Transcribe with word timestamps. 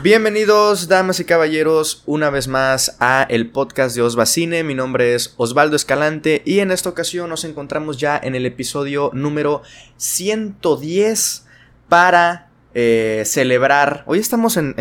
Bienvenidos, 0.00 0.86
damas 0.86 1.18
y 1.18 1.24
caballeros, 1.24 2.04
una 2.06 2.30
vez 2.30 2.46
más 2.46 2.96
a 3.00 3.26
el 3.28 3.50
podcast 3.50 3.96
de 3.96 4.02
Osbacine. 4.02 4.62
Mi 4.62 4.74
nombre 4.74 5.16
es 5.16 5.34
Osvaldo 5.38 5.74
Escalante 5.74 6.40
y 6.44 6.60
en 6.60 6.70
esta 6.70 6.88
ocasión 6.88 7.28
nos 7.28 7.42
encontramos 7.42 7.98
ya 7.98 8.16
en 8.22 8.36
el 8.36 8.46
episodio 8.46 9.10
número 9.12 9.62
110 9.96 11.46
para 11.88 12.48
eh, 12.74 13.24
celebrar. 13.26 14.04
Hoy 14.06 14.20
estamos 14.20 14.56
en, 14.56 14.74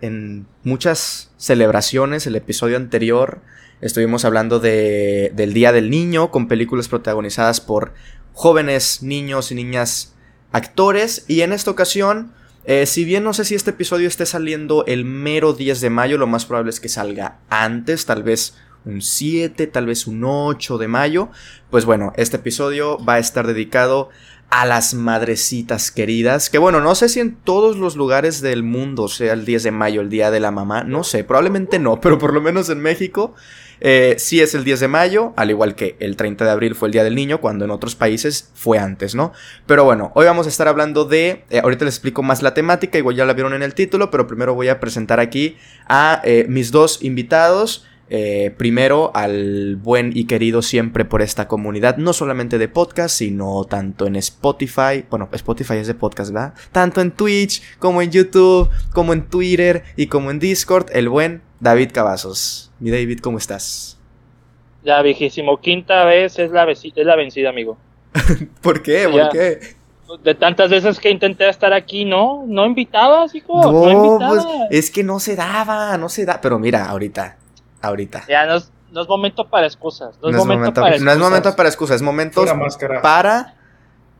en, 0.00 0.46
muchas 0.64 1.30
celebraciones. 1.36 2.26
El 2.26 2.36
episodio 2.36 2.78
anterior 2.78 3.42
estuvimos 3.82 4.24
hablando 4.24 4.58
de, 4.58 5.32
del 5.34 5.52
Día 5.52 5.72
del 5.72 5.90
Niño 5.90 6.30
con 6.30 6.48
películas 6.48 6.88
protagonizadas 6.88 7.60
por 7.60 7.92
jóvenes 8.32 9.02
niños 9.02 9.52
y 9.52 9.54
niñas 9.54 10.14
actores. 10.50 11.26
Y 11.28 11.42
en 11.42 11.52
esta 11.52 11.70
ocasión 11.70 12.32
eh, 12.64 12.86
si 12.86 13.04
bien 13.04 13.24
no 13.24 13.32
sé 13.32 13.44
si 13.44 13.54
este 13.54 13.70
episodio 13.70 14.08
esté 14.08 14.26
saliendo 14.26 14.84
el 14.86 15.04
mero 15.04 15.52
10 15.52 15.80
de 15.80 15.90
mayo, 15.90 16.18
lo 16.18 16.26
más 16.26 16.46
probable 16.46 16.70
es 16.70 16.80
que 16.80 16.88
salga 16.88 17.38
antes, 17.48 18.06
tal 18.06 18.22
vez 18.22 18.54
un 18.84 19.00
7, 19.00 19.66
tal 19.66 19.86
vez 19.86 20.06
un 20.06 20.22
8 20.24 20.78
de 20.78 20.88
mayo. 20.88 21.28
Pues 21.70 21.84
bueno, 21.84 22.12
este 22.16 22.36
episodio 22.36 22.98
va 23.04 23.14
a 23.14 23.18
estar 23.18 23.46
dedicado 23.46 24.10
a 24.50 24.66
las 24.66 24.94
madrecitas 24.94 25.90
queridas. 25.90 26.50
Que 26.50 26.58
bueno, 26.58 26.80
no 26.80 26.94
sé 26.94 27.08
si 27.08 27.20
en 27.20 27.36
todos 27.36 27.78
los 27.78 27.96
lugares 27.96 28.42
del 28.42 28.62
mundo 28.62 29.08
sea 29.08 29.32
el 29.32 29.44
10 29.44 29.62
de 29.62 29.70
mayo, 29.70 30.00
el 30.00 30.10
día 30.10 30.30
de 30.30 30.40
la 30.40 30.50
mamá. 30.50 30.84
No 30.84 31.04
sé, 31.04 31.24
probablemente 31.24 31.78
no, 31.78 32.00
pero 32.02 32.18
por 32.18 32.34
lo 32.34 32.40
menos 32.40 32.68
en 32.68 32.80
México 32.80 33.34
eh, 33.84 34.14
sí 34.18 34.40
es 34.40 34.54
el 34.54 34.62
10 34.62 34.78
de 34.78 34.86
mayo, 34.86 35.32
al 35.34 35.50
igual 35.50 35.74
que 35.74 35.96
el 35.98 36.14
30 36.14 36.44
de 36.44 36.50
abril 36.52 36.76
fue 36.76 36.86
el 36.86 36.92
Día 36.92 37.02
del 37.02 37.16
Niño, 37.16 37.40
cuando 37.40 37.64
en 37.64 37.72
otros 37.72 37.96
países 37.96 38.52
fue 38.54 38.78
antes, 38.78 39.16
¿no? 39.16 39.32
Pero 39.66 39.82
bueno, 39.82 40.12
hoy 40.14 40.24
vamos 40.24 40.46
a 40.46 40.50
estar 40.50 40.68
hablando 40.68 41.04
de, 41.04 41.42
eh, 41.50 41.58
ahorita 41.60 41.84
les 41.84 41.94
explico 41.94 42.22
más 42.22 42.42
la 42.42 42.54
temática, 42.54 42.96
igual 42.96 43.16
ya 43.16 43.24
la 43.24 43.32
vieron 43.32 43.54
en 43.54 43.62
el 43.64 43.74
título, 43.74 44.08
pero 44.08 44.28
primero 44.28 44.54
voy 44.54 44.68
a 44.68 44.78
presentar 44.78 45.18
aquí 45.18 45.56
a 45.88 46.22
eh, 46.24 46.46
mis 46.48 46.70
dos 46.70 47.02
invitados. 47.02 47.86
primero 48.58 49.10
al 49.14 49.76
buen 49.76 50.14
y 50.14 50.26
querido 50.26 50.60
siempre 50.60 51.06
por 51.06 51.22
esta 51.22 51.48
comunidad, 51.48 51.96
no 51.96 52.12
solamente 52.12 52.58
de 52.58 52.68
podcast, 52.68 53.16
sino 53.16 53.64
tanto 53.64 54.06
en 54.06 54.16
Spotify, 54.16 55.06
bueno, 55.08 55.30
Spotify 55.32 55.76
es 55.76 55.86
de 55.86 55.94
podcast, 55.94 56.30
¿verdad? 56.30 56.52
Tanto 56.72 57.00
en 57.00 57.12
Twitch, 57.12 57.62
como 57.78 58.02
en 58.02 58.10
YouTube, 58.10 58.68
como 58.92 59.14
en 59.14 59.22
Twitter 59.22 59.82
y 59.96 60.08
como 60.08 60.30
en 60.30 60.40
Discord, 60.40 60.90
el 60.92 61.08
buen 61.08 61.40
David 61.60 61.92
Cavazos. 61.92 62.71
Mi 62.82 62.90
David, 62.90 63.20
¿cómo 63.20 63.38
estás? 63.38 63.96
Ya, 64.82 65.00
viejísimo. 65.02 65.60
Quinta 65.60 66.04
vez 66.04 66.36
es 66.40 66.50
la, 66.50 66.68
es 66.68 66.96
la 66.96 67.14
vencida, 67.14 67.48
amigo. 67.48 67.78
¿Por 68.60 68.82
qué? 68.82 69.08
¿Por 69.08 69.28
qué? 69.28 69.76
De 70.24 70.34
tantas 70.34 70.68
veces 70.68 70.98
que 70.98 71.08
intenté 71.08 71.48
estar 71.48 71.72
aquí, 71.72 72.04
¿no? 72.04 72.42
No 72.44 72.66
invitabas, 72.66 73.36
hijo. 73.36 73.62
No, 73.62 74.18
pues 74.28 74.44
es 74.70 74.90
que 74.90 75.04
no 75.04 75.20
se 75.20 75.36
daba, 75.36 75.96
no 75.96 76.08
se 76.08 76.26
da. 76.26 76.40
Pero 76.40 76.58
mira, 76.58 76.86
ahorita, 76.86 77.36
ahorita. 77.80 78.24
Ya, 78.28 78.46
no 78.46 78.56
es, 78.56 78.72
no 78.90 79.02
es 79.02 79.08
momento 79.08 79.48
para 79.48 79.68
excusas. 79.68 80.18
No, 80.20 80.30
es, 80.30 80.34
momento, 80.34 80.74
para 80.74 80.88
excusas. 80.88 81.04
No 81.04 81.12
es 81.12 81.18
momento 81.18 81.54
para 81.54 81.68
excusas, 81.68 81.96
es 81.96 82.02
momento 82.02 82.44
para 83.00 83.54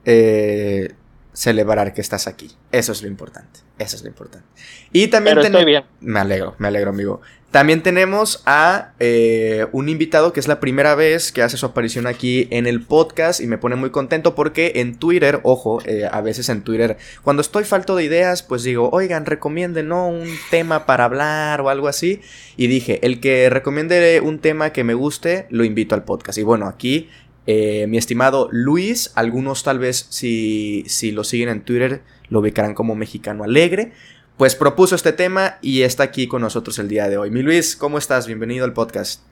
eh, 0.05 0.95
celebrar 1.33 1.95
que 1.95 2.01
estás 2.01 2.27
aquí. 2.27 2.51
Eso 2.71 2.93
es 2.93 3.03
lo 3.03 3.09
importante. 3.09 3.61
Eso 3.79 3.97
es 3.97 4.03
lo 4.03 4.09
importante. 4.09 4.47
Y 4.93 5.09
también 5.09 5.39
bien. 5.65 5.85
Me 6.01 6.21
alegro, 6.21 6.55
me 6.59 6.69
alegro, 6.69 6.91
amigo. 6.91 7.21
También 7.53 7.83
tenemos 7.83 8.43
a 8.47 8.93
eh, 8.99 9.67
un 9.73 9.91
invitado 9.91 10.33
que 10.33 10.41
es 10.41 10.49
la 10.49 10.59
primera 10.59 10.95
vez 10.95 11.33
que 11.33 11.43
hace 11.43 11.59
su 11.59 11.67
aparición 11.67 12.07
aquí 12.07 12.49
en 12.51 12.67
el 12.67 12.81
podcast 12.81 13.41
y 13.41 13.47
me 13.47 13.59
pone 13.59 13.77
muy 13.77 13.91
contento 13.91 14.35
porque 14.35 14.73
en 14.77 14.97
Twitter, 14.97 15.41
ojo, 15.43 15.83
eh, 15.85 16.09
a 16.11 16.23
veces 16.23 16.49
en 16.49 16.63
Twitter, 16.63 16.97
cuando 17.23 17.43
estoy 17.43 17.65
falto 17.65 17.95
de 17.95 18.05
ideas, 18.05 18.43
pues 18.43 18.63
digo, 18.63 18.89
oigan, 18.91 19.27
recomienden, 19.27 19.89
¿no? 19.89 20.09
Un 20.09 20.31
tema 20.51 20.87
para 20.87 21.05
hablar 21.05 21.61
o 21.61 21.69
algo 21.69 21.89
así. 21.89 22.23
Y 22.57 22.69
dije, 22.69 23.01
el 23.05 23.21
que 23.21 23.51
recomiende 23.51 24.23
un 24.23 24.39
tema 24.39 24.73
que 24.73 24.83
me 24.83 24.95
guste, 24.95 25.47
lo 25.51 25.65
invito 25.65 25.95
al 25.95 26.05
podcast. 26.05 26.39
Y 26.39 26.45
bueno, 26.45 26.67
aquí 26.67 27.11
eh, 27.47 27.87
mi 27.89 27.99
estimado 27.99 28.49
Luis, 28.53 29.13
algunos 29.15 29.63
tal 29.63 29.79
vez 29.79 30.07
si, 30.11 30.85
si 30.87 31.11
lo 31.11 31.25
siguen 31.25 31.49
en 31.49 31.63
Twitter 31.63 32.03
lo 32.29 32.41
ubicarán 32.41 32.75
como 32.75 32.95
mexicano 32.95 33.45
alegre 33.45 33.93
pues 34.37 34.57
propuso 34.57 34.95
este 34.95 35.13
tema 35.13 35.59
y 35.61 35.83
está 35.83 36.03
aquí 36.03 36.27
con 36.27 36.43
nosotros 36.43 36.79
el 36.79 36.89
día 36.89 37.09
de 37.09 37.17
hoy. 37.17 37.31
Mi 37.31 37.43
Luis, 37.43 37.77
¿cómo 37.77 37.99
estás? 37.99 38.27
Bienvenido 38.27 38.65
al 38.65 38.73
podcast. 38.73 39.23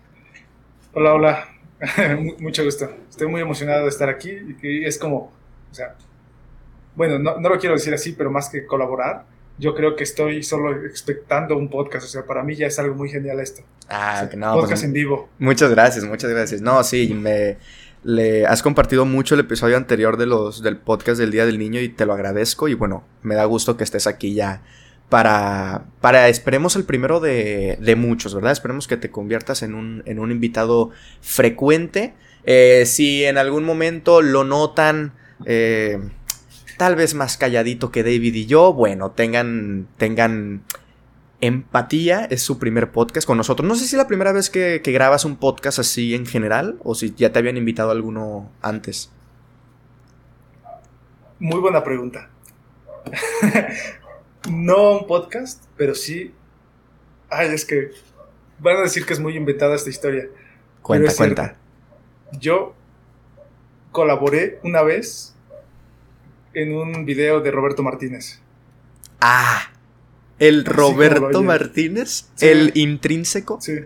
Hola, 0.92 1.14
hola. 1.14 1.48
Mucho 2.38 2.64
gusto. 2.64 2.88
Estoy 3.08 3.26
muy 3.28 3.40
emocionado 3.40 3.84
de 3.84 3.88
estar 3.88 4.08
aquí 4.08 4.30
y 4.62 4.84
es 4.84 4.98
como, 4.98 5.32
o 5.70 5.74
sea, 5.74 5.96
bueno, 6.94 7.18
no, 7.18 7.48
lo 7.48 7.58
quiero 7.58 7.74
decir 7.74 7.94
así, 7.94 8.12
pero 8.12 8.30
más 8.30 8.50
que 8.50 8.66
colaborar, 8.66 9.24
yo 9.58 9.74
creo 9.74 9.96
que 9.96 10.04
estoy 10.04 10.42
solo 10.42 10.84
expectando 10.84 11.56
un 11.56 11.70
podcast. 11.70 12.04
O 12.04 12.08
sea, 12.08 12.24
para 12.24 12.42
mí 12.42 12.54
ya 12.54 12.66
es 12.66 12.78
algo 12.78 12.94
muy 12.94 13.08
genial 13.08 13.40
esto. 13.40 13.62
Ah, 13.88 14.28
no. 14.36 14.52
Podcast 14.52 14.72
pues, 14.72 14.84
en 14.84 14.92
vivo. 14.92 15.28
Muchas 15.38 15.70
gracias, 15.70 16.04
muchas 16.04 16.30
gracias. 16.30 16.60
No, 16.60 16.84
sí, 16.84 17.14
me 17.14 17.56
le 18.02 18.46
has 18.46 18.62
compartido 18.62 19.04
mucho 19.04 19.34
el 19.34 19.40
episodio 19.40 19.76
anterior 19.76 20.16
de 20.16 20.26
los 20.26 20.62
del 20.62 20.76
podcast 20.76 21.18
del 21.18 21.30
Día 21.30 21.46
del 21.46 21.58
Niño 21.58 21.80
y 21.80 21.88
te 21.88 22.06
lo 22.06 22.12
agradezco 22.12 22.68
y 22.68 22.74
bueno, 22.74 23.04
me 23.22 23.34
da 23.34 23.44
gusto 23.44 23.76
que 23.76 23.84
estés 23.84 24.06
aquí 24.06 24.34
ya 24.34 24.62
para, 25.10 25.86
para 26.00 26.28
esperemos 26.28 26.76
el 26.76 26.84
primero 26.84 27.20
de, 27.20 27.76
de, 27.80 27.96
muchos, 27.96 28.34
¿verdad? 28.34 28.52
Esperemos 28.52 28.86
que 28.86 28.96
te 28.96 29.10
conviertas 29.10 29.62
en 29.62 29.74
un, 29.74 30.02
en 30.06 30.20
un 30.20 30.30
invitado 30.30 30.90
frecuente. 31.20 32.14
Eh, 32.44 32.84
si 32.86 33.24
en 33.24 33.36
algún 33.36 33.64
momento 33.64 34.22
lo 34.22 34.44
notan 34.44 35.12
eh, 35.44 35.98
tal 36.78 36.94
vez 36.94 37.14
más 37.14 37.36
calladito 37.36 37.90
que 37.90 38.04
David 38.04 38.34
y 38.34 38.46
yo, 38.46 38.72
bueno, 38.72 39.10
tengan, 39.10 39.88
tengan 39.98 40.62
empatía, 41.40 42.24
es 42.26 42.42
su 42.42 42.58
primer 42.58 42.92
podcast 42.92 43.26
con 43.26 43.36
nosotros. 43.36 43.66
No 43.66 43.74
sé 43.74 43.86
si 43.86 43.96
es 43.96 43.98
la 43.98 44.08
primera 44.08 44.32
vez 44.32 44.50
que, 44.50 44.80
que 44.82 44.92
grabas 44.92 45.24
un 45.24 45.36
podcast 45.36 45.78
así 45.78 46.14
en 46.14 46.26
general 46.26 46.78
o 46.82 46.94
si 46.94 47.14
ya 47.14 47.32
te 47.32 47.38
habían 47.38 47.56
invitado 47.56 47.90
a 47.90 47.92
alguno 47.92 48.50
antes. 48.62 49.10
Muy 51.38 51.60
buena 51.60 51.82
pregunta. 51.82 52.28
no 54.50 54.98
un 54.98 55.06
podcast, 55.06 55.64
pero 55.76 55.94
sí. 55.94 56.34
Ay, 57.30 57.48
es 57.48 57.64
que 57.64 57.90
van 58.58 58.76
a 58.76 58.82
decir 58.82 59.06
que 59.06 59.12
es 59.12 59.20
muy 59.20 59.36
inventada 59.36 59.74
esta 59.74 59.90
historia. 59.90 60.28
Cuenta, 60.82 61.14
cuenta. 61.16 61.56
Yo 62.38 62.74
colaboré 63.92 64.60
una 64.62 64.82
vez 64.82 65.34
en 66.54 66.74
un 66.76 67.04
video 67.04 67.40
de 67.40 67.50
Roberto 67.50 67.82
Martínez. 67.82 68.40
Ah, 69.20 69.70
el 70.40 70.64
Roberto 70.64 71.42
Martínez, 71.44 72.26
el 72.40 72.72
intrínseco. 72.74 73.60
Sí. 73.60 73.78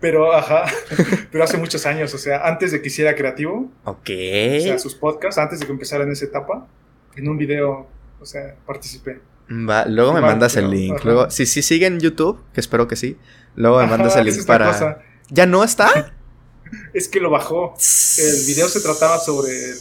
Pero, 0.00 0.32
ajá, 0.32 0.64
pero 1.32 1.42
hace 1.42 1.58
muchos 1.58 1.84
años, 1.86 2.14
o 2.14 2.18
sea, 2.18 2.46
antes 2.46 2.70
de 2.70 2.80
que 2.80 2.88
hiciera 2.88 3.16
creativo. 3.16 3.72
Ok. 3.84 4.08
O 4.08 4.60
sea, 4.60 4.78
sus 4.78 4.94
podcasts, 4.94 5.38
antes 5.38 5.58
de 5.58 5.66
que 5.66 5.72
empezara 5.72 6.04
en 6.04 6.12
esa 6.12 6.26
etapa, 6.26 6.68
en 7.16 7.28
un 7.28 7.36
video, 7.36 7.88
o 8.20 8.24
sea, 8.24 8.54
participé 8.64 9.20
luego 9.52 10.12
me 10.12 10.20
mandas 10.20 10.56
el 10.56 10.70
link. 10.70 11.04
Luego, 11.04 11.30
si 11.30 11.46
sí 11.46 11.62
sigue 11.62 11.86
en 11.86 12.00
YouTube, 12.00 12.42
que 12.52 12.60
espero 12.60 12.88
que 12.88 12.96
sí, 12.96 13.16
luego 13.54 13.78
me 13.78 13.86
mandas 13.86 14.16
el 14.16 14.26
link 14.26 14.44
para. 14.46 15.02
¿Ya 15.28 15.46
no 15.46 15.64
está? 15.64 16.14
es 16.94 17.08
que 17.08 17.20
lo 17.20 17.30
bajó. 17.30 17.74
El 18.18 18.46
video 18.46 18.68
se 18.68 18.80
trataba 18.80 19.18
sobre, 19.18 19.74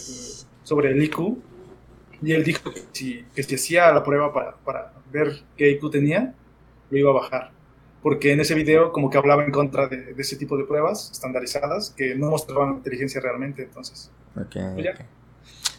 sobre 0.64 0.92
el 0.92 1.04
IQ. 1.04 1.38
Y 2.24 2.34
él 2.34 2.44
dijo 2.44 2.72
que 2.72 2.84
si, 2.92 3.26
que 3.36 3.42
si 3.42 3.56
hacía 3.56 3.92
la 3.92 4.04
prueba 4.04 4.32
para, 4.32 4.56
para 4.58 4.94
ver 5.12 5.44
qué 5.58 5.72
IQ 5.72 5.92
tenía, 5.92 6.34
lo 6.90 6.98
iba 6.98 7.12
a 7.12 7.14
bajar. 7.14 7.52
Porque 8.02 8.32
en 8.32 8.40
ese 8.40 8.56
video 8.56 8.92
como 8.92 9.10
que 9.10 9.18
hablaba 9.18 9.44
en 9.44 9.52
contra 9.52 9.88
de, 9.88 10.16
ese 10.18 10.36
tipo 10.36 10.58
de 10.58 10.64
pruebas 10.64 11.12
estandarizadas 11.12 11.92
que 11.92 12.16
no 12.16 12.30
mostraban 12.30 12.76
inteligencia 12.76 13.22
realmente. 13.22 13.64
Entonces. 13.64 14.12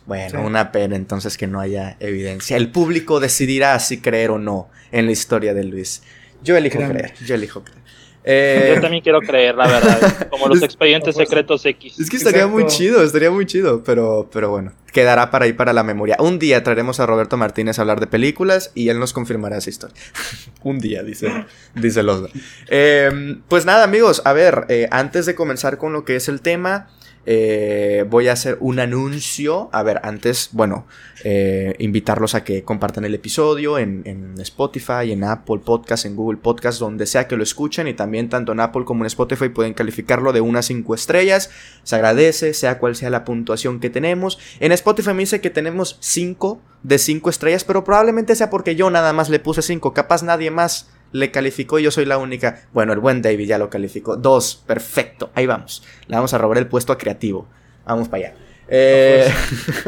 Pues 0.06 0.32
bueno, 0.32 0.44
una 0.46 0.72
pena 0.72 0.96
entonces 0.96 1.36
que 1.36 1.46
no 1.46 1.60
haya 1.60 1.96
evidencia. 2.00 2.56
El 2.56 2.70
público 2.70 3.20
decidirá 3.20 3.78
si 3.78 4.00
creer 4.00 4.30
o 4.30 4.38
no 4.38 4.68
en 4.90 5.06
la 5.06 5.12
historia 5.12 5.54
de 5.54 5.64
Luis. 5.64 6.02
Yo 6.42 6.56
elijo 6.56 6.78
creer, 6.78 7.14
yo 7.24 7.34
elijo 7.34 7.62
creer. 7.62 7.82
Yo 8.24 8.80
también 8.80 9.02
quiero 9.02 9.20
creer, 9.20 9.54
la 9.54 9.66
verdad. 9.66 10.28
Como 10.30 10.48
los 10.48 10.62
expedientes 10.62 11.16
secretos 11.16 11.64
X. 11.64 11.98
Es 11.98 12.08
que 12.08 12.16
estaría 12.16 12.46
muy 12.46 12.66
chido, 12.66 13.02
estaría 13.02 13.30
muy 13.30 13.46
chido. 13.46 13.82
Pero, 13.82 14.28
pero 14.32 14.50
bueno, 14.50 14.72
quedará 14.92 15.30
para 15.30 15.46
ahí 15.46 15.52
para 15.52 15.72
la 15.72 15.82
memoria. 15.82 16.16
Un 16.20 16.38
día 16.38 16.62
traeremos 16.62 17.00
a 17.00 17.06
Roberto 17.06 17.36
Martínez 17.36 17.78
a 17.78 17.82
hablar 17.82 17.98
de 17.98 18.06
películas 18.06 18.70
y 18.74 18.88
él 18.90 19.00
nos 19.00 19.12
confirmará 19.12 19.58
esa 19.58 19.70
historia. 19.70 19.96
Un 20.62 20.78
día, 20.78 21.02
dice, 21.02 21.46
dice 21.74 22.02
Losda. 22.02 22.28
Em, 22.68 23.42
pues 23.48 23.64
nada, 23.66 23.84
amigos, 23.84 24.22
a 24.24 24.32
ver, 24.32 24.66
eh, 24.68 24.88
antes 24.90 25.26
de 25.26 25.34
comenzar 25.34 25.78
con 25.78 25.92
lo 25.92 26.04
que 26.04 26.16
es 26.16 26.28
el 26.28 26.40
tema. 26.40 26.88
Eh, 27.24 28.04
voy 28.08 28.28
a 28.28 28.32
hacer 28.32 28.58
un 28.60 28.80
anuncio. 28.80 29.68
A 29.72 29.82
ver, 29.82 30.00
antes, 30.02 30.50
bueno, 30.52 30.86
eh, 31.24 31.74
invitarlos 31.78 32.34
a 32.34 32.42
que 32.42 32.64
compartan 32.64 33.04
el 33.04 33.14
episodio 33.14 33.78
en, 33.78 34.02
en, 34.04 34.40
Spotify, 34.40 35.12
en 35.12 35.24
Apple 35.24 35.60
Podcast, 35.64 36.04
en 36.04 36.16
Google 36.16 36.38
Podcast, 36.38 36.80
donde 36.80 37.06
sea 37.06 37.28
que 37.28 37.36
lo 37.36 37.42
escuchen. 37.42 37.86
Y 37.86 37.94
también 37.94 38.28
tanto 38.28 38.52
en 38.52 38.60
Apple 38.60 38.84
como 38.84 39.04
en 39.04 39.06
Spotify 39.06 39.48
pueden 39.48 39.74
calificarlo 39.74 40.32
de 40.32 40.40
unas 40.40 40.66
5 40.66 40.94
estrellas. 40.94 41.50
Se 41.84 41.96
agradece, 41.96 42.54
sea 42.54 42.78
cual 42.78 42.96
sea 42.96 43.10
la 43.10 43.24
puntuación 43.24 43.78
que 43.78 43.90
tenemos. 43.90 44.38
En 44.60 44.72
Spotify 44.72 45.12
me 45.12 45.20
dice 45.20 45.40
que 45.40 45.50
tenemos 45.50 45.98
5 46.00 46.60
de 46.82 46.98
5 46.98 47.30
estrellas, 47.30 47.64
pero 47.64 47.84
probablemente 47.84 48.34
sea 48.34 48.50
porque 48.50 48.74
yo 48.74 48.90
nada 48.90 49.12
más 49.12 49.28
le 49.28 49.38
puse 49.38 49.62
5. 49.62 49.92
Capaz 49.92 50.22
nadie 50.22 50.50
más 50.50 50.88
le 51.12 51.30
calificó 51.30 51.78
y 51.78 51.84
yo 51.84 51.90
soy 51.90 52.04
la 52.04 52.18
única. 52.18 52.62
Bueno, 52.72 52.92
el 52.92 52.98
buen 52.98 53.22
David 53.22 53.46
ya 53.46 53.58
lo 53.58 53.70
calificó. 53.70 54.16
Dos, 54.16 54.62
perfecto. 54.66 55.30
Ahí 55.34 55.46
vamos. 55.46 55.82
Le 56.06 56.16
vamos 56.16 56.34
a 56.34 56.38
robar 56.38 56.58
el 56.58 56.66
puesto 56.66 56.92
a 56.92 56.98
creativo. 56.98 57.46
Vamos 57.84 58.08
para 58.08 58.28
allá. 58.28 58.36
Eh, 58.68 59.32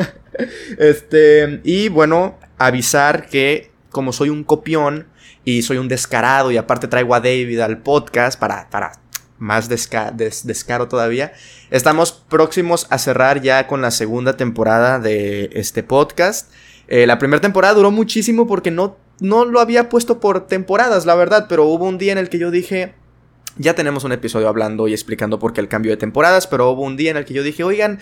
este, 0.78 1.60
y 1.64 1.88
bueno, 1.88 2.38
avisar 2.58 3.26
que 3.26 3.70
como 3.90 4.12
soy 4.12 4.28
un 4.28 4.44
copión 4.44 5.06
y 5.44 5.62
soy 5.62 5.78
un 5.78 5.88
descarado 5.88 6.50
y 6.50 6.56
aparte 6.56 6.88
traigo 6.88 7.14
a 7.14 7.20
David 7.20 7.60
al 7.60 7.78
podcast 7.78 8.38
para, 8.38 8.68
para 8.70 8.92
más 9.38 9.68
descaro 9.68 10.88
todavía, 10.88 11.32
estamos 11.70 12.12
próximos 12.12 12.86
a 12.90 12.98
cerrar 12.98 13.42
ya 13.42 13.66
con 13.66 13.82
la 13.82 13.90
segunda 13.90 14.36
temporada 14.36 14.98
de 14.98 15.50
este 15.52 15.82
podcast. 15.82 16.50
Eh, 16.88 17.06
la 17.06 17.18
primera 17.18 17.40
temporada 17.40 17.74
duró 17.74 17.90
muchísimo 17.90 18.46
porque 18.46 18.70
no 18.70 18.96
no 19.20 19.44
lo 19.44 19.60
había 19.60 19.88
puesto 19.88 20.20
por 20.20 20.46
temporadas, 20.46 21.06
la 21.06 21.14
verdad, 21.14 21.46
pero 21.48 21.66
hubo 21.66 21.86
un 21.86 21.98
día 21.98 22.12
en 22.12 22.18
el 22.18 22.28
que 22.28 22.38
yo 22.38 22.50
dije, 22.50 22.94
ya 23.56 23.74
tenemos 23.74 24.04
un 24.04 24.12
episodio 24.12 24.48
hablando 24.48 24.88
y 24.88 24.92
explicando 24.92 25.38
por 25.38 25.52
qué 25.52 25.60
el 25.60 25.68
cambio 25.68 25.92
de 25.92 25.96
temporadas, 25.96 26.46
pero 26.46 26.70
hubo 26.70 26.82
un 26.82 26.96
día 26.96 27.10
en 27.10 27.16
el 27.16 27.24
que 27.24 27.34
yo 27.34 27.42
dije, 27.42 27.64
oigan, 27.64 28.00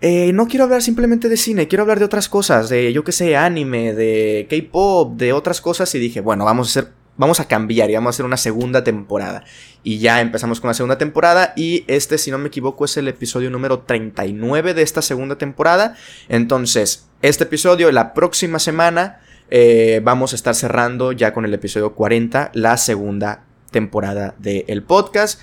eh, 0.00 0.32
no 0.32 0.48
quiero 0.48 0.64
hablar 0.64 0.82
simplemente 0.82 1.28
de 1.28 1.36
cine, 1.36 1.68
quiero 1.68 1.82
hablar 1.82 1.98
de 1.98 2.06
otras 2.06 2.28
cosas, 2.28 2.68
de 2.68 2.92
yo 2.92 3.04
qué 3.04 3.12
sé, 3.12 3.36
anime, 3.36 3.92
de 3.92 4.46
K-pop, 4.48 5.16
de 5.16 5.32
otras 5.32 5.60
cosas, 5.60 5.94
y 5.94 5.98
dije, 5.98 6.20
bueno, 6.20 6.44
vamos 6.46 6.68
a 6.68 6.80
hacer, 6.80 6.92
vamos 7.16 7.38
a 7.38 7.46
cambiar 7.46 7.90
y 7.90 7.94
vamos 7.94 8.08
a 8.08 8.14
hacer 8.16 8.24
una 8.24 8.38
segunda 8.38 8.82
temporada. 8.82 9.44
Y 9.82 9.98
ya 9.98 10.20
empezamos 10.20 10.60
con 10.60 10.68
la 10.68 10.74
segunda 10.74 10.96
temporada, 10.96 11.52
y 11.54 11.84
este, 11.86 12.16
si 12.16 12.30
no 12.30 12.38
me 12.38 12.48
equivoco, 12.48 12.86
es 12.86 12.96
el 12.96 13.08
episodio 13.08 13.50
número 13.50 13.80
39 13.80 14.72
de 14.72 14.82
esta 14.82 15.02
segunda 15.02 15.36
temporada. 15.36 15.96
Entonces, 16.28 17.06
este 17.20 17.44
episodio, 17.44 17.92
la 17.92 18.14
próxima 18.14 18.58
semana 18.58 19.20
eh, 19.50 20.00
vamos 20.02 20.32
a 20.32 20.36
estar 20.36 20.54
cerrando 20.54 21.12
ya 21.12 21.34
con 21.34 21.44
el 21.44 21.52
episodio 21.52 21.94
40, 21.94 22.52
la 22.54 22.76
segunda 22.76 23.44
temporada 23.70 24.34
del 24.38 24.82
podcast. 24.82 25.40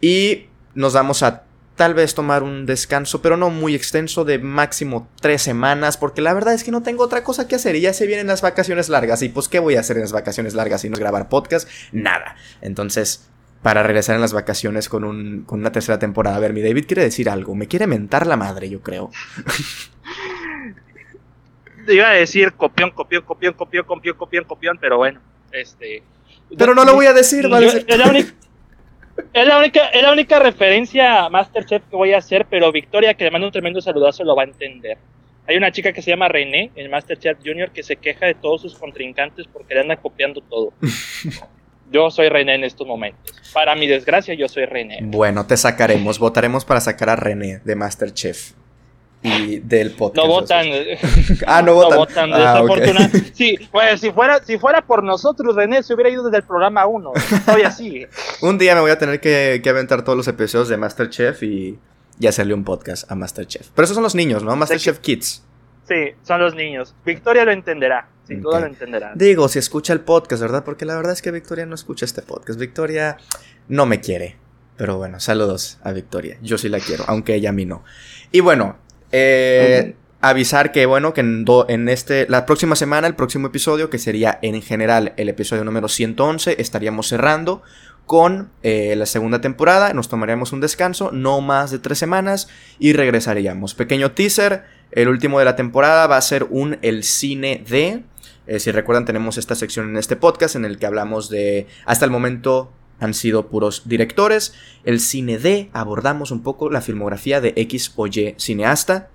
Y 0.00 0.46
nos 0.74 0.94
vamos 0.94 1.22
a 1.22 1.44
tal 1.76 1.94
vez 1.94 2.14
tomar 2.14 2.42
un 2.42 2.66
descanso, 2.66 3.22
pero 3.22 3.36
no 3.36 3.48
muy 3.48 3.74
extenso, 3.74 4.24
de 4.24 4.38
máximo 4.38 5.08
tres 5.20 5.42
semanas, 5.42 5.96
porque 5.96 6.20
la 6.20 6.34
verdad 6.34 6.52
es 6.52 6.64
que 6.64 6.70
no 6.70 6.82
tengo 6.82 7.04
otra 7.04 7.24
cosa 7.24 7.48
que 7.48 7.54
hacer 7.54 7.74
y 7.76 7.80
ya 7.80 7.94
se 7.94 8.06
vienen 8.06 8.26
las 8.26 8.42
vacaciones 8.42 8.88
largas. 8.88 9.22
Y 9.22 9.30
pues, 9.30 9.48
¿qué 9.48 9.60
voy 9.60 9.76
a 9.76 9.80
hacer 9.80 9.96
en 9.96 10.02
las 10.02 10.12
vacaciones 10.12 10.54
largas 10.54 10.82
si 10.82 10.90
no 10.90 10.98
grabar 10.98 11.28
podcast? 11.28 11.68
Nada. 11.92 12.36
Entonces, 12.60 13.30
para 13.62 13.82
regresar 13.82 14.14
en 14.14 14.20
las 14.20 14.32
vacaciones 14.32 14.88
con, 14.88 15.04
un, 15.04 15.44
con 15.44 15.60
una 15.60 15.72
tercera 15.72 15.98
temporada. 15.98 16.36
A 16.36 16.40
ver, 16.40 16.52
mi 16.52 16.62
David 16.62 16.86
quiere 16.86 17.02
decir 17.02 17.28
algo. 17.28 17.54
Me 17.54 17.68
quiere 17.68 17.86
mentar 17.86 18.26
la 18.26 18.36
madre, 18.36 18.68
yo 18.70 18.80
creo. 18.80 19.10
iba 21.94 22.10
a 22.10 22.14
decir 22.14 22.52
copión, 22.54 22.90
copión, 22.90 23.22
copión, 23.22 23.54
copión, 23.54 23.84
copión, 23.84 24.16
copión, 24.16 24.44
copión, 24.44 24.78
pero 24.80 24.98
bueno, 24.98 25.20
este. 25.52 26.02
Pero 26.56 26.74
no 26.74 26.84
lo 26.84 26.94
voy 26.94 27.06
a 27.06 27.12
decir, 27.12 27.48
¿vale? 27.48 27.66
Es 27.86 27.98
la 27.98 28.08
única. 28.08 28.34
Es 29.34 29.46
la, 29.46 29.58
única, 29.58 29.86
es 29.88 30.02
la 30.02 30.12
única 30.12 30.38
referencia 30.38 31.24
a 31.24 31.28
Masterchef 31.28 31.82
que 31.90 31.96
voy 31.96 32.14
a 32.14 32.18
hacer, 32.18 32.46
pero 32.48 32.72
Victoria, 32.72 33.14
que 33.14 33.24
le 33.24 33.30
mando 33.30 33.48
un 33.48 33.52
tremendo 33.52 33.80
saludazo, 33.80 34.24
lo 34.24 34.34
va 34.34 34.42
a 34.42 34.46
entender. 34.46 34.96
Hay 35.46 35.56
una 35.56 35.70
chica 35.72 35.92
que 35.92 36.00
se 36.00 36.10
llama 36.10 36.28
René 36.28 36.70
en 36.74 36.90
Masterchef 36.90 37.38
Junior 37.44 37.70
que 37.70 37.82
se 37.82 37.96
queja 37.96 38.26
de 38.26 38.34
todos 38.34 38.62
sus 38.62 38.76
contrincantes 38.76 39.46
porque 39.52 39.74
le 39.74 39.80
andan 39.80 39.98
copiando 39.98 40.40
todo. 40.40 40.72
yo 41.92 42.10
soy 42.10 42.28
René 42.28 42.54
en 42.54 42.64
estos 42.64 42.86
momentos. 42.86 43.36
Para 43.52 43.74
mi 43.74 43.86
desgracia, 43.86 44.34
yo 44.34 44.48
soy 44.48 44.64
René. 44.64 45.00
Bueno, 45.02 45.46
te 45.46 45.56
sacaremos. 45.56 46.18
Votaremos 46.18 46.64
para 46.64 46.80
sacar 46.80 47.10
a 47.10 47.16
René 47.16 47.60
de 47.64 47.74
Masterchef 47.74 48.52
y 49.22 49.58
del 49.58 49.92
podcast. 49.92 50.16
No 50.16 50.32
votan. 50.32 50.66
ah, 51.46 51.62
no 51.62 51.74
votan. 51.74 52.30
No 52.30 52.66
votan, 52.66 52.96
ah, 52.96 53.10
Sí, 53.34 53.56
pues 53.70 54.00
si 54.00 54.10
fuera, 54.12 54.42
si 54.42 54.58
fuera 54.58 54.82
por 54.82 55.04
nosotros, 55.04 55.54
René 55.54 55.82
se 55.82 55.94
hubiera 55.94 56.10
ido 56.10 56.24
desde 56.24 56.38
el 56.38 56.44
programa 56.44 56.86
1. 56.86 57.12
Estoy 57.14 57.62
así. 57.62 58.06
un 58.42 58.58
día 58.58 58.74
me 58.74 58.80
voy 58.80 58.90
a 58.90 58.98
tener 58.98 59.20
que, 59.20 59.60
que, 59.62 59.70
aventar 59.70 60.04
todos 60.04 60.16
los 60.16 60.28
episodios 60.28 60.68
de 60.68 60.76
Masterchef 60.76 61.42
y, 61.42 61.78
y 62.18 62.26
hacerle 62.26 62.54
un 62.54 62.64
podcast 62.64 63.10
a 63.10 63.14
Masterchef. 63.14 63.68
Pero 63.74 63.84
esos 63.84 63.94
son 63.94 64.04
los 64.04 64.14
niños, 64.14 64.42
¿no? 64.42 64.56
Masterchef 64.56 64.98
Kids. 65.00 65.44
Sí, 65.86 66.14
son 66.22 66.40
los 66.40 66.54
niños. 66.54 66.94
Victoria 67.04 67.44
lo 67.44 67.50
entenderá. 67.50 68.08
Sin 68.26 68.40
duda 68.40 68.60
lo 68.60 68.66
entenderá. 68.66 69.12
Digo, 69.16 69.48
si 69.48 69.58
escucha 69.58 69.92
el 69.92 70.00
podcast, 70.00 70.40
¿verdad? 70.40 70.62
Porque 70.64 70.84
la 70.84 70.94
verdad 70.94 71.12
es 71.12 71.20
que 71.20 71.32
Victoria 71.32 71.66
no 71.66 71.74
escucha 71.74 72.04
este 72.04 72.22
podcast. 72.22 72.60
Victoria 72.60 73.16
no 73.66 73.86
me 73.86 74.00
quiere. 74.00 74.36
Pero 74.76 74.96
bueno, 74.98 75.18
saludos 75.18 75.78
a 75.82 75.90
Victoria. 75.92 76.38
Yo 76.40 76.56
sí 76.56 76.68
la 76.68 76.78
quiero, 76.78 77.04
aunque 77.08 77.34
ella 77.34 77.50
a 77.50 77.52
mí 77.52 77.66
no. 77.66 77.82
Y 78.30 78.38
bueno, 78.38 78.78
eh, 79.12 79.94
Avisar 80.22 80.70
que, 80.70 80.84
bueno, 80.84 81.14
que 81.14 81.22
en, 81.22 81.46
en, 81.68 81.88
este, 81.88 82.26
la 82.28 82.44
próxima 82.44 82.76
semana, 82.76 83.06
el 83.06 83.14
próximo 83.14 83.46
episodio, 83.46 83.88
que 83.88 83.98
sería 83.98 84.38
en 84.42 84.60
general 84.60 85.14
el 85.16 85.30
episodio 85.30 85.64
número 85.64 85.88
111, 85.88 86.60
estaríamos 86.60 87.08
cerrando 87.08 87.62
con 88.04 88.50
eh, 88.62 88.96
la 88.96 89.06
segunda 89.06 89.40
temporada. 89.40 89.94
Nos 89.94 90.08
tomaríamos 90.08 90.52
un 90.52 90.60
descanso, 90.60 91.10
no 91.10 91.40
más 91.40 91.70
de 91.70 91.78
tres 91.78 91.96
semanas, 91.96 92.48
y 92.78 92.92
regresaríamos. 92.92 93.74
Pequeño 93.74 94.12
teaser, 94.12 94.64
el 94.90 95.08
último 95.08 95.38
de 95.38 95.46
la 95.46 95.56
temporada 95.56 96.06
va 96.06 96.18
a 96.18 96.20
ser 96.20 96.48
un 96.50 96.78
El 96.82 97.02
Cine 97.02 97.64
de. 97.66 98.02
Eh, 98.46 98.58
si 98.58 98.72
recuerdan, 98.72 99.06
tenemos 99.06 99.38
esta 99.38 99.54
sección 99.54 99.88
en 99.88 99.96
este 99.96 100.16
podcast 100.16 100.54
en 100.54 100.66
el 100.66 100.76
que 100.76 100.84
hablamos 100.84 101.30
de, 101.30 101.66
hasta 101.86 102.04
el 102.04 102.10
momento, 102.10 102.72
han 103.00 103.14
sido 103.14 103.48
puros 103.48 103.82
directores. 103.86 104.54
El 104.84 105.00
cine 105.00 105.38
D, 105.38 105.70
abordamos 105.72 106.30
un 106.30 106.42
poco 106.42 106.70
la 106.70 106.80
filmografía 106.80 107.40
de 107.40 107.54
X 107.56 107.92
o 107.96 108.06
Y 108.06 108.34
cineasta. 108.38 109.10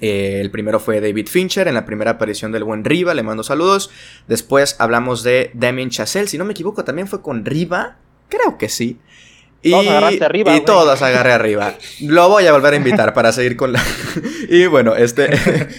Eh, 0.00 0.40
el 0.40 0.50
primero 0.50 0.80
fue 0.80 1.00
David 1.00 1.28
Fincher 1.28 1.68
en 1.68 1.74
la 1.74 1.84
primera 1.84 2.12
aparición 2.12 2.52
del 2.52 2.64
buen 2.64 2.84
Riva, 2.84 3.14
le 3.14 3.22
mando 3.22 3.42
saludos. 3.42 3.90
Después 4.28 4.76
hablamos 4.78 5.22
de 5.22 5.50
Damien 5.54 5.90
Chazelle, 5.90 6.26
si 6.26 6.38
no 6.38 6.44
me 6.44 6.52
equivoco, 6.52 6.84
también 6.84 7.06
fue 7.06 7.20
con 7.20 7.44
Riva, 7.44 7.98
creo 8.28 8.56
que 8.56 8.68
sí. 8.68 8.98
Y, 9.62 9.74
arriba, 9.74 10.56
y 10.56 10.64
todos 10.64 11.02
agarré 11.02 11.32
arriba. 11.32 11.74
Lo 12.00 12.30
voy 12.30 12.46
a 12.46 12.52
volver 12.52 12.72
a 12.72 12.76
invitar 12.76 13.12
para 13.12 13.30
seguir 13.30 13.56
con 13.56 13.74
la. 13.74 13.84
y 14.48 14.64
bueno, 14.64 14.96
este, 14.96 15.28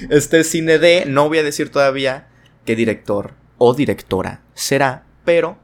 este 0.11 0.43
cine 0.43 0.77
D, 0.77 1.05
no 1.07 1.27
voy 1.27 1.39
a 1.39 1.43
decir 1.43 1.69
todavía 1.69 2.27
qué 2.63 2.75
director 2.75 3.33
o 3.57 3.73
directora 3.73 4.43
será, 4.53 5.05
pero 5.25 5.57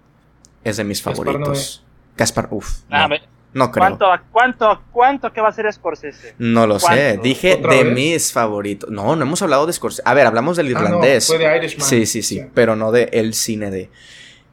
es 0.69 0.77
de 0.77 0.83
mis 0.83 1.01
favoritos. 1.01 1.83
Gaspar, 2.15 2.47
uff. 2.51 2.79
Ah, 2.89 3.07
no, 3.53 3.71
creo. 3.71 3.81
¿Cuánto, 3.81 4.05
cuánto, 4.31 4.83
cuánto 4.91 5.33
que 5.33 5.41
va 5.41 5.49
a 5.49 5.51
ser 5.51 5.71
Scorsese? 5.71 6.35
No 6.37 6.67
lo 6.67 6.79
sé. 6.79 7.19
Dije 7.21 7.57
de 7.57 7.85
mis 7.85 8.31
favoritos. 8.31 8.89
No, 8.89 9.15
no 9.15 9.23
hemos 9.23 9.41
hablado 9.41 9.65
de 9.65 9.73
Scorsese. 9.73 10.03
A 10.05 10.13
ver, 10.13 10.27
hablamos 10.27 10.57
del 10.57 10.67
ah, 10.67 10.71
irlandés. 10.71 11.27
fue 11.27 11.37
de 11.37 11.57
Irishman. 11.57 11.87
Sí, 11.87 12.05
sí, 12.05 12.21
sí, 12.21 12.43
Pero 12.53 12.75
no 12.75 12.91
de 12.91 13.09
el 13.13 13.33
cine 13.33 13.71
de. 13.71 13.89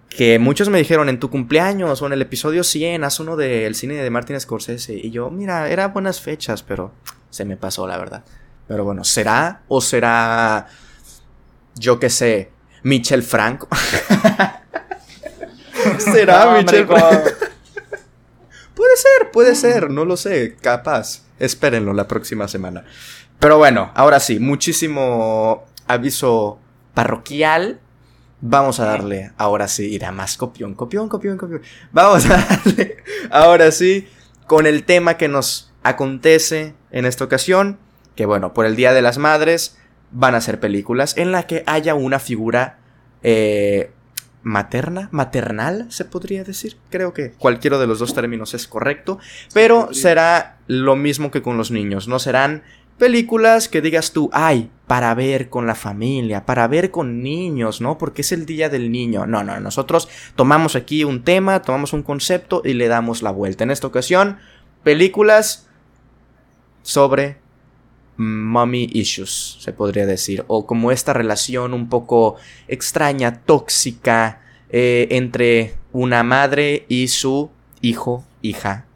Que 0.08 0.38
muchos 0.38 0.68
me 0.68 0.78
dijeron 0.78 1.08
en 1.08 1.18
tu 1.18 1.28
cumpleaños 1.28 2.00
o 2.00 2.06
en 2.06 2.12
el 2.12 2.22
episodio 2.22 2.62
100, 2.62 3.02
haz 3.02 3.18
uno 3.18 3.36
del 3.36 3.74
cine 3.74 3.94
de 3.94 4.10
Martin 4.10 4.40
Scorsese. 4.40 4.94
Y 4.94 5.10
yo, 5.10 5.28
mira, 5.28 5.68
eran 5.68 5.92
buenas 5.92 6.20
fechas, 6.20 6.62
pero 6.62 6.92
se 7.30 7.44
me 7.44 7.56
pasó, 7.56 7.86
la 7.88 7.98
verdad. 7.98 8.24
Pero 8.68 8.84
bueno, 8.84 9.02
¿será 9.04 9.62
o 9.68 9.80
será. 9.80 10.68
Yo 11.74 11.98
qué 11.98 12.08
sé, 12.10 12.52
Michel 12.84 13.24
Franco? 13.24 13.68
¿Será, 15.98 16.56
Michelle? 16.56 16.86
puede 18.74 18.96
ser, 18.96 19.30
puede 19.32 19.54
ser, 19.54 19.90
no 19.90 20.04
lo 20.04 20.16
sé, 20.16 20.56
capaz. 20.60 21.22
Espérenlo 21.38 21.92
la 21.92 22.06
próxima 22.06 22.48
semana. 22.48 22.84
Pero 23.38 23.58
bueno, 23.58 23.90
ahora 23.94 24.20
sí, 24.20 24.38
muchísimo 24.38 25.64
aviso 25.86 26.58
parroquial. 26.94 27.80
Vamos 28.40 28.78
a 28.78 28.84
darle, 28.84 29.32
ahora 29.36 29.68
sí, 29.68 29.86
irá 29.86 30.12
más 30.12 30.36
copión, 30.36 30.74
copión, 30.74 31.08
copión, 31.08 31.38
copión. 31.38 31.62
Vamos 31.92 32.26
a 32.26 32.36
darle, 32.36 32.98
ahora 33.30 33.70
sí, 33.70 34.06
con 34.46 34.66
el 34.66 34.84
tema 34.84 35.16
que 35.16 35.28
nos 35.28 35.72
acontece 35.82 36.74
en 36.90 37.06
esta 37.06 37.24
ocasión. 37.24 37.78
Que 38.16 38.26
bueno, 38.26 38.54
por 38.54 38.66
el 38.66 38.76
Día 38.76 38.92
de 38.92 39.02
las 39.02 39.18
Madres 39.18 39.78
van 40.10 40.34
a 40.34 40.40
ser 40.40 40.60
películas 40.60 41.16
en 41.16 41.32
la 41.32 41.46
que 41.46 41.64
haya 41.66 41.94
una 41.94 42.18
figura 42.18 42.78
eh, 43.22 43.90
materna, 44.44 45.08
maternal, 45.10 45.86
se 45.88 46.04
podría 46.04 46.44
decir. 46.44 46.76
Creo 46.90 47.12
que 47.12 47.32
cualquiera 47.32 47.78
de 47.78 47.88
los 47.88 47.98
dos 47.98 48.14
términos 48.14 48.54
es 48.54 48.68
correcto, 48.68 49.18
pero 49.52 49.92
será 49.92 50.58
lo 50.68 50.94
mismo 50.94 51.32
que 51.32 51.42
con 51.42 51.56
los 51.56 51.72
niños, 51.72 52.06
no 52.06 52.18
serán 52.20 52.62
películas 52.98 53.68
que 53.68 53.80
digas 53.80 54.12
tú, 54.12 54.30
ay, 54.32 54.70
para 54.86 55.14
ver 55.14 55.48
con 55.48 55.66
la 55.66 55.74
familia, 55.74 56.46
para 56.46 56.68
ver 56.68 56.90
con 56.90 57.22
niños, 57.22 57.80
¿no? 57.80 57.98
Porque 57.98 58.22
es 58.22 58.32
el 58.32 58.46
día 58.46 58.68
del 58.68 58.92
niño. 58.92 59.26
No, 59.26 59.42
no, 59.42 59.58
nosotros 59.58 60.08
tomamos 60.36 60.76
aquí 60.76 61.04
un 61.04 61.24
tema, 61.24 61.62
tomamos 61.62 61.92
un 61.92 62.02
concepto 62.02 62.62
y 62.64 62.74
le 62.74 62.88
damos 62.88 63.22
la 63.22 63.30
vuelta. 63.30 63.64
En 63.64 63.70
esta 63.70 63.86
ocasión, 63.86 64.38
películas 64.82 65.66
sobre 66.82 67.38
mommy 68.16 68.88
issues, 68.92 69.58
se 69.60 69.72
podría 69.72 70.06
decir, 70.06 70.44
o 70.46 70.66
como 70.66 70.92
esta 70.92 71.12
relación 71.12 71.74
un 71.74 71.88
poco 71.88 72.36
extraña, 72.68 73.40
tóxica, 73.42 74.40
eh, 74.70 75.08
entre 75.10 75.74
una 75.92 76.22
madre 76.22 76.84
y 76.88 77.08
su 77.08 77.50
hijo, 77.80 78.24
hija, 78.42 78.86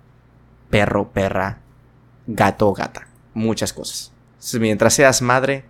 perro, 0.70 1.10
perra, 1.10 1.60
gato, 2.26 2.72
gata, 2.72 3.08
muchas 3.34 3.72
cosas. 3.72 4.12
Mientras 4.58 4.94
seas 4.94 5.22
madre, 5.22 5.64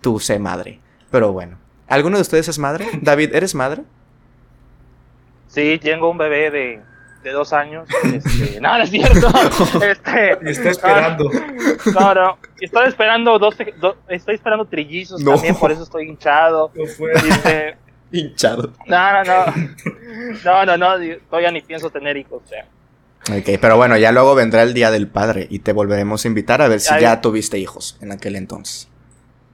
tú 0.00 0.20
sé 0.20 0.38
madre. 0.38 0.80
Pero 1.10 1.32
bueno, 1.32 1.58
¿alguno 1.88 2.16
de 2.16 2.22
ustedes 2.22 2.48
es 2.48 2.58
madre? 2.58 2.86
David, 3.02 3.34
¿eres 3.34 3.54
madre? 3.54 3.82
Sí, 5.48 5.78
tengo 5.82 6.10
un 6.10 6.18
bebé 6.18 6.50
de 6.50 6.82
de 7.22 7.30
dos 7.32 7.52
años. 7.52 7.88
Este, 8.04 8.60
no, 8.60 8.76
no 8.76 8.82
es 8.84 8.90
cierto. 8.90 9.28
Este, 9.82 10.50
está 10.50 10.70
esperando. 10.70 11.30
No, 11.94 12.14
no. 12.14 12.38
Estoy 12.60 12.88
esperando 12.88 13.38
dos, 13.38 13.56
estoy 14.08 14.34
esperando 14.34 14.64
trillizos 14.64 15.24
también, 15.24 15.54
por 15.54 15.72
eso 15.72 15.82
estoy 15.82 16.08
hinchado. 16.08 16.70
No 16.74 16.86
fue. 16.86 17.12
Este, 17.12 17.76
hinchado. 18.12 18.72
No, 18.86 19.12
no, 19.12 19.24
no. 19.24 19.54
No, 20.44 20.66
no, 20.66 20.76
no. 20.76 21.16
Todavía 21.28 21.50
ni 21.50 21.62
pienso 21.62 21.90
tener 21.90 22.16
hijos. 22.16 22.42
O 22.44 22.48
sea. 22.48 22.66
Ok, 23.28 23.58
pero 23.60 23.76
bueno, 23.76 23.96
ya 23.98 24.12
luego 24.12 24.34
vendrá 24.34 24.62
el 24.62 24.72
Día 24.72 24.90
del 24.90 25.06
Padre 25.06 25.46
y 25.50 25.58
te 25.58 25.72
volveremos 25.72 26.24
a 26.24 26.28
invitar 26.28 26.62
a 26.62 26.68
ver 26.68 26.80
si 26.80 26.98
ya 27.00 27.20
tuviste 27.20 27.58
hijos 27.58 27.98
en 28.00 28.12
aquel 28.12 28.36
entonces. 28.36 28.88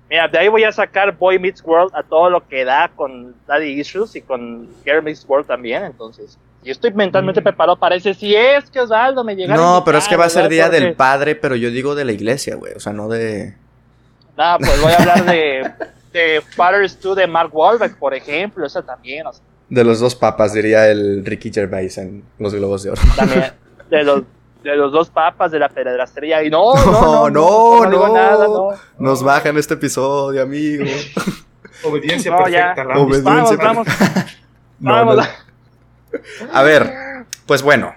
Mira, 0.08 0.28
de 0.28 0.38
ahí 0.38 0.48
voy 0.48 0.62
a 0.62 0.70
sacar 0.70 1.16
Boy 1.16 1.38
Meets 1.40 1.64
World 1.64 1.90
a 1.94 2.04
todo 2.04 2.30
lo 2.30 2.46
que 2.46 2.64
da 2.64 2.88
con 2.94 3.34
Daddy 3.46 3.80
Issues 3.80 4.14
y 4.14 4.22
con 4.22 4.68
Girl 4.84 5.02
Meets 5.02 5.24
World 5.28 5.48
también, 5.48 5.84
entonces. 5.84 6.38
Yo 6.66 6.72
estoy 6.72 6.92
mentalmente 6.92 7.40
mm. 7.40 7.44
preparado 7.44 7.78
para 7.78 7.94
ese. 7.94 8.12
Si 8.12 8.34
es 8.34 8.68
que 8.70 8.80
Osvaldo 8.80 9.22
me 9.22 9.36
llega. 9.36 9.54
No, 9.54 9.82
pero 9.84 9.98
es 9.98 10.08
que 10.08 10.16
va 10.16 10.24
a 10.24 10.28
ser 10.28 10.48
día 10.48 10.68
del 10.68 10.94
padre, 10.94 11.36
pero 11.36 11.54
yo 11.54 11.70
digo 11.70 11.94
de 11.94 12.04
la 12.04 12.10
iglesia, 12.10 12.56
güey. 12.56 12.72
O 12.74 12.80
sea, 12.80 12.92
no 12.92 13.08
de. 13.08 13.54
No, 14.36 14.56
pues 14.58 14.82
voy 14.82 14.92
a 14.92 14.96
hablar 14.96 15.24
de, 15.24 15.72
de 16.12 16.42
Fathers 16.56 17.00
2 17.00 17.16
de 17.18 17.26
Mark 17.28 17.50
Wahlberg, 17.52 17.96
por 17.96 18.14
ejemplo. 18.14 18.66
Esa 18.66 18.82
también. 18.82 19.24
De 19.70 19.84
los 19.84 20.00
dos 20.00 20.16
papas, 20.16 20.54
diría 20.54 20.90
el 20.90 21.24
Ricky 21.24 21.52
Gervais 21.52 21.98
en 21.98 22.24
Los 22.40 22.52
Globos 22.52 22.82
de 22.82 22.90
Oro. 22.90 23.02
También. 23.14 23.52
De 23.88 24.02
los, 24.02 24.22
de 24.64 24.74
los 24.74 24.90
dos 24.90 25.08
papas 25.08 25.52
de 25.52 25.60
la 25.60 25.68
pedrastría. 25.68 26.42
Y 26.42 26.50
no, 26.50 26.74
no, 26.74 27.30
no. 27.30 27.84
No, 27.84 27.90
no, 27.90 28.12
nada, 28.12 28.44
no. 28.48 28.70
Nos 28.98 29.22
bajan 29.22 29.56
este 29.56 29.74
episodio, 29.74 30.42
amigo. 30.42 30.84
Obediencia 31.84 32.36
perfecta. 32.36 32.74
Ya. 32.74 32.98
Obediencia 32.98 33.56
vamos, 33.56 33.86
vamos. 33.86 33.88
vamos. 34.80 35.45
A 36.52 36.62
ver, 36.62 36.92
pues 37.46 37.62
bueno, 37.62 37.94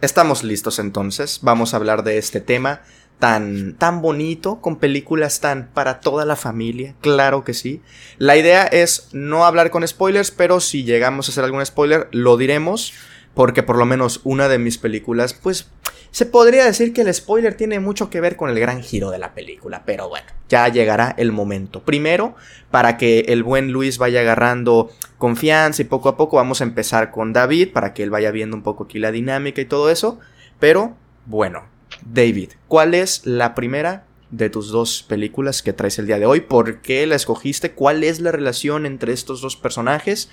estamos 0.00 0.44
listos 0.44 0.78
entonces. 0.78 1.40
Vamos 1.42 1.72
a 1.72 1.78
hablar 1.78 2.04
de 2.04 2.18
este 2.18 2.40
tema 2.40 2.82
tan, 3.18 3.74
tan 3.74 4.00
bonito, 4.00 4.60
con 4.60 4.76
películas 4.76 5.40
tan 5.40 5.68
para 5.74 6.00
toda 6.00 6.24
la 6.24 6.36
familia, 6.36 6.94
claro 7.00 7.44
que 7.44 7.54
sí. 7.54 7.82
La 8.18 8.36
idea 8.36 8.64
es 8.64 9.08
no 9.12 9.44
hablar 9.44 9.70
con 9.70 9.86
spoilers, 9.86 10.30
pero 10.30 10.60
si 10.60 10.84
llegamos 10.84 11.28
a 11.28 11.32
hacer 11.32 11.44
algún 11.44 11.64
spoiler, 11.64 12.08
lo 12.12 12.36
diremos, 12.36 12.94
porque 13.34 13.62
por 13.62 13.76
lo 13.76 13.86
menos 13.86 14.20
una 14.24 14.48
de 14.48 14.58
mis 14.58 14.78
películas, 14.78 15.34
pues 15.34 15.68
se 16.10 16.26
podría 16.26 16.64
decir 16.64 16.92
que 16.92 17.02
el 17.02 17.12
spoiler 17.12 17.54
tiene 17.54 17.80
mucho 17.80 18.10
que 18.10 18.20
ver 18.20 18.36
con 18.36 18.50
el 18.50 18.58
gran 18.58 18.82
giro 18.82 19.10
de 19.10 19.18
la 19.18 19.34
película, 19.34 19.82
pero 19.84 20.08
bueno, 20.08 20.26
ya 20.48 20.68
llegará 20.68 21.14
el 21.18 21.32
momento. 21.32 21.82
Primero, 21.82 22.34
para 22.70 22.96
que 22.96 23.20
el 23.28 23.42
buen 23.42 23.72
Luis 23.72 23.98
vaya 23.98 24.20
agarrando 24.20 24.90
confianza 25.18 25.82
y 25.82 25.86
poco 25.86 26.08
a 26.08 26.16
poco 26.16 26.36
vamos 26.36 26.60
a 26.60 26.64
empezar 26.64 27.10
con 27.10 27.32
David, 27.32 27.72
para 27.72 27.94
que 27.94 28.02
él 28.02 28.10
vaya 28.10 28.30
viendo 28.30 28.56
un 28.56 28.62
poco 28.62 28.84
aquí 28.84 28.98
la 28.98 29.12
dinámica 29.12 29.60
y 29.60 29.66
todo 29.66 29.90
eso. 29.90 30.18
Pero 30.58 30.96
bueno, 31.26 31.64
David, 32.04 32.52
¿cuál 32.68 32.94
es 32.94 33.26
la 33.26 33.54
primera 33.54 34.04
de 34.30 34.50
tus 34.50 34.70
dos 34.70 35.02
películas 35.02 35.62
que 35.62 35.72
traes 35.72 35.98
el 35.98 36.06
día 36.06 36.18
de 36.18 36.26
hoy? 36.26 36.40
¿Por 36.40 36.80
qué 36.80 37.06
la 37.06 37.16
escogiste? 37.16 37.72
¿Cuál 37.72 38.04
es 38.04 38.20
la 38.20 38.32
relación 38.32 38.86
entre 38.86 39.12
estos 39.12 39.40
dos 39.40 39.56
personajes? 39.56 40.30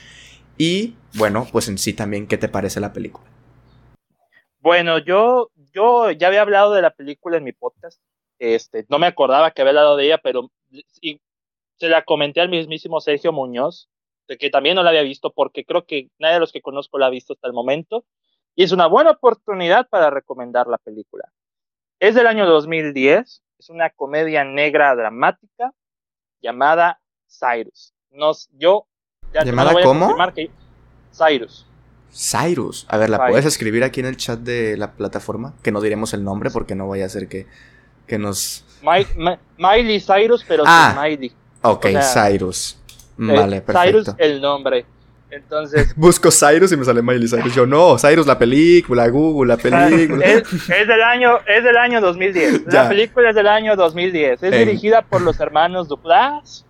Y 0.58 0.96
bueno, 1.14 1.48
pues 1.52 1.68
en 1.68 1.78
sí 1.78 1.94
también, 1.94 2.28
¿qué 2.28 2.38
te 2.38 2.48
parece 2.48 2.80
la 2.80 2.94
película? 2.94 3.26
Bueno, 4.62 4.98
yo 4.98 5.52
yo 5.76 6.10
ya 6.12 6.28
había 6.28 6.42
hablado 6.42 6.74
de 6.74 6.82
la 6.82 6.92
película 6.92 7.38
en 7.38 7.44
mi 7.44 7.52
podcast. 7.52 8.02
Este, 8.40 8.86
no 8.90 8.98
me 8.98 9.08
acordaba 9.08 9.52
que 9.52 9.62
había 9.62 9.72
hablado 9.72 9.98
de 9.98 10.06
ella, 10.06 10.18
pero 10.18 10.50
se 10.72 11.90
la 11.90 12.04
comenté 12.04 12.42
al 12.42 12.50
mismísimo 12.50 13.02
Sergio 13.02 13.32
Muñoz, 13.34 13.90
de 14.28 14.38
que 14.38 14.50
también 14.50 14.76
no 14.76 14.84
la 14.84 14.90
había 14.90 15.02
visto, 15.04 15.32
porque 15.32 15.66
creo 15.66 15.86
que 15.86 16.10
nadie 16.18 16.36
de 16.36 16.40
los 16.40 16.52
que 16.52 16.62
conozco 16.62 16.98
la 16.98 17.08
ha 17.08 17.10
visto 17.10 17.34
hasta 17.34 17.48
el 17.48 17.54
momento. 17.54 18.06
Y 18.56 18.64
es 18.64 18.72
una 18.72 18.88
buena 18.88 19.12
oportunidad 19.12 19.88
para 19.90 20.10
recomendar 20.10 20.68
la 20.68 20.78
película. 20.78 21.32
Es 22.00 22.16
del 22.16 22.28
año 22.28 22.46
2010, 22.46 23.44
es 23.60 23.70
una 23.70 23.90
comedia 23.90 24.44
negra 24.46 24.96
dramática 24.96 25.74
llamada 26.42 27.02
Cyrus. 27.28 27.94
Nos, 28.12 28.50
yo 28.54 28.88
ya 29.34 29.44
¿Llamada 29.44 29.74
cómo? 29.84 30.16
Cyrus. 31.12 31.68
Cyrus. 32.16 32.86
A 32.88 32.98
ver, 32.98 33.10
¿la 33.10 33.28
puedes 33.28 33.46
escribir 33.46 33.84
aquí 33.84 34.00
en 34.00 34.06
el 34.06 34.16
chat 34.16 34.40
de 34.40 34.78
la 34.78 34.94
plataforma? 34.94 35.54
Que 35.62 35.72
no 35.72 35.82
diremos 35.82 36.14
el 36.14 36.24
nombre 36.24 36.50
porque 36.50 36.74
no 36.74 36.88
vaya 36.88 37.06
a 37.06 37.10
ser 37.10 37.28
que, 37.28 37.46
que 38.08 38.18
nos. 38.18 38.64
Miley 39.58 40.00
Cyrus, 40.00 40.46
pero 40.48 40.64
ah, 40.66 40.98
Miley. 41.02 41.34
Ok, 41.62 41.88
Cyrus. 42.14 42.78
Vale, 43.18 43.62
perfecto. 43.62 44.14
Cyrus, 44.14 44.16
el 44.18 44.42
nombre. 44.42 44.86
Entonces. 45.30 45.94
Busco 45.98 46.30
Cyrus 46.32 46.72
y 46.72 46.78
me 46.78 46.86
sale 46.86 47.02
Miley 47.02 47.28
Cyrus. 47.28 47.54
Yo 47.54 47.66
no, 47.66 47.98
Cyrus, 47.98 48.26
la 48.26 48.40
película, 48.40 49.10
Google, 49.10 49.54
la 49.54 49.58
película. 49.58 50.26
es, 50.26 50.70
del 50.70 51.04
año, 51.04 51.40
es 51.46 51.64
del 51.66 51.76
año 51.76 52.00
2010. 52.00 52.68
La 52.68 52.88
película 52.88 53.32
es 53.32 53.36
del 53.36 53.48
año 53.48 53.76
2010. 53.76 54.42
Es 54.42 54.52
dirigida 54.52 55.02
por 55.02 55.22
los 55.22 55.38
hermanos 55.42 55.90
Duplass, 55.90 56.66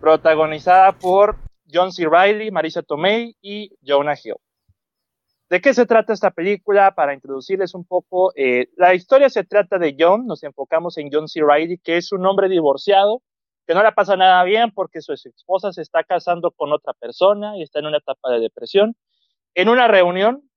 protagonizada 0.00 0.92
por 0.92 1.36
John 1.72 1.92
C. 1.92 2.06
Reilly, 2.06 2.50
Marisa 2.50 2.82
Tomei 2.82 3.34
y 3.40 3.70
Jonah 3.86 4.16
Hill. 4.22 4.34
¿De 5.52 5.60
qué 5.60 5.74
se 5.74 5.84
trata 5.84 6.14
esta 6.14 6.30
película? 6.30 6.94
Para 6.94 7.12
introducirles 7.12 7.74
un 7.74 7.84
poco, 7.84 8.32
eh, 8.36 8.68
la 8.78 8.94
historia 8.94 9.28
se 9.28 9.44
trata 9.44 9.76
de 9.76 9.94
John, 9.98 10.26
nos 10.26 10.42
enfocamos 10.44 10.96
en 10.96 11.10
John 11.12 11.28
C. 11.28 11.42
Reilly, 11.46 11.76
que 11.76 11.98
es 11.98 12.10
un 12.10 12.24
hombre 12.24 12.48
divorciado, 12.48 13.20
que 13.66 13.74
no 13.74 13.82
le 13.82 13.92
pasa 13.92 14.16
nada 14.16 14.42
bien 14.44 14.70
porque 14.70 15.02
su 15.02 15.12
esposa 15.12 15.70
se 15.70 15.82
está 15.82 16.04
casando 16.04 16.52
con 16.52 16.72
otra 16.72 16.94
persona 16.94 17.58
y 17.58 17.64
está 17.64 17.80
en 17.80 17.84
una 17.84 17.98
etapa 17.98 18.30
de 18.30 18.40
depresión. 18.40 18.96
En 19.54 19.68
una 19.68 19.88
reunión, 19.88 20.48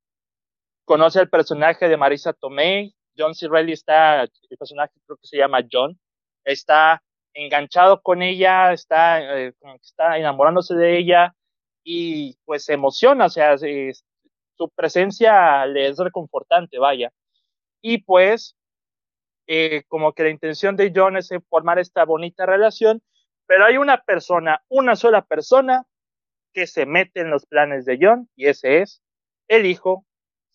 conoce 0.86 1.20
al 1.20 1.30
personaje 1.30 1.90
de 1.90 1.98
Marisa 1.98 2.32
Tomei, 2.32 2.96
John 3.18 3.36
C. 3.36 3.50
Reilly 3.50 3.74
está, 3.74 4.22
el 4.22 4.58
personaje 4.58 4.94
creo 5.06 5.18
que 5.18 5.28
se 5.28 5.36
llama 5.36 5.60
John, 5.70 6.00
está 6.46 7.04
enganchado 7.34 8.02
con 8.02 8.22
ella, 8.22 8.72
está, 8.72 9.20
eh, 9.40 9.54
está 9.84 10.18
enamorándose 10.18 10.74
de 10.74 10.98
ella 10.98 11.36
y 11.84 12.38
pues 12.46 12.64
se 12.64 12.72
emociona, 12.76 13.26
o 13.26 13.30
sea, 13.30 13.58
su 14.58 14.70
presencia 14.70 15.66
le 15.66 15.88
es 15.88 15.98
reconfortante, 15.98 16.80
vaya. 16.80 17.12
Y 17.82 18.00
pues, 18.00 18.56
eh, 19.48 19.84
como 19.88 20.14
que 20.14 20.24
la 20.24 20.30
intención 20.30 20.76
de 20.76 20.92
John 20.96 21.18
es 21.18 21.30
formar 21.50 21.80
esta 21.80 22.06
bonita 22.06 22.46
relación, 22.46 23.02
pero 23.46 23.66
hay 23.66 23.78
una 23.78 24.02
persona, 24.02 24.64
una 24.70 24.96
sola 24.96 25.24
persona 25.24 25.86
que 26.54 26.68
se 26.68 26.86
mete 26.86 27.22
en 27.22 27.30
los 27.30 27.46
planes 27.46 27.86
de 27.86 28.00
John, 28.02 28.30
y 28.36 28.48
ese 28.48 28.82
es 28.82 29.02
el 29.48 29.66
hijo 29.66 30.06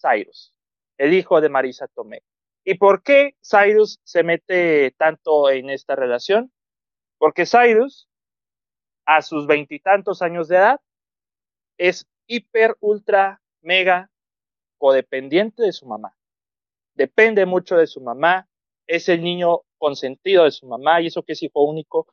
Cyrus, 0.00 0.54
el 0.98 1.14
hijo 1.14 1.40
de 1.40 1.48
Marisa 1.48 1.88
Tomei. 1.88 2.22
¿Y 2.64 2.74
por 2.74 3.02
qué 3.02 3.36
Cyrus 3.42 4.00
se 4.04 4.22
mete 4.22 4.94
tanto 4.98 5.50
en 5.50 5.70
esta 5.70 5.96
relación? 5.96 6.52
Porque 7.18 7.46
Cyrus, 7.46 8.08
a 9.06 9.22
sus 9.22 9.46
veintitantos 9.46 10.22
años 10.22 10.48
de 10.48 10.56
edad, 10.56 10.80
es 11.78 12.06
hiper, 12.26 12.76
ultra, 12.80 13.40
mega 13.62 14.10
codependiente 14.78 15.62
de 15.62 15.72
su 15.72 15.86
mamá. 15.86 16.14
Depende 16.94 17.46
mucho 17.46 17.76
de 17.76 17.86
su 17.86 18.00
mamá, 18.00 18.48
es 18.86 19.08
el 19.08 19.22
niño 19.22 19.60
consentido 19.78 20.44
de 20.44 20.50
su 20.50 20.66
mamá 20.66 21.00
y 21.00 21.06
eso 21.06 21.22
que 21.22 21.32
es 21.32 21.42
hijo 21.42 21.62
único. 21.62 22.06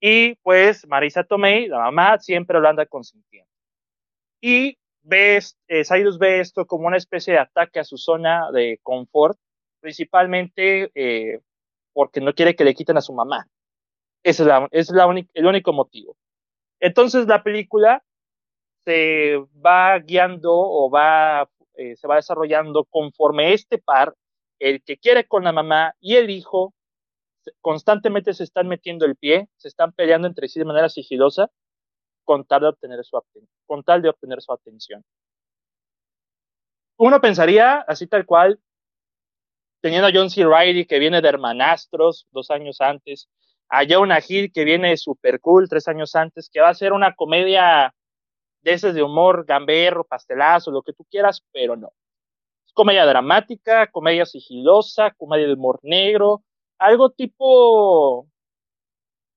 Y 0.00 0.34
pues 0.36 0.86
Marisa 0.86 1.24
Tomei, 1.24 1.68
la 1.68 1.78
mamá, 1.78 2.18
siempre 2.18 2.60
lo 2.60 2.68
anda 2.68 2.86
consintiendo. 2.86 3.50
Y 4.40 4.78
ve, 5.02 5.40
eh, 5.68 5.84
Cyrus 5.84 6.18
ve 6.18 6.40
esto 6.40 6.66
como 6.66 6.86
una 6.86 6.96
especie 6.96 7.34
de 7.34 7.40
ataque 7.40 7.80
a 7.80 7.84
su 7.84 7.96
zona 7.96 8.50
de 8.52 8.78
confort, 8.82 9.38
principalmente 9.80 10.90
eh, 10.94 11.40
porque 11.92 12.20
no 12.20 12.34
quiere 12.34 12.54
que 12.54 12.64
le 12.64 12.74
quiten 12.74 12.96
a 12.96 13.00
su 13.00 13.12
mamá. 13.12 13.48
Ese 14.22 14.44
es, 14.44 14.90
es 14.90 14.92
el 15.34 15.46
único 15.46 15.72
motivo. 15.72 16.16
Entonces 16.80 17.26
la 17.26 17.42
película 17.42 18.04
se 18.88 19.36
va 19.62 19.98
guiando 19.98 20.50
o 20.50 20.88
va, 20.88 21.46
eh, 21.74 21.94
se 21.96 22.08
va 22.08 22.16
desarrollando 22.16 22.86
conforme 22.86 23.52
este 23.52 23.76
par, 23.76 24.14
el 24.58 24.82
que 24.82 24.96
quiere 24.96 25.28
con 25.28 25.44
la 25.44 25.52
mamá 25.52 25.94
y 26.00 26.16
el 26.16 26.30
hijo, 26.30 26.72
constantemente 27.60 28.32
se 28.32 28.44
están 28.44 28.66
metiendo 28.66 29.04
el 29.04 29.14
pie, 29.16 29.50
se 29.58 29.68
están 29.68 29.92
peleando 29.92 30.26
entre 30.26 30.48
sí 30.48 30.58
de 30.58 30.64
manera 30.64 30.88
sigilosa 30.88 31.50
con 32.24 32.46
tal 32.46 32.62
de 32.62 32.68
obtener 32.68 33.04
su, 33.04 33.20
con 33.66 33.84
tal 33.84 34.00
de 34.00 34.08
obtener 34.08 34.40
su 34.40 34.54
atención. 34.54 35.04
Uno 36.96 37.20
pensaría, 37.20 37.80
así 37.80 38.06
tal 38.06 38.24
cual, 38.24 38.58
teniendo 39.82 40.08
a 40.08 40.12
John 40.14 40.30
C. 40.30 40.46
Reilly, 40.46 40.86
que 40.86 40.98
viene 40.98 41.20
de 41.20 41.28
Hermanastros, 41.28 42.26
dos 42.30 42.50
años 42.50 42.80
antes, 42.80 43.28
a 43.68 43.82
Jonah 43.86 44.20
Hill, 44.26 44.50
que 44.50 44.64
viene 44.64 44.96
Super 44.96 45.40
Cool, 45.40 45.68
tres 45.68 45.88
años 45.88 46.14
antes, 46.16 46.48
que 46.50 46.60
va 46.60 46.70
a 46.70 46.74
ser 46.74 46.94
una 46.94 47.14
comedia 47.14 47.94
de 48.62 48.72
ese 48.72 48.92
de 48.92 49.02
humor, 49.02 49.44
gamberro, 49.46 50.04
pastelazo, 50.04 50.70
lo 50.70 50.82
que 50.82 50.92
tú 50.92 51.04
quieras, 51.10 51.44
pero 51.52 51.76
no. 51.76 51.92
Es 52.66 52.72
comedia 52.72 53.06
dramática, 53.06 53.86
comedia 53.90 54.26
sigilosa, 54.26 55.12
comedia 55.12 55.46
de 55.46 55.54
humor 55.54 55.78
negro, 55.82 56.42
algo 56.78 57.10
tipo... 57.10 58.26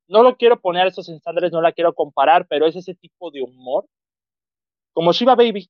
No 0.07 0.23
lo 0.23 0.35
quiero 0.35 0.59
poner 0.59 0.83
a 0.83 0.89
estos 0.89 1.07
estándares, 1.07 1.53
no 1.53 1.61
la 1.61 1.71
quiero 1.71 1.93
comparar, 1.93 2.45
pero 2.47 2.65
es 2.65 2.75
ese 2.75 2.93
tipo 2.95 3.31
de 3.31 3.41
humor. 3.41 3.85
Como 4.93 5.13
Shiva 5.13 5.35
Baby. 5.35 5.69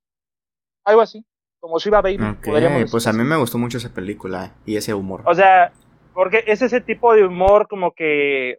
Algo 0.84 1.02
así 1.02 1.24
como 1.62 1.78
Shiva 1.78 2.02
Baby. 2.02 2.18
Okay, 2.40 2.86
pues 2.90 3.08
a 3.08 3.14
mí 3.14 3.24
me 3.24 3.38
gustó 3.38 3.58
mucho 3.58 3.78
esa 3.78 3.94
película 3.94 4.56
y 4.66 4.76
ese 4.76 4.94
humor. 4.94 5.22
O 5.26 5.36
sea, 5.36 5.72
porque 6.14 6.44
es 6.48 6.62
ese 6.62 6.82
tipo 6.82 7.14
de 7.14 7.24
humor 7.24 7.68
como 7.70 7.94
que 7.94 8.58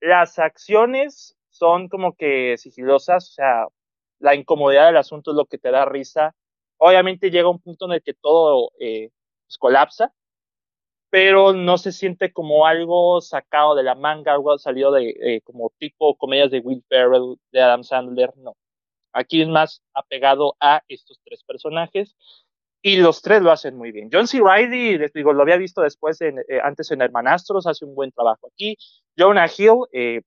las 0.00 0.38
acciones 0.38 1.36
son 1.50 1.88
como 1.88 2.16
que 2.16 2.56
sigilosas, 2.56 3.28
o 3.28 3.32
sea, 3.32 3.66
la 4.24 4.34
incomodidad 4.34 4.86
del 4.86 4.96
asunto 4.96 5.32
es 5.32 5.36
lo 5.36 5.44
que 5.44 5.58
te 5.58 5.70
da 5.70 5.84
risa. 5.84 6.34
Obviamente 6.78 7.30
llega 7.30 7.50
un 7.50 7.60
punto 7.60 7.84
en 7.84 7.92
el 7.92 8.02
que 8.02 8.14
todo 8.14 8.70
eh, 8.80 9.10
pues, 9.46 9.58
colapsa, 9.58 10.12
pero 11.10 11.52
no 11.52 11.76
se 11.76 11.92
siente 11.92 12.32
como 12.32 12.66
algo 12.66 13.20
sacado 13.20 13.74
de 13.74 13.82
la 13.82 13.94
manga, 13.94 14.32
algo 14.32 14.56
salido 14.58 14.92
de 14.92 15.10
eh, 15.10 15.40
como 15.42 15.70
tipo 15.78 16.16
comedias 16.16 16.50
de 16.50 16.60
Will 16.60 16.82
Ferrell, 16.88 17.36
de 17.52 17.60
Adam 17.60 17.84
Sandler, 17.84 18.32
no. 18.38 18.56
Aquí 19.12 19.42
es 19.42 19.48
más 19.48 19.82
apegado 19.92 20.56
a 20.58 20.82
estos 20.88 21.20
tres 21.22 21.44
personajes 21.44 22.16
y 22.82 22.96
los 22.96 23.20
tres 23.22 23.42
lo 23.42 23.52
hacen 23.52 23.76
muy 23.76 23.92
bien. 23.92 24.08
John 24.10 24.26
C. 24.26 24.40
Reilly, 24.42 24.98
les 24.98 25.12
digo, 25.12 25.32
lo 25.34 25.42
había 25.42 25.58
visto 25.58 25.82
después, 25.82 26.20
en, 26.22 26.38
eh, 26.38 26.60
antes 26.62 26.90
en 26.90 27.02
Hermanastros, 27.02 27.66
hace 27.66 27.84
un 27.84 27.94
buen 27.94 28.10
trabajo 28.10 28.48
aquí. 28.48 28.76
Jonah 29.16 29.46
Hill, 29.46 29.86
eh, 29.92 30.22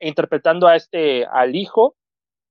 interpretando 0.00 0.66
a 0.68 0.76
este, 0.76 1.26
al 1.26 1.54
hijo, 1.56 1.96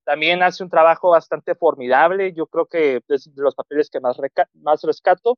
también 0.10 0.42
hace 0.42 0.63
un 0.63 0.72
trabajo 0.72 1.12
bastante 1.12 1.54
formidable. 1.54 2.34
Yo 2.34 2.48
creo 2.48 2.66
que 2.66 3.00
es 3.10 3.32
de 3.32 3.44
los 3.44 3.54
papeles 3.54 3.92
que 3.92 4.00
más, 4.00 4.18
más 4.56 4.82
rescato. 4.82 5.38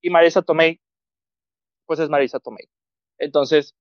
Y 0.00 0.10
Marisa 0.10 0.42
Tomei, 0.42 0.80
pues 1.86 1.98
es 1.98 2.08
Marisa 2.08 2.38
Tomei. 2.38 2.68
Entonces, 3.18 3.74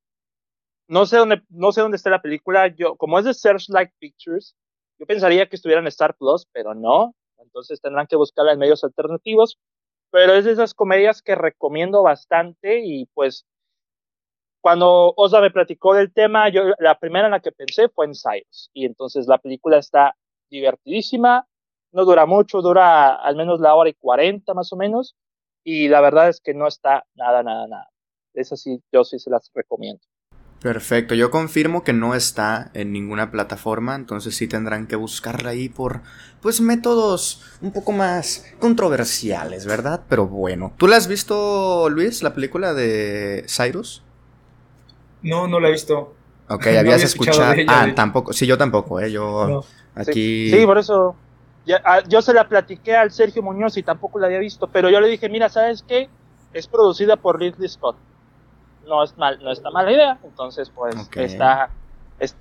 no 0.87 1.05
sé 1.05 1.17
dónde, 1.17 1.43
no 1.49 1.71
sé 1.71 1.81
dónde 1.81 1.97
está 1.97 2.09
la 2.09 2.23
película. 2.23 2.69
Yo, 2.69 2.95
como 2.95 3.19
es 3.19 3.25
de 3.25 3.35
Searchlight 3.35 3.91
Pictures, 3.99 4.55
yo 4.97 5.05
pensaría 5.05 5.47
que 5.47 5.57
estuviera 5.57 5.79
en 5.79 5.85
Star 5.85 6.15
Plus, 6.17 6.47
pero 6.51 6.73
no. 6.73 7.13
Entonces 7.37 7.79
tendrán 7.79 8.07
que 8.07 8.15
buscarla 8.15 8.53
en 8.53 8.59
medios 8.59 8.83
alternativos. 8.83 9.59
Pero 10.09 10.33
es 10.33 10.45
de 10.45 10.53
esas 10.53 10.73
comedias 10.73 11.21
que 11.21 11.35
recomiendo 11.35 12.01
bastante 12.01 12.79
y 12.83 13.05
pues 13.13 13.45
cuando 14.59 15.13
Osa 15.17 15.39
me 15.39 15.51
platicó 15.51 15.93
del 15.93 16.11
tema, 16.11 16.49
yo 16.49 16.63
la 16.79 16.97
primera 16.97 17.25
en 17.27 17.31
la 17.31 17.41
que 17.41 17.51
pensé 17.51 17.89
fue 17.89 18.07
en 18.07 18.15
Cyrus. 18.15 18.71
Y 18.73 18.85
entonces 18.87 19.27
la 19.27 19.37
película 19.37 19.77
está 19.77 20.15
divertidísima, 20.51 21.47
no 21.91 22.05
dura 22.05 22.25
mucho, 22.27 22.61
dura 22.61 23.15
al 23.15 23.35
menos 23.35 23.59
la 23.59 23.73
hora 23.73 23.89
y 23.89 23.93
cuarenta 23.93 24.53
más 24.53 24.71
o 24.71 24.77
menos. 24.77 25.15
Y 25.63 25.87
la 25.87 26.01
verdad 26.01 26.29
es 26.29 26.41
que 26.41 26.53
no 26.53 26.67
está 26.67 27.05
nada, 27.15 27.41
nada, 27.43 27.67
nada. 27.67 27.87
Esa 28.33 28.55
sí, 28.55 28.81
yo 28.91 29.03
sí 29.03 29.19
se 29.19 29.29
las 29.29 29.49
recomiendo. 29.53 30.01
Perfecto, 30.61 31.15
yo 31.15 31.31
confirmo 31.31 31.83
que 31.83 31.91
no 31.91 32.13
está 32.13 32.69
en 32.75 32.91
ninguna 32.91 33.31
plataforma, 33.31 33.95
entonces 33.95 34.35
sí 34.35 34.47
tendrán 34.47 34.85
que 34.85 34.95
buscarla 34.95 35.49
ahí 35.49 35.69
por, 35.69 36.01
pues, 36.39 36.61
métodos 36.61 37.43
un 37.61 37.71
poco 37.71 37.91
más 37.93 38.45
controversiales, 38.59 39.65
¿verdad? 39.65 40.03
Pero 40.07 40.27
bueno, 40.27 40.71
¿tú 40.77 40.87
la 40.87 40.97
has 40.97 41.07
visto, 41.07 41.89
Luis, 41.89 42.21
la 42.21 42.35
película 42.35 42.75
de 42.75 43.43
Cyrus? 43.47 44.03
No, 45.23 45.47
no 45.47 45.59
la 45.59 45.69
he 45.69 45.71
visto. 45.71 46.13
Ok, 46.47 46.67
habías 46.77 47.01
escuchado. 47.01 47.55
ah, 47.67 47.87
tampoco, 47.95 48.31
sí, 48.31 48.45
yo 48.45 48.55
tampoco, 48.55 48.99
¿eh? 48.99 49.11
Yo 49.11 49.65
aquí. 49.95 50.49
Sí, 50.49 50.65
por 50.65 50.77
eso. 50.77 51.15
Ah, 51.83 52.01
yo 52.07 52.21
se 52.21 52.33
la 52.33 52.47
platiqué 52.47 52.95
al 52.95 53.11
Sergio 53.11 53.43
Muñoz 53.43 53.77
y 53.77 53.83
tampoco 53.83 54.19
la 54.19 54.27
había 54.27 54.39
visto, 54.39 54.67
pero 54.67 54.89
yo 54.89 54.99
le 54.99 55.07
dije, 55.07 55.29
mira, 55.29 55.47
¿sabes 55.47 55.83
qué? 55.87 56.09
Es 56.53 56.67
producida 56.67 57.17
por 57.17 57.39
Ridley 57.39 57.69
Scott 57.69 57.95
no 58.87 59.03
es 59.03 59.17
mal, 59.17 59.39
no 59.41 59.51
está 59.51 59.71
mala 59.71 59.91
idea, 59.91 60.17
entonces 60.23 60.69
pues 60.69 60.95
está, 61.15 61.69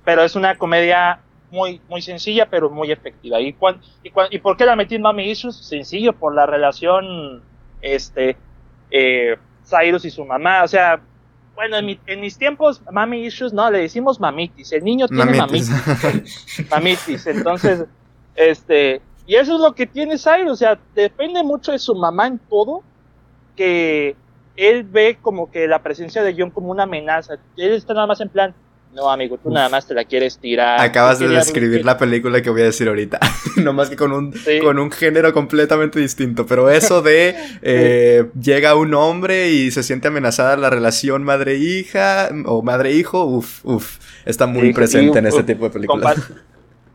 pero 0.03 0.23
es 0.23 0.35
una 0.35 0.57
comedia 0.57 1.19
muy, 1.49 1.81
muy 1.89 2.01
sencilla 2.01 2.47
pero 2.49 2.69
muy 2.69 2.91
efectiva. 2.91 3.39
¿Y, 3.39 3.55
y, 4.03 4.11
y 4.31 4.39
por 4.39 4.57
qué 4.57 4.65
la 4.65 4.75
metí 4.75 4.95
en 4.95 5.01
Mami 5.01 5.29
Issues? 5.29 5.55
Sencillo, 5.55 6.13
por 6.13 6.33
la 6.33 6.45
relación, 6.45 7.41
este, 7.81 8.37
eh, 8.89 9.37
Cyrus 9.65 10.05
y 10.05 10.09
su 10.09 10.25
mamá, 10.25 10.63
o 10.63 10.67
sea, 10.67 11.01
bueno, 11.55 11.77
en, 11.77 12.21
mis 12.21 12.37
tiempos, 12.37 12.81
Mami 12.91 13.25
Issues, 13.25 13.53
no, 13.53 13.69
le 13.69 13.79
decimos 13.79 14.19
mamitis, 14.19 14.71
el 14.71 14.83
niño 14.83 15.07
tiene 15.07 15.33
mamitis, 15.33 15.71
mamitis, 16.69 17.27
entonces, 17.27 17.85
este, 18.35 19.01
y 19.27 19.35
eso 19.35 19.55
es 19.55 19.61
lo 19.61 19.73
que 19.73 19.85
tiene 19.85 20.17
Cyrus, 20.17 20.51
o 20.51 20.55
sea, 20.55 20.79
depende 20.95 21.43
mucho 21.43 21.71
de 21.71 21.79
su 21.79 21.93
mamá 21.95 22.27
en 22.27 22.39
todo, 22.39 22.83
que 23.55 24.15
él 24.55 24.83
ve 24.83 25.17
como 25.21 25.51
que 25.51 25.67
la 25.67 25.81
presencia 25.81 26.23
de 26.23 26.35
John 26.37 26.51
como 26.51 26.71
una 26.71 26.83
amenaza. 26.83 27.35
Él 27.57 27.73
está 27.73 27.93
nada 27.93 28.07
más 28.07 28.21
en 28.21 28.29
plan, 28.29 28.53
no, 28.93 29.09
amigo, 29.09 29.37
tú 29.37 29.49
nada 29.49 29.69
más 29.69 29.87
te 29.87 29.93
la 29.93 30.03
quieres 30.03 30.37
tirar. 30.37 30.81
Acabas 30.81 31.19
de 31.19 31.29
describir 31.29 31.85
la 31.85 31.97
película 31.97 32.41
que 32.41 32.49
voy 32.49 32.61
a 32.61 32.65
decir 32.65 32.89
ahorita. 32.89 33.19
no 33.57 33.71
más 33.71 33.89
que 33.89 33.95
con 33.95 34.11
un, 34.11 34.33
con 34.61 34.79
un 34.79 34.91
género 34.91 35.33
completamente 35.33 35.99
distinto. 35.99 36.45
Pero 36.45 36.69
eso 36.69 37.01
de 37.01 37.35
eh, 37.61 38.25
llega 38.39 38.75
un 38.75 38.93
hombre 38.93 39.49
y 39.49 39.71
se 39.71 39.83
siente 39.83 40.09
amenazada 40.09 40.57
la 40.57 40.69
relación 40.69 41.23
madre-hija 41.23 42.29
o 42.45 42.61
madre-hijo, 42.61 43.23
uff, 43.23 43.65
uff. 43.65 43.97
Está 44.25 44.45
muy 44.45 44.73
presente 44.73 45.19
en 45.19 45.25
este 45.25 45.43
tipo 45.43 45.65
de 45.65 45.71
películas. 45.71 46.17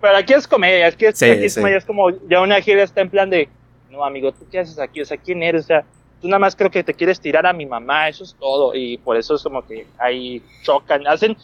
Pero 0.00 0.16
aquí 0.16 0.35
es 0.35 0.46
comedia, 0.46 0.88
aquí 0.88 1.06
es, 1.06 1.22
aquí 1.22 1.44
es 1.44 1.54
comedia, 1.54 1.78
es 1.78 1.85
como 1.85 2.11
ya 2.28 2.42
una 2.42 2.61
gira 2.61 2.82
está 2.82 3.00
en 3.00 3.09
plan 3.09 3.30
de, 3.30 3.48
no, 3.90 4.04
amigo, 4.04 4.30
¿tú 4.32 4.46
qué 4.50 4.59
haces 4.59 4.78
aquí? 4.78 5.00
O 5.00 5.04
sea, 5.06 5.16
¿quién 5.16 5.42
eres? 5.42 5.64
O 5.64 5.66
sea, 5.66 5.85
tú 6.20 6.29
nada 6.29 6.38
más 6.38 6.57
creo 6.57 6.70
que 6.70 6.83
te 6.83 6.94
quieres 6.94 7.20
tirar 7.20 7.46
a 7.46 7.52
mi 7.52 7.66
mamá, 7.66 8.09
eso 8.09 8.24
es 8.24 8.35
todo, 8.35 8.74
y 8.74 8.98
por 8.98 9.16
eso 9.16 9.35
es 9.35 9.42
como 9.42 9.66
que 9.66 9.87
ahí 9.98 10.42
chocan, 10.62 11.07
hacen, 11.07 11.37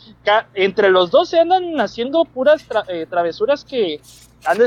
entre 0.55 0.91
los 0.91 1.11
dos 1.11 1.29
se 1.29 1.39
andan 1.39 1.81
haciendo 1.81 2.25
puras 2.25 2.65
eh, 2.89 3.07
travesuras 3.09 3.65
que 3.65 4.01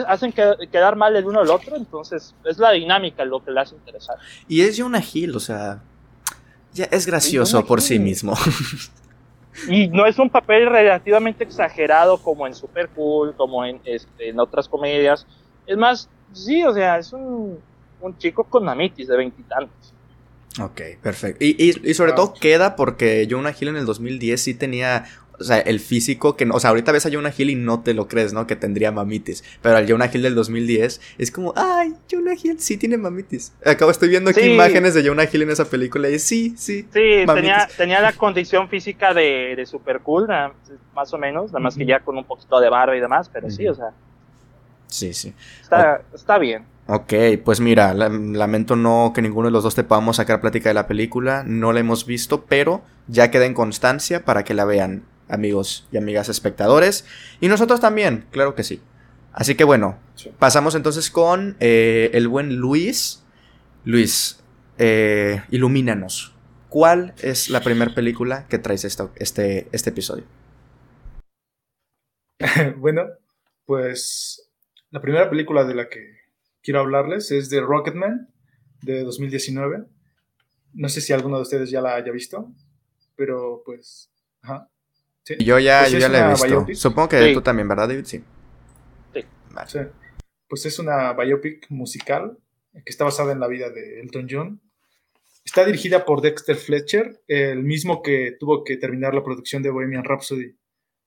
hacen 0.08 0.32
quedar 0.32 0.96
mal 0.96 1.16
el 1.16 1.26
uno 1.26 1.42
al 1.42 1.50
otro, 1.50 1.76
entonces 1.76 2.34
es 2.46 2.58
la 2.58 2.72
dinámica 2.72 3.26
lo 3.26 3.44
que 3.44 3.52
le 3.52 3.60
hace 3.60 3.76
interesar. 3.76 4.18
Y 4.48 4.62
es 4.62 4.80
Jonah 4.80 5.04
Hill, 5.14 5.36
o 5.36 5.40
sea, 5.40 5.82
ya 6.74 6.86
es 6.86 7.06
gracioso 7.06 7.66
por 7.66 7.82
sí 7.82 8.00
mismo. 8.00 8.34
Y 9.70 9.88
no 9.88 10.06
es 10.06 10.20
un 10.20 10.30
papel 10.30 10.68
relativamente 10.68 11.44
exagerado 11.44 12.18
como 12.18 12.46
en 12.46 12.54
Super 12.54 12.90
Cool, 12.90 13.34
como 13.36 13.64
en, 13.64 13.80
este, 13.86 14.30
en 14.30 14.40
otras 14.40 14.68
comedias. 14.68 15.26
Es 15.66 15.78
más, 15.78 16.10
sí, 16.34 16.64
o 16.64 16.74
sea, 16.74 16.98
es 16.98 17.14
un, 17.14 17.58
un 18.02 18.18
chico 18.18 18.44
con 18.44 18.66
mamitis 18.66 19.08
de 19.08 19.18
veintitantos. 19.18 19.94
Ok, 20.60 20.82
perfecto. 21.02 21.44
Y, 21.44 21.56
y, 21.84 21.94
sobre 21.94 22.14
todo 22.14 22.34
queda 22.34 22.76
porque 22.76 23.28
Jonah 23.30 23.54
Hill 23.60 23.70
en 23.70 23.76
el 23.76 23.86
2010 23.86 24.40
sí 24.40 24.54
tenía, 24.54 25.06
o 25.38 25.44
sea, 25.44 25.60
el 25.60 25.82
físico 25.82 26.38
que, 26.38 26.48
o 26.50 26.60
sea, 26.62 26.70
ahorita 26.70 26.94
ves 26.94 27.06
a 27.06 27.12
Jonah 27.12 27.34
Hill 27.36 27.50
y 27.50 27.56
no 27.56 27.84
te 27.84 27.94
lo 27.94 28.08
crees, 28.08 28.32
¿no? 28.32 28.48
Que 28.48 28.56
tendría 28.56 28.92
mamitis. 28.94 29.44
Pero 29.62 29.76
al 29.76 29.90
Jonah 29.90 30.10
Hill 30.12 30.22
del 30.22 30.36
2010 30.36 31.02
es 31.18 31.32
como, 31.32 31.54
ay, 31.58 31.94
Jonah 32.10 32.36
Hill 32.42 32.60
sí 32.60 32.78
tiene 32.78 32.98
mamitis. 32.98 33.54
Acabo, 33.66 33.92
estoy 33.92 34.08
viendo 34.08 34.30
aquí 34.30 34.42
imágenes 34.42 34.94
de 34.94 35.06
Jonah 35.06 35.28
Hill 35.32 35.42
en 35.42 35.50
esa 35.50 35.66
película 35.66 36.10
y 36.10 36.20
sí, 36.20 36.56
sí. 36.58 36.88
Sí, 36.94 37.26
tenía, 37.26 37.68
tenía, 37.76 38.00
la 38.00 38.14
condición 38.14 38.70
física 38.70 39.14
de, 39.14 39.56
de 39.58 39.66
super 39.66 40.00
cool, 40.00 40.28
más 40.94 41.14
o 41.14 41.18
menos, 41.18 41.52
nada 41.52 41.60
más 41.60 41.76
que 41.76 41.86
ya 41.86 42.00
con 42.00 42.18
un 42.18 42.24
poquito 42.24 42.62
de 42.62 42.70
barba 42.70 42.96
y 42.96 43.02
demás, 43.02 43.30
pero 43.32 43.50
sí, 43.50 43.68
o 43.68 43.76
sea. 43.76 43.92
Sí, 44.88 45.14
sí. 45.14 45.34
Está, 45.62 46.02
está 46.14 46.38
bien. 46.38 46.64
Ok, 46.88 47.14
pues 47.44 47.62
mira, 47.62 47.96
lamento 47.96 48.76
no 48.76 49.12
que 49.16 49.24
ninguno 49.24 49.48
de 49.48 49.52
los 49.52 49.64
dos 49.64 49.74
te 49.74 49.84
podamos 49.84 50.18
sacar 50.18 50.40
plática 50.40 50.70
de 50.70 50.76
la 50.76 50.86
película, 50.86 51.44
no 51.44 51.74
la 51.74 51.80
hemos 51.80 52.06
visto, 52.06 52.46
pero 52.46 52.84
ya 53.08 53.32
queda 53.32 53.48
en 53.48 53.56
constancia 53.56 54.24
para 54.24 54.44
que 54.44 54.54
la 54.54 54.66
vean, 54.66 55.04
amigos 55.28 55.88
y 55.92 55.98
amigas 55.98 56.30
espectadores, 56.30 57.06
y 57.42 57.48
nosotros 57.48 57.80
también, 57.80 58.26
claro 58.30 58.54
que 58.54 58.64
sí. 58.64 58.82
Así 59.34 59.56
que 59.56 59.64
bueno, 59.64 59.98
pasamos 60.38 60.76
entonces 60.76 61.10
con 61.10 61.58
eh, 61.60 62.12
el 62.14 62.28
buen 62.28 62.56
Luis. 62.56 63.24
Luis, 63.84 64.44
eh, 64.78 65.42
ilumínanos. 65.50 66.36
¿Cuál 66.70 67.16
es 67.22 67.50
la 67.50 67.62
primera 67.62 67.96
película 67.96 68.46
que 68.48 68.60
traes 68.60 68.86
este, 68.86 69.68
este 69.72 69.90
episodio? 69.90 70.24
bueno, 72.78 73.08
pues 73.66 74.52
la 74.92 75.02
primera 75.02 75.30
película 75.30 75.64
de 75.64 75.76
la 75.76 75.90
que 75.90 76.15
quiero 76.66 76.80
hablarles 76.80 77.32
es 77.32 77.50
de 77.50 77.62
Rocketman 77.62 78.28
de 78.82 79.04
2019. 79.04 79.86
No 80.74 80.90
sé 80.90 81.00
si 81.00 81.14
alguno 81.14 81.38
de 81.38 81.44
ustedes 81.44 81.70
ya 81.70 81.80
la 81.80 81.96
haya 81.96 82.12
visto, 82.12 82.52
pero 83.16 83.62
pues... 83.64 84.12
Ajá. 84.42 84.70
Yo 85.40 85.58
ya, 85.60 85.82
pues 85.82 85.94
yo 85.94 86.00
ya 86.00 86.10
la 86.10 86.28
he 86.28 86.30
visto. 86.32 86.66
Supongo 86.74 87.10
que 87.10 87.34
tú 87.34 87.42
también, 87.42 87.68
¿verdad, 87.68 87.88
David? 87.88 88.06
Sí. 88.06 88.24
sí. 89.14 89.80
Pues 90.48 90.66
es 90.66 90.78
una 90.78 91.14
biopic 91.14 91.68
musical 91.70 92.38
que 92.74 92.92
está 92.92 93.06
basada 93.06 93.32
en 93.32 93.40
la 93.40 93.48
vida 93.48 93.70
de 93.70 94.02
Elton 94.02 94.28
John. 94.30 94.62
Está 95.44 95.66
dirigida 95.66 96.06
por 96.06 96.22
Dexter 96.22 96.56
Fletcher, 96.56 97.22
el 97.28 97.64
mismo 97.64 98.02
que 98.02 98.36
tuvo 98.40 98.64
que 98.64 98.78
terminar 98.78 99.14
la 99.14 99.24
producción 99.24 99.62
de 99.64 99.70
Bohemian 99.70 100.04
Rhapsody, 100.04 100.56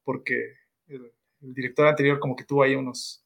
porque 0.04 0.54
el, 0.86 1.12
director 1.40 1.86
anterior 1.86 2.18
como 2.18 2.34
que 2.34 2.44
tuvo 2.44 2.62
ahí 2.62 2.74
unos 2.74 3.24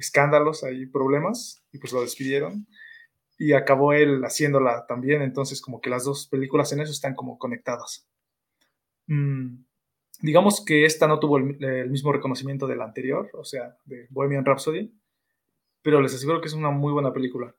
escándalos, 0.00 0.64
ahí 0.64 0.86
problemas, 0.86 1.62
y 1.72 1.78
pues 1.78 1.92
lo 1.92 2.02
despidieron. 2.02 2.66
Y 3.38 3.52
acabó 3.52 3.92
él 3.92 4.22
haciéndola 4.22 4.86
también, 4.86 5.22
entonces 5.22 5.60
como 5.62 5.80
que 5.80 5.90
las 5.90 6.04
dos 6.04 6.26
películas 6.28 6.72
en 6.72 6.80
eso 6.80 6.92
están 6.92 7.14
como 7.14 7.38
conectadas. 7.38 8.06
Mm, 9.06 9.64
digamos 10.20 10.64
que 10.64 10.84
esta 10.84 11.08
no 11.08 11.18
tuvo 11.18 11.38
el, 11.38 11.90
mismo 11.90 12.12
reconocimiento 12.12 12.66
de 12.66 12.76
la 12.76 12.84
anterior, 12.84 13.30
o 13.34 13.44
sea, 13.44 13.76
de 13.84 14.06
Bohemian 14.10 14.44
Rhapsody, 14.44 14.92
pero 15.82 16.02
les 16.02 16.14
aseguro 16.14 16.40
que 16.40 16.48
es 16.48 16.54
una 16.54 16.70
muy 16.70 16.92
buena 16.92 17.12
película. 17.12 17.54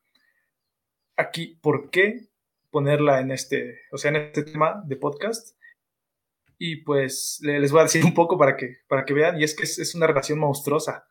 Aquí, 1.17 1.59
¿por 1.61 1.89
qué 1.89 2.31
ponerla 2.71 3.19
en 3.19 3.31
este, 3.31 3.81
o 3.91 3.97
sea, 3.97 4.09
en 4.09 4.15
este 4.15 4.43
tema 4.43 4.81
de 4.85 4.95
podcast. 4.95 5.55
Y 6.57 6.77
pues 6.77 7.39
les 7.41 7.71
voy 7.71 7.81
a 7.81 7.83
decir 7.83 8.03
un 8.05 8.13
poco 8.13 8.37
para 8.37 8.55
que, 8.55 8.77
para 8.87 9.03
que 9.03 9.13
vean, 9.13 9.39
y 9.39 9.43
es 9.43 9.55
que 9.55 9.63
es, 9.63 9.95
una 9.95 10.07
relación 10.07 10.39
monstruosa, 10.39 11.05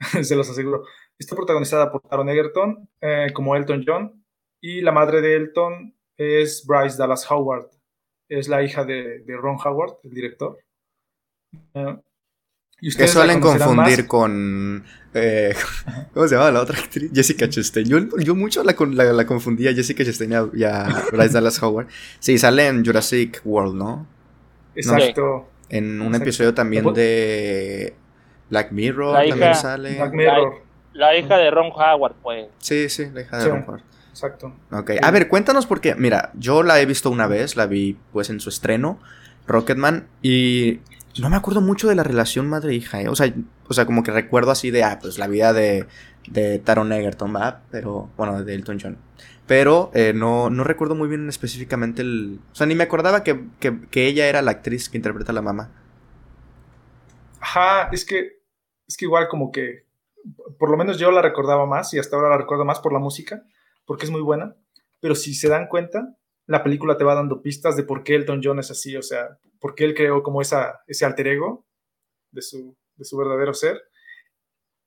se 0.22 0.36
los 0.36 0.48
aseguro. 0.48 0.84
Está 1.18 1.34
protagonizada 1.34 1.90
por 1.90 2.02
Taron 2.02 2.28
Egerton 2.28 2.88
eh, 3.00 3.28
como 3.34 3.56
Elton 3.56 3.84
John, 3.86 4.24
y 4.60 4.80
la 4.80 4.92
madre 4.92 5.20
de 5.20 5.34
Elton 5.34 5.94
es 6.16 6.64
Bryce 6.66 6.96
Dallas 6.98 7.30
Howard, 7.30 7.70
es 8.28 8.48
la 8.48 8.62
hija 8.62 8.84
de, 8.84 9.24
Ron 9.26 9.56
Howard, 9.64 9.98
el 10.04 10.10
director. 10.10 10.58
Eh, 11.74 11.96
que 12.80 13.08
suelen 13.08 13.40
confundir 13.40 14.06
con. 14.06 14.84
Eh, 15.14 15.54
¿Cómo 16.14 16.28
se 16.28 16.36
llama 16.36 16.52
la 16.52 16.60
otra 16.60 16.78
actriz? 16.78 17.10
Jessica 17.12 17.48
Chastain. 17.48 17.86
Yo, 17.86 18.34
mucho 18.36 18.62
la, 18.62 18.74
la, 19.12 19.26
confundía 19.26 19.74
Jessica 19.74 20.04
Chastain 20.04 20.32
y 20.54 20.64
a, 20.64 21.04
Bryce 21.10 21.34
Dallas 21.34 21.60
Howard. 21.62 21.88
Sí, 22.20 22.38
sale 22.38 22.68
en 22.68 22.84
Jurassic 22.84 23.40
World, 23.44 23.74
¿no? 23.74 24.06
Exacto. 24.76 25.48
En 25.68 26.00
un 26.00 26.14
episodio 26.14 26.54
también 26.54 26.92
de 26.94 27.94
Black 28.50 28.72
Mirror 28.72 29.28
también 29.28 29.54
sale. 29.54 29.96
Black 29.96 30.12
Mirror. 30.12 30.62
La, 30.92 31.16
hija 31.16 31.36
de 31.36 31.50
Ron 31.50 31.70
Howard, 31.72 32.14
pues. 32.22 32.48
Sí, 32.58 32.88
sí, 32.88 33.08
la 33.12 33.22
hija 33.22 33.38
de 33.38 33.48
Ron 33.48 33.64
Howard. 33.66 33.82
Exacto. 34.10 34.52
Ok, 34.72 34.92
a 35.00 35.10
ver, 35.10 35.28
cuéntanos 35.28 35.66
porque, 35.66 35.94
mira, 35.94 36.32
yo 36.34 36.62
la 36.62 36.80
he 36.80 36.86
visto 36.86 37.08
una 37.10 37.28
vez, 37.28 37.56
la 37.56 37.66
vi 37.66 37.96
pues 38.12 38.30
en 38.30 38.40
su 38.40 38.48
estreno, 38.48 38.98
Rocketman, 39.46 40.08
y 40.22 40.80
no 41.20 41.30
me 41.30 41.36
acuerdo 41.36 41.60
mucho 41.60 41.88
de 41.88 41.94
la 41.94 42.02
relación 42.02 42.48
madre-hija, 42.48 43.00
¿eh? 43.00 43.08
O 43.08 43.14
sea, 43.14 43.32
o 43.68 43.74
sea, 43.74 43.86
como 43.86 44.02
que 44.02 44.10
recuerdo 44.10 44.50
así 44.50 44.70
de, 44.70 44.82
ah, 44.82 44.98
pues 45.00 45.18
la 45.18 45.26
vida 45.26 45.52
de, 45.52 45.86
de 46.28 46.58
Taron 46.58 46.92
Egerton, 46.92 47.34
¿va? 47.34 47.62
Pero, 47.70 48.10
bueno, 48.16 48.42
de 48.42 48.54
Elton 48.54 48.78
John. 48.80 48.98
Pero 49.46 49.90
eh, 49.94 50.12
no, 50.14 50.50
no 50.50 50.64
recuerdo 50.64 50.94
muy 50.94 51.08
bien 51.08 51.28
específicamente 51.28 52.02
el... 52.02 52.40
O 52.52 52.54
sea, 52.54 52.66
ni 52.66 52.74
me 52.74 52.84
acordaba 52.84 53.24
que, 53.24 53.44
que, 53.60 54.06
ella 54.06 54.26
era 54.26 54.42
la 54.42 54.50
actriz 54.50 54.88
que 54.88 54.98
interpreta 54.98 55.32
a 55.32 55.34
la 55.34 55.42
mamá. 55.42 55.70
Ajá, 57.40 57.88
es 57.92 58.04
que, 58.04 58.37
es 58.88 58.96
que 58.96 59.04
igual 59.04 59.28
como 59.28 59.52
que, 59.52 59.84
por 60.58 60.70
lo 60.70 60.76
menos 60.76 60.98
yo 60.98 61.10
la 61.10 61.22
recordaba 61.22 61.66
más 61.66 61.92
y 61.94 61.98
hasta 61.98 62.16
ahora 62.16 62.30
la 62.30 62.38
recuerdo 62.38 62.64
más 62.64 62.80
por 62.80 62.92
la 62.92 62.98
música, 62.98 63.46
porque 63.84 64.06
es 64.06 64.10
muy 64.10 64.22
buena. 64.22 64.56
Pero 65.00 65.14
si 65.14 65.34
se 65.34 65.48
dan 65.48 65.68
cuenta, 65.68 66.16
la 66.46 66.64
película 66.64 66.96
te 66.96 67.04
va 67.04 67.14
dando 67.14 67.42
pistas 67.42 67.76
de 67.76 67.84
por 67.84 68.02
qué 68.02 68.14
Elton 68.14 68.40
John 68.42 68.58
es 68.58 68.70
así, 68.70 68.96
o 68.96 69.02
sea, 69.02 69.38
por 69.60 69.74
qué 69.74 69.84
él 69.84 69.94
creó 69.94 70.22
como 70.22 70.40
esa, 70.40 70.80
ese 70.86 71.04
alter 71.04 71.28
ego 71.28 71.66
de 72.32 72.42
su, 72.42 72.76
de 72.96 73.04
su 73.04 73.16
verdadero 73.16 73.54
ser. 73.54 73.80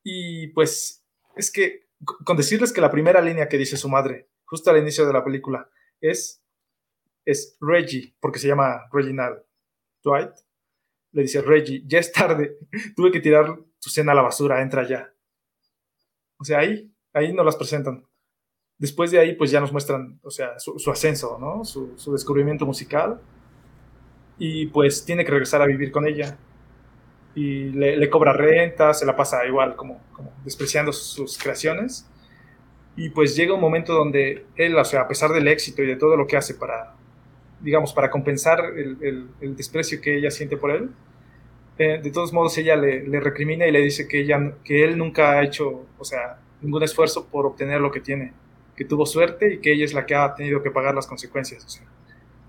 Y 0.04 0.48
pues 0.48 1.06
es 1.36 1.52
que 1.52 1.88
con 2.26 2.36
decirles 2.36 2.74
que 2.74 2.82
la 2.82 2.92
primera 2.92 3.22
línea 3.22 3.48
que 3.48 3.58
dice 3.58 3.78
su 3.78 3.88
madre, 3.88 4.30
justo 4.46 4.72
al 4.72 4.80
inicio 4.80 5.06
de 5.06 5.14
la 5.14 5.24
película, 5.24 5.70
es, 6.00 6.44
es 7.26 7.58
Reggie, 7.62 8.16
porque 8.20 8.40
se 8.40 8.48
llama 8.48 8.88
Reginald 8.92 9.44
Dwight, 10.04 10.32
le 11.12 11.22
dice, 11.24 11.42
Reggie, 11.42 11.84
ya 11.86 12.00
es 12.00 12.12
tarde, 12.12 12.58
tuve 12.96 13.12
que 13.12 13.20
tirar 13.20 13.60
tu 13.82 13.90
cena 13.90 14.12
a 14.12 14.16
la 14.16 14.22
basura, 14.22 14.62
entra 14.62 14.88
ya. 14.88 15.12
O 16.38 16.44
sea, 16.44 16.60
ahí, 16.60 16.92
ahí 17.14 17.34
nos 17.34 17.46
las 17.46 17.56
presentan. 17.56 18.06
Después 18.78 19.12
de 19.12 19.20
ahí, 19.20 19.36
pues 19.36 19.52
ya 19.52 19.60
nos 19.60 19.72
muestran, 19.72 20.20
o 20.24 20.32
sea, 20.32 20.58
su, 20.58 20.90
ascenso, 20.90 21.38
¿no? 21.40 21.64
Su, 21.64 22.12
descubrimiento 22.12 22.66
musical. 22.66 23.22
Y 24.40 24.68
pues 24.68 25.06
tiene 25.06 25.24
que 25.24 25.32
regresar 25.32 25.62
a 25.62 25.68
vivir 25.68 25.92
con 25.92 26.08
ella. 26.08 26.38
Y 27.36 27.70
le, 27.70 28.10
cobra 28.10 28.34
renta, 28.34 28.94
se 28.94 29.06
la 29.06 29.16
pasa 29.16 29.46
igual 29.46 29.76
como, 29.76 30.02
como 30.14 30.34
despreciando 30.44 30.92
sus, 30.92 31.38
creaciones. 31.38 32.08
Y 32.96 33.10
pues 33.10 33.36
llega 33.36 33.54
un 33.54 33.62
momento 33.62 33.94
donde 33.94 34.46
él, 34.56 34.76
o 34.76 34.84
sea, 34.84 35.02
a 35.02 35.08
pesar 35.08 35.32
del 35.32 35.48
éxito 35.48 35.84
y 35.84 35.88
de 35.88 35.96
todo 35.96 36.18
lo 36.18 36.28
que 36.28 36.38
hace 36.38 36.56
para, 36.56 36.96
digamos, 37.60 37.94
para 37.94 38.10
compensar 38.10 38.60
el, 38.76 39.30
el, 39.40 39.56
desprecio 39.56 40.02
que 40.02 40.18
ella 40.18 40.32
siente 40.32 40.58
por 40.58 40.72
él, 40.72 40.90
eh, 41.84 42.02
de 42.02 42.12
todos 42.12 42.34
modos 42.34 42.58
ella 42.58 42.76
le, 42.76 43.08
le, 43.08 43.20
recrimina 43.20 43.66
y 43.68 43.72
le 43.72 43.82
dice 43.82 44.08
que, 44.08 44.22
ella, 44.22 44.54
que 44.64 44.84
él 44.84 44.98
nunca 44.98 45.32
ha 45.32 45.44
hecho, 45.44 45.86
o 45.98 46.06
sea, 46.06 46.40
ningún 46.62 46.84
esfuerzo 46.84 47.28
por 47.28 47.46
obtener 47.46 47.82
lo 47.82 47.92
que 47.92 48.00
tiene 48.00 48.34
que 48.82 48.86
tuvo 48.86 49.06
suerte 49.06 49.54
y 49.54 49.58
que 49.60 49.74
ella 49.74 49.86
es 49.86 49.94
la 49.94 50.08
que 50.08 50.16
ha 50.16 50.34
tenido 50.34 50.64
que 50.64 50.72
pagar 50.72 50.96
las 50.96 51.06
consecuencias, 51.06 51.64
o 51.64 51.70
sea, 51.70 51.84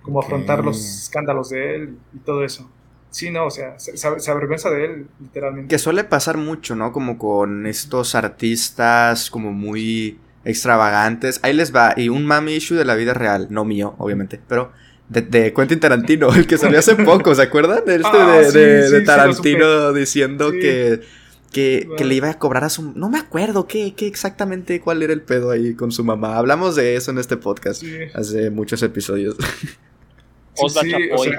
como 0.01 0.18
afrontar 0.18 0.64
los 0.64 1.03
escándalos 1.03 1.51
de 1.51 1.75
él 1.75 1.99
y, 2.14 2.18
todo 2.21 2.42
eso. 2.42 2.71
Sí, 3.11 3.31
no, 3.31 3.45
o 3.45 3.51
sea, 3.51 3.79
se, 3.79 4.31
avergüenza 4.31 4.71
de 4.71 4.85
él, 4.87 5.09
literalmente. 5.21 5.68
Que 5.68 5.79
suele 5.79 6.05
pasar 6.05 6.38
mucho, 6.38 6.75
¿no? 6.75 6.92
Como 6.92 7.18
con 7.18 7.66
estos 7.66 8.14
artistas 8.14 9.31
como 9.31 9.53
muy 9.53 10.18
extravagantes. 10.47 11.38
Ahí 11.42 11.53
les 11.53 11.75
va, 11.75 11.92
y 11.99 12.09
un 12.09 12.25
mami 12.25 12.55
issue 12.55 12.77
de 12.77 12.87
la 12.87 12.95
vida 12.95 13.12
real, 13.12 13.49
no 13.51 13.66
mío, 13.66 13.95
obviamente, 13.99 14.40
pero 14.49 14.73
de, 15.08 15.22
de 15.22 15.52
Quentin 15.52 15.80
Tarantino, 15.80 16.34
el 16.34 16.46
que 16.46 16.58
salió 16.58 16.78
hace 16.78 16.96
poco, 16.96 17.34
¿se 17.34 17.42
acuerdan? 17.42 17.84
De, 17.84 17.96
este 17.96 18.08
ah, 18.12 18.40
de, 18.90 19.00
Tarantino 19.02 19.92
diciendo 19.92 20.50
que 20.50 21.00
que, 21.52 22.04
le 22.04 22.14
iba 22.14 22.30
a 22.30 22.38
cobrar 22.38 22.64
a 22.64 22.70
su... 22.70 22.92
No 22.94 23.08
me 23.08 23.18
acuerdo 23.18 23.66
qué, 23.66 23.94
qué, 23.94 24.06
exactamente 24.06 24.80
cuál 24.80 25.02
era 25.02 25.12
el 25.12 25.22
pedo 25.22 25.50
ahí 25.50 25.74
con 25.74 25.92
su 25.92 26.02
mamá. 26.02 26.36
Hablamos 26.36 26.76
de 26.76 26.96
eso 26.96 27.10
en 27.10 27.18
este 27.18 27.36
podcast 27.36 27.82
hace 28.14 28.50
muchos 28.50 28.82
episodios. 28.82 29.36
Osva 30.56 30.82
Chapoy. 30.82 31.32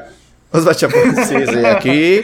Osva 0.52 0.76
Chapoy, 0.76 1.02
sí, 1.28 1.36
sí. 1.48 1.66
Aquí, 1.66 2.22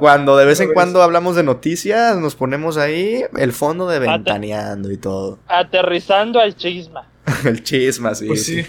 cuando 0.00 0.36
de 0.36 0.44
vez 0.44 0.60
en 0.60 0.72
cuando 0.72 1.02
hablamos 1.02 1.36
de 1.36 1.42
noticias, 1.42 2.18
nos 2.18 2.34
ponemos 2.34 2.76
ahí 2.76 3.22
el 3.38 3.52
fondo 3.52 3.88
de 3.88 4.00
ventaneando 4.00 4.90
y 4.90 4.96
todo. 4.96 5.38
Aterrizando 5.46 6.40
al 6.40 6.56
chisma. 6.56 7.08
el 7.44 7.62
chisma, 7.62 8.14
sí. 8.14 8.26
Pues 8.26 8.44
sí. 8.44 8.64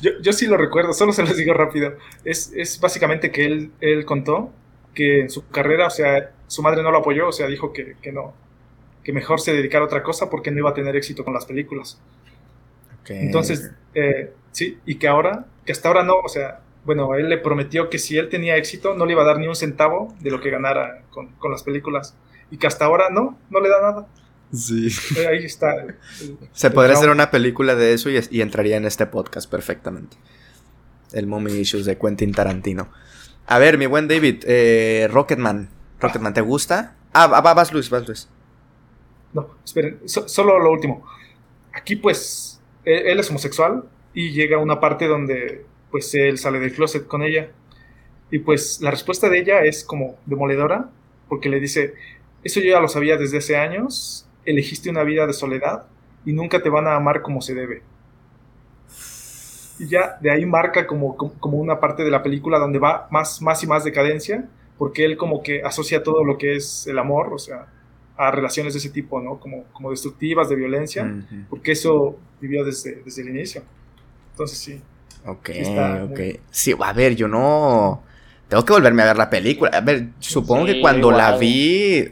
Yo, 0.00 0.12
yo 0.20 0.32
sí 0.32 0.46
lo 0.46 0.56
recuerdo, 0.56 0.92
solo 0.92 1.12
se 1.12 1.22
los 1.22 1.36
digo 1.36 1.54
rápido. 1.54 1.94
Es, 2.24 2.52
es 2.54 2.80
básicamente 2.80 3.30
que 3.30 3.44
él, 3.44 3.70
él 3.80 4.04
contó 4.04 4.52
que 4.94 5.20
en 5.20 5.30
su 5.30 5.48
carrera, 5.48 5.86
o 5.86 5.90
sea, 5.90 6.32
su 6.46 6.62
madre 6.62 6.82
no 6.82 6.90
lo 6.90 6.98
apoyó, 6.98 7.28
o 7.28 7.32
sea, 7.32 7.46
dijo 7.46 7.72
que, 7.72 7.96
no, 8.12 8.34
que 9.04 9.12
mejor 9.12 9.40
se 9.40 9.52
dedicara 9.52 9.84
a 9.84 9.86
otra 9.86 10.02
cosa 10.02 10.28
porque 10.28 10.50
no 10.50 10.58
iba 10.58 10.70
a 10.70 10.74
tener 10.74 10.96
éxito 10.96 11.24
con 11.24 11.34
las 11.34 11.46
películas. 11.46 12.00
Entonces, 13.08 13.70
eh, 13.94 14.32
sí, 14.52 14.78
y 14.84 14.96
que 14.96 15.08
ahora, 15.08 15.46
que 15.64 15.72
hasta 15.72 15.88
ahora 15.88 16.02
no, 16.02 16.18
o 16.18 16.28
sea, 16.28 16.60
bueno, 16.84 17.14
él 17.14 17.28
le 17.28 17.38
prometió 17.38 17.90
que 17.90 17.98
si 17.98 18.18
él 18.18 18.28
tenía 18.28 18.56
éxito 18.56 18.94
no 18.94 19.06
le 19.06 19.12
iba 19.12 19.22
a 19.22 19.26
dar 19.26 19.38
ni 19.38 19.46
un 19.46 19.54
centavo 19.54 20.14
de 20.20 20.30
lo 20.30 20.40
que 20.40 20.50
ganara 20.50 21.02
con, 21.10 21.30
las 21.50 21.62
películas. 21.62 22.16
Y 22.50 22.56
que 22.56 22.66
hasta 22.66 22.86
ahora 22.86 23.08
no, 23.10 23.38
no 23.50 23.60
le 23.60 23.68
da 23.68 23.82
nada. 23.82 24.06
Sí. 24.52 24.88
Ahí 25.28 25.44
está. 25.44 25.74
Se 26.52 26.70
podría 26.70 26.96
hacer 26.96 27.10
una 27.10 27.30
película 27.30 27.74
de 27.74 27.92
eso 27.92 28.10
y, 28.10 28.18
y, 28.30 28.40
entraría 28.40 28.76
en 28.76 28.86
este 28.86 29.06
podcast 29.06 29.50
perfectamente. 29.50 30.16
El 31.12 31.26
Mommy 31.26 31.52
Issues 31.52 31.84
de 31.84 31.98
Quentin 31.98 32.32
Tarantino. 32.32 32.88
A 33.46 33.58
ver, 33.58 33.78
mi 33.78 33.86
buen 33.86 34.08
David, 34.08 34.44
eh, 34.46 35.08
Rocketman. 35.10 35.70
Rocketman, 36.00 36.34
¿te 36.34 36.42
gusta? 36.42 36.96
Ah, 37.12 37.26
va, 37.26 37.54
vas 37.54 37.72
Luis, 37.72 37.88
vas 37.90 38.06
Luis. 38.06 38.28
No, 39.32 39.56
esperen, 39.64 40.00
solo 40.06 40.58
lo 40.58 40.70
último. 40.70 41.06
Aquí 41.72 41.96
pues 41.96 42.60
e, 42.84 43.10
él, 43.10 43.18
es 43.18 43.30
homosexual 43.30 43.84
y 44.14 44.32
llega 44.32 44.56
a 44.56 44.60
una 44.60 44.80
parte 44.80 45.06
donde 45.06 45.64
pues 45.90 46.14
él 46.14 46.38
sale 46.38 46.60
del 46.60 46.74
closet 46.74 47.06
con 47.06 47.22
ella. 47.22 47.50
Y 48.30 48.40
pues 48.40 48.80
la 48.82 48.90
respuesta 48.90 49.28
de 49.30 49.38
ella 49.38 49.62
es 49.64 49.84
como 49.84 50.18
demoledora, 50.26 50.90
porque 51.28 51.48
le 51.48 51.60
dice, 51.60 51.94
eso 52.44 52.60
yo 52.60 52.72
ya 52.72 52.80
lo 52.80 52.88
sabía 52.88 53.16
desde 53.16 53.38
hace 53.38 53.56
años, 53.56 54.27
elegiste 54.44 54.90
una 54.90 55.02
vida 55.02 55.26
de 55.26 55.32
soledad 55.32 55.86
y 56.24 56.32
nunca 56.32 56.62
te 56.62 56.68
van 56.68 56.86
a 56.86 56.94
amar 56.94 57.22
como 57.22 57.40
se 57.40 57.54
debe. 57.54 57.82
Y 59.78 59.86
ya 59.86 60.18
de 60.20 60.30
ahí 60.30 60.44
marca 60.44 60.86
como, 60.86 61.16
como, 61.16 61.58
una 61.58 61.78
parte 61.78 62.02
de 62.02 62.10
la 62.10 62.22
película 62.22 62.58
donde 62.58 62.78
va 62.78 63.06
más, 63.10 63.40
más 63.40 63.62
y 63.62 63.66
más 63.66 63.84
decadencia 63.84 64.48
porque 64.78 65.04
él 65.04 65.16
como 65.16 65.42
que 65.42 65.62
asocia 65.62 66.02
todo 66.02 66.24
lo 66.24 66.38
que 66.38 66.56
es 66.56 66.86
el 66.86 66.98
amor, 66.98 67.32
o 67.34 67.38
sea, 67.38 67.66
a 68.16 68.30
relaciones 68.30 68.72
de 68.72 68.78
ese 68.78 68.90
tipo, 68.90 69.20
¿no? 69.20 69.38
Como, 69.38 69.64
como 69.72 69.90
destructivas, 69.90 70.48
de 70.48 70.56
violencia, 70.56 71.24
porque 71.50 71.72
eso 71.72 72.16
vivió 72.40 72.64
desde, 72.64 73.02
desde 73.04 73.22
el 73.22 73.28
inicio. 73.28 73.62
Entonces 74.30 74.58
sí. 74.58 74.80
Ok, 75.26 75.50
ok. 76.10 76.20
Sí, 76.50 76.74
a 76.80 76.92
ver, 76.92 77.16
yo 77.16 77.28
no... 77.28 78.02
Tengo 78.48 78.64
que 78.64 78.72
volverme 78.72 79.02
a 79.02 79.06
ver 79.06 79.16
la 79.16 79.28
película. 79.28 79.70
A 79.74 79.80
ver, 79.80 80.08
supongo 80.20 80.64
que 80.64 80.80
cuando 80.80 81.10
la 81.10 81.36
vi, 81.36 82.08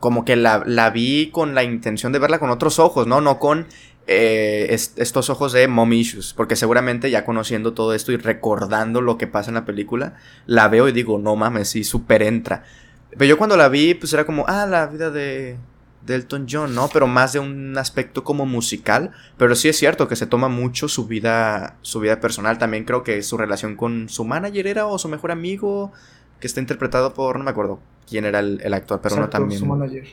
como 0.00 0.24
que 0.24 0.36
la, 0.36 0.62
la, 0.66 0.90
vi 0.90 1.30
con 1.30 1.54
la 1.54 1.64
intención 1.64 2.12
de 2.12 2.18
verla 2.18 2.38
con 2.38 2.50
otros 2.50 2.78
ojos, 2.78 3.06
¿no? 3.06 3.20
No 3.20 3.38
con 3.38 3.66
eh, 4.06 4.66
estos 4.70 5.30
ojos 5.30 5.52
de 5.52 5.66
mom 5.66 5.92
issues, 5.92 6.32
porque 6.34 6.54
seguramente 6.54 7.10
ya 7.10 7.24
conociendo 7.24 7.72
todo 7.72 7.92
esto 7.94 8.12
y 8.12 8.16
recordando 8.16 9.00
lo 9.00 9.18
que 9.18 9.26
pasa 9.26 9.50
en 9.50 9.54
la 9.54 9.64
película, 9.64 10.14
la 10.46 10.68
veo 10.68 10.88
y 10.88 10.92
digo, 10.92 11.18
no 11.18 11.34
mames, 11.34 11.68
sí, 11.68 11.82
súper 11.82 12.22
entra. 12.22 12.64
Pero 13.10 13.24
yo 13.24 13.38
cuando 13.38 13.56
la 13.56 13.68
vi, 13.68 13.94
pues 13.94 14.12
era 14.12 14.26
como, 14.26 14.44
ah, 14.46 14.66
la 14.66 14.86
vida 14.86 15.10
de, 15.10 15.56
de 16.04 16.14
Elton 16.14 16.46
John, 16.48 16.74
¿no? 16.74 16.88
Pero 16.92 17.06
más 17.06 17.32
de 17.32 17.40
un 17.40 17.76
aspecto 17.78 18.22
como 18.24 18.46
musical. 18.46 19.12
Pero 19.38 19.54
sí 19.54 19.68
es 19.68 19.76
cierto 19.78 20.06
que 20.08 20.16
se 20.16 20.26
toma 20.26 20.48
mucho 20.48 20.88
su 20.88 21.06
vida, 21.06 21.76
su 21.82 22.00
vida 22.00 22.20
personal. 22.20 22.58
También 22.58 22.84
creo 22.84 23.02
que 23.02 23.22
su 23.22 23.36
relación 23.36 23.76
con 23.76 24.08
su 24.08 24.24
manager 24.24 24.66
era 24.66 24.86
o 24.86 24.98
su 24.98 25.08
mejor 25.08 25.30
amigo, 25.32 25.92
que 26.40 26.46
está 26.46 26.60
interpretado 26.60 27.14
por, 27.14 27.38
no 27.38 27.44
me 27.44 27.50
acuerdo 27.50 27.80
quién 28.08 28.24
era 28.24 28.40
el, 28.40 28.74
actor, 28.74 29.00
pero 29.02 29.16
no 29.16 29.28
también 29.28 29.62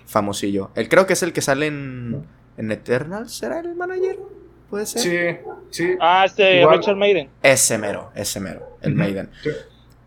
famosillo. 0.05 0.71
Él 0.75 0.89
creo 0.89 1.05
que 1.05 1.13
es 1.13 1.23
el 1.23 1.33
que 1.33 1.41
sale 1.41 1.67
en, 1.67 2.23
en 2.57 2.71
Eternal, 2.71 3.29
¿será 3.29 3.59
el 3.59 3.75
manager? 3.75 4.17
¿Puede 4.69 4.85
ser? 4.85 5.01
Sí, 5.01 5.51
sí. 5.69 5.95
Ah, 5.99 6.25
este 6.25 6.65
Richard 6.65 6.95
Maiden. 6.95 7.29
Ese 7.43 7.77
mero, 7.77 8.11
ese 8.15 8.39
mero, 8.39 8.77
el 8.81 8.95
Maiden. 8.95 9.29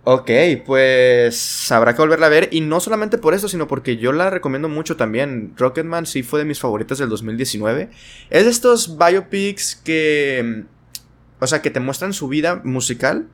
Ok, 0.09 0.31
pues 0.65 1.73
habrá 1.73 1.93
que 1.93 2.01
volverla 2.01 2.27
a 2.27 2.31
ver. 2.31 2.49
Y 2.53 2.61
no 2.61 2.79
solamente 2.79 3.19
por 3.19 3.35
eso, 3.35 3.49
sino 3.49 3.67
porque 3.67 3.97
yo 3.97 4.13
la 4.13 4.31
recomiendo 4.31 4.69
mucho 4.69 4.97
también. 4.97 5.53
Rocketman 5.57 6.07
sí 6.07 6.23
fue 6.23 6.39
de 6.39 6.45
mis 6.45 6.61
favoritas 6.61 6.99
del 6.99 7.09
2019. 7.09 7.91
Es 8.31 8.45
de 8.45 8.51
estos 8.51 8.97
biopics 8.99 9.75
que. 9.75 10.63
O 11.41 11.47
sea, 11.49 11.61
que 11.61 11.71
te 11.71 11.81
muestran 11.81 12.13
su 12.13 12.29
vida 12.29 12.61
musical, 12.63 13.27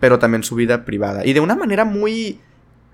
pero 0.00 0.18
también 0.18 0.42
su 0.42 0.54
vida 0.54 0.84
privada. 0.84 1.24
Y 1.24 1.32
de 1.32 1.40
una 1.40 1.56
manera 1.56 1.86
muy. 1.86 2.40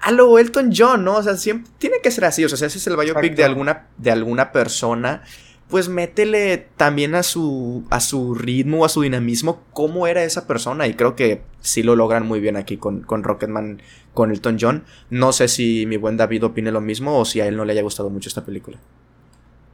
A 0.05 0.13
lo 0.13 0.39
Elton 0.39 0.71
John, 0.77 1.05
¿no? 1.05 1.17
O 1.17 1.23
sea, 1.23 1.37
siempre 1.37 1.73
tiene 1.79 1.97
que 2.03 2.11
ser 2.11 2.27
así. 2.27 2.45
O 2.45 2.49
sea, 2.49 2.67
ese 2.67 2.79
es 2.79 2.87
el 2.87 2.97
biopic 2.97 3.35
de 3.35 3.45
alguna, 3.45 3.89
de 3.97 4.11
alguna 4.11 4.53
persona 4.53 5.23
pues 5.69 5.89
métele 5.89 6.69
también 6.77 7.15
a 7.15 7.23
su, 7.23 7.85
a 7.91 8.01
su 8.01 8.35
ritmo, 8.35 8.85
a 8.85 8.89
su 8.89 9.03
dinamismo, 9.03 9.63
cómo 9.73 10.07
era 10.07 10.23
esa 10.23 10.47
persona. 10.47 10.87
Y 10.87 10.95
creo 10.95 11.17
que 11.17 11.43
sí 11.61 11.83
lo 11.83 11.97
logran 11.97 12.27
muy 12.27 12.41
bien 12.41 12.57
aquí 12.57 12.77
con, 12.77 13.03
con 13.03 13.25
Rocketman, 13.25 13.83
con 14.13 14.31
Elton 14.31 14.59
John. 14.61 14.85
No 15.11 15.33
sé 15.33 15.49
si 15.49 15.87
mi 15.87 15.97
buen 15.97 16.17
David 16.17 16.45
opine 16.45 16.71
lo 16.71 16.81
mismo 16.81 17.19
o 17.19 17.25
si 17.25 17.41
a 17.41 17.47
él 17.47 17.57
no 17.57 17.65
le 17.65 17.73
haya 17.73 17.83
gustado 17.83 18.11
mucho 18.11 18.29
esta 18.29 18.45
película. 18.45 18.79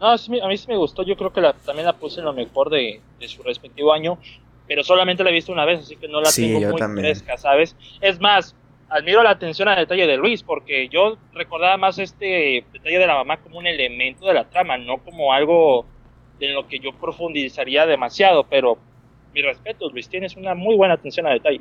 No, 0.01 0.13
a 0.13 0.17
mí 0.49 0.57
sí 0.57 0.67
me 0.69 0.77
gustó. 0.77 1.03
Yo 1.03 1.17
creo 1.17 1.33
que 1.33 1.41
la, 1.41 1.53
también 1.53 1.85
la 1.85 1.93
puse 1.93 2.21
en 2.21 2.27
lo 2.27 2.33
mejor 2.33 2.71
de, 2.71 3.01
su 3.27 3.43
respectivo 3.43 3.93
año. 3.93 4.19
Pero 4.67 4.85
solamente 4.85 5.25
la 5.25 5.31
he 5.31 5.33
visto 5.33 5.51
una 5.51 5.65
vez, 5.65 5.81
así 5.81 5.97
que 5.97 6.07
no 6.07 6.21
la 6.21 6.31
tengo 6.31 6.61
muy 6.61 7.01
fresca, 7.01 7.37
¿sabes? 7.37 7.75
Es 8.01 8.21
más, 8.21 8.55
admiro 8.91 9.23
la 9.23 9.31
atención 9.31 9.69
al 9.69 9.77
detalle 9.77 10.07
de 10.07 10.17
Luis, 10.17 10.43
porque 10.43 10.89
yo 10.89 11.17
recordaba 11.33 11.77
más 11.77 11.99
este 11.99 12.65
detalle 12.73 12.99
de 12.99 13.07
la 13.07 13.15
mamá 13.15 13.39
como 13.39 13.59
un 13.59 13.67
elemento 13.67 14.27
de 14.27 14.35
la 14.35 14.51
trama, 14.51 14.77
no 14.77 14.99
como 14.99 15.33
algo 15.33 15.87
en 16.41 16.55
lo 16.55 16.67
que 16.67 16.81
yo 16.81 16.93
profundizaría 16.93 17.87
demasiado, 17.87 18.45
pero 18.45 18.79
mi 19.33 19.43
respeto, 19.43 19.89
Luis, 19.91 20.09
tienes 20.09 20.37
una 20.37 20.55
muy 20.55 20.75
buena 20.75 20.95
atención 20.95 21.27
al 21.27 21.35
detalle. 21.35 21.61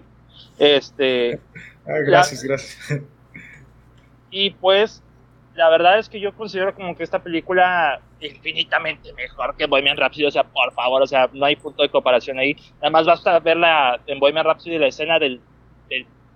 Este, 0.58 1.40
ah, 1.86 2.00
gracias, 2.06 2.44
gracias. 2.44 3.02
Y 4.32 4.52
pues, 4.52 5.04
la 5.56 5.70
verdad 5.70 6.00
es 6.00 6.10
que 6.10 6.20
yo 6.20 6.34
considero 6.34 6.74
como 6.74 6.96
que 6.96 7.04
esta 7.04 7.22
película 7.22 8.02
infinitamente 8.22 9.14
mejor 9.14 9.56
que 9.56 9.66
Bohemian 9.66 9.98
Rhapsody, 9.98 10.26
o 10.26 10.32
sea, 10.32 10.44
por 10.44 10.72
favor, 10.74 11.02
o 11.02 11.08
sea, 11.08 11.30
no 11.34 11.46
hay 11.46 11.56
punto 11.56 11.84
de 11.84 11.90
comparación 11.90 12.40
ahí. 12.40 12.56
Nada 12.76 12.90
más 12.90 13.06
basta 13.06 13.40
verla 13.40 14.00
en 14.08 14.20
Bohemian 14.20 14.46
Rhapsody 14.46 14.78
la 14.78 14.88
escena 14.88 15.20
del 15.20 15.42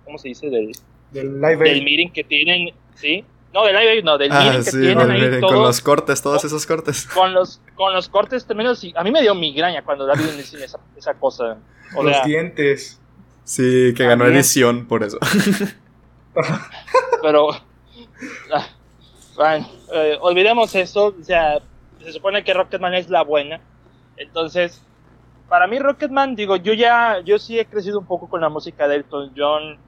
¿cómo 0.04 0.18
se 0.18 0.28
dice? 0.28 0.50
Del, 0.50 0.72
del 1.12 1.40
live 1.40 1.56
del 1.56 1.84
meeting 1.84 2.10
que 2.10 2.24
tienen, 2.24 2.74
¿sí? 2.94 3.24
No, 3.52 3.64
del 3.64 3.76
live 3.76 4.02
no, 4.02 4.18
del 4.18 4.32
ah, 4.32 4.40
meeting 4.40 4.64
que 4.64 4.70
tienen 4.70 5.10
ahí 5.10 5.40
Con 5.40 5.62
los 5.62 5.80
cortes, 5.80 6.20
todos 6.20 6.44
esos 6.44 6.66
cortes. 6.66 7.06
Con 7.06 7.32
los, 7.32 7.60
con 7.74 7.92
los 7.92 8.08
cortes 8.08 8.44
tremendos, 8.46 8.80
sí. 8.80 8.92
A 8.96 9.04
mí 9.04 9.10
me 9.10 9.22
dio 9.22 9.34
migraña 9.34 9.82
cuando 9.84 10.06
la 10.06 10.14
vi 10.14 10.24
en 10.24 10.38
el 10.38 10.44
cine 10.44 10.64
esa, 10.64 10.78
esa 10.96 11.14
cosa. 11.14 11.56
los 11.94 12.24
dientes. 12.24 13.00
Sí, 13.44 13.92
que 13.94 14.06
ganó 14.06 14.26
edición 14.26 14.86
por 14.86 15.04
eso. 15.04 15.18
Pero, 17.22 17.50
ah, 18.52 18.66
bueno, 19.36 19.68
eh, 19.92 20.18
olvidemos 20.20 20.74
eso, 20.74 21.14
o 21.18 21.22
sea, 21.22 21.60
se 22.02 22.12
supone 22.12 22.42
que 22.42 22.54
Rocketman 22.54 22.94
es 22.94 23.08
la 23.10 23.22
buena. 23.22 23.60
Entonces, 24.16 24.82
para 25.48 25.66
mí 25.66 25.78
Rocketman, 25.78 26.34
digo, 26.34 26.56
yo 26.56 26.72
ya, 26.72 27.20
yo 27.24 27.38
sí 27.38 27.58
he 27.58 27.66
crecido 27.66 27.98
un 27.98 28.06
poco 28.06 28.28
con 28.28 28.40
la 28.40 28.48
música 28.48 28.88
de 28.88 28.96
Elton 28.96 29.32
John, 29.36 29.78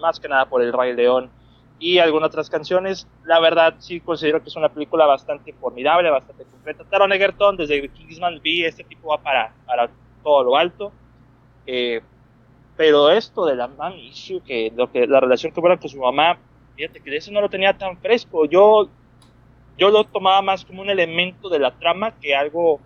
más 0.00 0.20
que 0.20 0.28
nada 0.28 0.46
por 0.46 0.62
El 0.62 0.72
Rey 0.72 0.94
León 0.94 1.30
y 1.78 1.98
algunas 1.98 2.28
otras 2.28 2.50
canciones. 2.50 3.06
La 3.24 3.40
verdad, 3.40 3.74
sí 3.78 4.00
considero 4.00 4.42
que 4.42 4.48
es 4.48 4.56
una 4.56 4.68
película 4.68 5.06
bastante 5.06 5.52
formidable, 5.52 6.10
bastante 6.10 6.44
completa. 6.44 6.84
Taron 6.84 7.12
Egerton, 7.12 7.56
desde 7.56 7.88
Kingsman 7.88 8.40
vi, 8.42 8.64
este 8.64 8.84
tipo 8.84 9.08
va 9.08 9.18
para, 9.18 9.52
para 9.66 9.90
todo 10.22 10.44
lo 10.44 10.56
alto. 10.56 10.92
Eh, 11.66 12.00
pero 12.76 13.10
esto 13.10 13.44
de 13.46 13.54
la 13.54 13.68
man 13.68 13.94
issue, 13.98 14.40
que, 14.40 14.72
lo 14.74 14.90
que 14.90 15.06
la 15.06 15.20
relación 15.20 15.52
que 15.52 15.60
hubo 15.60 15.68
con 15.78 15.88
su 15.88 15.98
mamá, 15.98 16.38
fíjate 16.76 17.00
que 17.00 17.16
eso 17.16 17.30
no 17.30 17.40
lo 17.40 17.48
tenía 17.48 17.76
tan 17.76 17.96
fresco. 17.98 18.46
Yo, 18.46 18.88
yo 19.78 19.90
lo 19.90 20.04
tomaba 20.04 20.42
más 20.42 20.64
como 20.64 20.82
un 20.82 20.90
elemento 20.90 21.48
de 21.48 21.58
la 21.58 21.72
trama 21.72 22.12
que 22.20 22.34
algo 22.34 22.80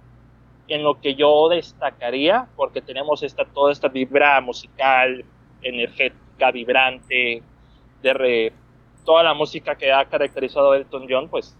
en 0.68 0.82
lo 0.82 1.00
que 1.00 1.14
yo 1.14 1.48
destacaría, 1.48 2.48
porque 2.54 2.82
tenemos 2.82 3.22
esta, 3.22 3.46
toda 3.46 3.72
esta 3.72 3.88
vibra 3.88 4.38
musical, 4.42 5.24
energética, 5.62 6.27
vibrante, 6.52 7.42
de 8.02 8.52
toda 9.04 9.22
la 9.22 9.34
música 9.34 9.76
que 9.76 9.92
ha 9.92 10.04
caracterizado 10.04 10.72
a 10.72 10.76
Elton 10.76 11.06
John, 11.08 11.28
pues 11.28 11.56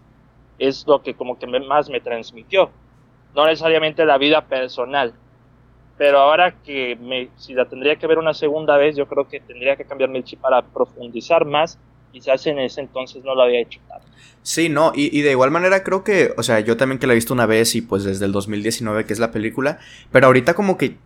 es 0.58 0.84
lo 0.86 1.02
que 1.02 1.14
como 1.14 1.38
que 1.38 1.46
más 1.46 1.88
me 1.88 2.00
transmitió. 2.00 2.70
No 3.34 3.46
necesariamente 3.46 4.04
la 4.04 4.18
vida 4.18 4.46
personal, 4.46 5.14
pero 5.96 6.18
ahora 6.18 6.54
que 6.62 6.96
me, 6.96 7.28
si 7.36 7.54
la 7.54 7.68
tendría 7.68 7.96
que 7.96 8.06
ver 8.06 8.18
una 8.18 8.34
segunda 8.34 8.76
vez, 8.76 8.96
yo 8.96 9.06
creo 9.06 9.28
que 9.28 9.40
tendría 9.40 9.76
que 9.76 9.84
cambiarme 9.84 10.18
el 10.18 10.24
chip 10.24 10.40
para 10.40 10.62
profundizar 10.62 11.44
más. 11.44 11.78
Quizás 12.12 12.46
en 12.46 12.58
ese 12.58 12.80
entonces 12.80 13.22
no 13.22 13.34
lo 13.34 13.42
había 13.42 13.60
hecho 13.60 13.80
tanto. 13.88 14.06
Sí, 14.42 14.70
no, 14.70 14.92
y, 14.94 15.20
de 15.20 15.30
igual 15.32 15.50
manera 15.50 15.84
creo 15.84 16.04
que, 16.04 16.32
o 16.38 16.42
sea, 16.42 16.60
yo 16.60 16.76
también 16.76 16.98
que 16.98 17.06
la 17.06 17.12
he 17.12 17.16
visto 17.16 17.34
una 17.34 17.44
vez 17.44 17.74
y 17.74 17.82
pues 17.82 18.04
desde 18.04 18.24
el 18.24 18.32
2019 18.32 19.04
que 19.04 19.12
es 19.12 19.18
la 19.18 19.30
película, 19.30 19.78
pero 20.10 20.26
ahorita 20.26 20.54
como 20.54 20.78
que 20.78 20.96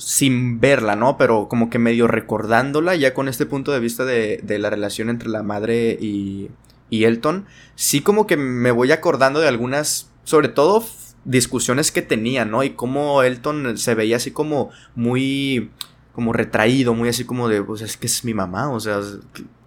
sin 0.00 0.60
verla, 0.60 0.96
¿no? 0.96 1.18
Pero 1.18 1.46
como 1.48 1.68
que 1.68 1.78
medio 1.78 2.08
recordándola 2.08 2.96
ya 2.96 3.12
con 3.12 3.28
este 3.28 3.44
punto 3.44 3.70
de 3.70 3.80
vista 3.80 4.06
de, 4.06 4.40
la 4.58 4.70
relación 4.70 5.10
entre 5.10 5.28
la 5.28 5.42
madre 5.42 5.98
y, 6.00 6.50
y 6.88 7.04
Elton, 7.04 7.44
sí 7.74 8.00
como 8.00 8.26
que 8.26 8.38
me 8.38 8.70
voy 8.70 8.92
acordando 8.92 9.40
de 9.40 9.48
algunas, 9.48 10.10
sobre 10.24 10.48
todo 10.48 10.84
discusiones 11.26 11.92
que 11.92 12.00
tenía, 12.00 12.46
¿no? 12.46 12.64
Y 12.64 12.70
cómo 12.70 13.22
Elton 13.22 13.76
se 13.76 13.94
veía 13.94 14.16
así 14.16 14.30
como 14.30 14.70
muy 14.94 15.70
como 16.14 16.32
retraído, 16.32 16.94
muy 16.94 17.10
así 17.10 17.24
como 17.24 17.48
de, 17.48 17.62
pues 17.62 17.82
es 17.82 17.96
que 17.98 18.06
es 18.06 18.24
mi 18.24 18.32
mamá, 18.32 18.70
o 18.70 18.80
sea, 18.80 19.00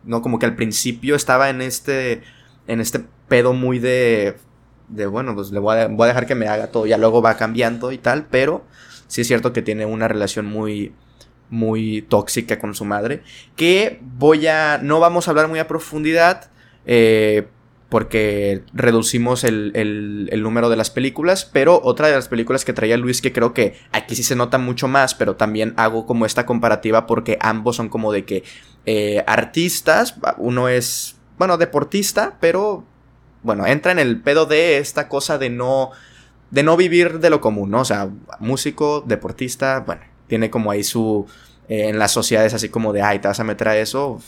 no 0.03 0.21
como 0.23 0.39
que 0.39 0.47
al 0.47 0.55
principio 0.55 1.15
estaba 1.15 1.49
en 1.49 1.61
este 1.61 2.23
en 2.67 2.81
este 2.81 3.05
pedo 3.27 3.53
muy 3.53 3.77
de 3.77 4.35
de 4.89 5.05
bueno, 5.05 5.35
pues 5.35 5.51
le 5.51 5.59
voy 5.59 5.77
a, 5.77 5.87
voy 5.87 6.05
a 6.05 6.07
dejar 6.07 6.25
que 6.25 6.35
me 6.35 6.47
haga 6.47 6.67
todo, 6.67 6.87
ya 6.87 6.97
luego 6.97 7.21
va 7.21 7.37
cambiando 7.37 7.91
y 7.91 7.99
tal, 7.99 8.25
pero 8.25 8.65
sí 9.13 9.21
es 9.21 9.27
cierto 9.27 9.53
que 9.53 9.61
tiene 9.61 9.85
una 9.85 10.07
relación 10.07 10.47
muy 10.47 10.91
muy 11.51 12.01
tóxica 12.01 12.57
con 12.57 12.73
su 12.73 12.83
madre, 12.83 13.21
que 13.55 13.99
voy 14.01 14.47
a 14.47 14.79
no 14.81 14.99
vamos 14.99 15.27
a 15.27 15.31
hablar 15.31 15.47
muy 15.49 15.59
a 15.59 15.67
profundidad 15.67 16.49
eh, 16.87 17.45
porque 17.89 18.63
reducimos 18.73 19.43
el, 19.43 19.71
el, 20.31 20.41
número 20.41 20.67
de 20.67 20.77
las 20.77 20.89
películas, 20.89 21.45
pero 21.45 21.79
otra 21.83 22.07
de 22.07 22.15
las 22.15 22.27
películas 22.27 22.65
que 22.65 22.73
traía 22.73 22.97
Luis 22.97 23.21
que 23.21 23.31
creo 23.31 23.53
que 23.53 23.75
aquí 23.91 24.15
sí 24.15 24.23
se 24.23 24.35
nota 24.35 24.57
mucho 24.57 24.87
más, 24.87 25.13
pero 25.13 25.35
también 25.35 25.75
hago 25.77 26.07
como 26.07 26.25
esta 26.25 26.47
comparativa 26.47 27.05
porque 27.05 27.37
ambos 27.39 27.75
son 27.75 27.89
como 27.89 28.11
de 28.11 28.25
que 28.25 28.43
eh, 28.87 29.23
artistas, 29.27 30.15
uno 30.39 30.69
es, 30.69 31.17
bueno, 31.37 31.59
deportista, 31.59 32.37
pero 32.39 32.83
bueno, 33.43 33.67
entra 33.67 33.91
en 33.91 33.99
el 33.99 34.19
pedo 34.21 34.47
de 34.47 34.79
esta 34.79 35.07
cosa 35.07 35.37
de 35.37 35.51
no, 35.51 35.91
de 36.53 36.63
no 36.63 36.77
vivir 36.77 37.19
de 37.19 37.29
lo 37.29 37.41
común, 37.41 37.71
¿no? 37.71 37.81
O 37.81 37.85
sea, 37.85 38.09
músico, 38.39 39.01
deportista, 39.01 39.81
bueno, 39.81 40.01
tiene 40.27 40.49
como 40.49 40.71
ahí 40.71 40.83
su, 40.83 41.25
eh, 41.67 41.89
en 41.89 41.99
las 41.99 42.11
sociedades 42.11 42.53
así 42.53 42.69
como 42.69 42.93
de, 42.93 43.01
ay, 43.01 43.19
te 43.19 43.27
vas 43.27 43.39
a 43.39 43.43
meter 43.43 43.67
a 43.67 43.77
eso, 43.77 44.21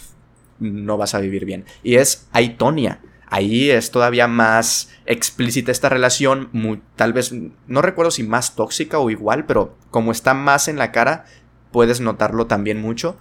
no 0.60 0.98
vas 0.98 1.14
a 1.14 1.20
vivir 1.20 1.46
bien. 1.46 1.66
Y 1.84 1.96
es 1.96 2.28
Aitonia 2.32 3.00
ahí 3.28 3.70
es 3.70 3.92
todavía 3.92 4.28
más 4.28 4.90
explícita 5.06 5.72
esta 5.72 5.90
relación, 5.90 6.82
tal 6.96 7.14
vez, 7.14 7.34
no 7.68 7.82
recuerdo 7.82 8.12
si 8.12 8.24
más 8.24 8.56
tóxica 8.56 9.00
o 9.00 9.10
igual, 9.10 9.46
pero 9.46 9.76
como 9.92 10.12
está 10.12 10.34
más 10.34 10.68
en 10.68 10.78
la 10.78 10.92
cara, 10.92 11.26
puedes 11.72 12.00
notarlo 12.00 12.48
también 12.48 12.82
mucho. 12.82 13.18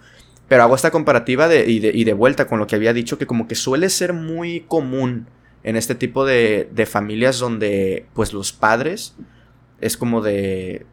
Pero 0.47 0.63
hago 0.63 0.75
esta 0.75 0.91
comparativa 0.91 1.53
y, 1.55 1.81
de, 1.81 2.13
vuelta 2.13 2.47
con 2.47 2.59
lo 2.59 2.67
que 2.67 2.77
había 2.77 2.93
dicho, 2.93 3.17
que 3.17 3.27
como 3.27 3.49
que 3.49 3.55
suele 3.55 3.89
ser 3.89 4.13
muy 4.13 4.61
común 4.61 5.27
en 5.65 5.77
este 5.77 5.95
tipo 5.95 6.25
de, 6.25 6.69
de 6.73 6.87
familias 6.87 7.39
donde 7.39 8.07
pues 8.15 8.33
los 8.33 8.53
padres 8.53 9.17
es 9.81 9.97
como 9.97 10.21
de 10.23 10.87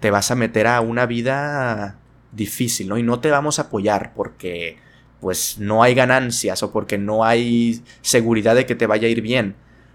te 0.00 0.10
vas 0.10 0.30
a 0.30 0.34
meter 0.34 0.66
a 0.66 0.80
una 0.80 1.06
vida 1.06 1.98
difícil, 2.32 2.88
¿no? 2.88 2.98
Y 2.98 3.02
no 3.02 3.20
te 3.20 3.30
vamos 3.30 3.58
a 3.58 3.62
apoyar 3.62 4.12
porque 4.14 4.78
pues 5.20 5.58
no 5.58 5.82
hay 5.82 5.94
ganancias 5.94 6.62
o 6.62 6.70
porque 6.70 6.98
no 6.98 7.24
hay 7.24 7.82
seguridad 8.02 8.54
de 8.54 8.66
que 8.66 8.74
te 8.74 8.86
vaya 8.86 9.08
a 9.08 9.10
ir 9.10 9.22
bien, 9.22 9.54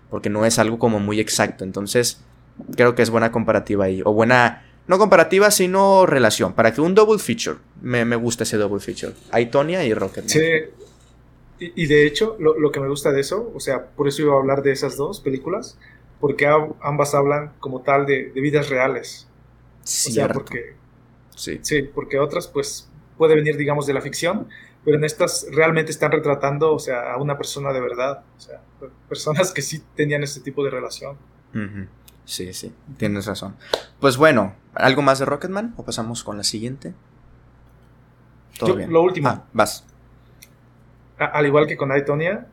porque 0.09 0.29
no 0.29 0.45
es 0.45 0.57
algo 0.57 0.79
como 0.79 0.99
muy 0.99 1.19
exacto. 1.19 1.63
Entonces, 1.63 2.21
creo 2.75 2.95
que 2.95 3.03
es 3.03 3.11
buena 3.11 3.31
comparativa 3.31 3.85
ahí. 3.85 4.01
O 4.03 4.13
buena, 4.13 4.65
no 4.87 4.97
comparativa, 4.97 5.51
sino 5.51 6.07
relación. 6.07 6.53
Para 6.53 6.73
que 6.73 6.81
un 6.81 6.95
double 6.95 7.19
feature, 7.19 7.57
me, 7.81 8.05
me 8.05 8.15
gusta 8.15 8.43
ese 8.43 8.57
double 8.57 8.79
feature. 8.79 9.13
Aitonia 9.31 9.85
y 9.85 9.93
Rocketman. 9.93 10.29
Sí. 10.29 10.39
Y, 11.59 11.83
y 11.83 11.87
de 11.87 12.05
hecho, 12.05 12.35
lo, 12.39 12.57
lo, 12.57 12.71
que 12.71 12.79
me 12.79 12.87
gusta 12.87 13.11
de 13.11 13.21
eso, 13.21 13.51
o 13.53 13.59
sea, 13.59 13.87
por 13.87 14.07
eso 14.07 14.21
iba 14.21 14.33
a 14.33 14.37
hablar 14.37 14.63
de 14.63 14.71
esas 14.71 14.97
dos 14.97 15.19
películas, 15.19 15.77
porque 16.19 16.47
ambas 16.81 17.13
hablan 17.15 17.53
como 17.59 17.81
tal 17.81 18.05
de, 18.05 18.31
de 18.31 18.41
vidas 18.41 18.69
reales. 18.69 19.27
Cierto. 19.83 20.09
O 20.09 20.13
sea, 20.13 20.33
porque, 20.33 20.75
sí. 21.35 21.59
sí, 21.61 21.81
porque 21.83 22.19
otras, 22.19 22.47
pues, 22.47 22.89
puede 23.17 23.35
venir, 23.35 23.57
digamos, 23.57 23.85
de 23.85 23.93
la 23.93 24.01
ficción, 24.01 24.47
pero 24.85 24.97
en 24.97 25.03
estas 25.03 25.47
realmente 25.51 25.91
están 25.91 26.11
retratando, 26.11 26.73
o 26.73 26.79
sea, 26.79 27.13
a 27.13 27.17
una 27.17 27.37
persona 27.37 27.73
de 27.73 27.81
verdad, 27.81 28.23
o 28.37 28.39
sea, 28.39 28.61
personas 29.07 29.51
que 29.51 29.61
sí 29.61 29.83
tenían 29.95 30.23
este 30.23 30.39
tipo 30.39 30.63
de 30.63 30.71
relación. 30.71 31.17
Uh 31.53 31.57
-huh. 31.57 31.87
Sí, 32.25 32.53
sí, 32.53 32.71
tienes 32.97 33.25
razón. 33.25 33.55
Pues 33.99 34.15
bueno, 34.15 34.53
¿algo 34.75 35.01
más 35.01 35.17
de 35.19 35.25
Rocketman 35.25 35.73
o 35.77 35.83
pasamos 35.83 36.23
con 36.23 36.37
la 36.37 36.43
siguiente? 36.43 36.93
Todo 38.59 38.69
Yo, 38.69 38.75
bien. 38.75 38.93
Lo 38.93 39.01
último. 39.01 39.29
Ah, 39.29 39.45
vas. 39.51 39.83
A, 41.19 41.25
al 41.25 41.45
igual 41.45 41.67
que 41.67 41.77
con 41.77 41.91
Aitonia, 41.91 42.47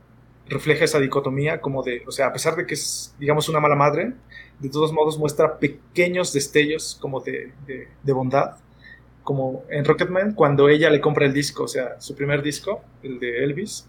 refleja 0.49 0.85
esa 0.85 1.01
dicotomía 1.01 1.61
como 1.61 1.83
de, 1.83 2.03
o 2.07 2.13
sea, 2.13 2.27
a 2.27 2.33
pesar 2.33 2.57
de 2.57 2.67
que 2.67 2.75
es, 2.75 3.15
digamos, 3.19 3.49
una 3.49 3.61
mala 3.61 3.77
madre, 3.77 4.13
de 4.61 4.69
todos 4.69 4.93
modos 4.93 5.19
muestra 5.19 5.59
pequeños 5.59 6.33
destellos 6.33 6.99
como 7.01 7.21
de, 7.21 7.53
de, 7.67 7.89
de 8.03 8.13
bondad 8.13 8.57
como 9.27 9.65
en 9.71 9.85
Rocketman, 9.85 10.35
cuando 10.35 10.69
ella 10.69 10.89
le 10.89 11.01
compra 11.01 11.27
el 11.27 11.35
disco, 11.35 11.65
o 11.65 11.69
sea, 11.69 12.01
su 12.01 12.15
primer 12.15 12.43
disco, 12.43 12.85
el 13.03 13.19
de 13.19 13.43
Elvis, 13.43 13.89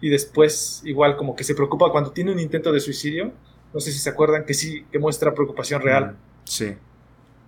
y 0.00 0.08
después 0.08 0.82
igual 0.84 1.16
como 1.16 1.36
que 1.36 1.44
se 1.44 1.54
preocupa 1.54 1.88
cuando 1.92 2.10
tiene 2.10 2.32
un 2.32 2.40
intento 2.40 2.72
de 2.72 2.80
suicidio, 2.80 3.32
no 3.72 3.78
sé 3.78 3.92
si 3.92 4.00
se 4.00 4.10
acuerdan 4.10 4.44
que 4.44 4.54
sí, 4.54 4.84
que 4.90 4.98
muestra 4.98 5.32
preocupación 5.32 5.80
real. 5.82 6.16
Sí. 6.42 6.74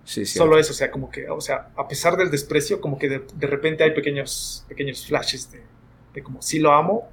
Sí, 0.05 0.25
sí. 0.25 0.37
Solo 0.37 0.57
eso, 0.57 0.71
o 0.71 0.75
sea, 0.75 0.89
como 0.89 1.11
que, 1.11 1.29
o 1.29 1.41
sea, 1.41 1.71
a 1.75 1.87
pesar 1.89 2.15
del 2.15 2.31
desprecio, 2.31 2.79
como 2.79 2.97
que 2.97 3.09
de, 3.09 3.23
de 3.35 3.47
repente 3.47 3.83
hay 3.83 3.91
pequeños, 3.91 4.65
pequeños 4.69 5.05
flashes 5.05 5.51
de, 5.51 5.61
de, 6.15 6.23
como, 6.23 6.41
sí 6.41 6.57
lo 6.59 6.73
amo, 6.73 7.07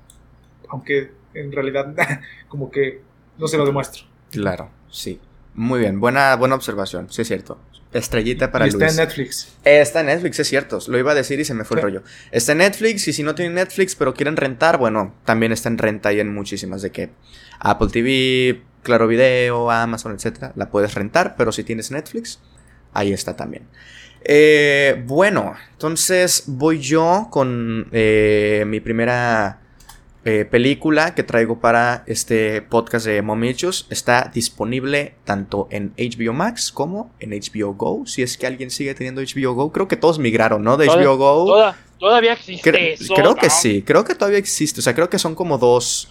aunque 0.70 1.12
en 1.34 1.52
realidad 1.52 1.94
como 2.48 2.70
que 2.70 3.02
no 3.38 3.46
se 3.48 3.58
lo 3.58 3.66
demuestro. 3.66 4.04
Claro, 4.30 4.70
sí. 4.90 5.20
Muy 5.54 5.80
bien, 5.80 6.00
buena, 6.00 6.34
buena 6.36 6.54
observación, 6.54 7.08
sí 7.12 7.20
es 7.22 7.28
cierto. 7.28 7.58
Estrellita 7.92 8.50
para 8.50 8.64
y 8.64 8.68
está 8.70 8.86
Luis. 8.86 8.92
en 8.98 9.04
Netflix. 9.04 9.56
Está 9.64 10.00
en 10.00 10.06
Netflix, 10.06 10.38
es 10.40 10.48
cierto. 10.48 10.78
Lo 10.88 10.98
iba 10.98 11.12
a 11.12 11.14
decir 11.14 11.38
y 11.40 11.44
se 11.44 11.52
me 11.52 11.64
fue 11.64 11.76
Sí. 11.76 11.80
el 11.80 11.82
rollo. 11.82 12.02
Está 12.30 12.52
en 12.52 12.58
Netflix 12.58 13.06
y 13.08 13.12
si 13.12 13.22
no 13.22 13.34
tienen 13.34 13.52
Netflix 13.54 13.94
pero 13.96 14.14
quieren 14.14 14.36
rentar, 14.38 14.78
bueno, 14.78 15.14
también 15.26 15.52
está 15.52 15.68
en 15.68 15.76
renta 15.76 16.10
y 16.10 16.18
en 16.20 16.32
muchísimas 16.32 16.80
de 16.80 16.90
que 16.90 17.10
Apple 17.60 17.88
TV, 17.92 18.62
Claro 18.82 19.06
Video, 19.08 19.70
Amazon, 19.70 20.14
etcétera. 20.14 20.52
La 20.56 20.70
puedes 20.70 20.94
rentar, 20.94 21.34
pero 21.36 21.52
si 21.52 21.64
tienes 21.64 21.90
Netflix, 21.90 22.40
ahí 22.94 23.12
está 23.12 23.36
también. 23.36 23.68
Eh, 24.24 25.02
bueno, 25.06 25.54
entonces 25.72 26.44
voy 26.46 26.78
yo 26.80 27.28
con 27.30 27.88
eh, 27.92 28.64
mi 28.66 28.80
primera 28.80 29.58
eh, 30.24 30.44
película 30.48 31.14
que 31.14 31.22
traigo 31.24 31.58
para 31.60 32.04
este 32.06 32.62
podcast 32.62 33.06
de 33.06 33.22
Momichos. 33.22 33.86
Está 33.90 34.30
disponible 34.32 35.14
tanto 35.24 35.66
en 35.70 35.92
HBO 35.98 36.32
Max 36.32 36.70
como 36.70 37.10
en 37.18 37.30
HBO 37.30 37.74
Go. 37.74 38.06
Si 38.06 38.22
es 38.22 38.38
que 38.38 38.46
alguien 38.46 38.70
sigue 38.70 38.94
teniendo 38.94 39.20
HBO 39.20 39.54
Go, 39.54 39.72
creo 39.72 39.88
que 39.88 39.96
todos 39.96 40.18
migraron, 40.18 40.62
¿no? 40.62 40.76
De 40.76 40.86
Toda- 40.86 41.02
HBO 41.02 41.16
Go. 41.16 41.46
Toda- 41.46 41.76
todavía 41.98 42.32
existe 42.34 42.70
Cre- 42.70 42.92
eso. 42.94 43.14
creo 43.14 43.34
que 43.34 43.50
sí, 43.50 43.82
creo 43.82 44.04
que 44.04 44.14
todavía 44.14 44.38
existe. 44.38 44.80
O 44.80 44.82
sea, 44.82 44.94
creo 44.94 45.10
que 45.10 45.18
son 45.18 45.34
como 45.34 45.58
dos 45.58 46.08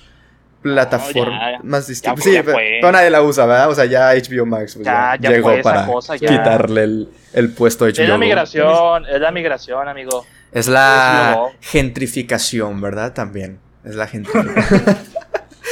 ya. 0.63 1.59
más 1.63 1.87
distintas. 1.87 2.23
fue, 2.23 2.31
Sí, 2.31 2.37
ya 2.37 2.43
pero, 2.43 2.91
nadie 2.91 3.09
la 3.09 3.21
usa, 3.21 3.45
¿verdad? 3.45 3.69
O 3.69 3.75
sea, 3.75 3.85
ya 3.85 4.13
HBO 4.13 4.45
Max 4.45 4.75
pues, 4.75 4.85
Ya, 4.85 5.15
ya 5.19 5.29
ya 5.29 5.35
llegó 5.35 5.61
para 5.61 5.85
cosa, 5.85 6.15
ya. 6.15 6.27
quitarle 6.27 6.83
el, 6.83 7.09
el 7.33 7.49
puesto 7.53 7.85
a 7.85 7.89
HBO 7.89 8.01
Es 8.01 8.09
la 8.09 8.17
migración, 8.17 9.05
es 9.05 9.21
la 9.21 9.31
migración, 9.31 9.87
amigo. 9.87 10.25
Es 10.51 10.67
la 10.67 11.49
gentrificación, 11.61 12.81
¿verdad? 12.81 13.13
También. 13.13 13.59
Es 13.83 13.95
la 13.95 14.07
gentrificación. 14.07 14.97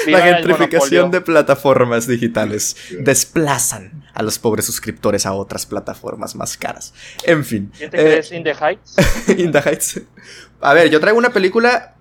La 0.07 0.21
gentrificación 0.21 1.11
de 1.11 1.21
plataformas 1.21 2.07
digitales 2.07 2.75
desplazan 2.99 4.03
a 4.13 4.23
los 4.23 4.39
pobres 4.39 4.65
suscriptores 4.65 5.25
a 5.25 5.33
otras 5.33 5.65
plataformas 5.65 6.35
más 6.35 6.57
caras. 6.57 6.93
En 7.23 7.43
fin. 7.43 7.71
¿Quién 7.77 7.89
te 7.89 7.97
eh, 7.97 8.03
crees 8.05 8.31
in 8.31 8.43
the 8.43 8.53
heights? 8.53 8.95
In 9.37 9.51
the 9.51 9.59
Heights. 9.59 10.01
A 10.61 10.73
ver, 10.73 10.89
yo 10.89 10.99
traigo 10.99 11.17
una 11.17 11.31
película 11.31 11.95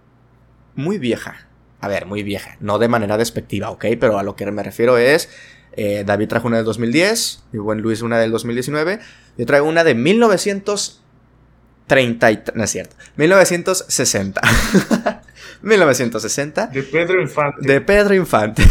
muy 0.75 0.99
vieja. 0.99 1.48
A 1.81 1.89
ver, 1.89 2.07
muy 2.07 2.23
vieja. 2.23 2.57
No 2.61 2.79
de 2.79 2.89
manera 2.89 3.17
despectiva, 3.17 3.71
¿ok? 3.71 3.85
Pero 4.01 4.19
a 4.19 4.23
lo 4.23 4.37
que 4.37 4.51
me 4.51 4.63
refiero 4.63 4.99
es. 4.99 5.29
eh, 5.73 6.03
David 6.05 6.29
trajo 6.29 6.47
una 6.49 6.57
del 6.57 6.65
2010. 6.67 7.45
Mi 7.53 7.59
buen 7.61 7.81
Luis 7.81 8.03
una 8.03 8.19
del 8.19 8.31
2019. 8.33 8.99
Yo 9.37 9.47
traigo 9.47 9.67
una 9.69 9.85
de 9.85 9.95
1930. 9.95 12.31
y- 12.33 12.43
No 12.55 12.65
es 12.65 12.71
cierto. 12.71 12.97
1960. 13.17 14.41
1960. 15.63 16.67
De 16.73 16.83
Pedro 16.83 17.21
Infante. 17.21 17.67
De 17.67 17.81
Pedro 17.81 18.15
Infante. 18.15 18.63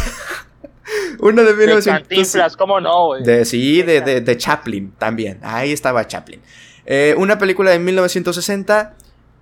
una 1.19 1.43
de 1.43 1.53
De 1.53 1.67
1960. 1.67 1.99
Cantinflas, 1.99 2.57
¿cómo 2.57 2.79
no, 2.79 3.07
güey? 3.07 3.23
De, 3.23 3.45
sí, 3.45 3.81
de, 3.83 4.01
de, 4.01 4.21
de 4.21 4.37
Chaplin 4.37 4.91
también. 4.97 5.39
Ahí 5.43 5.71
estaba 5.71 6.05
Chaplin. 6.07 6.41
Eh, 6.85 7.15
una 7.17 7.37
película 7.37 7.71
de 7.71 7.79
1960 7.79 8.95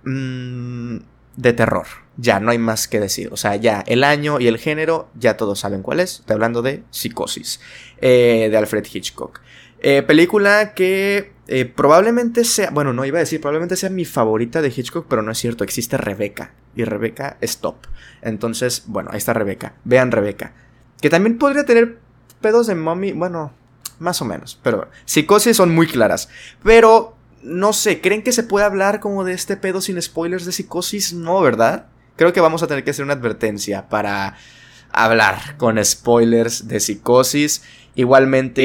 mm, 0.04 0.96
de 1.36 1.52
terror. 1.52 1.86
Ya, 2.16 2.40
no 2.40 2.50
hay 2.50 2.58
más 2.58 2.88
que 2.88 3.00
decir. 3.00 3.28
O 3.32 3.36
sea, 3.36 3.56
ya 3.56 3.84
el 3.86 4.04
año 4.04 4.40
y 4.40 4.46
el 4.46 4.58
género, 4.58 5.08
ya 5.14 5.36
todos 5.36 5.60
saben 5.60 5.82
cuál 5.82 6.00
es. 6.00 6.20
Estoy 6.20 6.34
hablando 6.34 6.62
de 6.62 6.82
Psicosis, 6.90 7.60
eh, 8.00 8.48
de 8.50 8.56
Alfred 8.56 8.86
Hitchcock. 8.90 9.40
Eh, 9.80 10.02
película 10.02 10.72
que 10.72 11.32
eh, 11.48 11.64
probablemente 11.66 12.44
sea, 12.44 12.70
bueno, 12.70 12.92
no 12.92 13.04
iba 13.04 13.18
a 13.18 13.20
decir, 13.20 13.40
probablemente 13.40 13.76
sea 13.76 13.90
mi 13.90 14.04
favorita 14.04 14.62
de 14.62 14.72
Hitchcock, 14.74 15.06
pero 15.08 15.22
no 15.22 15.30
es 15.30 15.38
cierto, 15.38 15.64
existe 15.64 15.96
Rebeca. 15.98 16.54
Y 16.74 16.84
Rebeca 16.84 17.36
es 17.40 17.58
top. 17.58 17.76
Entonces, 18.22 18.84
bueno, 18.86 19.10
ahí 19.12 19.18
está 19.18 19.32
Rebeca. 19.32 19.74
Vean 19.84 20.10
Rebeca. 20.10 20.54
Que 21.00 21.10
también 21.10 21.38
podría 21.38 21.64
tener 21.64 21.98
pedos 22.40 22.66
de 22.66 22.74
mommy, 22.74 23.12
bueno, 23.12 23.52
más 23.98 24.20
o 24.22 24.24
menos. 24.24 24.58
Pero 24.62 24.88
psicosis 25.04 25.56
son 25.56 25.74
muy 25.74 25.86
claras. 25.86 26.28
Pero, 26.62 27.15
no 27.46 27.72
sé, 27.72 28.00
¿creen 28.00 28.22
que 28.22 28.32
se 28.32 28.42
puede 28.42 28.66
hablar 28.66 29.00
como 29.00 29.24
de 29.24 29.32
este 29.32 29.56
pedo 29.56 29.80
sin 29.80 30.00
spoilers 30.02 30.44
de 30.44 30.52
psicosis? 30.52 31.12
No, 31.12 31.40
¿verdad? 31.40 31.86
Creo 32.16 32.32
que 32.32 32.40
vamos 32.40 32.62
a 32.62 32.66
tener 32.66 32.82
que 32.84 32.90
hacer 32.90 33.04
una 33.04 33.14
advertencia 33.14 33.88
para 33.88 34.36
hablar 34.90 35.56
con 35.56 35.82
spoilers 35.84 36.66
de 36.68 36.80
psicosis. 36.80 37.62
Igualmente, 37.94 38.64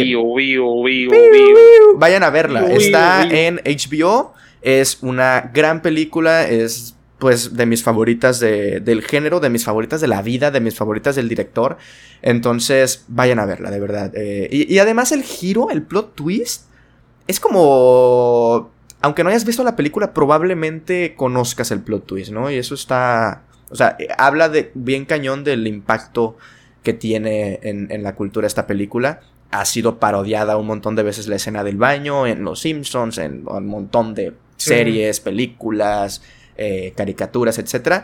vayan 1.96 2.24
a 2.24 2.30
verla. 2.30 2.62
Está 2.72 3.24
en 3.30 3.62
HBO. 3.66 4.34
Es 4.62 5.00
una 5.02 5.52
gran 5.54 5.82
película. 5.82 6.48
Es 6.48 6.96
pues 7.20 7.56
de 7.56 7.68
mis 7.68 7.84
favoritas 7.84 8.40
de- 8.40 8.80
del 8.80 9.04
género, 9.04 9.40
de 9.40 9.50
mis 9.52 9.64
favoritas 9.64 10.02
de 10.02 10.08
la 10.08 10.24
vida, 10.24 10.50
de 10.50 10.60
mis 10.60 10.76
favoritas 10.76 11.16
del 11.16 11.30
director. 11.30 11.78
Entonces, 12.24 13.06
vayan 13.10 13.38
a 13.40 13.46
verla, 13.46 13.70
de 13.70 13.80
verdad. 13.80 14.12
Eh, 14.16 14.48
y, 14.52 14.74
y 14.74 14.80
además 14.80 15.12
el 15.12 15.22
giro, 15.22 15.70
el 15.70 15.84
plot 15.84 16.16
twist, 16.16 16.64
es 17.32 17.40
como... 17.40 18.70
Aunque 19.02 19.24
no 19.24 19.30
hayas 19.32 19.46
visto 19.46 19.64
la 19.64 19.76
película, 19.76 20.14
probablemente 20.14 21.16
conozcas 21.16 21.72
el 21.72 21.82
plot 21.82 22.06
twist, 22.06 22.32
¿no? 22.32 22.52
Y 22.52 22.58
eso 22.58 22.76
está... 22.76 23.42
O 23.72 23.76
sea, 23.76 23.96
eh, 23.98 24.08
habla 24.18 24.48
de 24.50 24.72
bien 24.76 25.06
cañón 25.06 25.44
del 25.44 25.66
impacto 25.66 26.38
que 26.84 26.94
tiene 26.94 27.60
en, 27.64 27.92
en 27.92 28.04
la 28.04 28.14
cultura 28.16 28.46
esta 28.46 28.68
película. 28.68 29.22
Ha 29.50 29.66
sido 29.66 29.98
parodiada 30.00 30.58
un 30.58 30.68
montón 30.68 30.96
de 30.96 31.04
veces 31.04 31.28
la 31.28 31.38
escena 31.38 31.64
del 31.64 31.78
baño, 31.78 32.28
en 32.28 32.44
Los 32.44 32.60
Simpsons, 32.62 33.18
en 33.18 33.48
un 33.48 33.66
montón 33.68 34.14
de 34.14 34.34
Sí. 34.58 34.70
series, 34.70 35.20
películas, 35.20 36.22
eh, 36.56 36.94
caricaturas, 36.96 37.58
etc. 37.58 38.04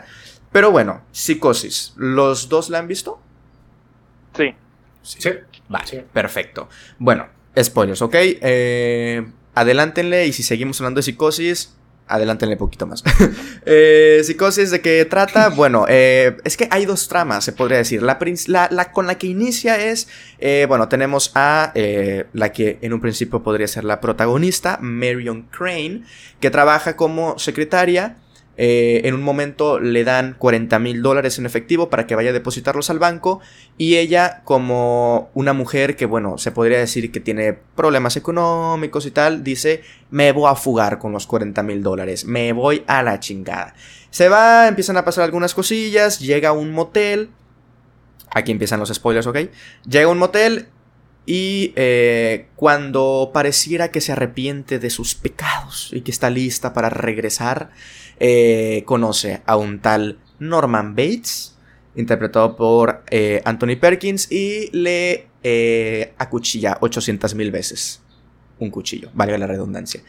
Pero 0.50 0.72
bueno, 0.72 1.02
Psicosis. 1.12 1.92
¿Los 1.96 2.48
dos 2.48 2.68
la 2.70 2.80
han 2.80 2.88
visto? 2.88 3.20
Sí. 4.36 4.54
Sí. 5.02 5.30
Vale, 5.68 5.86
Sí. 5.86 6.00
perfecto. 6.12 6.68
Bueno, 6.98 7.26
spoilers, 7.62 8.02
¿ok? 8.02 8.14
Eh, 8.14 9.26
adelántenle 9.54 10.26
y 10.26 10.32
si 10.32 10.42
seguimos 10.42 10.80
hablando 10.80 10.98
de 10.98 11.02
psicosis, 11.02 11.74
adelántenle 12.06 12.56
poquito 12.56 12.86
más. 12.86 13.02
Eh, 13.70 14.22
psicosis, 14.24 14.70
¿de 14.70 14.80
qué 14.80 15.04
trata? 15.04 15.48
Bueno, 15.54 15.84
eh, 15.88 16.36
es 16.44 16.56
que 16.56 16.68
hay 16.70 16.86
dos 16.86 17.06
tramas, 17.08 17.44
se 17.44 17.52
podría 17.52 17.76
decir. 17.78 18.02
La, 18.02 18.18
prin- 18.18 18.38
la- 18.46 18.68
la 18.70 18.92
con 18.92 19.06
la 19.06 19.18
que 19.18 19.26
inicia 19.26 19.76
es, 19.90 20.08
eh, 20.38 20.64
bueno, 20.68 20.88
tenemos 20.88 21.32
a 21.34 21.72
eh, 21.74 22.24
la 22.32 22.50
que 22.52 22.78
en 22.80 22.94
un 22.94 23.00
principio 23.02 23.42
podría 23.42 23.68
ser 23.68 23.84
la 23.84 24.00
protagonista, 24.00 24.78
Marion 24.80 25.42
Crane, 25.50 26.02
que 26.40 26.50
trabaja 26.50 26.96
como 26.96 27.38
secretaria. 27.38 28.16
Eh, 28.60 29.02
en 29.04 29.14
un 29.14 29.22
momento 29.22 29.78
le 29.78 30.02
dan 30.02 30.34
40 30.36 30.80
mil 30.80 31.00
dólares 31.00 31.38
en 31.38 31.46
efectivo 31.46 31.88
para 31.90 32.08
que 32.08 32.16
vaya 32.16 32.30
a 32.30 32.32
depositarlos 32.32 32.90
al 32.90 32.98
banco. 32.98 33.40
Y 33.78 33.96
ella, 33.96 34.42
como 34.44 35.30
una 35.32 35.52
mujer 35.52 35.94
que, 35.94 36.06
bueno, 36.06 36.38
se 36.38 36.50
podría 36.50 36.78
decir 36.78 37.12
que 37.12 37.20
tiene 37.20 37.52
problemas 37.52 38.16
económicos 38.16 39.06
y 39.06 39.12
tal, 39.12 39.44
dice, 39.44 39.82
me 40.10 40.32
voy 40.32 40.50
a 40.50 40.56
fugar 40.56 40.98
con 40.98 41.12
los 41.12 41.28
40 41.28 41.62
mil 41.62 41.82
dólares, 41.84 42.24
me 42.24 42.52
voy 42.52 42.82
a 42.88 43.02
la 43.04 43.20
chingada. 43.20 43.74
Se 44.10 44.28
va, 44.28 44.66
empiezan 44.66 44.96
a 44.96 45.04
pasar 45.04 45.24
algunas 45.24 45.54
cosillas, 45.54 46.18
llega 46.18 46.48
a 46.48 46.52
un 46.52 46.72
motel. 46.72 47.30
Aquí 48.30 48.50
empiezan 48.50 48.80
los 48.80 48.92
spoilers, 48.92 49.26
¿ok? 49.26 49.38
Llega 49.88 50.06
a 50.06 50.12
un 50.12 50.18
motel 50.18 50.68
Y 51.30 51.74
eh, 51.76 52.48
cuando 52.56 53.30
pareciera 53.34 53.90
que 53.90 54.00
se 54.00 54.12
arrepiente 54.12 54.78
de 54.78 54.88
sus 54.88 55.14
pecados 55.14 55.90
y 55.92 56.00
que 56.00 56.10
está 56.10 56.30
lista 56.30 56.72
para 56.72 56.88
regresar, 56.88 57.70
eh, 58.20 58.82
conoce 58.86 59.42
a 59.46 59.56
un 59.56 59.80
tal 59.80 60.18
Norman 60.38 60.94
Bates, 60.94 61.56
interpretado 61.94 62.56
por 62.56 63.02
eh, 63.10 63.42
Anthony 63.44 63.76
Perkins, 63.80 64.30
y 64.30 64.70
le 64.72 65.26
acuchilla 66.18 66.76
800 66.80 67.34
mil 67.34 67.50
veces 67.50 68.02
un 68.58 68.70
cuchillo, 68.70 69.10
valga 69.14 69.38
la 69.38 69.46
redundancia. 69.46 70.02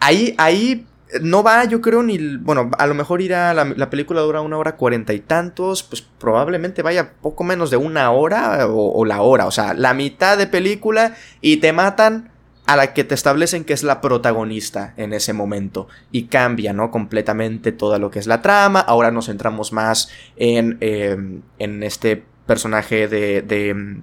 Ahí, 0.00 0.34
ahí 0.38 0.86
no 1.20 1.42
va, 1.42 1.64
yo 1.64 1.80
creo, 1.80 2.02
ni. 2.02 2.36
Bueno, 2.36 2.70
a 2.78 2.86
lo 2.86 2.94
mejor 2.94 3.22
irá. 3.22 3.54
La, 3.54 3.64
la 3.64 3.90
película 3.90 4.20
dura 4.20 4.40
una 4.40 4.58
hora 4.58 4.76
cuarenta 4.76 5.12
y 5.12 5.20
tantos. 5.20 5.82
Pues 5.82 6.02
probablemente 6.02 6.82
vaya 6.82 7.12
poco 7.20 7.44
menos 7.44 7.70
de 7.70 7.76
una 7.76 8.10
hora 8.10 8.66
o, 8.68 9.04
la 9.04 9.22
hora. 9.22 9.46
O 9.46 9.50
sea, 9.50 9.74
la 9.74 9.94
mitad 9.94 10.38
de 10.38 10.46
película 10.46 11.16
y 11.40 11.58
te 11.58 11.72
matan 11.72 12.30
a 12.68 12.76
la 12.76 12.92
que 12.92 13.02
te 13.02 13.14
establecen 13.14 13.64
que 13.64 13.72
es 13.72 13.82
la 13.82 14.02
protagonista 14.02 14.92
en 14.98 15.14
ese 15.14 15.32
momento. 15.32 15.88
Y 16.12 16.24
cambia, 16.24 16.74
¿no? 16.74 16.90
Completamente 16.90 17.72
todo 17.72 17.98
lo 17.98 18.10
que 18.10 18.18
es 18.18 18.26
la 18.26 18.42
trama. 18.42 18.80
Ahora 18.80 19.10
nos 19.10 19.24
centramos 19.24 19.72
más 19.72 20.10
en, 20.36 20.76
em, 20.82 21.40
en 21.58 21.82
este 21.82 22.22
personaje 22.46 23.08
de, 23.08 23.40
de. 23.40 23.70
Em, 23.70 24.02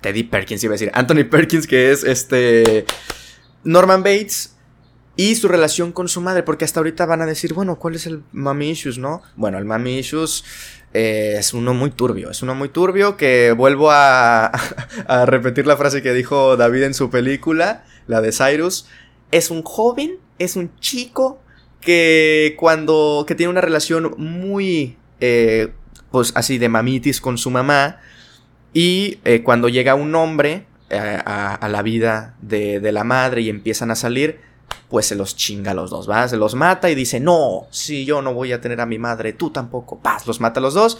Teddy 0.00 0.24
Perkins, 0.24 0.64
iba 0.64 0.72
a 0.72 0.74
decir. 0.74 0.90
Anthony 0.94 1.24
Perkins, 1.30 1.68
que 1.68 1.92
es 1.92 2.02
este. 2.02 2.86
Norman 3.62 4.02
Bates 4.02 4.53
y 5.16 5.34
su 5.36 5.48
relación 5.48 5.92
con 5.92 6.08
su 6.08 6.20
madre, 6.20 6.42
porque 6.42 6.64
hasta 6.64 6.80
ahorita 6.80 7.06
van 7.06 7.22
a 7.22 7.26
decir, 7.26 7.54
bueno, 7.54 7.76
¿cuál 7.76 7.94
es 7.94 8.06
el 8.06 8.22
mami 8.32 8.70
issues, 8.70 8.98
no? 8.98 9.22
Bueno, 9.36 9.58
el 9.58 9.64
mami 9.64 9.98
issues 9.98 10.44
eh, 10.92 11.36
es 11.38 11.54
uno 11.54 11.72
muy 11.72 11.90
turbio, 11.90 12.30
es 12.30 12.42
uno 12.42 12.54
muy 12.54 12.68
turbio 12.68 13.16
que 13.16 13.52
vuelvo 13.52 13.90
a, 13.92 14.50
repetir 15.26 15.66
la 15.66 15.76
frase 15.76 16.02
que 16.02 16.12
dijo 16.12 16.56
David 16.56 16.84
en 16.84 16.94
su 16.94 17.10
película, 17.10 17.84
la 18.08 18.20
de 18.20 18.32
Cyrus, 18.32 18.86
es 19.30 19.50
un 19.50 19.62
joven, 19.62 20.18
es 20.38 20.56
un 20.56 20.76
chico 20.80 21.40
que 21.80 22.56
cuando, 22.58 23.24
que 23.26 23.36
tiene 23.36 23.50
una 23.50 23.60
relación 23.60 24.14
muy, 24.16 24.96
eh, 25.20 25.72
pues 26.10 26.32
así 26.34 26.58
de 26.58 26.68
mamitis 26.68 27.20
con 27.20 27.38
su 27.38 27.50
mamá, 27.50 28.00
y 28.72 29.20
eh, 29.24 29.44
cuando 29.44 29.68
llega 29.68 29.94
un 29.94 30.12
hombre 30.16 30.66
a, 30.90 31.54
a, 31.54 31.68
la 31.68 31.82
vida 31.82 32.36
de, 32.40 32.80
de 32.80 32.92
la 32.92 33.04
madre 33.04 33.42
y 33.42 33.48
empiezan 33.48 33.90
a 33.92 33.96
salir, 33.96 34.40
pues 34.94 35.06
se 35.06 35.16
los 35.16 35.34
chinga 35.34 35.72
a 35.72 35.74
los 35.74 35.90
dos, 35.90 36.08
¿va? 36.08 36.28
Se 36.28 36.36
los 36.36 36.54
mata 36.54 36.88
y 36.88 36.94
dice, 36.94 37.18
no, 37.18 37.66
si 37.70 38.04
yo 38.04 38.22
no 38.22 38.32
voy 38.32 38.52
a 38.52 38.60
tener 38.60 38.80
a 38.80 38.86
mi 38.86 38.96
madre, 38.96 39.32
tú 39.32 39.50
tampoco, 39.50 39.98
paz, 39.98 40.24
los 40.24 40.40
mata 40.40 40.60
a 40.60 40.62
los 40.62 40.72
dos. 40.72 40.98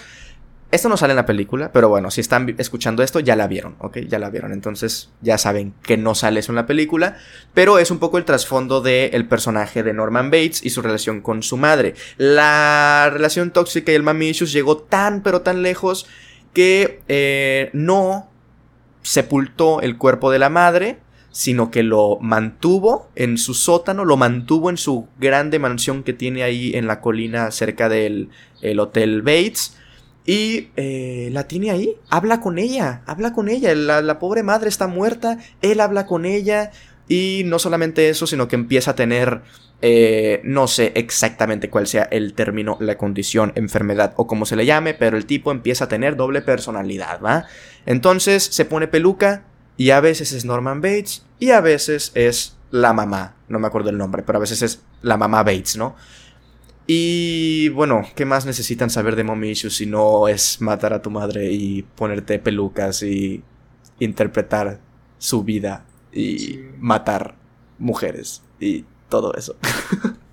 Esto 0.73 0.89
no 0.89 0.97
sale 0.97 1.13
en 1.13 1.17
la 1.19 1.27
película, 1.27 1.71
pero 1.71 1.89
bueno, 1.89 2.11
si 2.11 2.21
están 2.21 2.53
escuchando 2.59 3.05
esto, 3.05 3.21
ya 3.21 3.37
la 3.37 3.47
vieron, 3.47 3.77
¿ok? 3.79 3.99
Ya 4.09 4.19
la 4.19 4.31
vieron, 4.31 4.53
entonces 4.53 5.11
ya 5.21 5.39
saben 5.39 5.75
que 5.85 5.97
no 5.97 6.17
sale 6.17 6.41
eso 6.41 6.51
en 6.51 6.57
la 6.57 6.67
película, 6.67 7.19
pero 7.55 7.79
es 7.79 7.93
un 7.93 8.01
poco 8.01 8.19
el 8.19 8.25
trasfondo 8.25 8.81
del 8.81 9.29
personaje 9.29 9.85
de 9.85 9.93
Norman 9.93 10.33
Bates 10.33 10.65
y 10.65 10.71
su 10.71 10.83
relación 10.83 11.21
con 11.21 11.45
su 11.45 11.57
madre. 11.57 11.95
La 12.17 13.11
relación 13.13 13.53
tóxica 13.53 13.93
y 13.93 13.95
el 13.95 14.03
mami 14.03 14.31
issues 14.31 14.51
llegó 14.51 14.79
tan, 14.79 15.23
pero 15.23 15.43
tan 15.43 15.63
lejos 15.63 16.09
que 16.53 17.01
eh, 17.07 17.71
no 17.73 18.29
sepultó 19.03 19.83
el 19.83 19.99
cuerpo 19.99 20.33
de 20.33 20.41
la 20.41 20.51
madre, 20.51 20.99
sino 21.35 21.73
que 21.73 21.83
lo 21.83 22.19
mantuvo 22.21 23.11
en 23.17 23.39
su 23.39 23.55
sótano, 23.55 24.05
lo 24.05 24.17
mantuvo 24.17 24.71
en 24.71 24.77
su 24.77 25.09
grande 25.19 25.59
mansión 25.59 26.05
que 26.05 26.13
tiene 26.13 26.45
ahí 26.45 26.77
en 26.77 26.87
la 26.87 27.01
colina 27.01 27.51
cerca 27.51 27.89
del 27.89 28.31
Hotel 28.79 29.21
Bates. 29.23 29.77
Y 30.25 30.69
eh, 30.77 31.31
la 31.33 31.49
tiene 31.49 31.73
ahí, 31.73 31.97
habla 32.09 32.41
con 32.41 32.59
ella, 32.61 33.03
habla 33.07 33.33
con 33.33 33.49
ella, 33.49 33.75
la, 33.75 34.19
pobre 34.21 34.45
madre 34.45 34.69
está 34.69 34.87
muerta, 34.87 35.39
él 35.61 35.81
habla 35.81 36.07
con 36.07 36.25
ella 36.25 36.71
y 37.09 37.43
no 37.47 37.59
solamente 37.59 38.09
eso, 38.09 38.29
sino 38.29 38.47
que 38.47 38.55
empieza 38.55 38.93
a 38.93 38.95
tener, 38.95 39.43
eh, 39.83 40.41
no 40.45 40.69
sé 40.69 40.93
exactamente 40.95 41.69
cuál 41.69 41.89
sea 41.89 42.05
el 42.05 42.33
término, 42.35 42.79
la 42.81 42.97
condición, 42.97 43.53
enfermedad 43.57 44.15
o 44.17 44.29
como 44.29 44.47
se 44.47 44.55
le 44.55 44.67
llame, 44.67 44.95
pero 44.95 45.17
el 45.17 45.27
tipo 45.27 45.51
empieza 45.51 45.87
a 45.87 45.89
tener 45.89 46.15
doble 46.15 46.43
personalidad, 46.43 47.21
¿va? 47.21 47.45
Entonces 47.87 48.45
se 48.45 48.65
pone 48.65 48.87
peluca, 48.87 49.45
y 49.77 49.91
a 49.91 50.01
veces 50.01 50.33
es 50.33 50.45
Norman 50.45 50.81
Bates 50.81 51.25
y 51.39 51.51
a 51.51 51.61
veces 51.61 52.13
es 52.15 52.57
la 52.71 52.93
mamá. 52.93 53.37
No 53.49 53.59
me 53.59 53.67
acuerdo 53.67 53.91
el 53.91 53.99
nombre, 53.99 54.23
pero 54.23 54.39
a 54.39 54.41
veces 54.41 54.63
es 54.63 54.83
la 55.03 55.17
mamá 55.17 55.43
Bates, 55.43 55.77
¿no? 55.77 55.97
Y 56.87 57.71
bueno, 57.71 58.03
¿qué 58.15 58.25
más 58.27 58.45
necesitan 58.45 58.91
saber 58.91 59.17
de 59.17 59.25
Mommy 59.25 59.51
Issues 59.51 59.77
si 59.77 59.87
no 59.87 60.29
es 60.29 60.61
matar 60.61 60.93
a 60.93 61.01
tu 61.01 61.11
madre 61.11 61.51
y 61.51 61.83
ponerte 61.83 62.39
pelucas 62.39 63.03
y 63.03 63.43
interpretar 64.01 64.81
su 65.19 65.45
vida 65.45 65.87
y 66.13 66.61
matar 66.79 67.37
mujeres 67.79 68.43
y 68.61 68.85
todo 69.09 69.35
eso? 69.35 69.57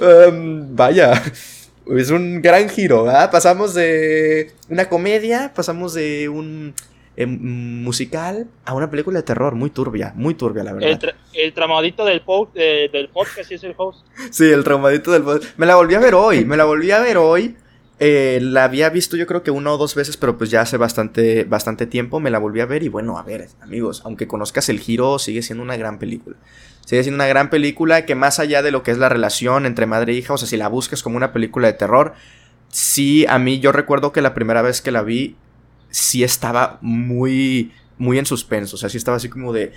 Em, 0.00 0.76
vaya, 0.76 1.22
es 1.86 2.10
un 2.10 2.42
gran 2.42 2.68
giro, 2.68 3.04
¿verdad? 3.04 3.30
Pasamos 3.30 3.74
de 3.74 4.52
una 4.68 4.88
comedia, 4.88 5.52
pasamos 5.54 5.94
de 5.94 6.28
un 6.28 6.74
Em, 7.20 7.82
musical 7.82 8.46
a 8.64 8.74
una 8.74 8.88
película 8.88 9.18
de 9.18 9.24
terror 9.24 9.56
muy 9.56 9.70
turbia, 9.70 10.12
muy 10.14 10.34
turbia, 10.34 10.62
la 10.62 10.72
verdad. 10.72 11.16
El, 11.32 11.52
traumadito 11.52 12.04
del, 12.04 12.22
del 12.54 13.08
podcast 13.08 13.50
es 13.50 13.64
el 13.64 13.74
host. 13.76 14.06
sí, 14.30 14.44
el 14.44 14.62
traumadito 14.62 15.10
del 15.10 15.24
podcast. 15.24 15.58
Me 15.58 15.66
la 15.66 15.74
volví 15.74 15.96
a 15.96 15.98
ver 15.98 16.14
hoy, 16.14 16.44
me 16.44 16.56
la 16.56 16.64
volví 16.64 16.92
a 16.92 17.00
ver 17.00 17.16
hoy. 17.16 17.56
Eh, 17.98 18.38
la 18.40 18.62
había 18.62 18.88
visto 18.90 19.16
yo 19.16 19.26
creo 19.26 19.42
que 19.42 19.50
una 19.50 19.72
o 19.72 19.78
dos 19.78 19.96
veces, 19.96 20.16
pero 20.16 20.38
pues 20.38 20.50
ya 20.50 20.60
hace 20.60 20.76
bastante, 20.76 21.42
bastante 21.42 21.86
tiempo 21.86 22.20
me 22.20 22.30
la 22.30 22.38
volví 22.38 22.60
a 22.60 22.66
ver 22.66 22.84
y 22.84 22.88
bueno, 22.88 23.18
a 23.18 23.24
ver, 23.24 23.48
amigos, 23.60 24.02
aunque 24.04 24.28
conozcas 24.28 24.68
el 24.68 24.78
giro, 24.78 25.18
sigue 25.18 25.42
siendo 25.42 25.64
una 25.64 25.76
gran 25.76 25.98
película. 25.98 26.36
Sigue 26.86 27.02
siendo 27.02 27.16
una 27.16 27.26
gran 27.26 27.50
película 27.50 28.06
que 28.06 28.14
más 28.14 28.38
allá 28.38 28.62
de 28.62 28.70
lo 28.70 28.84
que 28.84 28.92
es 28.92 28.98
la 28.98 29.08
relación 29.08 29.66
entre 29.66 29.86
madre 29.86 30.12
e 30.12 30.16
hija, 30.18 30.34
o 30.34 30.38
sea, 30.38 30.46
si 30.46 30.56
la 30.56 30.68
buscas 30.68 31.02
como 31.02 31.16
una 31.16 31.32
película 31.32 31.66
de 31.66 31.72
terror, 31.72 32.14
sí, 32.68 33.26
a 33.28 33.40
mí 33.40 33.58
yo 33.58 33.72
recuerdo 33.72 34.12
que 34.12 34.22
la 34.22 34.34
primera 34.34 34.62
vez 34.62 34.80
que 34.80 34.92
la 34.92 35.02
vi, 35.02 35.34
sí 35.90 36.24
estaba 36.24 36.78
muy, 36.80 37.72
muy 37.98 38.18
en 38.18 38.26
suspenso. 38.26 38.76
O 38.76 38.78
sea, 38.78 38.88
sí 38.88 38.96
estaba 38.96 39.16
así 39.16 39.28
como 39.28 39.52
de 39.52 39.72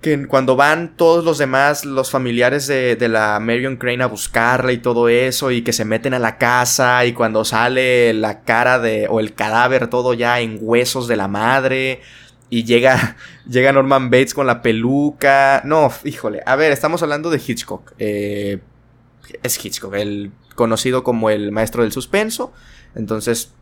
que 0.00 0.26
cuando 0.26 0.54
van 0.54 0.96
todos 0.96 1.24
los 1.24 1.38
demás, 1.38 1.86
los 1.86 2.10
familiares 2.10 2.66
de, 2.66 2.94
de, 2.94 3.08
la 3.08 3.40
Marion 3.40 3.76
Crane 3.76 4.04
a 4.04 4.06
buscarla 4.06 4.70
y 4.72 4.78
todo 4.78 5.08
eso, 5.08 5.50
y 5.50 5.62
que 5.62 5.72
se 5.72 5.86
meten 5.86 6.12
a 6.12 6.18
la 6.18 6.36
casa, 6.36 7.06
y 7.06 7.14
cuando 7.14 7.42
sale 7.46 8.12
la 8.12 8.42
cara 8.42 8.78
de, 8.78 9.06
o 9.08 9.18
el 9.18 9.32
cadáver 9.32 9.88
todo 9.88 10.12
ya 10.12 10.40
en 10.40 10.58
huesos 10.60 11.08
de 11.08 11.16
la 11.16 11.26
madre, 11.26 12.02
y 12.50 12.64
llega, 12.64 13.16
llega 13.48 13.72
Norman 13.72 14.10
Bates 14.10 14.34
con 14.34 14.46
la 14.46 14.60
peluca. 14.62 15.62
No, 15.64 15.90
híjole, 16.04 16.42
a 16.44 16.54
ver, 16.54 16.72
estamos 16.72 17.02
hablando 17.02 17.30
de 17.30 17.40
Hitchcock. 17.44 17.92
Eh, 17.98 18.60
es 19.42 19.64
Hitchcock, 19.64 19.94
el 19.94 20.32
conocido 20.54 21.02
como 21.02 21.30
el 21.30 21.50
maestro 21.50 21.82
del 21.82 21.92
suspenso. 21.92 22.52
Entonces, 22.94 23.54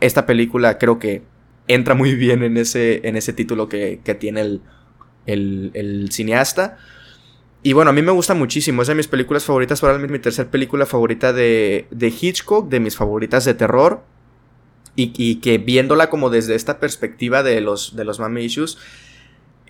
esta 0.00 0.26
película 0.26 0.78
creo 0.78 0.98
que 0.98 1.22
entra 1.68 1.94
muy 1.94 2.14
bien 2.14 2.42
en 2.42 2.56
ese, 2.56 3.06
en 3.06 3.16
ese 3.16 3.32
título 3.32 3.68
que, 3.68 4.00
tiene 4.18 4.40
el, 4.42 4.62
el, 5.26 6.08
cineasta. 6.12 6.78
Y 7.62 7.72
bueno, 7.72 7.90
a 7.90 7.92
mí 7.92 8.02
me 8.02 8.12
gusta 8.12 8.34
muchísimo. 8.34 8.82
Es 8.82 8.88
de 8.88 8.94
mis 8.94 9.08
películas 9.08 9.44
favoritas. 9.44 9.80
Probablemente 9.80 10.12
mi 10.12 10.18
tercera 10.20 10.50
película 10.50 10.86
favorita 10.86 11.32
de, 11.32 11.86
de 11.90 12.08
Hitchcock, 12.08 12.68
de 12.68 12.80
mis 12.80 12.96
favoritas 12.96 13.44
de 13.44 13.54
terror. 13.54 14.02
Y, 14.94 15.12
y, 15.16 15.36
que 15.36 15.58
viéndola 15.58 16.08
como 16.08 16.30
desde 16.30 16.54
esta 16.54 16.78
perspectiva 16.78 17.42
de 17.42 17.60
los, 17.60 17.96
de 17.96 18.04
los 18.04 18.18
mami 18.18 18.44
issues, 18.44 18.78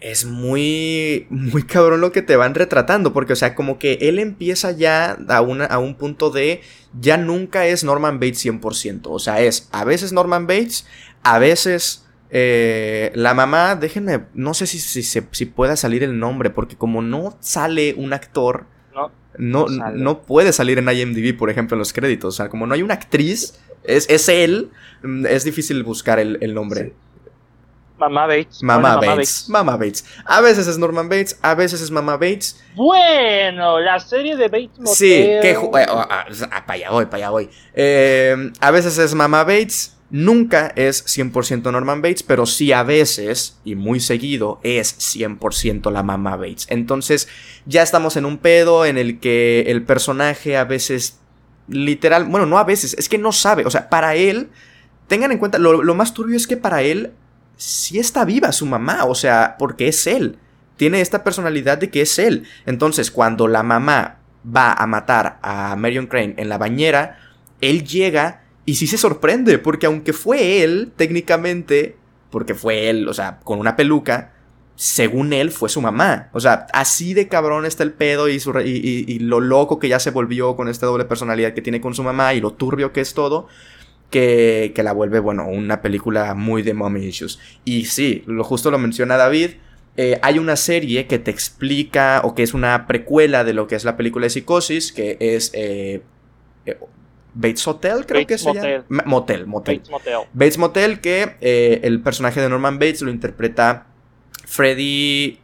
es 0.01 0.25
muy, 0.25 1.27
muy 1.31 1.63
cabrón 1.63 2.01
lo 2.01 2.13
que 2.13 2.23
te 2.23 2.37
van 2.37 2.55
retratando, 2.55 3.13
porque, 3.13 3.33
o 3.33 3.37
sea, 3.37 3.55
como 3.55 3.79
que 3.79 3.95
él 4.03 4.19
empieza 4.19 4.73
ya 4.73 5.19
a, 5.29 5.41
una, 5.41 5.65
a 5.65 5.79
un 5.79 5.95
punto 5.95 6.31
de, 6.31 6.61
ya 6.99 7.17
nunca 7.17 7.67
es 7.67 7.85
Norman 7.85 8.21
Bates 8.21 8.45
100%, 8.45 9.01
o 9.05 9.19
sea, 9.19 9.41
es 9.41 9.69
a 9.73 9.85
veces 9.85 10.13
Norman 10.13 10.47
Bates, 10.47 10.87
a 11.23 11.39
veces 11.39 12.07
eh, 12.31 13.11
la 13.15 13.35
mamá, 13.35 13.77
déjenme, 13.77 14.25
no 14.35 14.55
sé 14.55 14.67
si, 14.67 14.79
si, 14.79 15.03
si, 15.03 15.47
pueda 15.47 15.77
salir 15.77 16.03
el 16.03 16.19
nombre, 16.19 16.51
porque 16.51 16.77
como 16.77 17.01
no 17.03 17.37
sale 17.41 17.95
un 17.95 18.13
actor, 18.13 18.67
no, 19.39 19.67
no, 19.67 20.23
puede 20.23 20.53
salir 20.53 20.79
en 20.79 20.89
IMDb, 20.89 21.37
por 21.37 21.51
ejemplo, 21.51 21.75
en 21.75 21.81
los 21.81 21.93
créditos, 21.93 22.35
o 22.35 22.37
sea, 22.37 22.49
como 22.49 22.67
no 22.67 22.73
hay 22.73 22.83
una 22.83 22.95
actriz, 22.95 23.59
es, 23.85 24.09
es 24.09 24.29
él, 24.31 24.71
mm, 25.03 25.27
es 25.27 25.45
difícil 25.45 25.83
buscar 25.83 26.19
el, 26.19 26.39
el 26.41 26.55
nombre. 26.55 26.95
Mamá 27.99 28.27
Bates. 28.27 28.63
Mamá, 28.63 28.97
Bates. 28.97 29.49
Mamá 29.49 29.77
Bates. 29.77 30.05
A 30.25 30.41
veces 30.41 30.67
es 30.67 30.79
Norman 30.79 31.09
Bates, 31.09 31.39
a 31.43 31.55
veces 31.55 31.81
es 31.81 31.91
Mamá 31.91 32.17
Bates. 32.17 32.63
Bueno, 32.75 33.81
la 33.81 33.99
serie 34.01 34.37
de 34.37 34.49
Bates 34.49 34.79
Motel. 34.79 34.95
Sí, 34.95 35.13
que. 35.41 35.57
Ah, 35.89 36.27
para 36.67 36.75
allá 36.75 36.91
voy, 36.91 37.07
para 37.07 37.17
allá 37.17 37.31
voy. 37.31 37.51
Eh, 37.75 38.53
a 38.61 38.71
veces 38.71 38.99
es 38.99 39.15
Mamá 39.15 39.45
Bates. 39.45 39.93
Nunca 40.09 40.73
es 40.77 41.05
100% 41.05 41.73
Norman 41.73 42.01
Bates, 42.01 42.23
pero 42.23 42.47
sí 42.47 42.73
a 42.73 42.85
veces, 42.85 43.59
y 43.65 43.75
muy 43.75 43.99
seguido, 43.99 44.61
es 44.63 44.97
100% 44.99 45.91
la 45.91 46.05
mamá 46.05 46.37
Bates. 46.37 46.67
Entonces, 46.71 47.27
ya 47.65 47.83
estamos 47.83 48.17
en 48.17 48.25
un 48.25 48.39
pedo 48.39 48.87
en 48.87 48.99
el 48.99 49.19
que 49.19 49.65
el 49.67 49.83
personaje 49.83 50.57
a 50.57 50.63
veces, 50.63 51.19
literal, 51.67 52.25
bueno, 52.27 52.47
no 52.47 52.57
a 52.57 52.63
veces, 52.63 52.95
es 52.97 53.09
que 53.09 53.19
no 53.19 53.33
sabe, 53.33 53.67
o 53.67 53.71
sea, 53.71 53.89
para 53.89 54.15
él, 54.15 54.49
tengan 55.09 55.33
en 55.33 55.39
cuenta, 55.39 55.59
lo, 55.59 55.83
lo 55.83 55.95
más 55.97 56.15
turbio 56.15 56.37
es 56.37 56.47
que 56.47 56.57
para 56.57 56.83
él 56.83 57.13
sí 57.57 57.99
está 57.99 58.25
viva 58.25 58.53
su 58.53 58.67
mamá, 58.67 59.05
o 59.05 59.15
sea, 59.15 59.57
porque 59.59 59.89
es 59.89 60.07
él. 60.07 60.39
Tiene 60.77 61.01
esta 61.01 61.25
personalidad 61.25 61.79
de 61.79 61.91
que 61.91 62.03
es 62.03 62.19
él. 62.19 62.45
Entonces, 62.67 63.11
cuando 63.11 63.49
la 63.49 63.63
mamá 63.63 64.19
va 64.47 64.73
a 64.73 64.87
matar 64.87 65.39
a 65.43 65.75
Marion 65.77 66.07
Crane 66.07 66.35
en 66.37 66.49
la 66.49 66.59
bañera, 66.59 67.19
él 67.61 67.85
llega 67.85 68.43
y 68.65 68.75
sí 68.75 68.87
se 68.87 68.99
sorprende, 68.99 69.59
porque 69.59 69.87
aunque 69.87 70.13
fue 70.13 70.63
él, 70.63 70.93
técnicamente, 70.97 71.97
porque 72.31 72.55
fue 72.55 72.91
él, 72.91 73.09
o 73.09 73.15
sea, 73.15 73.39
con 73.45 73.59
una 73.59 73.77
peluca, 73.77 74.33
según 74.75 75.33
él 75.33 75.51
fue 75.51 75.69
su 75.69 75.81
mamá. 75.81 76.29
O 76.33 76.41
sea, 76.41 76.67
así 76.73 77.15
de 77.15 77.29
cabrón 77.29 77.65
está 77.65 77.83
el 77.83 77.93
pedo 77.93 78.29
y, 78.29 78.37
y, 78.37 79.19
lo 79.21 79.41
loco 79.41 79.79
que 79.79 79.89
ya 79.89 79.99
se 79.99 80.11
volvió 80.11 80.55
con 80.57 80.69
esta 80.69 80.87
doble 80.87 81.07
personalidad 81.07 81.55
que 81.55 81.63
tiene 81.63 81.81
con 81.81 81.95
su 81.95 82.03
mamá 82.03 82.35
y 82.35 82.41
lo 82.41 82.53
turbio 82.53 82.93
que 82.93 83.01
es 83.01 83.15
todo 83.15 83.49
que, 84.11 84.73
la 84.83 84.93
vuelve, 84.93 85.19
bueno, 85.21 85.49
una 85.49 85.83
película 85.83 86.35
muy 86.35 86.63
de 86.63 86.75
mommy 86.75 87.05
issues. 87.05 87.39
Y 87.65 87.87
sí, 87.87 88.23
lo 88.27 88.45
justo 88.45 88.71
lo 88.71 88.79
menciona 88.79 89.17
David. 89.17 89.53
Eh, 89.97 90.19
hay 90.23 90.39
una 90.39 90.57
serie 90.57 91.07
que 91.07 91.19
te 91.19 91.31
explica, 91.31 92.21
o 92.25 92.35
que 92.35 92.43
es 92.43 92.55
una 92.55 92.87
precuela 92.87 93.45
de 93.45 93.55
lo 93.55 93.67
que 93.67 93.77
es 93.77 93.85
la 93.85 93.97
película 93.97 94.25
de 94.25 94.31
Psicosis, 94.31 94.93
que 94.93 95.17
es 95.21 95.51
eh, 95.55 96.03
eh, 96.67 96.79
Bates 97.35 97.67
Hotel, 97.67 98.07
creo 98.07 98.27
que 98.27 98.39
se 98.39 98.53
llama. 98.53 98.85
Motel, 99.05 99.47
Motel. 99.47 99.79
Bates 99.79 99.91
Motel. 99.91 100.15
Bates 100.33 100.59
Motel, 100.59 101.01
que 101.01 101.81
el 101.83 102.01
personaje 102.03 102.41
de 102.41 102.49
Norman 102.49 102.79
Bates 102.79 103.03
lo 103.03 103.11
interpreta 103.11 103.87
Freddy. 104.45 105.39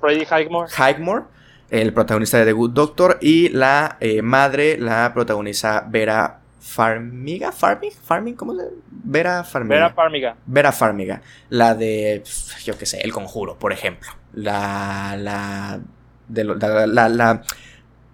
Freddy 0.00 0.24
Highmore. 0.24 0.70
Highmore, 0.70 1.24
el 1.70 1.92
protagonista 1.92 2.38
de 2.38 2.44
The 2.44 2.52
Good 2.52 2.70
Doctor, 2.72 3.18
y 3.20 3.48
la 3.48 3.98
madre 4.22 4.78
la 4.78 5.12
protagoniza 5.14 5.86
Vera 5.88 6.40
Farmiga, 6.66 7.52
Farming, 7.52 7.92
Farming, 7.92 8.34
¿cómo 8.34 8.54
se 8.54 8.64
Vera 8.90 9.44
Farmiga. 9.44 9.76
Vera 9.76 9.94
Farmiga. 9.94 10.36
Vera 10.46 10.72
Farmiga. 10.72 11.22
La 11.48 11.76
de, 11.76 12.24
yo 12.64 12.76
qué 12.76 12.86
sé, 12.86 13.00
El 13.02 13.12
Conjuro, 13.12 13.56
por 13.56 13.72
ejemplo. 13.72 14.10
La, 14.32 15.16
la, 15.16 15.80
de 16.26 16.44
la, 16.44 16.86
la, 16.86 17.08
la, 17.08 17.42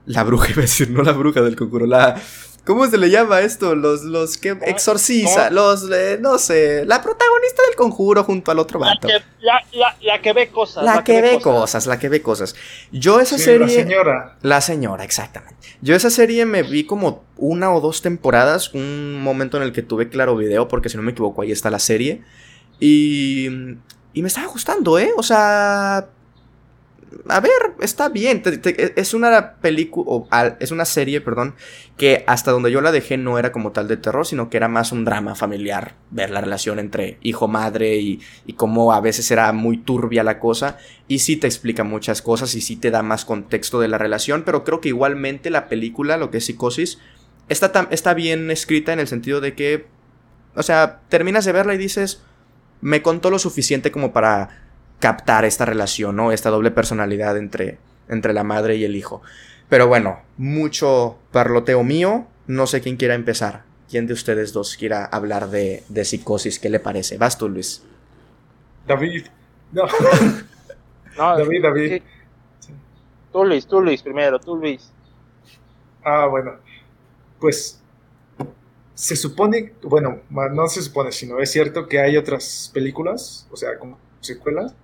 la 0.05 0.23
bruja, 0.23 0.49
iba 0.51 0.59
a 0.59 0.63
decir, 0.63 0.91
no 0.91 1.03
la 1.03 1.13
bruja 1.13 1.41
del 1.41 1.57
Conjuro, 1.57 1.87
la, 1.87 2.21
¿Cómo 2.65 2.87
se 2.87 2.97
le 2.97 3.11
llama 3.11 3.41
esto? 3.41 3.75
Los, 3.75 4.03
los 4.03 4.39
que 4.39 4.51
exorciza, 4.67 5.51
los, 5.51 5.91
eh, 5.91 6.19
no 6.21 6.39
sé, 6.39 6.85
la 6.85 7.03
protagonista 7.03 7.63
del 7.67 7.75
conjuro 7.75 8.23
junto 8.23 8.53
al 8.53 8.61
otro 8.61 8.79
vato. 8.79 9.09
La 9.41 10.21
que, 10.23 10.33
ve 10.33 10.49
cosas. 10.49 10.85
La, 10.85 11.03
que, 11.03 11.21
ve 11.21 11.41
cosas. 11.41 11.87
la 11.87 11.99
que 11.99 12.09
ve 12.09 12.23
cosas. 12.23 12.55
Yo 12.93 13.19
esa 13.19 13.37
serie... 13.37 13.67
La 13.67 13.69
señora. 13.69 14.37
La 14.43 14.61
señora, 14.61 15.03
exactamente. 15.03 15.57
Yo 15.81 15.97
esa 15.97 16.11
serie 16.11 16.47
me 16.47 16.63
vi 16.63 16.85
como 16.85 17.25
una 17.37 17.73
o 17.75 17.81
dos 17.81 18.01
temporadas, 18.01 18.73
un 18.75 19.21
momento 19.21 19.57
en 19.57 19.65
el 19.65 19.73
que 19.73 19.83
tuve 19.83 20.09
claro 20.09 20.37
video, 20.37 20.69
porque 20.69 20.89
si 20.89 20.97
no 20.97 21.03
me 21.03 21.11
equivoco 21.11 21.43
ahí 21.43 21.51
está 21.51 21.69
la 21.71 21.81
serie. 21.81 22.23
Y... 22.79 23.49
Y 24.15 24.21
me 24.21 24.29
estaba 24.29 24.47
gustando, 24.49 24.99
¿eh? 24.99 25.11
O 25.17 25.23
sea, 25.23 26.07
a 27.29 27.41
ver, 27.41 27.53
está 27.81 28.09
bien. 28.09 28.43
es 28.45 29.15
una 29.15 29.55
película, 29.55 30.57
es 30.61 30.71
una 30.71 30.85
serie, 30.85 31.21
perdón, 31.21 31.55
que 31.97 32.25
hasta 32.27 32.51
donde 32.51 32.71
yo 32.71 32.81
la 32.81 32.93
dejé 32.93 33.17
no 33.17 33.39
era 33.39 33.53
como 33.53 33.73
tal 33.73 33.89
de 33.89 33.97
terror, 33.97 34.27
sino 34.27 34.51
que 34.51 34.57
era 34.57 34.69
más 34.69 34.93
un 34.93 35.05
drama 35.05 35.35
familiar. 35.35 35.95
Ver 36.11 36.31
la 36.31 36.41
relación 36.41 36.79
entre 36.79 37.19
hijo-madre 37.23 37.97
y, 37.97 38.21
y 38.47 38.55
cómo 38.55 38.93
a 38.93 39.01
veces 39.01 39.31
era 39.31 39.53
muy 39.53 39.79
turbia 39.79 40.25
la 40.25 40.39
cosa. 40.39 40.79
Y 41.09 41.21
sí 41.21 41.37
te 41.37 41.47
explica 41.47 41.85
muchas 41.85 42.23
cosas 42.23 42.55
y 42.55 42.61
sí 42.61 42.77
te 42.77 42.91
da 42.91 43.03
más 43.03 43.25
contexto 43.25 43.81
de 43.81 43.89
la 43.89 43.99
relación, 43.99 44.43
pero 44.45 44.65
creo 44.65 44.81
que 44.81 44.89
igualmente 44.89 45.51
la 45.51 45.69
película, 45.69 46.17
lo 46.17 46.31
que 46.31 46.39
es 46.39 46.47
psicosis, 46.47 46.99
está, 47.49 47.89
está 47.91 48.15
bien 48.15 48.51
escrita 48.51 48.93
en 48.93 49.01
el 49.01 49.09
sentido 49.09 49.41
de 49.41 49.55
que, 49.55 49.87
o 50.55 50.63
sea, 50.63 51.01
terminas 51.09 51.45
de 51.45 51.53
verla 51.53 51.75
y 51.75 51.79
dices, 51.79 52.23
me 52.81 53.03
contó 53.03 53.31
lo 53.31 53.39
suficiente 53.39 53.91
como 53.91 54.13
para 54.13 54.62
captar 55.03 55.45
esta 55.45 55.65
relación, 55.65 56.15
¿no? 56.15 56.31
Esta 56.31 56.51
doble 56.51 56.71
personalidad 56.71 57.37
entre, 57.37 57.79
entre 58.09 58.33
la 58.33 58.45
madre 58.45 58.77
y 58.77 58.85
el 58.85 58.95
hijo. 58.95 59.21
Pero 59.69 59.89
bueno, 59.89 60.21
mucho 60.37 61.19
parloteo 61.33 61.83
mío. 61.83 62.29
No 62.47 62.69
sé 62.69 62.81
quién 62.81 62.97
quiera 62.97 63.15
empezar. 63.15 63.65
¿Quién 63.91 64.07
de 64.07 64.13
ustedes 64.13 64.53
dos 64.53 64.77
quiera 64.77 65.05
hablar 65.05 65.51
de, 65.51 65.83
psicosis? 66.05 66.61
¿Qué 66.61 66.71
le 66.71 66.79
parece? 66.79 67.19
Vas 67.19 67.37
tú, 67.37 67.49
Luis. 67.49 67.83
David. 68.87 69.27
No. 69.73 69.87
David, 71.17 71.63
David. 71.63 72.03
Tú, 73.33 73.45
Luis, 73.45 73.67
tú, 73.67 73.81
Luis, 73.81 74.03
primero, 74.03 74.39
tú, 74.39 74.55
Luis. 74.55 74.93
Ah, 76.05 76.27
bueno. 76.27 76.53
Pues 77.41 77.83
se 78.95 79.17
supone, 79.17 79.73
bueno, 79.83 80.21
no 80.31 80.69
se 80.69 80.81
supone, 80.81 81.11
sino 81.11 81.41
es 81.41 81.51
cierto 81.51 81.89
que 81.89 81.99
hay 81.99 82.17
otras 82.17 82.71
películas, 82.73 83.49
o 83.51 83.57
sea, 83.57 83.77
como 83.79 83.99
secuelas, 84.21 84.77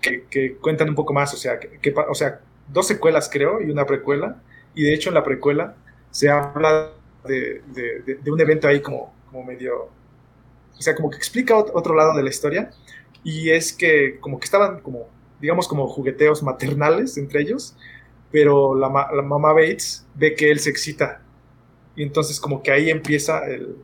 que, 0.00 0.56
cuentan 0.60 0.88
un 0.88 0.94
poco 0.94 1.12
más, 1.12 1.32
o 1.34 1.36
sea, 1.36 1.58
que, 1.58 1.94
o 2.08 2.14
sea, 2.14 2.40
dos 2.68 2.86
secuelas 2.86 3.28
creo 3.30 3.60
y 3.60 3.70
una 3.70 3.86
precuela, 3.86 4.40
y 4.74 4.84
de 4.84 4.94
hecho 4.94 5.10
en 5.10 5.14
la 5.14 5.24
precuela 5.24 5.74
se 6.10 6.28
habla 6.28 6.92
de, 7.24 7.62
un 8.26 8.40
evento 8.40 8.68
ahí 8.68 8.80
como, 8.80 9.14
como 9.30 9.44
medio, 9.44 9.88
o 10.78 10.82
sea, 10.82 10.94
como 10.94 11.10
que 11.10 11.16
explica 11.16 11.56
otro 11.56 11.94
lado 11.94 12.16
de 12.16 12.22
la 12.22 12.30
historia, 12.30 12.70
y 13.22 13.50
es 13.50 13.72
que 13.72 14.18
como 14.20 14.38
que 14.38 14.44
estaban 14.44 14.80
como, 14.80 15.08
digamos, 15.40 15.68
como 15.68 15.86
jugueteos 15.88 16.42
maternales 16.42 17.16
entre 17.18 17.42
ellos, 17.42 17.76
pero 18.30 18.74
la, 18.74 18.88
mamá 18.88 19.52
Bates 19.52 20.06
ve 20.14 20.34
que 20.34 20.50
él 20.50 20.60
se 20.60 20.70
excita. 20.70 21.22
Y 21.96 22.04
entonces 22.04 22.38
como 22.38 22.62
que 22.62 22.70
ahí 22.70 22.88
empieza 22.88 23.44
el... 23.46 23.76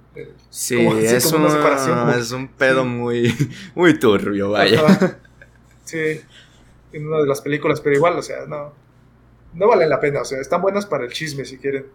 sí, 0.48 0.78
es, 1.02 1.32
una 1.32 1.50
separación, 1.50 2.08
es 2.10 2.30
un 2.30 2.48
pedo 2.48 2.84
muy, 2.84 3.34
muy 3.74 3.98
turbio, 3.98 4.50
vaya. 4.50 5.18
Sí, 5.86 6.20
en 6.92 7.06
una 7.06 7.18
de 7.18 7.26
las 7.26 7.40
películas, 7.40 7.80
pero 7.80 7.96
igual, 7.96 8.18
o 8.18 8.22
sea, 8.22 8.44
no, 8.46 8.72
no 9.54 9.68
vale 9.68 9.86
la 9.86 9.98
pena, 10.00 10.20
o 10.20 10.24
sea, 10.24 10.40
están 10.40 10.60
buenas 10.60 10.84
para 10.84 11.04
el 11.04 11.12
chisme 11.12 11.44
si 11.44 11.58
quieren. 11.58 11.86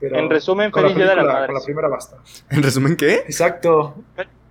Pero 0.00 0.16
en 0.16 0.30
resumen, 0.30 0.72
feliz 0.72 0.96
día 0.96 1.10
de 1.10 1.16
las 1.16 1.26
madres. 1.26 1.46
Con 1.46 1.54
la 1.54 1.64
primera 1.64 1.88
basta. 1.88 2.16
¿En 2.50 2.62
resumen 2.62 2.96
qué? 2.96 3.14
Exacto. 3.26 3.94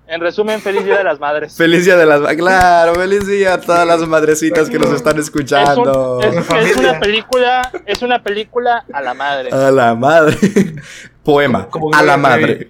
En 0.07 0.19
resumen, 0.19 0.59
feliz 0.59 0.83
día 0.83 0.97
de 0.97 1.03
las 1.05 1.19
madres. 1.19 1.55
feliz 1.55 1.85
día 1.85 1.95
de 1.95 2.05
las 2.05 2.19
madres. 2.19 2.37
Claro, 2.37 2.95
feliz 2.95 3.25
día 3.25 3.53
a 3.53 3.61
todas 3.61 3.87
las 3.87 4.05
madrecitas 4.07 4.69
que 4.69 4.77
nos 4.77 4.91
están 4.91 5.17
escuchando. 5.17 6.19
Es, 6.21 6.77
una 6.77 6.99
película, 6.99 7.71
es 7.85 8.01
una 8.01 8.21
película 8.21 8.85
a 8.91 9.01
la 9.01 9.13
madre. 9.13 9.49
A 9.51 9.71
la 9.71 9.95
madre. 9.95 10.37
Poema. 11.23 11.69
a 11.93 12.03
la 12.03 12.17
madre. 12.17 12.69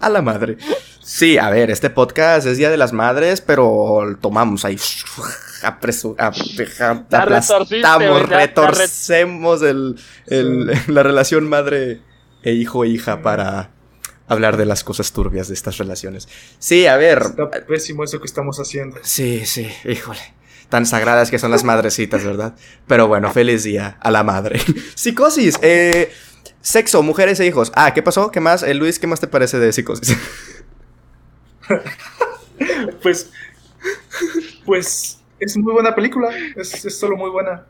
a 0.00 0.08
la 0.10 0.22
madre. 0.22 0.56
Sí, 1.04 1.36
a 1.36 1.50
ver, 1.50 1.70
este 1.70 1.90
podcast 1.90 2.46
es 2.46 2.56
Día 2.56 2.70
de 2.70 2.78
las 2.78 2.94
Madres, 2.94 3.42
pero 3.42 4.16
tomamos 4.22 4.64
ahí. 4.64 4.78
Apresu, 5.62 6.16
aplastamos, 6.18 8.28
retorcemos 8.28 9.62
el, 9.62 9.96
la 10.88 11.02
relación 11.02 11.48
madre 11.48 12.00
e 12.42 12.52
hijo 12.52 12.84
e 12.84 12.88
hija 12.88 13.22
para 13.22 13.70
hablar 14.28 14.56
de 14.56 14.64
las 14.64 14.82
cosas 14.82 15.12
turbias 15.12 15.48
de 15.48 15.54
estas 15.54 15.76
relaciones. 15.76 16.26
Sí, 16.58 16.86
a 16.86 16.96
ver. 16.96 17.22
Está 17.22 17.50
pésimo 17.66 18.04
eso 18.04 18.20
que 18.20 18.26
estamos 18.26 18.58
haciendo. 18.58 18.96
Sí, 19.02 19.44
sí, 19.44 19.68
híjole. 19.84 20.20
Tan 20.70 20.86
sagradas 20.86 21.30
que 21.30 21.38
son 21.38 21.50
las 21.50 21.64
madrecitas, 21.64 22.24
¿verdad? 22.24 22.54
Pero 22.86 23.08
bueno, 23.08 23.30
feliz 23.30 23.64
día 23.64 23.98
a 24.00 24.10
la 24.10 24.22
madre. 24.22 24.58
Psicosis, 24.94 25.58
eh. 25.60 26.10
Sexo, 26.62 27.02
mujeres 27.02 27.38
e 27.40 27.46
hijos. 27.46 27.72
Ah, 27.74 27.92
¿qué 27.92 28.02
pasó? 28.02 28.30
¿Qué 28.30 28.40
más? 28.40 28.62
Eh, 28.62 28.72
Luis, 28.72 28.98
¿qué 28.98 29.06
más 29.06 29.20
te 29.20 29.26
parece 29.26 29.58
de 29.58 29.70
psicosis? 29.70 30.16
pues, 33.02 33.30
pues 34.64 35.20
es 35.40 35.56
muy 35.56 35.72
buena 35.72 35.94
película, 35.94 36.30
es, 36.56 36.70
solo 36.98 37.16
muy 37.16 37.30
buena. 37.30 37.66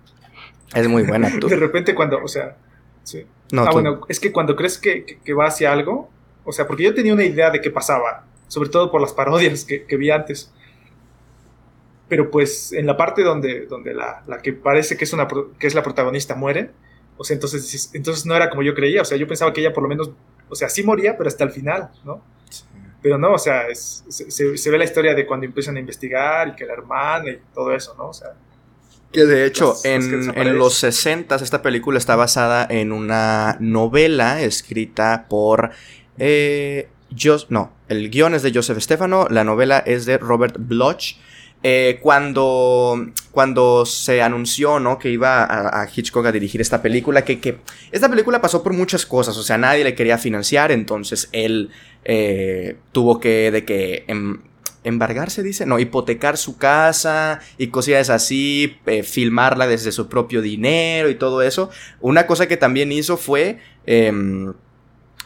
Es 0.74 0.88
muy 0.88 1.02
buena. 1.02 1.30
De 1.30 1.56
repente 1.56 1.94
cuando, 1.94 2.22
o 2.22 2.28
sea, 2.28 2.56
sí. 3.02 3.26
No, 3.52 3.62
ah, 3.62 3.70
bueno, 3.72 4.00
es 4.08 4.18
que 4.18 4.32
cuando 4.32 4.56
crees 4.56 4.78
que, 4.78 5.18
va 5.38 5.46
hacia 5.46 5.72
algo, 5.72 6.10
o 6.44 6.52
sea, 6.52 6.66
porque 6.66 6.84
yo 6.84 6.94
tenía 6.94 7.14
una 7.14 7.24
idea 7.24 7.50
de 7.50 7.60
qué 7.60 7.70
pasaba, 7.70 8.24
sobre 8.48 8.68
todo 8.68 8.90
por 8.90 9.00
las 9.00 9.12
parodias 9.12 9.64
que, 9.64 9.96
vi 9.96 10.10
antes. 10.10 10.52
Pero 12.08 12.30
pues 12.30 12.72
en 12.72 12.86
la 12.86 12.96
parte 12.96 13.22
donde, 13.22 13.66
donde 13.66 13.94
la, 13.94 14.22
que 14.42 14.52
parece 14.52 14.96
que 14.96 15.04
es, 15.04 15.12
una, 15.12 15.26
que 15.58 15.66
es 15.66 15.74
la 15.74 15.82
protagonista 15.82 16.34
muere, 16.34 16.70
o 17.16 17.24
sea, 17.24 17.34
entonces, 17.34 17.90
entonces 17.94 18.26
no 18.26 18.34
era 18.34 18.50
como 18.50 18.62
yo 18.62 18.74
creía, 18.74 19.02
o 19.02 19.04
sea, 19.04 19.16
yo 19.16 19.26
pensaba 19.26 19.52
que 19.52 19.60
ella 19.60 19.72
por 19.72 19.82
lo 19.82 19.88
menos, 19.88 20.10
o 20.48 20.54
sea, 20.54 20.68
sí 20.68 20.82
moría, 20.82 21.16
pero 21.16 21.28
hasta 21.28 21.44
el 21.44 21.50
final, 21.50 21.90
¿no? 22.04 22.22
Pero 23.04 23.18
no, 23.18 23.34
o 23.34 23.38
sea, 23.38 23.66
se, 23.74 24.70
ve 24.70 24.78
la 24.78 24.84
historia 24.84 25.14
de 25.14 25.26
cuando 25.26 25.44
empiezan 25.44 25.76
a 25.76 25.78
investigar 25.78 26.48
y 26.48 26.56
que 26.56 26.64
la 26.64 26.72
hermana 26.72 27.32
y 27.32 27.38
todo 27.52 27.74
eso, 27.74 27.94
¿no? 27.98 28.08
O 28.08 28.14
sea. 28.14 28.30
Que 29.12 29.26
de 29.26 29.44
hecho, 29.44 29.74
en, 29.84 30.56
los 30.56 30.76
60 30.76 31.34
esta 31.34 31.60
película 31.60 31.98
está 31.98 32.16
basada 32.16 32.66
en 32.70 32.92
una 32.92 33.58
novela 33.60 34.40
escrita 34.40 35.26
por. 35.28 35.72
Eh, 36.16 36.88
no, 37.50 37.74
el 37.88 38.08
guion 38.08 38.32
es 38.32 38.42
de 38.42 38.52
Joseph 38.54 38.80
Stefano, 38.80 39.26
la 39.28 39.44
novela 39.44 39.80
es 39.80 40.06
de 40.06 40.16
Robert 40.16 40.56
Bloch. 40.58 41.18
eh, 41.62 41.98
cuando, 42.00 43.06
cuando 43.30 43.84
se 43.84 44.22
anunció, 44.22 44.80
¿no? 44.80 44.98
Que 44.98 45.10
iba 45.10 45.44
a, 45.44 45.88
Hitchcock 45.94 46.24
a 46.24 46.32
dirigir 46.32 46.62
esta 46.62 46.80
película, 46.80 47.22
que, 47.22 47.38
que, 47.38 47.58
esta 47.92 48.08
película 48.08 48.40
pasó 48.40 48.62
por 48.62 48.72
muchas 48.72 49.04
cosas, 49.04 49.36
o 49.36 49.42
sea, 49.42 49.58
nadie 49.58 49.84
le 49.84 49.94
quería 49.94 50.16
financiar, 50.16 50.72
entonces 50.72 51.28
él 51.32 51.70
eh, 52.04 52.76
tuvo 52.92 53.20
que, 53.20 53.50
de 53.50 53.64
que... 53.64 54.04
Em, 54.08 54.38
embargarse, 54.84 55.42
dice, 55.42 55.66
no, 55.66 55.78
hipotecar 55.78 56.36
su 56.36 56.58
casa 56.58 57.40
y 57.56 57.68
cosillas 57.68 58.10
así, 58.10 58.76
eh, 58.86 59.02
filmarla 59.02 59.66
desde 59.66 59.92
su 59.92 60.08
propio 60.08 60.42
dinero 60.42 61.08
y 61.08 61.14
todo 61.14 61.42
eso. 61.42 61.70
Una 62.00 62.26
cosa 62.26 62.46
que 62.46 62.58
también 62.58 62.92
hizo 62.92 63.16
fue 63.16 63.58
em, 63.86 64.52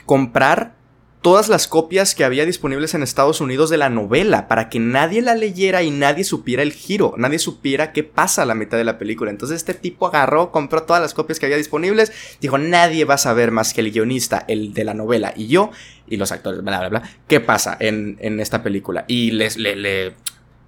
comprar 0.07 0.79
todas 1.22 1.49
las 1.49 1.66
copias 1.66 2.14
que 2.14 2.24
había 2.24 2.47
disponibles 2.47 2.95
en 2.95 3.03
Estados 3.03 3.41
Unidos 3.41 3.70
de 3.70 3.76
la 3.76 3.91
novela 3.91 4.47
para 4.47 4.68
que 4.68 4.79
nadie 4.79 5.20
la 5.20 5.35
leyera 5.35 5.83
y 5.83 5.91
nadie 5.91 6.22
supiera 6.22 6.62
el 6.62 6.72
giro, 6.72 7.14
nadie 7.16 7.41
supiera 7.41 7.93
qué 7.93 8.05
pasa 8.05 8.43
a 8.43 8.47
la 8.47 8.55
mitad 8.55 8.79
de 8.79 8.85
la 8.85 8.99
película. 8.99 9.31
Entonces 9.31 9.57
este 9.57 9.74
tipo 9.74 10.07
agarró, 10.07 10.53
compró 10.53 10.85
todas 10.85 11.03
las 11.03 11.14
copias 11.14 11.41
que 11.41 11.47
había 11.47 11.57
disponibles, 11.57 12.12
dijo, 12.41 12.57
nadie 12.57 13.05
va 13.05 13.14
a 13.14 13.18
saber 13.18 13.51
más 13.51 13.74
que 13.74 13.81
el 13.81 13.91
guionista, 13.91 14.45
el 14.47 14.72
de 14.72 14.85
la 14.85 14.95
novela 14.95 15.35
y 15.37 15.49
yo 15.49 15.70
y 16.11 16.17
los 16.17 16.33
actores, 16.33 16.63
bla, 16.63 16.79
bla, 16.79 16.89
bla, 16.89 17.03
qué 17.27 17.41
pasa 17.41 17.77
en, 17.81 18.41
esta 18.41 18.63
película. 18.63 19.05
Y 19.09 19.31
les, 19.33 19.57
le, 19.57 20.15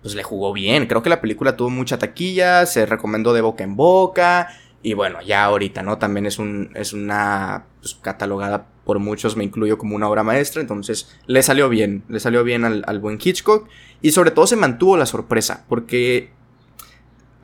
pues 0.03 0.15
le 0.15 0.23
jugó 0.23 0.53
bien, 0.53 0.87
creo 0.87 1.03
que 1.03 1.11
la 1.11 1.21
película 1.21 1.57
tuvo 1.57 1.71
mucha 1.71 1.99
taquilla, 1.99 2.67
se 2.67 2.87
recomendó 2.87 3.33
de 3.33 3.41
boca 3.41 3.65
en 3.65 3.77
boca. 3.77 4.49
Y 4.83 4.95
bueno, 4.95 5.21
ya 5.21 5.45
ahorita, 5.45 5.83
¿no? 5.83 5.99
También 5.99 6.25
es, 6.25 6.39
un, 6.39 6.71
es 6.75 6.95
una 6.95 7.67
pues, 7.81 7.99
catalogada 8.01 8.67
por 8.85 8.99
muchos, 8.99 9.37
me 9.37 9.45
incluyo 9.45 9.79
como 9.79 9.95
una 9.95 10.09
obra 10.09 10.25
maestra, 10.25 10.61
entonces 10.61 11.15
le 11.27 11.43
salió 11.43 11.69
bien, 11.69 12.03
le 12.09 12.19
salió 12.19 12.43
bien 12.43 12.65
al, 12.65 12.99
buen 12.99 13.19
Hitchcock 13.23 13.69
y 14.03 14.13
sobre 14.13 14.31
todo 14.31 14.47
se 14.47 14.57
mantuvo 14.57 14.97
la 14.97 15.07
sorpresa, 15.07 15.65
porque 15.69 16.31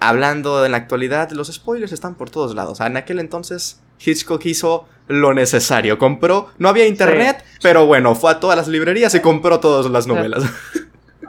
hablando 0.01 0.63
de 0.63 0.71
la 0.71 0.79
actualidad, 0.79 1.31
los 1.31 1.53
spoilers 1.53 1.93
están 1.93 2.17
por 2.17 2.31
todos 2.31 2.55
lados. 2.55 2.81
En 2.81 2.97
aquel 2.97 3.21
entonces 3.21 3.81
Hitchcock 4.05 4.45
hizo 4.47 4.89
lo 5.09 5.35
necesario, 5.35 5.99
compró, 5.99 6.51
no 6.59 6.69
había 6.69 6.87
internet, 6.87 7.45
pero 7.63 7.87
bueno, 7.87 8.15
fue 8.15 8.33
a 8.33 8.41
todas 8.41 8.57
las 8.57 8.69
librerías 8.69 9.15
y 9.15 9.21
compró 9.21 9.61
todas 9.61 9.91
las 9.91 10.07
novelas. 10.07 10.45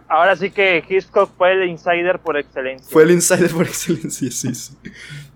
Ahora 0.09 0.36
sí 0.36 0.51
que 0.51 0.84
Hitchcock 0.88 1.32
fue 1.38 1.53
el 1.53 1.69
insider 1.69 2.19
por 2.19 2.38
excelencia. 2.38 2.88
Fue 2.89 3.03
el 3.03 3.11
insider 3.11 3.51
por 3.51 3.65
excelencia, 3.65 4.32
sí, 4.32 4.55
sí. 4.55 4.73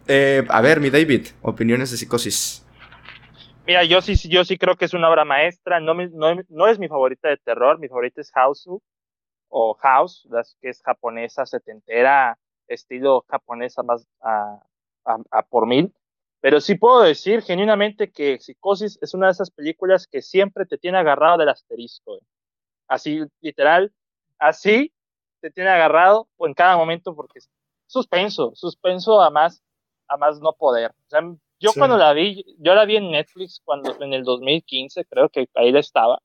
Eh, 0.08 0.46
a 0.48 0.62
ver, 0.62 0.80
mi 0.80 0.90
David, 0.90 1.28
opiniones 1.42 1.92
de 1.92 1.98
psicosis. 1.98 2.66
Mira, 3.68 3.84
yo 3.84 4.02
sí, 4.02 4.16
yo 4.28 4.44
sí 4.44 4.58
creo 4.58 4.76
que 4.76 4.86
es 4.86 4.94
una 4.94 5.10
obra 5.10 5.24
maestra. 5.24 5.80
No, 5.80 5.94
no, 5.94 6.68
es 6.68 6.80
mi 6.80 6.88
favorita 6.88 7.30
de 7.30 7.38
terror. 7.38 7.80
Mi 7.80 7.88
favorita 7.88 8.22
es 8.22 8.32
House 8.32 8.68
o 9.50 9.74
House, 9.76 10.28
que 10.62 10.70
es 10.70 10.82
japonesa, 10.82 11.46
setentera, 11.46 12.38
estilo 12.68 13.24
japonesa 13.30 13.84
más 13.84 14.08
a, 14.22 14.60
por 15.50 15.68
mil. 15.68 15.94
Pero 16.42 16.60
sí 16.60 16.76
puedo 16.76 17.02
decir 17.02 17.44
genuinamente 17.44 18.12
que 18.12 18.40
Psicosis 18.40 18.98
es 19.02 19.14
una 19.14 19.28
de 19.28 19.34
esas 19.34 19.52
películas 19.52 20.08
que 20.08 20.22
siempre 20.22 20.66
te 20.66 20.78
tiene 20.78 20.98
agarrado 20.98 21.38
del 21.38 21.50
asterisco. 21.50 22.20
Así, 22.88 23.22
literal, 23.40 23.94
así 24.40 24.92
te 25.40 25.52
tiene 25.52 25.70
agarrado 25.70 26.28
en 26.40 26.54
cada 26.54 26.76
momento 26.78 27.16
porque 27.16 27.40
es 27.40 27.50
suspenso, 27.86 28.54
suspenso 28.56 29.22
a 29.22 29.30
más, 29.30 29.64
a 30.08 30.18
más 30.18 30.40
no 30.40 30.54
poder. 30.54 30.92
O 30.92 31.10
sea, 31.10 31.22
yo 31.60 31.72
cuando 31.78 31.96
la 31.96 32.12
vi, 32.14 32.44
yo 32.58 32.74
la 32.74 32.86
vi 32.86 32.96
en 32.96 33.12
Netflix 33.12 33.62
cuando 33.64 33.96
en 34.02 34.14
el 34.14 34.24
2015, 34.24 35.06
creo 35.06 35.30
que 35.30 35.48
ahí 35.54 35.72
la 35.72 35.80
estaba. 35.80 36.20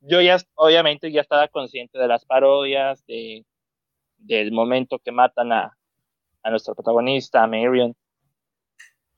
Yo 0.00 0.20
ya, 0.20 0.36
obviamente, 0.54 1.10
ya 1.10 1.22
estaba 1.22 1.48
consciente 1.48 1.98
de 1.98 2.06
las 2.06 2.26
parodias, 2.26 3.06
de, 3.06 3.46
del 4.18 4.52
momento 4.52 4.98
que 4.98 5.12
matan 5.12 5.50
a, 5.50 5.78
a 6.42 6.50
nuestra 6.50 6.74
protagonista, 6.74 7.42
a 7.42 7.46
Marion. 7.46 7.96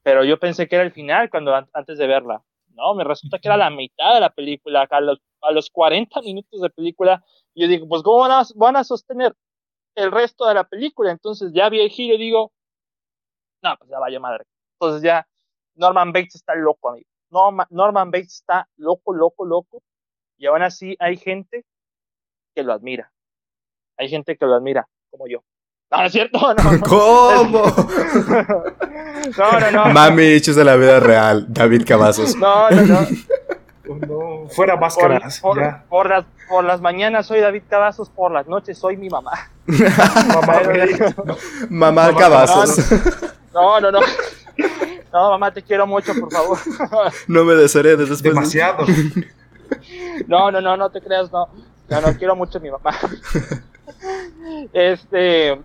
Pero 0.06 0.22
yo 0.22 0.38
pensé 0.38 0.68
que 0.68 0.76
era 0.76 0.84
el 0.84 0.92
final 0.92 1.28
cuando 1.30 1.52
antes 1.52 1.98
de 1.98 2.06
verla. 2.06 2.40
No, 2.68 2.94
me 2.94 3.02
resulta 3.02 3.40
que 3.40 3.48
era 3.48 3.56
la 3.56 3.70
mitad 3.70 4.14
de 4.14 4.20
la 4.20 4.30
película, 4.30 4.86
a 4.88 5.00
los, 5.00 5.20
a 5.42 5.50
los 5.50 5.68
40 5.68 6.20
minutos 6.20 6.60
de 6.60 6.70
película. 6.70 7.24
Y 7.54 7.62
yo 7.62 7.68
digo, 7.68 7.88
pues, 7.88 8.04
¿cómo 8.04 8.20
van 8.20 8.30
a, 8.30 8.42
van 8.54 8.76
a 8.76 8.84
sostener 8.84 9.34
el 9.96 10.12
resto 10.12 10.46
de 10.46 10.54
la 10.54 10.62
película? 10.62 11.10
Entonces 11.10 11.50
ya 11.52 11.68
vi 11.70 11.80
el 11.80 11.90
giro 11.90 12.14
y 12.14 12.18
digo, 12.18 12.52
no, 13.64 13.76
pues 13.76 13.90
ya 13.90 13.98
vaya 13.98 14.20
madre. 14.20 14.44
Entonces 14.74 15.02
ya 15.02 15.26
Norman 15.74 16.12
Bates 16.12 16.36
está 16.36 16.54
loco, 16.54 16.90
amigo. 16.90 17.08
Norman, 17.70 18.12
Bates 18.12 18.34
está 18.34 18.68
loco, 18.76 19.12
loco, 19.12 19.44
loco. 19.44 19.82
Y 20.38 20.46
aún 20.46 20.62
así 20.62 20.94
hay 21.00 21.16
gente 21.16 21.64
que 22.54 22.62
lo 22.62 22.72
admira. 22.72 23.10
Hay 23.96 24.08
gente 24.08 24.36
que 24.36 24.46
lo 24.46 24.54
admira, 24.54 24.86
como 25.10 25.26
yo. 25.26 25.42
No, 25.90 26.04
es 26.04 26.12
cierto, 26.12 26.38
no. 26.54 26.80
¿Cómo? 26.88 27.64
no, 29.36 29.60
no, 29.60 29.70
no. 29.70 29.86
Mami, 29.92 30.24
hechos 30.24 30.56
de 30.56 30.64
la 30.64 30.76
vida 30.76 31.00
real, 31.00 31.46
David 31.48 31.84
Cavazos. 31.86 32.36
No, 32.36 32.70
no, 32.70 32.82
no. 32.82 33.06
No, 34.06 34.48
fuera 34.48 34.76
máscaras. 34.76 35.40
Por, 35.40 35.58
por, 35.88 36.08
las, 36.08 36.24
por 36.48 36.64
las 36.64 36.80
mañanas 36.80 37.26
soy 37.26 37.40
David 37.40 37.62
Cavazos, 37.68 38.10
por 38.10 38.32
las 38.32 38.46
noches 38.46 38.78
soy 38.78 38.96
mi 38.96 39.08
mamá. 39.08 39.50
mamá, 40.28 40.60
mamá 41.70 42.16
Cavazos. 42.16 42.84
No, 43.54 43.80
no, 43.80 43.92
no. 43.92 44.00
No, 45.12 45.30
mamá, 45.30 45.52
te 45.52 45.62
quiero 45.62 45.86
mucho, 45.86 46.12
por 46.14 46.30
favor. 46.32 46.58
No 47.28 47.44
me 47.44 47.54
desheredes 47.54 48.08
después. 48.08 48.34
Demasiado. 48.34 48.84
No, 50.26 50.50
no, 50.50 50.60
no, 50.60 50.76
no 50.76 50.90
te 50.90 51.00
creas, 51.00 51.30
no. 51.32 51.48
No, 51.88 52.00
no, 52.00 52.16
quiero 52.16 52.36
mucho 52.36 52.58
a 52.58 52.60
mi 52.60 52.70
mamá. 52.70 52.92
Este. 54.72 55.60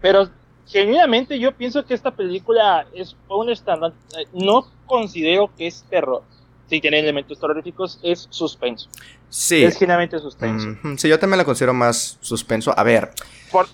Pero 0.00 0.28
genuinamente 0.66 1.38
yo 1.38 1.52
pienso 1.52 1.84
que 1.84 1.94
esta 1.94 2.10
película 2.10 2.86
es 2.94 3.16
un 3.28 3.50
estándar. 3.50 3.92
No 4.32 4.66
considero 4.86 5.50
que 5.56 5.66
es 5.66 5.84
terror. 5.88 6.22
Si 6.68 6.80
tiene 6.80 6.98
elementos 6.98 7.38
terroríficos, 7.38 8.00
es 8.02 8.26
suspenso. 8.30 8.88
Sí. 9.28 9.62
Es 9.62 9.78
genuinamente 9.78 10.18
suspenso. 10.18 10.76
Sí, 10.96 11.08
yo 11.08 11.18
también 11.18 11.38
la 11.38 11.44
considero 11.44 11.74
más 11.74 12.18
suspenso. 12.20 12.74
A 12.76 12.82
ver. 12.82 13.12
Por, 13.52 13.66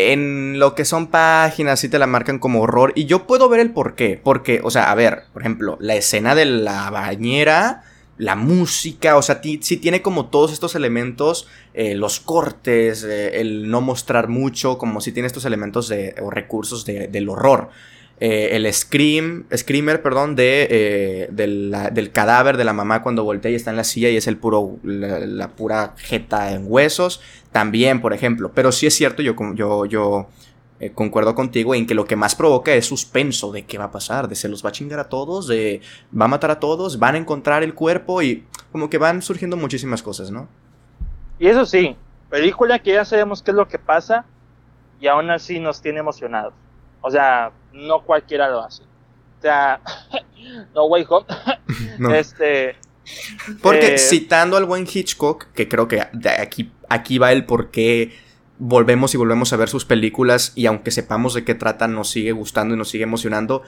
en 0.00 0.60
lo 0.60 0.76
que 0.76 0.84
son 0.84 1.08
páginas 1.08 1.80
sí 1.80 1.88
te 1.88 1.98
la 1.98 2.06
marcan 2.06 2.38
como 2.38 2.60
horror 2.60 2.92
y 2.94 3.06
yo 3.06 3.26
puedo 3.26 3.48
ver 3.48 3.58
el 3.58 3.72
por 3.72 3.96
qué, 3.96 4.20
porque, 4.22 4.60
o 4.62 4.70
sea, 4.70 4.92
a 4.92 4.94
ver, 4.94 5.24
por 5.32 5.42
ejemplo, 5.42 5.76
la 5.80 5.96
escena 5.96 6.36
de 6.36 6.44
la 6.44 6.88
bañera, 6.90 7.82
la 8.18 8.34
música, 8.34 9.16
o 9.16 9.22
sea, 9.22 9.40
sí 9.42 9.76
tiene 9.76 10.02
como 10.02 10.26
todos 10.26 10.52
estos 10.52 10.74
elementos, 10.74 11.46
eh, 11.72 11.94
los 11.94 12.18
cortes, 12.18 13.04
eh, 13.04 13.40
el 13.40 13.70
no 13.70 13.80
mostrar 13.80 14.28
mucho, 14.28 14.76
como 14.76 15.00
si 15.00 15.12
tiene 15.12 15.28
estos 15.28 15.44
elementos 15.44 15.88
de, 15.88 16.14
o 16.20 16.30
recursos 16.30 16.84
del 16.84 17.28
horror. 17.28 17.70
Eh, 18.20 18.50
el 18.56 18.72
scream, 18.74 19.44
screamer, 19.56 20.02
perdón, 20.02 20.34
de, 20.34 21.28
del 21.30 22.10
cadáver 22.10 22.56
de 22.56 22.64
la 22.64 22.72
mamá 22.72 23.04
cuando 23.04 23.22
voltea 23.22 23.52
y 23.52 23.54
está 23.54 23.70
en 23.70 23.76
la 23.76 23.84
silla 23.84 24.10
y 24.10 24.16
es 24.16 24.26
el 24.26 24.36
puro, 24.36 24.78
la, 24.82 25.50
pura 25.50 25.94
jeta 25.96 26.52
en 26.52 26.64
huesos. 26.66 27.20
También, 27.52 28.00
por 28.00 28.12
ejemplo. 28.12 28.50
Pero 28.52 28.72
sí 28.72 28.88
es 28.88 28.94
cierto, 28.94 29.22
yo, 29.22 29.36
yo, 29.54 29.86
yo 29.86 30.26
eh, 30.80 30.92
concuerdo 30.92 31.34
contigo 31.34 31.74
en 31.74 31.86
que 31.86 31.94
lo 31.94 32.04
que 32.04 32.14
más 32.14 32.36
provoca 32.36 32.72
es 32.72 32.86
suspenso 32.86 33.50
de 33.50 33.64
qué 33.64 33.78
va 33.78 33.84
a 33.84 33.90
pasar, 33.90 34.28
de 34.28 34.36
se 34.36 34.48
los 34.48 34.64
va 34.64 34.68
a 34.68 34.72
chingar 34.72 35.00
a 35.00 35.08
todos, 35.08 35.48
de 35.48 35.80
va 36.18 36.26
a 36.26 36.28
matar 36.28 36.52
a 36.52 36.60
todos, 36.60 37.00
van 37.00 37.16
a 37.16 37.18
encontrar 37.18 37.64
el 37.64 37.74
cuerpo 37.74 38.22
y 38.22 38.46
como 38.70 38.88
que 38.88 38.98
van 38.98 39.20
surgiendo 39.20 39.56
muchísimas 39.56 40.02
cosas, 40.02 40.30
¿no? 40.30 40.48
Y 41.38 41.48
eso 41.48 41.66
sí, 41.66 41.96
película 42.30 42.78
que 42.78 42.92
ya 42.92 43.04
sabemos 43.04 43.42
qué 43.42 43.50
es 43.50 43.56
lo 43.56 43.66
que 43.66 43.78
pasa 43.78 44.24
y 45.00 45.08
aún 45.08 45.30
así 45.30 45.58
nos 45.58 45.82
tiene 45.82 45.98
emocionados. 45.98 46.54
O 47.00 47.10
sea, 47.10 47.52
no 47.72 48.02
cualquiera 48.02 48.48
lo 48.48 48.60
hace. 48.60 48.82
O 48.82 49.42
sea, 49.42 49.80
no 50.74 50.84
way 50.86 51.04
home. 51.08 51.26
Este. 52.14 52.76
Porque 53.62 53.94
eh, 53.94 53.98
citando 53.98 54.56
al 54.56 54.66
buen 54.66 54.86
Hitchcock, 54.86 55.46
que 55.54 55.66
creo 55.66 55.88
que 55.88 56.06
de 56.12 56.30
aquí, 56.30 56.72
aquí 56.88 57.18
va 57.18 57.32
el 57.32 57.46
por 57.46 57.70
qué 57.70 58.12
volvemos 58.58 59.14
y 59.14 59.16
volvemos 59.16 59.52
a 59.52 59.56
ver 59.56 59.68
sus 59.68 59.84
películas 59.84 60.52
y 60.54 60.66
aunque 60.66 60.90
sepamos 60.90 61.34
de 61.34 61.44
qué 61.44 61.54
tratan, 61.54 61.94
nos 61.94 62.10
sigue 62.10 62.32
gustando 62.32 62.74
y 62.74 62.78
nos 62.78 62.88
sigue 62.88 63.04
emocionando. 63.04 63.62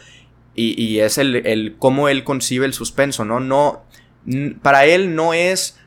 Y, 0.54 0.98
es 0.98 1.16
el, 1.16 1.46
el, 1.46 1.76
cómo 1.78 2.10
él 2.10 2.22
concibe 2.22 2.66
el 2.66 2.74
suspenso, 2.74 3.24
¿no? 3.24 3.40
No. 3.40 3.82
Para 4.60 4.84
él 4.84 5.14
no 5.14 5.32
es 5.32 5.78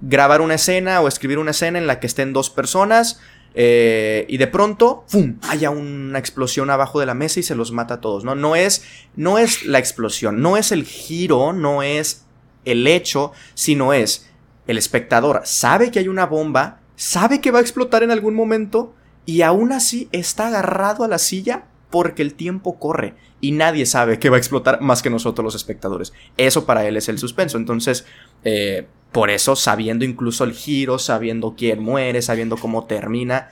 grabar 0.00 0.40
una 0.40 0.54
escena 0.54 1.00
o 1.00 1.06
escribir 1.06 1.38
una 1.38 1.52
escena 1.52 1.78
en 1.78 1.86
la 1.86 2.00
que 2.00 2.08
estén 2.08 2.32
dos 2.32 2.50
personas 2.50 3.20
eh, 3.54 4.26
y 4.28 4.36
de 4.36 4.46
pronto, 4.46 5.04
¡fum! 5.06 5.38
haya 5.48 5.70
una 5.70 6.18
explosión 6.18 6.70
abajo 6.70 7.00
de 7.00 7.06
la 7.06 7.14
mesa 7.14 7.40
y 7.40 7.42
se 7.42 7.54
los 7.54 7.70
mata 7.70 7.94
a 7.94 8.00
todos. 8.00 8.24
¿no? 8.24 8.34
No, 8.34 8.56
es, 8.56 8.84
no 9.16 9.38
es 9.38 9.64
la 9.64 9.78
explosión, 9.78 10.40
no 10.40 10.56
es 10.56 10.72
el 10.72 10.84
giro, 10.84 11.52
no 11.52 11.82
es 11.82 12.24
el 12.64 12.86
hecho, 12.86 13.32
sino 13.54 13.92
es 13.92 14.28
el 14.68 14.76
espectador 14.76 15.40
sabe 15.44 15.90
que 15.90 15.98
hay 15.98 16.08
una 16.08 16.26
bomba, 16.26 16.80
sabe 16.98 17.40
que 17.40 17.52
va 17.52 17.60
a 17.60 17.62
explotar 17.62 18.02
en 18.02 18.10
algún 18.10 18.34
momento 18.34 18.92
y 19.24 19.42
aún 19.42 19.72
así 19.72 20.08
está 20.10 20.48
agarrado 20.48 21.04
a 21.04 21.08
la 21.08 21.18
silla 21.18 21.66
porque 21.90 22.22
el 22.22 22.34
tiempo 22.34 22.78
corre 22.78 23.14
y 23.40 23.52
nadie 23.52 23.86
sabe 23.86 24.18
que 24.18 24.30
va 24.30 24.36
a 24.36 24.38
explotar 24.40 24.80
más 24.80 25.00
que 25.00 25.08
nosotros 25.08 25.44
los 25.44 25.54
espectadores. 25.54 26.12
Eso 26.36 26.66
para 26.66 26.84
él 26.86 26.96
es 26.96 27.08
el 27.08 27.18
suspenso. 27.18 27.56
Entonces, 27.56 28.04
eh, 28.42 28.88
por 29.12 29.30
eso, 29.30 29.54
sabiendo 29.54 30.04
incluso 30.04 30.42
el 30.42 30.52
giro, 30.52 30.98
sabiendo 30.98 31.54
quién 31.56 31.80
muere, 31.80 32.20
sabiendo 32.20 32.56
cómo 32.56 32.86
termina, 32.86 33.50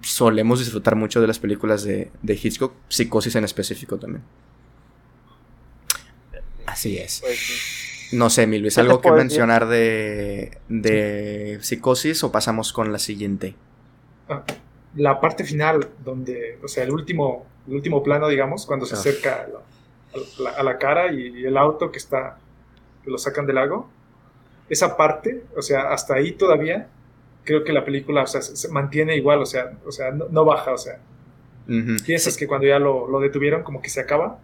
solemos 0.00 0.58
disfrutar 0.58 0.96
mucho 0.96 1.20
de 1.20 1.26
las 1.26 1.38
películas 1.38 1.84
de, 1.84 2.10
de 2.22 2.40
Hitchcock, 2.42 2.72
Psicosis 2.88 3.36
en 3.36 3.44
específico 3.44 3.98
también. 3.98 4.24
Así 6.64 6.96
es. 6.96 7.20
Pues. 7.20 7.91
No 8.12 8.30
sé, 8.30 8.46
mi 8.46 8.58
Luis, 8.58 8.74
¿Qué 8.74 8.82
te 8.82 8.86
¿algo 8.88 9.00
que 9.00 9.08
decir? 9.10 9.22
mencionar 9.24 9.66
de, 9.68 10.58
de 10.68 11.58
Psicosis 11.62 12.22
o 12.24 12.32
pasamos 12.32 12.72
con 12.72 12.92
la 12.92 12.98
siguiente? 12.98 13.54
Ah, 14.28 14.42
La 14.94 15.20
parte 15.20 15.44
final, 15.44 15.88
donde, 16.04 16.58
o 16.62 16.68
sea, 16.68 16.84
el 16.84 16.90
último, 16.90 17.46
el 17.66 17.74
último 17.74 18.02
plano, 18.02 18.28
digamos, 18.28 18.66
cuando 18.66 18.84
se 18.86 18.94
Ah. 18.94 18.98
acerca 18.98 19.34
a 19.44 19.48
la, 19.48 19.58
a 19.58 20.42
la- 20.42 20.50
a 20.58 20.62
la 20.62 20.78
cara 20.78 21.10
y 21.12 21.44
el 21.44 21.56
auto 21.56 21.90
que 21.90 21.98
está, 21.98 22.36
que 23.02 23.10
lo 23.10 23.16
sacan 23.18 23.46
del 23.46 23.56
lago, 23.56 23.88
esa 24.68 24.96
parte, 24.96 25.42
o 25.56 25.62
sea, 25.62 25.92
hasta 25.92 26.14
ahí 26.14 26.32
todavía, 26.32 26.88
creo 27.44 27.64
que 27.64 27.72
la 27.72 27.84
película, 27.84 28.22
o 28.22 28.26
sea, 28.26 28.42
se, 28.42 28.68
mantiene 28.68 29.16
igual, 29.16 29.40
o 29.40 29.46
sea, 29.46 29.72
o 29.86 29.90
sea, 29.92 30.10
no, 30.10 30.26
no 30.30 30.44
baja, 30.44 30.72
o 30.72 30.78
sea, 30.78 30.98
piensas 32.04 32.36
que 32.36 32.46
cuando 32.46 32.66
ya 32.66 32.78
lo, 32.78 33.08
lo 33.08 33.20
detuvieron, 33.20 33.62
como 33.62 33.80
que 33.80 33.88
se 33.88 34.00
acaba, 34.00 34.38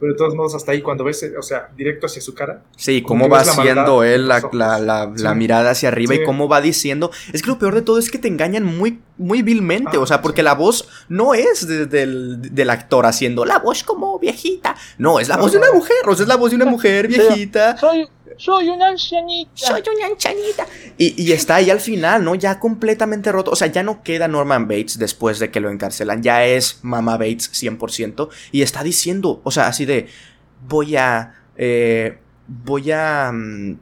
pero 0.00 0.12
de 0.12 0.18
todos 0.18 0.34
modos, 0.34 0.54
hasta 0.54 0.72
ahí, 0.72 0.82
cuando 0.82 1.04
ves, 1.04 1.24
o 1.38 1.42
sea, 1.42 1.70
directo 1.76 2.06
hacia 2.06 2.20
su 2.20 2.34
cara, 2.34 2.62
Sí, 2.76 3.00
Como 3.02 3.24
cómo 3.24 3.34
va 3.34 3.44
la 3.44 3.52
haciendo 3.52 4.02
él 4.04 4.28
la, 4.28 4.42
la- 5.16 5.34
mirada 5.34 5.70
hacia 5.70 5.88
arriba 5.88 6.14
y 6.14 6.24
cómo 6.24 6.48
va 6.48 6.60
diciendo. 6.60 7.10
Es 7.32 7.42
que 7.42 7.48
lo 7.48 7.58
peor 7.58 7.74
de 7.74 7.82
todo 7.82 7.98
es 7.98 8.10
que 8.10 8.18
te 8.18 8.28
engañan 8.28 8.64
muy, 8.64 9.00
muy 9.18 9.42
vilmente. 9.42 9.96
Ah, 9.96 10.00
o 10.00 10.06
sea, 10.06 10.20
porque 10.20 10.40
sí. 10.42 10.44
la 10.44 10.54
voz 10.54 10.88
no 11.08 11.34
es 11.34 11.66
de- 11.66 11.86
del, 11.86 12.54
del 12.54 12.70
actor 12.70 13.06
haciendo 13.06 13.44
la 13.44 13.58
voz 13.58 13.82
como 13.84 14.18
viejita. 14.18 14.74
No, 14.98 15.20
es 15.20 15.28
la 15.28 15.36
No, 15.36 15.42
voz 15.42 15.52
de 15.52 15.58
una 15.58 15.72
mujer. 15.72 15.96
O 16.06 16.14
sea, 16.14 16.24
es 16.24 16.28
la 16.28 16.36
voz 16.36 16.50
de 16.50 16.56
una 16.56 16.66
mujer 16.66 17.06
Sí. 17.10 17.18
viejita. 17.20 17.76
Soy, 17.76 18.08
soy 18.36 18.68
una 18.68 18.88
ancianita. 18.88 19.50
Soy 19.54 19.82
una 19.96 20.06
anchanita. 20.06 20.66
Y, 20.98 21.22
y 21.22 21.32
está 21.32 21.56
ahí 21.56 21.70
al 21.70 21.80
final, 21.80 22.24
¿no? 22.24 22.34
Ya 22.34 22.58
completamente 22.58 23.32
roto. 23.32 23.50
O 23.50 23.56
sea, 23.56 23.68
ya 23.68 23.82
no 23.82 24.02
queda 24.02 24.28
Norman 24.28 24.68
Bates 24.68 24.98
después 24.98 25.38
de 25.38 25.50
que 25.50 25.60
lo 25.60 25.70
encarcelan. 25.70 26.22
Ya 26.22 26.44
es 26.44 26.80
Mama 26.82 27.16
Bates 27.16 27.50
100%. 27.52 28.28
Y 28.52 28.62
está 28.62 28.82
diciendo, 28.82 29.40
o 29.44 29.50
sea, 29.50 29.66
así 29.68 29.84
de, 29.84 30.08
voy 30.68 30.96
a... 30.96 31.34
eh, 31.56 32.18
voy 32.46 32.90
a... 32.90 33.30
mm, 33.32 33.78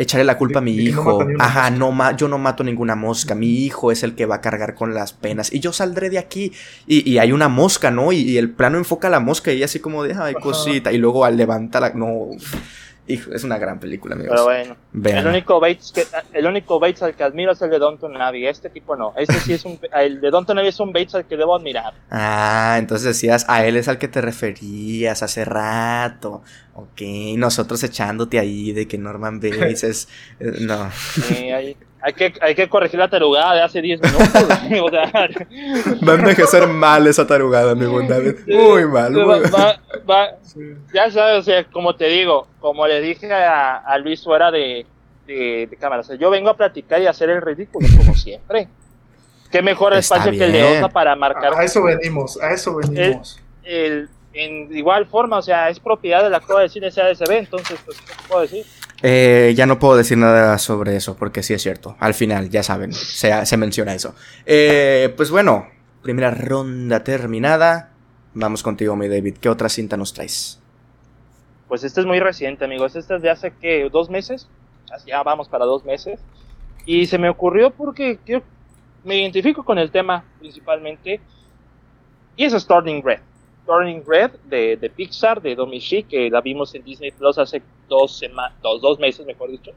echarle 0.00 0.24
la 0.24 0.38
culpa 0.38 0.60
a 0.60 0.62
mi 0.62 0.76
no 0.76 0.82
hijo. 0.82 1.26
Ajá, 1.40 1.70
no 1.70 1.90
ma 1.90 2.16
yo 2.16 2.28
no 2.28 2.38
mato 2.38 2.62
ninguna 2.62 2.94
mosca. 2.94 3.34
Mi 3.34 3.64
hijo 3.64 3.90
es 3.90 4.04
el 4.04 4.14
que 4.14 4.26
va 4.26 4.36
a 4.36 4.40
cargar 4.40 4.76
con 4.76 4.94
las 4.94 5.12
penas. 5.12 5.52
Y 5.52 5.58
yo 5.58 5.72
saldré 5.72 6.08
de 6.08 6.18
aquí. 6.18 6.52
Y, 6.86 7.10
y 7.10 7.18
hay 7.18 7.32
una 7.32 7.48
mosca, 7.48 7.90
¿no? 7.90 8.12
Y, 8.12 8.18
y 8.20 8.36
el 8.38 8.48
plano 8.50 8.78
enfoca 8.78 9.08
a 9.08 9.10
la 9.10 9.18
mosca 9.18 9.50
y 9.52 9.56
ella 9.56 9.64
así 9.64 9.80
como 9.80 10.04
de, 10.04 10.14
ay, 10.14 10.34
cosita. 10.34 10.92
Y 10.92 10.98
luego 10.98 11.24
al 11.24 11.36
levanta 11.36 11.80
la... 11.80 11.90
No... 11.90 12.28
Hijo, 13.08 13.32
es 13.32 13.42
una 13.42 13.58
gran 13.58 13.80
película, 13.80 14.14
amigos. 14.14 14.32
Pero 14.32 14.44
bueno, 14.44 14.72
el 14.72 14.76
Véanla. 14.92 15.30
único 15.30 15.58
Bates 15.60 15.92
que 15.92 16.04
el 16.32 16.46
único 16.46 16.78
Bates 16.78 17.02
al 17.02 17.14
que 17.14 17.24
admiro 17.24 17.52
es 17.52 17.62
el 17.62 17.70
de 17.70 17.78
Downton 17.78 18.20
Abbey. 18.20 18.46
Este 18.46 18.68
tipo 18.68 18.96
no. 18.96 19.14
Este 19.16 19.40
sí 19.40 19.54
es 19.54 19.64
un 19.64 19.78
el 19.94 20.20
de 20.20 20.30
Downton 20.30 20.58
Abbey 20.58 20.68
es 20.68 20.78
un 20.80 20.92
Bates 20.92 21.14
al 21.14 21.24
que 21.26 21.36
debo 21.36 21.56
admirar. 21.56 21.94
Ah, 22.10 22.76
entonces 22.78 23.06
decías, 23.06 23.46
a 23.48 23.64
él 23.64 23.76
es 23.76 23.88
al 23.88 23.98
que 23.98 24.08
te 24.08 24.20
referías 24.20 25.22
hace 25.22 25.44
rato. 25.44 26.42
Ok, 26.80 27.00
nosotros 27.36 27.82
echándote 27.82 28.38
ahí 28.38 28.72
de 28.72 28.86
que 28.86 28.98
Norman 28.98 29.40
Bates 29.40 29.82
es... 29.84 30.08
eh, 30.38 30.52
no. 30.60 30.88
Eh, 31.34 31.52
hay, 31.52 31.76
hay 32.00 32.12
que 32.12 32.32
hay 32.40 32.54
que 32.54 32.68
corregir 32.68 33.00
la 33.00 33.08
tarugada 33.10 33.54
de 33.54 33.62
hace 33.62 33.82
10 33.82 34.00
minutos. 34.00 34.28
o 34.82 34.90
sea, 34.90 35.10
Va 36.08 36.12
a 36.12 36.14
envejecer 36.16 36.68
mal 36.68 37.06
esa 37.08 37.26
tarugada, 37.26 37.74
mi 37.74 37.86
buen 37.86 38.06
David. 38.06 38.34
Muy 38.46 38.86
mal, 38.86 39.10
muy 39.12 39.22
va- 39.22 39.38
mal. 39.40 39.50
va- 39.52 39.80
va- 40.08 40.28
sí. 40.44 40.60
ya 40.94 41.10
sabes, 41.10 41.40
o 41.40 41.42
sea, 41.42 41.64
como 41.64 41.96
te 41.96 42.06
digo, 42.06 42.46
como 42.60 42.86
le 42.86 43.00
dije 43.00 43.32
a, 43.32 43.78
a 43.78 43.98
Luis 43.98 44.22
fuera 44.22 44.52
de, 44.52 44.86
de, 45.26 45.66
de 45.68 45.76
cámara, 45.76 46.02
o 46.02 46.04
sea, 46.04 46.14
yo 46.16 46.30
vengo 46.30 46.50
a 46.50 46.56
platicar 46.56 47.02
y 47.02 47.06
a 47.06 47.10
hacer 47.10 47.30
el 47.30 47.42
ridículo, 47.42 47.88
como 47.96 48.14
siempre. 48.14 48.68
Qué 49.50 49.62
mejor 49.62 49.94
Está 49.94 50.16
espacio 50.16 50.38
que 50.38 50.44
el 50.44 50.52
de 50.52 50.62
bien. 50.62 50.76
Osa 50.84 50.88
para 50.90 51.16
marcar 51.16 51.54
A 51.54 51.64
eso 51.64 51.82
venimos, 51.82 52.40
a 52.40 52.52
eso 52.52 52.76
venimos. 52.76 53.40
el, 53.64 54.08
en 54.38 54.76
igual 54.76 55.06
forma, 55.06 55.38
o 55.38 55.42
sea, 55.42 55.68
es 55.68 55.80
propiedad 55.80 56.22
de 56.22 56.30
la 56.30 56.40
Cueva 56.40 56.62
de 56.62 56.68
Cine 56.68 56.90
CADCB, 56.92 57.30
entonces, 57.32 57.78
pues, 57.84 58.00
¿qué 58.00 58.12
te 58.14 58.28
puedo 58.28 58.42
decir? 58.42 58.64
Eh, 59.02 59.52
ya 59.56 59.66
no 59.66 59.78
puedo 59.78 59.96
decir 59.96 60.18
nada 60.18 60.58
sobre 60.58 60.96
eso, 60.96 61.16
porque 61.16 61.42
sí 61.42 61.54
es 61.54 61.62
cierto. 61.62 61.96
Al 62.00 62.14
final, 62.14 62.48
ya 62.50 62.62
saben, 62.62 62.92
se, 62.92 63.44
se 63.46 63.56
menciona 63.56 63.94
eso. 63.94 64.14
Eh, 64.46 65.12
pues 65.16 65.30
bueno, 65.30 65.68
primera 66.02 66.30
ronda 66.32 67.04
terminada. 67.04 67.92
Vamos 68.34 68.62
contigo, 68.62 68.96
mi 68.96 69.08
David. 69.08 69.36
¿Qué 69.40 69.48
otra 69.48 69.68
cinta 69.68 69.96
nos 69.96 70.14
traes? 70.14 70.60
Pues 71.68 71.84
este 71.84 72.00
es 72.00 72.06
muy 72.06 72.18
reciente, 72.18 72.64
amigos. 72.64 72.96
Este 72.96 73.14
es 73.16 73.22
de 73.22 73.30
hace 73.30 73.52
que 73.52 73.88
dos 73.90 74.10
meses. 74.10 74.48
Ya 75.06 75.22
vamos 75.22 75.48
para 75.48 75.64
dos 75.64 75.84
meses. 75.84 76.18
Y 76.86 77.06
se 77.06 77.18
me 77.18 77.28
ocurrió 77.28 77.70
porque 77.70 78.18
quiero- 78.24 78.42
me 79.04 79.16
identifico 79.20 79.62
con 79.64 79.78
el 79.78 79.90
tema 79.90 80.24
principalmente. 80.40 81.20
Y 82.36 82.44
eso 82.44 82.56
es 82.56 82.66
Turning 82.66 83.02
Red. 83.04 83.20
Turning 83.68 84.02
Red 84.06 84.30
de, 84.46 84.78
de 84.78 84.88
Pixar, 84.88 85.42
de 85.42 85.54
Domichi, 85.54 86.02
que 86.04 86.30
la 86.30 86.40
vimos 86.40 86.74
en 86.74 86.82
Disney 86.82 87.10
Plus 87.10 87.36
hace 87.36 87.62
dos, 87.86 88.18
dos, 88.62 88.80
dos 88.80 88.98
meses, 88.98 89.26
mejor 89.26 89.50
dicho. 89.50 89.72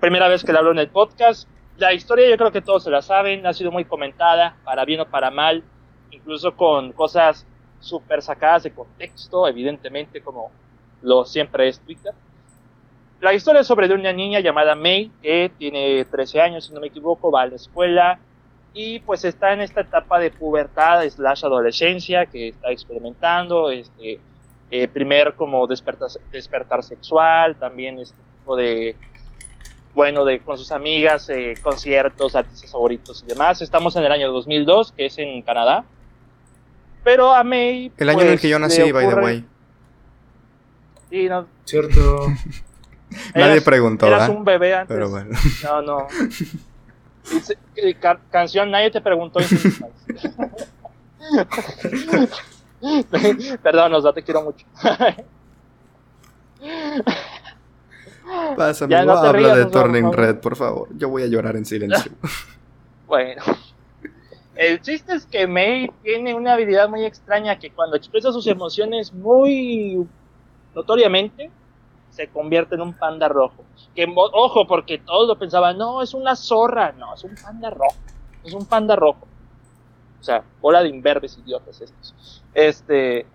Primera 0.00 0.28
vez 0.28 0.42
que 0.42 0.50
la 0.50 0.60
hablo 0.60 0.72
en 0.72 0.78
el 0.78 0.88
podcast. 0.88 1.46
La 1.76 1.92
historia 1.92 2.30
yo 2.30 2.38
creo 2.38 2.50
que 2.50 2.62
todos 2.62 2.84
se 2.84 2.90
la 2.90 3.02
saben, 3.02 3.46
ha 3.46 3.52
sido 3.52 3.70
muy 3.70 3.84
comentada, 3.84 4.56
para 4.64 4.86
bien 4.86 5.00
o 5.00 5.06
para 5.06 5.30
mal, 5.30 5.62
incluso 6.10 6.56
con 6.56 6.92
cosas 6.92 7.46
súper 7.80 8.22
sacadas 8.22 8.62
de 8.62 8.72
contexto, 8.72 9.46
evidentemente, 9.46 10.22
como 10.22 10.50
lo 11.02 11.26
siempre 11.26 11.68
es 11.68 11.80
Twitter. 11.80 12.14
La 13.20 13.34
historia 13.34 13.60
es 13.60 13.66
sobre 13.66 13.88
de 13.88 13.94
una 13.94 14.14
niña 14.14 14.40
llamada 14.40 14.74
May, 14.74 15.10
que 15.20 15.52
tiene 15.58 16.06
13 16.06 16.40
años, 16.40 16.64
si 16.64 16.72
no 16.72 16.80
me 16.80 16.86
equivoco, 16.86 17.30
va 17.30 17.42
a 17.42 17.46
la 17.46 17.56
escuela 17.56 18.18
y 18.72 19.00
pues 19.00 19.24
está 19.24 19.52
en 19.52 19.60
esta 19.60 19.80
etapa 19.80 20.18
de 20.18 20.30
pubertad 20.30 21.08
slash 21.08 21.44
adolescencia 21.44 22.26
que 22.26 22.48
está 22.48 22.70
experimentando, 22.70 23.70
este, 23.70 24.20
eh, 24.70 24.88
primer 24.88 25.34
como 25.34 25.66
despertar, 25.66 26.08
despertar 26.30 26.84
sexual, 26.84 27.56
también 27.56 27.98
este 27.98 28.16
tipo 28.38 28.56
de, 28.56 28.94
bueno, 29.94 30.24
de 30.24 30.40
con 30.40 30.56
sus 30.56 30.70
amigas, 30.70 31.28
eh, 31.28 31.54
conciertos, 31.60 32.36
artistas 32.36 32.70
favoritos 32.70 33.24
y 33.24 33.30
demás. 33.30 33.60
Estamos 33.60 33.96
en 33.96 34.04
el 34.04 34.12
año 34.12 34.30
2002, 34.32 34.92
que 34.92 35.06
es 35.06 35.18
en 35.18 35.42
Canadá. 35.42 35.84
Pero 37.02 37.34
a 37.34 37.42
May... 37.42 37.90
El 37.96 38.08
año 38.08 38.20
en 38.20 38.26
el 38.26 38.32
pues, 38.34 38.40
que 38.42 38.48
yo 38.48 38.58
nací, 38.58 38.92
by 38.92 39.08
the 39.08 39.14
way. 39.14 39.44
Sí, 41.08 41.28
no, 41.28 41.46
Cierto. 41.64 42.26
Nadie 43.34 43.60
preguntó, 43.62 44.06
Eras 44.06 44.20
¿verdad? 44.20 44.36
un 44.36 44.44
bebé 44.44 44.74
antes. 44.74 44.94
Pero 44.94 45.10
bueno. 45.10 45.36
No, 45.64 45.82
no. 45.82 46.06
Dice, 47.30 47.58
eh, 47.76 47.94
ca- 47.94 48.20
canción, 48.30 48.70
nadie 48.70 48.90
te 48.90 49.00
preguntó. 49.00 49.40
Perdón, 53.62 53.94
Osva, 53.94 54.12
te 54.12 54.22
quiero 54.22 54.42
mucho. 54.42 54.66
Pásame, 58.56 58.92
Ya, 58.92 59.04
no 59.04 59.20
te 59.20 59.26
habla 59.26 59.54
rías, 59.54 59.56
de 59.56 59.66
Turning. 59.66 60.12
Red, 60.12 60.36
por 60.36 60.56
favor. 60.56 60.88
Yo 60.96 61.08
voy 61.08 61.22
a 61.22 61.26
llorar 61.26 61.56
en 61.56 61.64
silencio. 61.64 62.12
Bueno. 63.06 63.42
El 64.54 64.80
chiste 64.82 65.14
es 65.14 65.26
que 65.26 65.48
May 65.48 65.90
tiene 66.04 66.32
una 66.32 66.52
habilidad 66.52 66.88
muy 66.88 67.04
extraña 67.04 67.58
que 67.58 67.72
cuando 67.72 67.96
expresa 67.96 68.30
sus 68.30 68.46
emociones 68.46 69.12
muy 69.12 70.06
notoriamente, 70.76 71.50
se 72.20 72.28
convierte 72.28 72.74
en 72.74 72.82
un 72.82 72.92
panda 72.92 73.28
rojo. 73.28 73.64
Que, 73.94 74.06
ojo, 74.14 74.66
porque 74.66 74.98
todos 74.98 75.26
lo 75.26 75.38
pensaban, 75.38 75.78
no, 75.78 76.02
es 76.02 76.12
una 76.12 76.36
zorra, 76.36 76.92
no, 76.92 77.14
es 77.14 77.24
un 77.24 77.34
panda 77.34 77.70
rojo. 77.70 77.96
Es 78.44 78.52
un 78.52 78.66
panda 78.66 78.94
rojo. 78.94 79.26
O 80.20 80.22
sea, 80.22 80.44
bola 80.60 80.82
de 80.82 80.90
imberbes 80.90 81.38
idiotas 81.38 81.80
estos. 81.80 82.44
Este. 82.52 83.26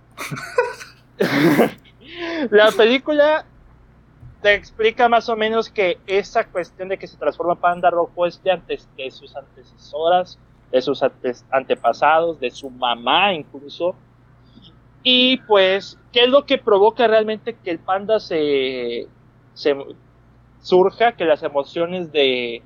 la 2.52 2.70
película 2.72 3.46
te 4.44 4.54
explica 4.54 5.10
más 5.10 5.30
o 5.30 5.36
menos 5.36 5.72
que 5.72 5.98
esa 6.06 6.46
cuestión 6.46 6.90
de 6.90 7.00
que 7.00 7.08
se 7.08 7.18
transforma 7.18 7.54
en 7.54 7.60
panda 7.60 7.90
rojo 7.90 8.28
es 8.28 8.42
de, 8.44 8.52
antes, 8.52 8.88
de 8.96 9.10
sus 9.10 9.36
antecesoras, 9.36 10.38
de 10.72 10.82
sus 10.84 11.02
antepasados, 11.50 12.40
de 12.40 12.52
su 12.52 12.70
mamá 12.70 13.34
incluso. 13.34 13.96
Y 15.08 15.38
pues, 15.38 15.99
¿qué 16.12 16.24
es 16.24 16.30
lo 16.30 16.47
que 16.47 16.58
provoca 16.58 17.06
realmente 17.06 17.56
que 17.64 17.70
el 17.70 17.78
panda 17.78 18.20
se, 18.20 19.08
surja, 20.62 21.12
que 21.12 21.26
las 21.26 21.43
emociones 21.43 22.12
de, 22.12 22.64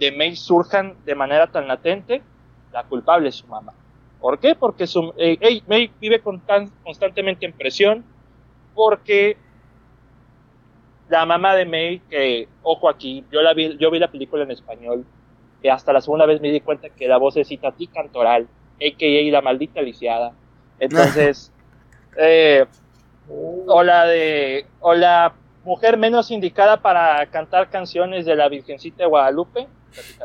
de 0.00 0.10
May 0.10 0.34
surjan 0.34 0.96
de 1.04 1.14
manera 1.14 1.46
tan 1.46 1.68
latente? 1.68 2.22
La 2.72 2.82
culpable 2.82 3.28
es 3.28 3.36
su 3.36 3.46
mamá. 3.46 3.72
¿Por 4.20 4.40
qué? 4.40 4.56
Porque 4.56 4.86
eh, 5.16 5.62
May 5.68 5.92
vive 6.00 6.20
con 6.20 6.40
tan- 6.40 6.72
constantemente 6.82 7.46
en 7.46 7.52
presión, 7.52 8.04
porque 8.74 9.36
la 11.08 11.24
mamá 11.24 11.54
de 11.54 11.66
May, 11.66 12.00
que, 12.00 12.48
ojo 12.62 12.88
aquí, 12.88 13.24
yo, 13.30 13.42
la 13.42 13.54
vi, 13.54 13.78
yo 13.78 13.92
vi 13.92 14.00
la 14.00 14.10
película 14.10 14.42
en 14.42 14.50
español, 14.50 15.06
y 15.62 15.68
hasta 15.68 15.92
la 15.92 16.00
segunda 16.00 16.26
vez 16.26 16.40
me 16.40 16.50
di 16.50 16.60
cuenta 16.60 16.90
que 16.90 17.06
la 17.06 17.16
voz 17.18 17.36
es 17.36 17.52
Itatí 17.52 17.86
Cantoral, 17.86 18.48
a.k.a. 18.80 19.30
la 19.30 19.40
maldita 19.40 19.80
lisiada. 19.82 20.32
Entonces, 20.80 21.52
eh, 22.18 22.66
o 23.28 23.82
la 23.82 24.06
de, 24.06 24.66
o 24.80 24.94
la 24.94 25.34
mujer 25.64 25.96
menos 25.96 26.30
indicada 26.30 26.80
para 26.80 27.26
cantar 27.26 27.68
canciones 27.70 28.24
de 28.24 28.36
la 28.36 28.48
Virgencita 28.48 29.04
de 29.04 29.08
Guadalupe. 29.08 29.66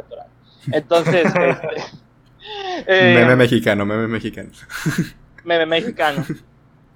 Entonces, 0.71 1.25
este, 1.25 2.01
Eh, 2.87 3.13
meme 3.15 3.35
mexicano, 3.35 3.85
meme 3.85 4.07
mexicano. 4.07 4.49
meme 5.43 5.65
mexicano. 5.65 6.25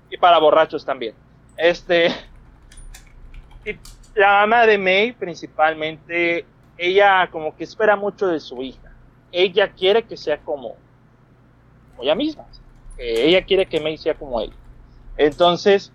Y 0.10 0.18
para 0.18 0.40
borrachos 0.40 0.86
también. 0.86 1.14
Este. 1.58 2.10
la 4.16 4.42
mamá 4.42 4.66
de 4.66 4.78
May, 4.78 5.12
principalmente, 5.12 6.46
ella 6.78 7.28
como 7.32 7.56
que 7.56 7.64
espera 7.64 7.96
mucho 7.96 8.28
de 8.28 8.40
su 8.40 8.62
hija. 8.62 8.92
Ella 9.32 9.72
quiere 9.72 10.04
que 10.04 10.18
sea 10.18 10.38
como, 10.38 10.76
como 11.92 12.04
ella 12.04 12.16
misma. 12.16 12.46
ella 12.98 13.44
quiere 13.44 13.66
que 13.66 13.80
May 13.80 13.98
sea 13.98 14.14
como 14.14 14.42
ella. 14.42 14.54
Entonces, 15.18 15.92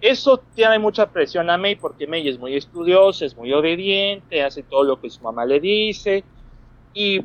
eso 0.00 0.42
tiene 0.54 0.78
mucha 0.78 1.10
presión 1.10 1.48
a 1.48 1.56
May 1.56 1.76
porque 1.76 2.06
May 2.06 2.28
es 2.28 2.38
muy 2.38 2.56
estudiosa, 2.56 3.24
es 3.24 3.36
muy 3.36 3.52
obediente, 3.52 4.42
hace 4.42 4.62
todo 4.62 4.84
lo 4.84 5.00
que 5.00 5.10
su 5.10 5.22
mamá 5.22 5.46
le 5.46 5.60
dice. 5.60 6.24
Y, 6.92 7.24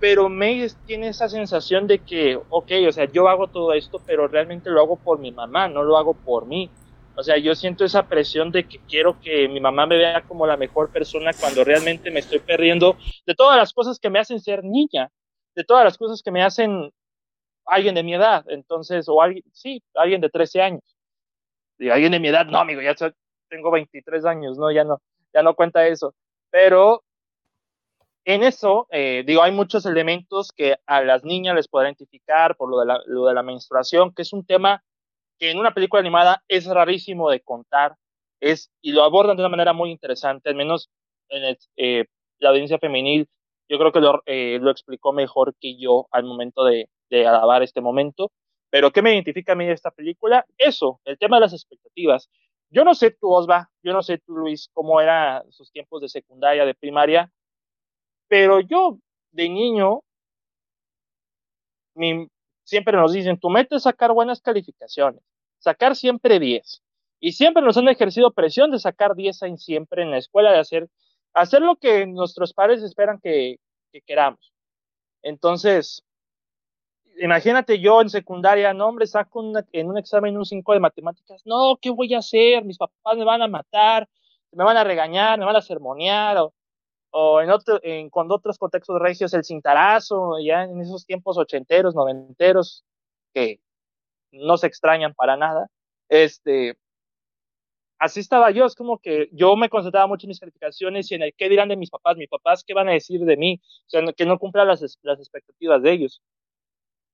pero 0.00 0.28
May 0.28 0.66
tiene 0.86 1.08
esa 1.08 1.28
sensación 1.28 1.86
de 1.86 2.00
que, 2.00 2.36
ok, 2.48 2.72
o 2.88 2.92
sea, 2.92 3.04
yo 3.04 3.28
hago 3.28 3.46
todo 3.46 3.72
esto, 3.74 4.00
pero 4.04 4.26
realmente 4.26 4.70
lo 4.70 4.80
hago 4.80 4.96
por 4.96 5.18
mi 5.18 5.30
mamá, 5.30 5.68
no 5.68 5.82
lo 5.82 5.96
hago 5.96 6.14
por 6.14 6.46
mí. 6.46 6.70
O 7.16 7.22
sea, 7.22 7.36
yo 7.36 7.54
siento 7.54 7.84
esa 7.84 8.08
presión 8.08 8.50
de 8.50 8.64
que 8.64 8.80
quiero 8.88 9.20
que 9.20 9.46
mi 9.46 9.60
mamá 9.60 9.84
me 9.86 9.98
vea 9.98 10.22
como 10.22 10.46
la 10.46 10.56
mejor 10.56 10.90
persona 10.90 11.32
cuando 11.38 11.64
realmente 11.64 12.10
me 12.10 12.20
estoy 12.20 12.38
perdiendo 12.38 12.96
de 13.26 13.34
todas 13.34 13.56
las 13.56 13.72
cosas 13.72 13.98
que 13.98 14.10
me 14.10 14.18
hacen 14.18 14.40
ser 14.40 14.64
niña, 14.64 15.10
de 15.54 15.64
todas 15.64 15.84
las 15.84 15.98
cosas 15.98 16.22
que 16.22 16.30
me 16.30 16.42
hacen 16.42 16.90
alguien 17.70 17.94
de 17.94 18.02
mi 18.02 18.14
edad, 18.14 18.44
entonces, 18.48 19.08
o 19.08 19.22
alguien, 19.22 19.44
sí, 19.52 19.82
alguien 19.94 20.20
de 20.20 20.28
13 20.28 20.60
años. 20.60 20.96
Alguien 21.78 22.12
de 22.12 22.20
mi 22.20 22.28
edad, 22.28 22.46
no, 22.46 22.58
amigo, 22.58 22.82
ya 22.82 22.94
tengo 23.48 23.70
23 23.70 24.24
años, 24.26 24.58
no, 24.58 24.70
ya 24.70 24.84
no, 24.84 25.00
ya 25.32 25.42
no 25.42 25.54
cuenta 25.54 25.86
eso. 25.86 26.14
Pero 26.50 27.02
en 28.24 28.42
eso, 28.42 28.86
eh, 28.90 29.22
digo, 29.26 29.42
hay 29.42 29.52
muchos 29.52 29.86
elementos 29.86 30.52
que 30.52 30.76
a 30.86 31.00
las 31.02 31.24
niñas 31.24 31.54
les 31.54 31.68
puedo 31.68 31.84
identificar 31.84 32.56
por 32.56 32.70
lo 32.70 32.80
de, 32.80 32.86
la, 32.86 33.00
lo 33.06 33.26
de 33.26 33.34
la 33.34 33.42
menstruación, 33.42 34.12
que 34.12 34.22
es 34.22 34.32
un 34.32 34.44
tema 34.44 34.82
que 35.38 35.50
en 35.50 35.58
una 35.58 35.72
película 35.72 36.00
animada 36.00 36.42
es 36.48 36.66
rarísimo 36.66 37.30
de 37.30 37.40
contar, 37.40 37.96
es, 38.40 38.70
y 38.82 38.92
lo 38.92 39.04
abordan 39.04 39.36
de 39.36 39.42
una 39.42 39.48
manera 39.48 39.72
muy 39.72 39.90
interesante, 39.90 40.50
al 40.50 40.56
menos 40.56 40.90
en 41.28 41.56
eh, 41.76 42.06
la 42.40 42.50
audiencia 42.50 42.78
femenil, 42.78 43.28
yo 43.68 43.78
creo 43.78 43.92
que 43.92 44.00
lo, 44.00 44.22
eh, 44.26 44.58
lo, 44.60 44.70
explicó 44.70 45.12
mejor 45.12 45.54
que 45.60 45.78
yo 45.78 46.08
al 46.10 46.24
momento 46.24 46.64
de, 46.64 46.88
de 47.10 47.26
alabar 47.26 47.62
este 47.62 47.80
momento. 47.80 48.32
Pero 48.70 48.92
¿qué 48.92 49.02
me 49.02 49.12
identifica 49.12 49.52
a 49.52 49.56
mí 49.56 49.68
esta 49.68 49.90
película? 49.90 50.46
Eso, 50.56 51.00
el 51.04 51.18
tema 51.18 51.36
de 51.36 51.40
las 51.40 51.52
expectativas. 51.52 52.30
Yo 52.70 52.84
no 52.84 52.94
sé 52.94 53.10
tú, 53.10 53.32
Osva, 53.32 53.68
yo 53.82 53.92
no 53.92 54.02
sé 54.02 54.18
tú, 54.18 54.36
Luis, 54.36 54.70
cómo 54.72 55.00
eran 55.00 55.50
sus 55.50 55.72
tiempos 55.72 56.00
de 56.00 56.08
secundaria, 56.08 56.64
de 56.64 56.74
primaria, 56.74 57.32
pero 58.28 58.60
yo 58.60 58.98
de 59.32 59.48
niño 59.48 60.02
siempre 62.62 62.96
nos 62.96 63.12
dicen, 63.12 63.38
tu 63.38 63.50
meta 63.50 63.74
es 63.74 63.82
sacar 63.82 64.12
buenas 64.12 64.40
calificaciones, 64.40 65.20
sacar 65.58 65.96
siempre 65.96 66.38
10. 66.38 66.82
Y 67.18 67.32
siempre 67.32 67.62
nos 67.62 67.76
han 67.76 67.88
ejercido 67.88 68.32
presión 68.32 68.70
de 68.70 68.78
sacar 68.78 69.16
10 69.16 69.42
en 69.42 69.58
siempre 69.58 70.02
en 70.02 70.12
la 70.12 70.18
escuela, 70.18 70.52
de 70.52 70.60
hacer, 70.60 70.88
hacer 71.34 71.60
lo 71.62 71.74
que 71.76 72.06
nuestros 72.06 72.54
padres 72.54 72.82
esperan 72.82 73.18
que 73.20 73.58
queramos. 74.06 74.54
Entonces, 75.22 76.04
imagínate 77.18 77.80
yo 77.80 78.00
en 78.00 78.10
secundaria, 78.10 78.72
no, 78.74 78.88
hombre, 78.88 79.06
saco 79.06 79.42
en 79.72 79.88
un 79.88 79.98
examen 79.98 80.36
un 80.36 80.44
5 80.44 80.72
de 80.72 80.80
matemáticas, 80.80 81.42
no, 81.44 81.76
¿qué 81.80 81.90
voy 81.90 82.14
a 82.14 82.18
hacer? 82.18 82.64
Mis 82.64 82.78
papás 82.78 83.16
me 83.16 83.24
van 83.24 83.42
a 83.42 83.48
matar, 83.48 84.08
me 84.52 84.64
van 84.64 84.76
a 84.76 84.84
regañar, 84.84 85.38
me 85.38 85.44
van 85.44 85.56
a 85.56 85.62
sermonear, 85.62 86.38
o, 86.38 86.54
o 87.10 87.40
en, 87.40 87.50
otro, 87.50 87.80
en 87.82 88.10
con 88.10 88.30
otros 88.32 88.58
contextos 88.58 89.00
regios 89.00 89.34
el 89.34 89.44
cintarazo, 89.44 90.38
ya 90.44 90.64
en 90.64 90.80
esos 90.80 91.06
tiempos 91.06 91.38
ochenteros, 91.38 91.94
noventeros, 91.94 92.84
que 93.34 93.60
no 94.32 94.56
se 94.56 94.66
extrañan 94.66 95.14
para 95.14 95.36
nada, 95.36 95.68
este, 96.08 96.76
así 98.00 98.20
estaba 98.20 98.50
yo, 98.50 98.64
es 98.64 98.74
como 98.74 98.98
que 98.98 99.28
yo 99.32 99.54
me 99.56 99.68
concentraba 99.68 100.06
mucho 100.06 100.26
en 100.26 100.30
mis 100.30 100.40
calificaciones 100.40 101.10
y 101.10 101.14
en 101.14 101.22
el 101.22 101.34
qué 101.36 101.48
dirán 101.48 101.68
de 101.68 101.76
mis 101.76 101.90
papás, 101.90 102.16
mis 102.16 102.28
papás 102.28 102.64
qué 102.64 102.74
van 102.74 102.88
a 102.88 102.92
decir 102.92 103.20
de 103.20 103.36
mí, 103.36 103.60
o 103.86 103.90
sea, 103.90 104.02
que 104.12 104.26
no 104.26 104.38
cumpla 104.38 104.64
las, 104.64 104.98
las 105.02 105.18
expectativas 105.18 105.82
de 105.82 105.92
ellos. 105.92 106.22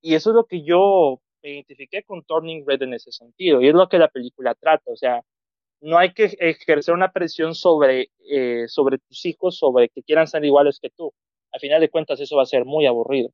Y 0.07 0.15
eso 0.15 0.31
es 0.31 0.37
lo 0.37 0.45
que 0.45 0.63
yo 0.63 1.21
me 1.43 1.51
identifiqué 1.51 2.05
con 2.05 2.23
Turning 2.23 2.65
Red 2.65 2.83
en 2.83 2.95
ese 2.95 3.11
sentido, 3.11 3.61
y 3.61 3.67
es 3.67 3.75
lo 3.75 3.89
que 3.89 3.99
la 3.99 4.07
película 4.07 4.55
trata, 4.55 4.93
o 4.93 4.95
sea, 4.95 5.21
no 5.81 5.99
hay 5.99 6.13
que 6.13 6.27
ejercer 6.39 6.95
una 6.95 7.11
presión 7.11 7.57
sobre, 7.57 8.11
eh, 8.31 8.69
sobre 8.69 8.99
tus 8.99 9.27
hijos, 9.27 9.59
sobre 9.59 9.89
que 9.89 10.05
quieran 10.05 10.29
ser 10.29 10.45
iguales 10.45 10.79
que 10.81 10.91
tú. 10.91 11.13
Al 11.51 11.59
final 11.59 11.81
de 11.81 11.89
cuentas, 11.89 12.21
eso 12.21 12.37
va 12.37 12.45
a 12.45 12.47
ser 12.47 12.65
muy 12.65 12.87
aburrido 12.87 13.31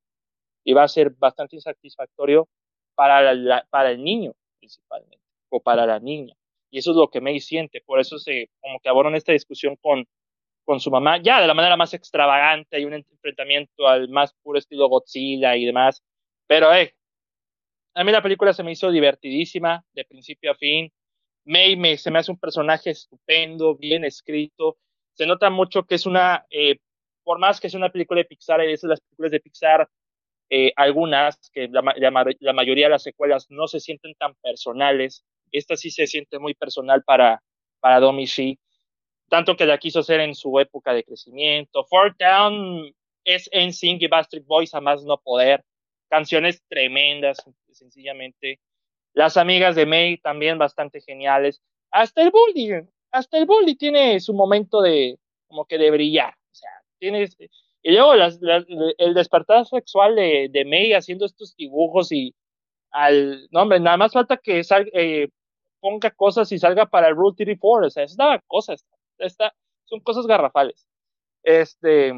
y 0.64 0.73
va 0.73 0.85
a 0.85 0.89
ser 0.89 1.11
bastante 1.11 1.57
insatisfactorio 1.57 2.49
para, 2.95 3.35
la, 3.35 3.66
para 3.68 3.91
el 3.91 4.03
niño, 4.03 4.33
principalmente, 4.59 5.20
o 5.51 5.61
para 5.61 5.85
la 5.85 6.01
niña. 6.01 6.35
Y 6.70 6.79
eso 6.79 6.93
es 6.93 6.97
lo 6.97 7.11
que 7.11 7.20
me 7.20 7.39
siente. 7.41 7.83
Por 7.85 8.01
eso 8.01 8.16
se, 8.16 8.49
como 8.62 8.81
que 8.81 8.89
abordan 8.89 9.14
esta 9.14 9.33
discusión 9.33 9.77
con, 9.77 10.07
con 10.64 10.81
su 10.81 10.91
mamá, 10.91 11.20
ya 11.23 11.39
de 11.39 11.47
la 11.47 11.55
manera 11.55 11.77
más 11.77 11.93
extravagante, 11.93 12.77
hay 12.77 12.87
un 12.87 12.95
enfrentamiento 12.95 13.87
al 13.87 14.09
más 14.09 14.33
puro 14.43 14.59
estilo 14.59 14.89
Godzilla 14.89 15.55
y 15.55 15.66
demás. 15.66 16.03
Pero, 16.53 16.70
eh, 16.74 16.94
a 17.94 18.05
mí 18.05 18.12
la 18.12 18.22
película 18.22 18.53
se 18.53 18.62
me 18.62 18.72
hizo 18.72 18.90
divertidísima, 18.90 19.82
de 19.94 20.05
principio 20.05 20.50
a 20.50 20.55
fin. 20.55 20.92
May 21.46 21.76
me, 21.76 21.96
se 21.96 22.11
me 22.11 22.18
hace 22.18 22.30
un 22.30 22.38
personaje 22.38 22.90
estupendo, 22.90 23.74
bien 23.74 24.05
escrito. 24.05 24.76
Se 25.14 25.24
nota 25.24 25.48
mucho 25.48 25.84
que 25.84 25.94
es 25.94 26.05
una, 26.05 26.44
eh, 26.50 26.76
por 27.24 27.38
más 27.38 27.59
que 27.59 27.68
es 27.68 27.74
una 27.74 27.88
película 27.88 28.18
de 28.18 28.26
Pixar, 28.26 28.61
es 28.61 28.82
de 28.82 28.88
las 28.88 29.00
películas 29.00 29.32
de 29.32 29.40
Pixar, 29.40 29.88
eh, 30.50 30.74
algunas, 30.76 31.38
que 31.55 31.68
la, 31.68 31.82
la, 31.96 32.53
mayoría 32.53 32.84
de 32.84 32.90
las 32.90 33.03
secuelas 33.03 33.46
no 33.48 33.66
se 33.66 33.80
sienten 33.80 34.14
tan 34.16 34.34
personales. 34.42 35.24
Esta 35.53 35.74
sí 35.74 35.90
se 35.90 36.07
siente 36.07 36.38
muy 36.38 36.53
personal 36.53 37.03
para, 37.03 37.42
para 37.80 37.98
Domi 37.98 38.26
Shi, 38.26 38.59
tanto 39.30 39.57
que 39.57 39.64
la 39.64 39.78
quiso 39.78 40.00
hacer 40.00 40.20
en 40.20 40.34
su 40.34 40.61
época 40.61 40.92
de 40.92 41.03
crecimiento. 41.03 41.86
Fort 41.86 42.14
Down 42.18 42.92
es 43.24 43.48
en 43.53 43.72
Sing 43.72 43.96
y 44.03 44.07
Bastard 44.07 44.44
Boys 44.44 44.74
a 44.74 44.82
más 44.82 45.03
no 45.03 45.16
poder. 45.16 45.64
Canciones 46.13 46.63
tremendas, 46.69 47.39
sencillamente. 47.71 48.61
Las 49.15 49.39
amigas 49.39 49.75
de 49.75 49.87
May 49.87 50.19
también 50.19 50.59
bastante 50.59 51.01
geniales. 51.01 51.63
Hasta 51.91 52.21
el 52.21 52.31
Bully, 52.31 52.87
hasta 53.11 53.39
el 53.39 53.47
Bully 53.47 53.77
tiene 53.77 54.21
su 54.21 54.35
momento 54.35 54.83
de, 54.83 55.19
como 55.49 55.65
que 55.65 55.79
de 55.79 55.91
brillar. 55.91 56.35
O 56.35 56.55
sea, 56.55 56.69
tiene, 56.99 57.27
y 57.83 57.93
luego 57.93 58.13
el 58.13 59.15
despertar 59.15 59.65
sexual 59.65 60.15
de, 60.15 60.65
May 60.67 60.93
haciendo 60.93 61.25
estos 61.25 61.57
dibujos 61.57 62.13
y 62.13 62.35
al, 62.91 63.49
no 63.51 63.63
hombre, 63.63 63.81
nada 63.81 63.97
más 63.97 64.13
falta 64.13 64.37
que 64.37 64.63
salga, 64.65 64.91
eh, 64.93 65.31
ponga 65.81 66.11
cosas 66.11 66.53
y 66.53 66.59
salga 66.59 66.85
para 66.85 67.09
el 67.09 67.17
Rule 67.17 67.37
34, 67.37 67.87
o 67.87 67.91
sea, 67.91 68.05
es 68.05 68.19
nada 68.19 68.39
cosas, 68.47 68.85
está, 69.17 69.55
son 69.87 70.01
cosas 70.01 70.27
garrafales. 70.27 70.87
Este, 71.43 72.11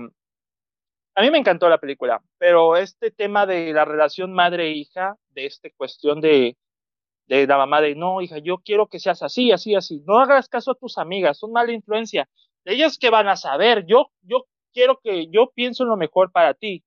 a 1.14 1.22
mí 1.22 1.30
me 1.30 1.38
encantó 1.38 1.68
la 1.68 1.78
película, 1.78 2.20
pero 2.44 2.76
este 2.76 3.10
tema 3.10 3.46
de 3.46 3.72
la 3.72 3.86
relación 3.86 4.34
madre-hija, 4.34 5.16
de 5.30 5.46
esta 5.46 5.70
cuestión 5.78 6.20
de, 6.20 6.58
de 7.26 7.46
la 7.46 7.56
mamá 7.56 7.80
de, 7.80 7.94
no, 7.94 8.20
hija, 8.20 8.36
yo 8.36 8.58
quiero 8.58 8.86
que 8.86 9.00
seas 9.00 9.22
así, 9.22 9.50
así, 9.50 9.74
así. 9.74 10.02
No 10.06 10.18
hagas 10.18 10.50
caso 10.50 10.72
a 10.72 10.74
tus 10.74 10.98
amigas, 10.98 11.38
son 11.38 11.52
mala 11.52 11.72
influencia. 11.72 12.28
Ellas 12.66 12.98
que 12.98 13.08
van 13.08 13.28
a 13.28 13.36
saber, 13.36 13.86
yo, 13.86 14.10
yo 14.20 14.44
quiero 14.74 15.00
que, 15.02 15.28
yo 15.30 15.52
pienso 15.54 15.84
en 15.84 15.88
lo 15.88 15.96
mejor 15.96 16.32
para 16.32 16.52
ti. 16.52 16.84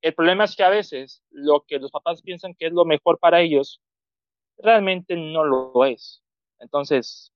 El 0.00 0.14
problema 0.14 0.44
es 0.44 0.56
que 0.56 0.64
a 0.64 0.70
veces 0.70 1.22
lo 1.28 1.66
que 1.68 1.78
los 1.78 1.90
papás 1.90 2.22
piensan 2.22 2.54
que 2.54 2.68
es 2.68 2.72
lo 2.72 2.86
mejor 2.86 3.18
para 3.18 3.42
ellos, 3.42 3.82
realmente 4.56 5.16
no 5.16 5.44
lo 5.44 5.84
es. 5.84 6.22
Entonces, 6.60 7.30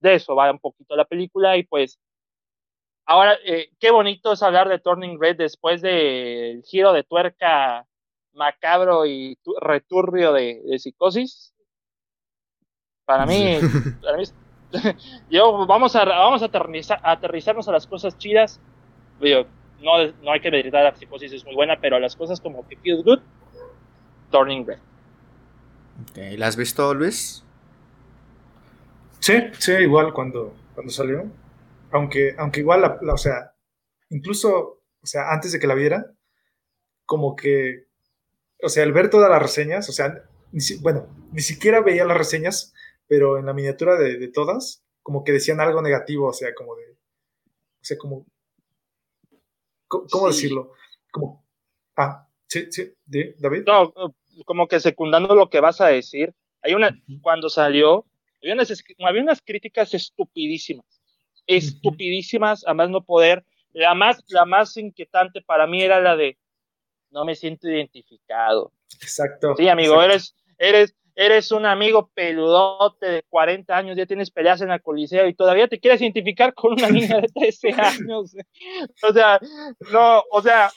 de 0.00 0.14
eso 0.14 0.34
va 0.34 0.50
un 0.50 0.58
poquito 0.58 0.96
la 0.96 1.04
película 1.04 1.56
y 1.56 1.62
pues, 1.62 2.00
ahora, 3.06 3.36
eh, 3.44 3.70
qué 3.78 3.90
bonito 3.90 4.32
es 4.32 4.42
hablar 4.42 4.68
de 4.68 4.78
Turning 4.78 5.20
Red 5.20 5.36
después 5.36 5.82
del 5.82 6.62
giro 6.64 6.92
de 6.92 7.04
tuerca 7.04 7.86
macabro 8.34 9.06
y 9.06 9.38
returbio 9.60 10.32
de, 10.32 10.60
psicosis. 10.78 11.52
Para 13.04 13.26
mí, 13.26 13.58
yo 15.30 15.66
vamos 15.66 15.94
a, 15.96 16.04
vamos 16.04 16.42
a 16.42 16.50
aterrizarnos 17.02 17.68
a 17.68 17.72
las 17.72 17.86
cosas 17.86 18.16
chidas. 18.16 18.60
no, 19.20 20.06
no 20.22 20.32
hay 20.32 20.40
que 20.40 20.50
meditar, 20.50 20.84
la 20.84 20.94
psicosis 20.94 21.32
es 21.32 21.44
muy 21.44 21.54
buena, 21.54 21.78
pero 21.80 21.98
las 21.98 22.16
cosas 22.16 22.40
como 22.40 22.66
que 22.66 22.76
feel 22.76 23.02
good, 23.02 23.20
turning 24.30 24.66
red. 24.66 24.78
Okay. 26.10 26.36
¿La 26.36 26.46
has 26.46 26.56
visto, 26.56 26.94
Luis? 26.94 27.44
Sí, 29.20 29.34
sí, 29.58 29.72
igual 29.72 30.12
cuando, 30.12 30.54
cuando 30.74 30.90
salió. 30.92 31.30
Aunque, 31.92 32.34
aunque 32.38 32.60
igual, 32.60 32.80
la, 32.80 33.12
o 33.12 33.18
sea, 33.18 33.54
incluso, 34.10 34.82
o 35.02 35.06
sea, 35.06 35.30
antes 35.32 35.52
de 35.52 35.60
que 35.60 35.66
la 35.66 35.74
viera, 35.74 36.12
como 37.06 37.36
que 37.36 37.86
o 38.62 38.68
sea, 38.68 38.84
al 38.84 38.92
ver 38.92 39.10
todas 39.10 39.28
las 39.28 39.42
reseñas, 39.42 39.88
o 39.88 39.92
sea, 39.92 40.24
bueno, 40.80 41.08
ni 41.32 41.42
siquiera 41.42 41.80
veía 41.80 42.04
las 42.04 42.16
reseñas, 42.16 42.72
pero 43.08 43.38
en 43.38 43.46
la 43.46 43.52
miniatura 43.52 43.96
de, 43.96 44.28
todas, 44.28 44.84
como 45.02 45.24
que 45.24 45.32
decían 45.32 45.60
algo 45.60 45.82
negativo, 45.82 46.28
o 46.28 46.32
sea, 46.32 46.54
como 46.54 46.76
de, 46.76 46.92
o 46.92 47.84
sea, 47.84 47.98
como, 47.98 48.24
¿cómo, 49.88 50.28
decirlo? 50.28 50.72
Como, 51.10 51.44
ah, 51.96 52.28
Sí, 52.46 52.66
sí, 52.70 52.92
David. 53.06 53.64
No, 53.66 53.94
como 54.44 54.68
que 54.68 54.78
secundando 54.78 55.34
lo 55.34 55.48
que 55.48 55.60
vas 55.60 55.80
a 55.80 55.86
decir, 55.86 56.34
hay 56.60 56.74
una, 56.74 56.94
cuando 57.22 57.48
salió, 57.48 58.04
había 58.42 58.52
unas, 58.52 58.84
había 59.02 59.22
unas 59.22 59.40
críticas 59.40 59.94
estupidísimas, 59.94 60.91
estupidísimas, 61.46 62.66
a 62.66 62.74
más 62.74 62.90
no 62.90 63.04
poder. 63.04 63.44
La 63.72 63.94
más, 63.94 64.22
la 64.28 64.44
más 64.44 64.76
inquietante 64.76 65.40
para 65.40 65.66
mí 65.66 65.82
era 65.82 66.00
la 66.00 66.16
de, 66.16 66.38
no 67.10 67.24
me 67.24 67.34
siento 67.34 67.68
identificado. 67.68 68.72
Exacto. 69.00 69.54
Sí, 69.56 69.68
amigo, 69.68 70.02
eres, 70.02 70.34
eres, 70.58 70.94
eres 71.14 71.52
un 71.52 71.66
amigo 71.66 72.10
peludote 72.14 73.06
de 73.06 73.22
40 73.24 73.76
años, 73.76 73.96
ya 73.96 74.06
tienes 74.06 74.30
peleas 74.30 74.60
en 74.60 74.68
la 74.68 74.78
coliseo 74.78 75.26
y 75.26 75.34
todavía 75.34 75.68
te 75.68 75.78
quieres 75.78 76.00
identificar 76.00 76.54
con 76.54 76.72
una 76.72 76.88
niña 76.88 77.20
de 77.20 77.28
13 77.28 77.68
años. 77.78 78.34
O 79.02 79.12
sea, 79.12 79.40
no, 79.90 80.22
o 80.30 80.42
sea, 80.42 80.70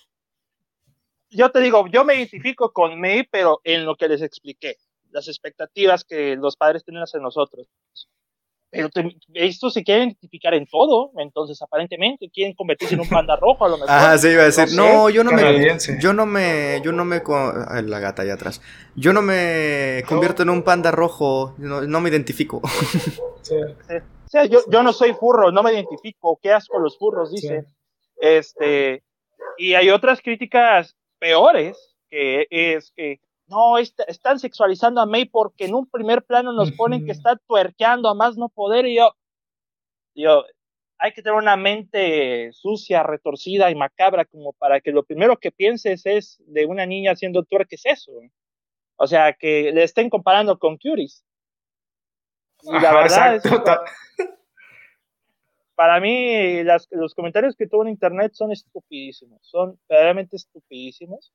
yo 1.29 1.51
te 1.51 1.59
digo, 1.59 1.87
yo 1.87 2.03
me 2.05 2.15
identifico 2.15 2.71
con 2.71 2.99
May, 2.99 3.27
pero 3.29 3.59
en 3.63 3.85
lo 3.85 3.95
que 3.95 4.07
les 4.07 4.21
expliqué, 4.21 4.77
las 5.11 5.27
expectativas 5.27 6.03
que 6.03 6.35
los 6.35 6.55
padres 6.55 6.83
tienen 6.83 7.03
hacia 7.03 7.19
nosotros. 7.19 7.67
Pero 8.69 8.89
esto 9.33 9.69
se 9.69 9.83
quiere 9.83 10.03
identificar 10.03 10.53
en 10.53 10.65
todo, 10.65 11.11
entonces 11.17 11.61
aparentemente 11.61 12.29
quieren 12.29 12.53
convertirse 12.53 12.95
en 12.95 13.01
un 13.01 13.07
panda 13.07 13.35
rojo 13.37 13.63
a 13.63 13.69
lo 13.69 13.77
mejor. 13.77 13.89
Ah, 13.89 14.17
sí, 14.17 14.27
iba 14.29 14.41
a 14.41 14.45
decir, 14.45 14.75
no, 14.75 15.09
yo 15.09 15.23
no 15.23 15.31
me, 15.31 15.77
yo 15.99 16.13
no 16.13 16.25
me, 16.25 16.81
yo 16.83 16.91
no 16.91 17.05
me, 17.05 17.21
la 17.83 17.99
gata 17.99 18.23
allá 18.23 18.33
atrás, 18.33 18.61
yo 18.95 19.13
no 19.13 19.21
me 19.21 20.03
convierto 20.07 20.43
en 20.43 20.49
un 20.49 20.63
panda 20.63 20.91
rojo, 20.91 21.53
no, 21.57 22.01
me 22.01 22.09
identifico. 22.09 22.61
Sí. 23.41 23.55
O 24.25 24.27
sea, 24.27 24.45
yo, 24.45 24.59
yo 24.69 24.81
no 24.81 24.91
soy 24.91 25.13
furro, 25.13 25.51
no 25.51 25.61
me 25.61 25.71
identifico, 25.71 26.39
qué 26.41 26.51
asco 26.51 26.79
los 26.79 26.97
furros, 26.97 27.31
dice. 27.31 27.63
Este, 28.17 29.03
y 29.57 29.75
hay 29.75 29.91
otras 29.91 30.19
críticas 30.19 30.97
peores, 31.19 31.95
que 32.09 32.47
es 32.49 32.91
que 32.95 33.19
no, 33.47 33.77
están 33.77 34.39
sexualizando 34.39 35.01
a 35.01 35.05
May 35.05 35.25
porque 35.25 35.65
en 35.65 35.75
un 35.75 35.87
primer 35.87 36.23
plano 36.23 36.53
nos 36.53 36.71
ponen 36.71 37.05
que 37.05 37.11
está 37.11 37.35
tuerqueando 37.47 38.09
a 38.09 38.15
más 38.15 38.37
no 38.37 38.49
poder 38.49 38.85
y 38.85 38.95
yo, 38.95 39.15
yo, 40.15 40.45
hay 40.97 41.11
que 41.11 41.21
tener 41.21 41.37
una 41.37 41.55
mente 41.55 42.51
sucia, 42.53 43.03
retorcida 43.03 43.69
y 43.69 43.75
macabra 43.75 44.25
como 44.25 44.53
para 44.53 44.81
que 44.81 44.91
lo 44.91 45.03
primero 45.03 45.37
que 45.37 45.51
pienses 45.51 46.05
es 46.05 46.41
de 46.47 46.65
una 46.65 46.85
niña 46.85 47.11
haciendo 47.11 47.43
twerk 47.43 47.71
es 47.71 47.85
eso. 47.85 48.11
O 48.97 49.07
sea, 49.07 49.33
que 49.33 49.71
le 49.73 49.83
estén 49.83 50.09
comparando 50.09 50.57
con 50.57 50.77
Curies. 50.77 51.23
Y 52.63 52.79
la 52.79 52.93
verdad 52.93 53.35
es 53.35 53.43
para 55.75 55.99
mí 55.99 56.63
los 56.63 57.13
comentarios 57.13 57.55
que 57.55 57.67
tuvo 57.67 57.83
en 57.83 57.89
internet 57.89 58.31
son 58.33 58.51
estupidísimos, 58.51 59.39
son 59.43 59.77
verdaderamente 59.87 60.37
estupidísimos. 60.37 61.33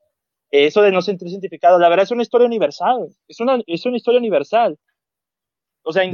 Eso 0.51 0.82
de 0.82 0.90
no 0.90 1.01
sentirse 1.01 1.34
identificado, 1.34 1.78
la 1.78 1.88
verdad 1.88 2.05
es 2.05 2.11
una 2.11 2.22
historia 2.22 2.46
universal, 2.46 3.09
es 3.28 3.40
una, 3.40 3.61
es 3.66 3.86
una 3.86 3.96
historia 3.96 4.18
universal. 4.18 4.78
O 5.82 5.92
sea, 5.92 6.05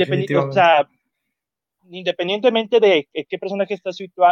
independientemente 1.90 2.80
de 2.80 3.08
qué 3.28 3.38
personaje 3.38 3.74
está 3.74 3.90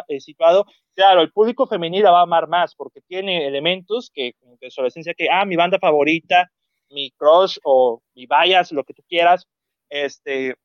eh, 0.08 0.20
situado, 0.20 0.66
claro, 0.94 1.22
el 1.22 1.32
público 1.32 1.66
femenino 1.66 2.12
va 2.12 2.20
a 2.20 2.24
amar 2.24 2.48
más 2.48 2.74
porque 2.74 3.00
tiene 3.00 3.46
elementos 3.46 4.10
que, 4.12 4.34
que 4.60 4.70
su 4.70 4.80
adolescencia, 4.80 5.14
que, 5.14 5.28
ah, 5.30 5.44
mi 5.44 5.56
banda 5.56 5.78
favorita, 5.78 6.50
mi 6.90 7.10
crush 7.12 7.58
o 7.64 8.02
mi 8.14 8.26
bias, 8.26 8.72
lo 8.72 8.84
que 8.84 8.94
tú 8.94 9.02
quieras, 9.08 9.46
este, 9.88 10.56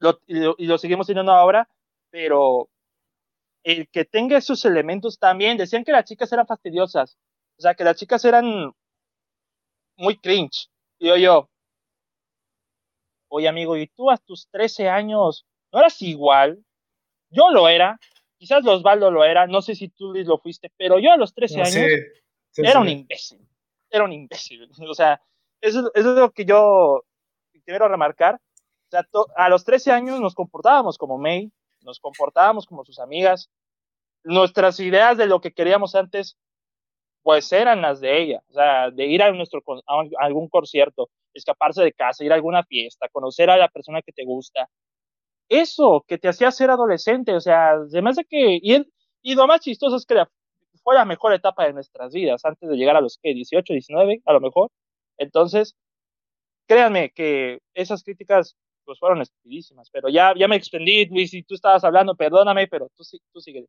lo, 0.00 0.20
y 0.26 0.66
lo 0.66 0.78
seguimos 0.78 1.06
teniendo 1.06 1.32
ahora, 1.32 1.68
pero 2.10 2.68
el 3.62 3.88
que 3.88 4.04
tenga 4.04 4.38
esos 4.38 4.64
elementos 4.64 5.18
también, 5.18 5.56
decían 5.56 5.84
que 5.84 5.92
las 5.92 6.04
chicas 6.04 6.32
eran 6.32 6.46
fastidiosas, 6.46 7.18
o 7.58 7.62
sea, 7.62 7.74
que 7.74 7.84
las 7.84 7.96
chicas 7.96 8.24
eran 8.24 8.72
muy 9.96 10.16
cringe. 10.18 10.68
Y 10.98 11.08
yo, 11.08 11.16
yo, 11.16 11.50
oye 13.28 13.48
amigo, 13.48 13.76
¿y 13.76 13.88
tú 13.88 14.10
a 14.10 14.16
tus 14.18 14.48
13 14.50 14.88
años 14.88 15.46
no 15.72 15.80
eras 15.80 16.00
igual? 16.02 16.64
Yo 17.30 17.50
lo 17.50 17.68
era, 17.68 17.98
quizás 18.38 18.64
Osvaldo 18.66 19.10
lo 19.10 19.24
era, 19.24 19.46
no 19.46 19.60
sé 19.60 19.74
si 19.74 19.88
tú 19.88 20.14
lo 20.14 20.38
fuiste, 20.38 20.72
pero 20.76 20.98
yo 20.98 21.12
a 21.12 21.16
los 21.16 21.34
13 21.34 21.60
años 21.60 21.92
era 22.56 22.80
un 22.80 22.88
imbécil, 22.88 23.46
era 23.90 24.04
un 24.04 24.12
imbécil. 24.12 24.68
O 24.88 24.94
sea, 24.94 25.20
eso, 25.60 25.90
eso 25.94 26.10
es 26.10 26.18
lo 26.18 26.30
que 26.30 26.44
yo 26.44 27.04
quiero 27.64 27.88
remarcar. 27.88 28.36
O 28.36 28.90
sea, 28.90 29.06
a 29.36 29.48
los 29.48 29.64
13 29.64 29.92
años 29.92 30.20
nos 30.20 30.34
comportábamos 30.34 30.96
como 30.96 31.18
May, 31.18 31.52
nos 31.82 32.00
comportábamos 32.00 32.66
como 32.66 32.84
sus 32.84 32.98
amigas, 32.98 33.50
nuestras 34.24 34.80
ideas 34.80 35.18
de 35.18 35.26
lo 35.26 35.40
que 35.40 35.52
queríamos 35.52 35.94
antes, 35.94 36.38
pues 37.28 37.52
eran 37.52 37.82
las 37.82 38.00
de 38.00 38.22
ella, 38.22 38.42
o 38.48 38.52
sea, 38.54 38.90
de 38.90 39.04
ir 39.04 39.22
a, 39.22 39.30
nuestro, 39.32 39.62
algún 40.18 40.48
concierto, 40.48 41.10
escaparse 41.34 41.82
de 41.82 41.92
casa, 41.92 42.24
ir 42.24 42.32
a 42.32 42.36
alguna 42.36 42.64
fiesta, 42.64 43.06
conocer 43.12 43.50
a 43.50 43.58
la 43.58 43.68
persona 43.68 44.00
que 44.00 44.12
te 44.12 44.24
gusta. 44.24 44.70
Eso 45.50 46.06
que 46.08 46.16
te 46.16 46.28
hacía 46.28 46.50
ser 46.50 46.70
adolescente, 46.70 47.34
o 47.34 47.40
sea, 47.40 47.72
además 47.72 48.16
de 48.16 48.24
que, 48.24 48.58
y, 48.62 48.82
y 49.20 49.34
lo 49.34 49.46
más 49.46 49.60
chistoso 49.60 49.96
es 49.96 50.06
que 50.06 50.24
fue 50.82 50.94
la 50.94 51.04
mejor 51.04 51.34
etapa 51.34 51.66
de 51.66 51.74
nuestras 51.74 52.14
vidas, 52.14 52.46
antes 52.46 52.66
de 52.66 52.76
llegar 52.76 52.96
a 52.96 53.02
los 53.02 53.18
que 53.22 53.34
18, 53.34 53.74
19, 53.74 54.22
a 54.24 54.32
lo 54.32 54.40
mejor. 54.40 54.70
Entonces, 55.18 55.76
créanme 56.66 57.10
que 57.10 57.58
esas 57.74 58.04
críticas 58.04 58.56
pues 58.86 58.98
fueron 58.98 59.20
estupidísimas. 59.20 59.90
Pero 59.92 60.08
ya, 60.08 60.32
ya 60.34 60.48
me 60.48 60.56
extendí, 60.56 61.04
Luis, 61.06 61.34
y 61.34 61.42
tú 61.42 61.54
estabas 61.54 61.84
hablando, 61.84 62.16
perdóname, 62.16 62.68
pero 62.68 62.88
tú, 62.96 63.04
tú 63.34 63.40
sigue. 63.42 63.66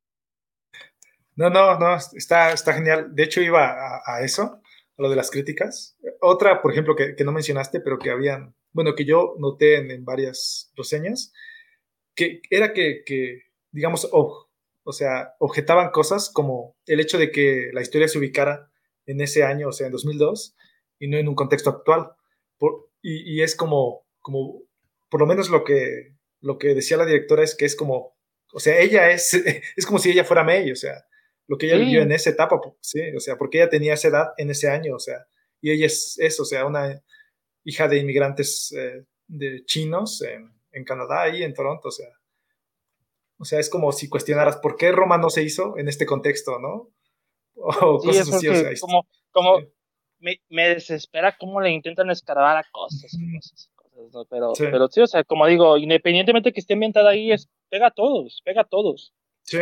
No, 1.39 1.49
no, 1.49 1.79
no, 1.79 1.95
está, 1.95 2.51
está 2.51 2.73
genial. 2.73 3.15
De 3.15 3.23
hecho, 3.23 3.39
iba 3.39 4.01
a, 4.05 4.25
eso, 4.25 4.61
a 4.97 5.01
lo 5.01 5.09
de 5.09 5.15
las 5.15 5.31
críticas. 5.31 5.97
Otra, 6.19 6.61
por 6.61 6.73
ejemplo, 6.73 6.97
que, 6.97 7.15
no 7.23 7.31
mencionaste, 7.31 7.79
pero 7.79 7.97
que 7.97 8.09
habían, 8.09 8.53
bueno, 8.73 8.93
que 8.93 9.05
yo 9.05 9.35
noté 9.39 9.77
en, 9.77 10.03
varias 10.03 10.69
reseñas, 10.75 11.31
que 12.13 12.41
era 12.49 12.73
que, 12.73 13.05
digamos, 13.71 14.09
o 14.11 14.91
sea, 14.91 15.35
objetaban 15.39 15.91
cosas 15.91 16.29
como 16.29 16.75
el 16.85 16.99
hecho 16.99 17.17
de 17.17 17.31
que 17.31 17.69
la 17.71 17.81
historia 17.81 18.09
se 18.09 18.17
ubicara 18.17 18.69
en 19.05 19.21
ese 19.21 19.45
año, 19.45 19.69
o 19.69 19.71
sea, 19.71 19.85
en 19.87 19.93
2002, 19.93 20.57
y 20.99 21.07
no 21.07 21.15
en 21.15 21.29
un 21.29 21.35
contexto 21.35 21.69
actual. 21.69 22.11
Y, 23.01 23.41
es 23.43 23.55
como, 23.55 24.05
como 24.19 24.63
por 25.09 25.21
lo 25.21 25.25
menos 25.25 25.49
lo 25.49 25.63
que, 25.63 26.17
lo 26.41 26.57
que 26.57 26.75
decía 26.75 26.97
la 26.97 27.05
directora 27.05 27.45
es 27.45 27.55
que 27.55 27.63
es 27.63 27.77
como, 27.77 28.17
o 28.51 28.59
sea, 28.59 28.77
ella 28.77 29.09
es, 29.09 29.33
es 29.77 29.85
como 29.85 29.99
si 29.99 30.11
ella 30.11 30.25
fuera 30.25 30.43
May, 30.43 30.69
o 30.73 30.75
sea, 30.75 31.05
lo 31.49 31.57
que 31.57 31.65
ella 31.65 31.77
vivió 31.77 32.03
en 32.03 32.11
esa 32.11 32.29
etapa, 32.29 32.61
sí, 32.79 33.01
o 33.17 33.19
sea, 33.19 33.35
porque 33.35 33.57
ella 33.57 33.69
tenía 33.69 33.95
esa 33.95 34.09
edad 34.09 34.27
en 34.37 34.51
ese 34.51 34.69
año, 34.69 34.95
o 34.95 34.99
sea, 34.99 35.25
y 35.59 35.71
ella 35.71 35.87
es 35.87 36.15
eso, 36.19 36.43
o 36.43 36.45
sea, 36.45 36.63
una 36.67 37.01
hija 37.63 37.87
de 37.87 37.97
inmigrantes 37.97 38.71
eh, 38.77 39.03
de 39.25 39.65
chinos 39.65 40.21
en, 40.21 40.53
en, 40.71 40.83
Canadá 40.83 41.27
y 41.27 41.41
en 41.41 41.55
Toronto, 41.55 41.87
o 41.87 41.91
sea, 41.91 42.07
o 43.39 43.45
sea, 43.45 43.59
es 43.59 43.67
como 43.67 43.91
si 43.91 44.07
cuestionaras 44.09 44.57
por 44.57 44.77
qué 44.77 44.91
Roma 44.91 45.17
no 45.17 45.31
se 45.31 45.41
hizo 45.41 45.75
en 45.79 45.87
este 45.87 46.05
contexto, 46.05 46.59
¿no? 46.59 46.91
O 47.55 47.97
cosas 47.97 48.31
así, 48.31 48.47
o 48.47 48.53
sea, 48.53 48.71
como, 48.79 49.07
como 49.31 49.59
me, 50.19 50.39
me, 50.49 50.69
desespera 50.69 51.35
cómo 51.35 51.59
le 51.59 51.71
intentan 51.71 52.11
escarbar 52.11 52.57
a 52.57 52.63
cosas. 52.71 53.11
cosas. 53.11 53.69
Pero, 54.29 54.53
sí. 54.53 54.65
pero 54.71 54.87
sí, 54.87 55.01
o 55.01 55.07
sea, 55.07 55.23
como 55.23 55.47
digo, 55.47 55.77
independientemente 55.77 56.53
que 56.53 56.59
esté 56.59 56.73
ambientada 56.73 57.09
ahí, 57.09 57.31
es, 57.31 57.49
pega 57.69 57.87
a 57.87 57.91
todos, 57.91 58.41
pega 58.45 58.61
a 58.61 58.65
todos. 58.65 59.13
Sí. 59.43 59.59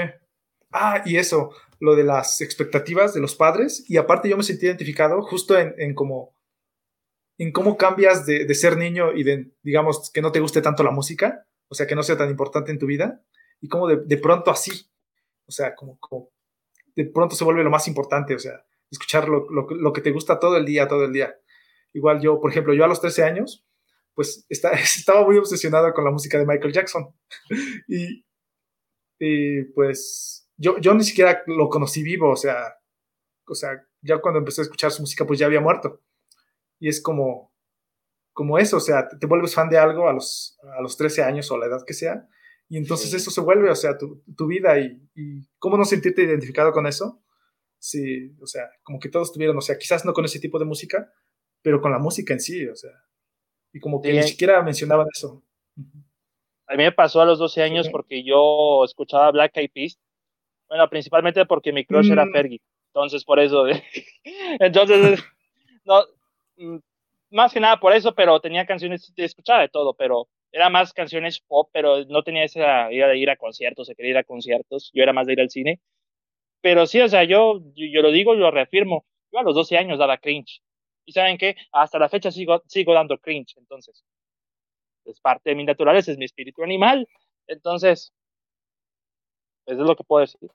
Ah, 0.72 1.02
y 1.06 1.16
eso, 1.16 1.54
lo 1.80 1.96
de 1.96 2.04
las 2.04 2.42
expectativas 2.42 3.14
de 3.14 3.22
los 3.22 3.36
padres, 3.36 3.84
y 3.88 3.98
aparte 3.98 4.30
yo 4.30 4.38
me 4.38 4.44
sentí 4.44 4.66
identificado 4.66 5.22
justo 5.22 5.58
en, 5.58 5.74
en 5.78 5.94
como 5.94 6.36
en 7.40 7.52
cómo 7.52 7.78
cambias 7.78 8.26
de, 8.26 8.46
de, 8.46 8.56
ser 8.56 8.78
niño 8.78 9.14
y 9.14 9.24
de, 9.24 9.52
digamos, 9.62 10.10
que 10.12 10.24
no 10.24 10.32
te 10.32 10.40
guste 10.40 10.62
tanto 10.62 10.82
la 10.84 10.90
música, 10.90 11.46
o 11.68 11.76
sea, 11.76 11.86
que 11.86 11.96
no 11.96 12.02
sea 12.02 12.18
tan 12.18 12.32
importante 12.32 12.72
en 12.72 12.80
tu 12.80 12.88
vida, 12.88 13.22
y 13.62 13.68
cómo 13.68 13.88
de, 13.88 13.98
de 13.98 14.18
pronto 14.18 14.50
así, 14.50 14.90
o 15.46 15.52
sea, 15.52 15.76
como, 15.76 16.00
como, 16.00 16.32
de 16.96 17.06
pronto 17.06 17.36
se 17.36 17.44
vuelve 17.44 17.64
lo 17.64 17.70
más 17.70 17.88
importante, 17.88 18.34
o 18.34 18.40
sea, 18.40 18.66
escuchar 18.90 19.30
lo, 19.30 19.50
lo, 19.52 19.68
lo, 19.70 19.94
que 19.94 20.02
te 20.02 20.12
gusta 20.12 20.40
todo 20.40 20.58
el 20.58 20.66
día, 20.66 20.88
todo 20.88 21.06
el 21.06 21.14
día. 21.14 21.36
Igual 21.94 22.22
yo, 22.22 22.40
por 22.40 22.52
ejemplo, 22.52 22.74
yo 22.74 22.84
a 22.84 22.88
los 22.88 23.02
13 23.02 23.24
años, 23.24 23.66
pues 24.14 24.46
estaba 24.50 25.24
muy 25.26 25.38
obsesionado 25.38 25.94
con 25.94 26.04
la 26.04 26.12
música 26.12 26.38
de 26.40 26.46
Michael 26.46 26.74
Jackson. 26.74 27.14
y, 27.88 29.64
pues 29.76 30.47
yo, 30.58 30.78
yo 30.80 30.94
ni 30.94 31.04
siquiera 31.04 31.44
lo 31.48 31.70
conocí 31.70 32.04
vivo, 32.04 32.32
o 32.32 32.36
sea, 32.36 32.76
o 33.46 33.56
sea, 33.56 33.86
ya 34.02 34.20
cuando 34.20 34.40
empecé 34.40 34.62
a 34.62 34.64
escuchar 34.64 34.92
su 34.92 35.02
música, 35.02 35.26
pues 35.26 35.40
ya 35.40 35.46
había 35.46 35.62
muerto. 35.62 36.02
Y 36.80 36.90
es 36.90 37.02
como, 37.02 37.54
como 38.34 38.60
eso, 38.60 38.78
o 38.78 38.82
sea, 38.82 39.08
te, 39.08 39.26
vuelves 39.26 39.56
fan 39.56 39.70
de 39.70 39.78
algo 39.78 40.10
a 40.10 40.14
los, 40.14 40.60
a 40.78 40.82
los 40.82 40.98
13 40.98 41.24
años 41.24 41.50
o 41.52 41.58
la 41.58 41.68
edad 41.68 41.84
que 41.86 41.94
sea, 41.94 42.28
y 42.70 42.78
entonces 42.78 43.14
eso 43.14 43.32
se 43.32 43.42
vuelve, 43.42 43.70
o 43.70 43.76
sea, 43.76 43.98
tu, 43.98 44.24
tu 44.36 44.48
vida 44.48 44.78
y, 44.80 45.02
y, 45.16 45.48
cómo 45.58 45.78
no 45.78 45.86
sentirte 45.86 46.24
identificado 46.24 46.74
con 46.74 46.86
eso. 46.86 47.24
Sí, 47.80 48.36
o 48.42 48.48
sea, 48.48 48.70
como 48.84 49.00
que 49.00 49.10
todos 49.10 49.32
tuvieron, 49.32 49.58
o 49.58 49.62
sea, 49.62 49.78
quizás 49.78 50.04
no 50.04 50.12
con 50.12 50.26
ese 50.26 50.40
tipo 50.40 50.60
de 50.60 50.66
música, 50.66 51.12
pero 51.62 51.80
con 51.80 51.92
la 51.92 52.00
música 52.00 52.34
en 52.34 52.42
sí, 52.42 52.68
o 52.68 52.76
sea, 52.76 52.92
y 53.72 53.80
como 53.80 54.02
que 54.02 54.12
ni 54.12 54.24
siquiera 54.24 54.62
mencionaban 54.64 55.08
eso. 55.14 55.44
A 56.68 56.76
mí 56.76 56.84
me 56.84 56.92
pasó 56.92 57.22
a 57.22 57.26
los 57.26 57.40
12 57.40 57.62
años 57.62 57.90
porque 57.90 58.24
yo 58.24 58.84
escuchaba 58.84 59.32
Black 59.32 59.56
Eyed 59.56 59.72
Peas. 59.74 60.00
Bueno, 60.68 60.90
principalmente 60.90 61.46
porque 61.46 61.72
mi 61.72 61.86
crush 61.86 62.12
era 62.12 62.26
mm. 62.26 62.32
Fergie. 62.32 62.62
Entonces, 62.88 63.24
por 63.24 63.40
eso. 63.40 63.66
Entonces, 64.60 65.24
no, 65.86 66.04
mm, 66.58 66.78
más 67.32 67.54
que 67.54 67.60
nada 67.60 67.80
por 67.80 67.94
eso, 67.94 68.14
pero 68.16 68.40
tenía 68.40 68.66
canciones, 68.66 69.14
escuchaba 69.16 69.62
de 69.62 69.70
todo, 69.70 69.94
pero 69.94 70.28
era 70.52 70.70
más 70.70 70.94
canciones 70.94 71.40
pop, 71.40 71.70
pero 71.74 72.06
no 72.06 72.24
tenía 72.24 72.44
esa 72.44 72.92
idea 72.92 73.08
de 73.08 73.18
ir 73.18 73.30
a 73.30 73.36
conciertos, 73.36 73.88
se 73.88 73.96
quería 73.96 74.12
ir 74.12 74.18
a 74.18 74.24
conciertos, 74.24 74.92
yo 74.94 75.04
era 75.04 75.14
más 75.14 75.28
de 75.28 75.34
ir 75.34 75.42
al 75.42 75.50
cine. 75.50 75.80
Pero 76.62 76.88
sí, 76.88 77.00
o 77.02 77.08
sea, 77.10 77.24
yo, 77.24 77.62
yo, 77.76 78.02
lo 78.02 78.12
digo 78.12 78.34
y 78.34 78.38
lo 78.40 78.52
reafirmo, 78.52 79.06
yo 79.32 79.40
a 79.40 79.44
los 79.44 79.56
12 79.56 79.78
años 79.78 80.00
daba 80.00 80.18
cringe. 80.18 80.62
Y 81.06 81.14
saben 81.14 81.38
qué, 81.38 81.56
hasta 81.72 82.00
la 82.00 82.10
fecha 82.10 82.32
sigo, 82.32 82.62
sigo 82.68 82.94
dando 82.94 83.18
cringe, 83.18 83.58
entonces, 83.58 84.04
es 85.06 85.20
parte 85.22 85.52
de 85.52 85.56
mi 85.56 85.64
naturaleza, 85.64 86.12
es 86.12 86.18
mi 86.18 86.26
espíritu 86.26 86.64
animal, 86.64 87.08
entonces, 87.48 88.14
eso 89.68 89.82
es 89.82 89.88
lo 89.88 89.96
que 89.96 90.04
puedo 90.04 90.22
decir. 90.22 90.50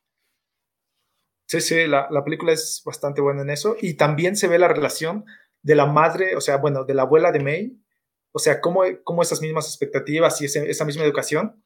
Sí, 1.47 1.61
sí, 1.61 1.87
la, 1.87 2.09
la, 2.11 2.25
película 2.25 2.53
es 2.53 2.83
bastante 2.85 3.21
buena 3.21 3.43
en 3.43 3.51
eso. 3.51 3.77
Y 3.81 3.95
también 3.95 4.37
se 4.37 4.49
ve 4.49 4.59
la 4.59 4.69
relación 4.69 5.27
de 5.61 5.75
la 5.75 5.85
madre, 5.87 6.35
o 6.35 6.41
sea, 6.41 6.57
bueno, 6.57 6.85
de 6.85 6.95
la 6.95 7.03
abuela 7.03 7.31
de 7.31 7.41
May. 7.41 7.79
O 8.33 8.39
sea, 8.39 8.61
cómo, 8.63 8.83
cómo 9.05 9.21
esas 9.23 9.43
mismas 9.43 9.67
expectativas 9.67 10.41
y 10.41 10.47
esa 10.47 10.85
misma 10.87 11.05
educación 11.05 11.63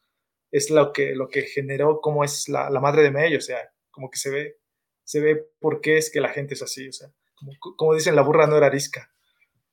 es 0.51 0.71
lo 0.71 0.93
que, 0.93 1.15
lo 1.15 1.29
que 1.29 1.43
generó 1.43 2.01
cómo 2.01 2.25
es 2.25 2.49
la, 2.49 2.69
la, 2.69 2.81
madre 2.81 3.03
de 3.03 3.13
May. 3.13 3.37
O 3.37 3.41
sea, 3.41 3.59
como 3.93 4.11
que 4.11 4.19
se 4.19 4.31
ve, 4.31 4.59
se 5.05 5.21
ve 5.21 5.49
por 5.61 5.81
qué 5.81 5.99
es 5.99 6.11
que 6.11 6.21
la 6.21 6.31
gente 6.31 6.55
es 6.55 6.63
así. 6.63 6.89
O 6.89 6.93
sea, 6.93 7.09
como, 7.37 7.53
como 7.77 7.95
dicen, 7.95 8.17
la 8.17 8.23
burra 8.23 8.49
no 8.49 8.57
era 8.57 8.67
arisca. 8.67 9.15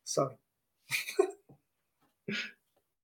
¿Saben? 0.03 0.37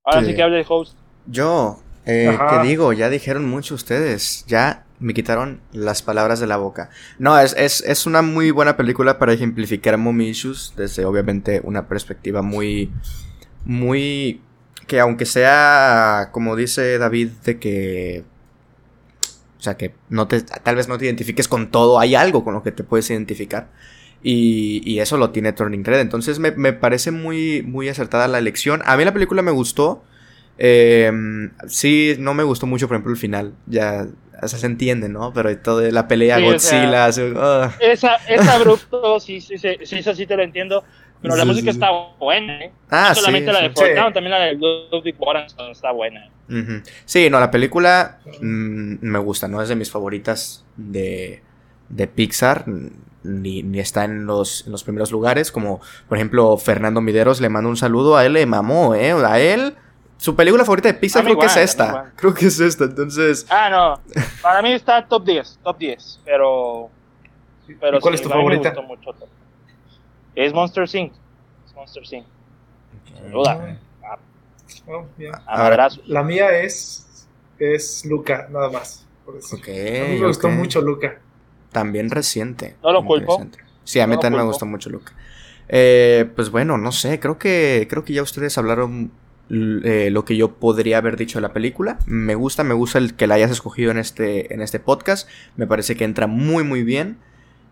Ahora 0.04 0.24
sí, 0.24 0.36
que 0.36 0.44
hable 0.44 0.60
el 0.60 0.66
host. 0.68 0.96
Yo, 1.26 1.82
eh, 2.10 2.38
¿qué 2.50 2.68
digo? 2.68 2.94
Ya 2.94 3.10
dijeron 3.10 3.48
mucho 3.48 3.76
ustedes. 3.76 4.46
Ya 4.48 4.86
me 5.00 5.14
quitaron 5.14 5.62
las 5.72 6.02
palabras 6.02 6.40
de 6.40 6.48
la 6.48 6.58
boca. 6.58 6.90
No, 7.18 7.40
es, 7.40 7.56
es, 7.58 7.82
es 7.82 8.06
una 8.06 8.22
muy 8.22 8.52
buena 8.52 8.78
película 8.78 9.18
para 9.18 9.34
ejemplificar 9.34 9.98
Mommy 9.98 10.30
Issues 10.30 10.74
desde 10.76 11.06
obviamente 11.06 11.62
una 11.64 11.88
perspectiva 11.88 12.42
muy, 12.42 12.92
muy, 13.66 14.42
que 14.88 15.00
aunque 15.00 15.26
sea, 15.26 16.30
como 16.32 16.56
dice 16.56 16.98
David, 16.98 17.30
de 17.46 17.60
que, 17.60 18.24
o 19.58 19.62
sea, 19.62 19.78
que 19.78 19.94
no 20.10 20.28
te, 20.28 20.42
tal 20.42 20.76
vez 20.76 20.88
no 20.88 20.98
te 20.98 21.06
identifiques 21.06 21.48
con 21.48 21.72
todo, 21.72 22.00
hay 22.00 22.16
algo 22.16 22.44
con 22.44 22.54
lo 22.54 22.64
que 22.64 22.72
te 22.72 22.84
puedes 22.84 23.10
identificar. 23.10 23.70
Y, 24.22 24.82
y 24.84 25.00
eso 25.00 25.18
lo 25.18 25.30
tiene 25.30 25.54
Turning 25.54 25.86
Red. 25.86 26.02
Entonces 26.02 26.40
me, 26.40 26.52
me, 26.52 26.74
parece 26.74 27.12
muy, 27.12 27.64
muy 27.64 27.88
acertada 27.88 28.28
la 28.28 28.38
elección. 28.38 28.82
A 28.86 28.98
mí 28.98 29.06
la 29.06 29.14
película 29.14 29.42
me 29.42 29.52
gustó. 29.52 30.04
Eh, 30.62 31.10
sí, 31.68 32.16
no 32.20 32.34
me 32.34 32.44
gustó 32.44 32.68
mucho, 32.68 32.88
por 32.88 32.96
ejemplo, 32.96 33.14
el 33.14 33.18
final. 33.18 33.54
Ya 33.66 34.06
o 34.42 34.48
sea, 34.48 34.60
se 34.60 34.66
entiende, 34.66 35.10
¿no? 35.10 35.34
Pero 35.34 35.58
toda 35.60 35.90
la 35.92 36.08
pelea 36.08 36.40
Godzilla. 36.40 37.08
esa, 37.08 38.16
es 38.28 38.48
abrupto, 38.48 39.20
sí, 39.20 39.42
sí, 39.42 39.58
sí, 39.58 39.78
sí, 39.84 39.98
eso 39.98 40.16
sí 40.16 40.26
te 40.26 40.36
lo 40.36 40.44
entiendo. 40.44 40.84
Pero 41.22 41.36
la 41.36 41.44
música 41.44 41.70
está 41.70 41.90
buena, 42.18 42.62
¿eh? 42.62 42.72
Ah, 42.90 43.08
no 43.10 43.16
solamente 43.16 43.52
la 43.52 43.62
de 43.62 43.72
Fortnite, 43.72 44.14
también 44.14 44.32
la 44.32 44.40
de 44.40 44.54
Ludwig 44.54 45.18
Göransson 45.20 45.72
está 45.72 45.92
buena. 45.92 46.30
Sí, 47.04 47.30
no, 47.30 47.40
la 47.40 47.52
película 47.52 48.20
mm, 48.42 48.96
me 49.02 49.20
gusta, 49.20 49.48
no 49.48 49.62
es 49.62 49.68
de 49.68 49.76
mis 49.76 49.92
favoritas 49.92 50.66
de, 50.78 51.44
de 51.90 52.08
Pixar, 52.08 52.64
ni, 53.24 53.64
ni 53.64 53.80
está 53.80 54.06
en 54.06 54.26
los, 54.26 54.66
en 54.66 54.72
los 54.72 54.84
primeros 54.86 55.12
lugares, 55.12 55.52
como 55.52 55.82
por 56.08 56.18
ejemplo 56.18 56.58
Fernando 56.58 57.02
Mideros, 57.02 57.42
le 57.42 57.50
mando 57.50 57.70
un 57.70 57.78
saludo, 57.78 58.16
a 58.16 58.26
él 58.26 58.34
le 58.34 58.46
mamó, 58.46 58.96
¿eh? 58.96 59.12
A 59.12 59.40
él 59.42 59.76
su 60.20 60.36
película 60.36 60.66
favorita 60.66 60.90
de 60.90 60.96
Pixar 60.96 61.24
creo 61.24 61.40
que 61.40 61.46
es 61.46 61.56
esta. 61.56 62.12
Creo 62.18 62.34
que 62.34 62.48
es 62.48 62.60
esta, 62.60 62.84
entonces. 62.84 63.46
Ah, 63.50 63.70
no. 63.70 64.22
Para 64.42 64.62
mí 64.62 64.74
está 64.74 65.08
top 65.08 65.24
10, 65.24 65.60
top 65.64 65.78
10. 65.78 66.20
Pero. 66.26 66.90
pero 67.80 68.02
¿Cuál 68.02 68.16
es 68.16 68.22
tu 68.22 68.28
favorita? 68.28 68.74
Mucho, 68.82 69.16
es 70.36 70.54
Monster 70.54 70.84
Inc. 70.94 71.14
Es 71.66 71.74
Monster 71.74 72.04
Inc. 72.12 72.26
Sin 73.06 73.32
duda. 73.32 73.78
Oh, 74.88 75.06
Ahora, 75.46 75.88
la 76.06 76.24
mía 76.24 76.52
es. 76.60 77.28
Es 77.58 78.06
Luca, 78.06 78.48
nada 78.52 78.70
más. 78.70 79.06
Por 79.26 79.38
eso. 79.38 79.56
Okay, 79.56 80.02
a 80.02 80.06
mí 80.10 80.20
me 80.20 80.28
gustó 80.28 80.50
mucho 80.50 80.82
Luca. 80.82 81.20
También 81.72 82.10
reciente. 82.10 82.76
No 82.84 82.92
lo 82.92 83.06
culpo. 83.06 83.46
Sí, 83.86 84.02
a 84.02 84.08
mí 84.08 84.20
también 84.20 84.44
me 84.44 84.48
gustó 84.48 84.66
mucho 84.66 84.90
Luca. 84.90 85.14
Eh, 85.70 86.30
pues 86.36 86.50
bueno, 86.50 86.78
no 86.78 86.92
sé, 86.92 87.22
creo 87.22 87.38
que 87.38 87.88
creo 87.90 88.04
que 88.04 88.14
ya 88.14 88.24
ustedes 88.24 88.58
hablaron 88.58 89.12
eh, 89.52 90.10
lo 90.12 90.26
que 90.26 90.38
yo 90.38 90.52
podría 90.52 91.00
haber 91.00 91.18
dicho 91.18 91.40
de 91.40 91.42
la 91.42 91.54
película. 91.54 91.98
Me 92.06 92.36
gusta, 92.36 92.64
me 92.64 92.76
gusta 92.76 93.00
el 93.00 93.16
que 93.16 93.26
la 93.26 93.36
hayas 93.36 93.50
escogido 93.50 93.90
en 93.90 93.98
este, 93.98 94.54
en 94.54 94.62
este 94.62 94.80
podcast. 94.80 95.28
Me 95.56 95.66
parece 95.66 95.96
que 95.96 96.04
entra 96.04 96.28
muy, 96.28 96.64
muy 96.64 96.84
bien. 96.84 97.18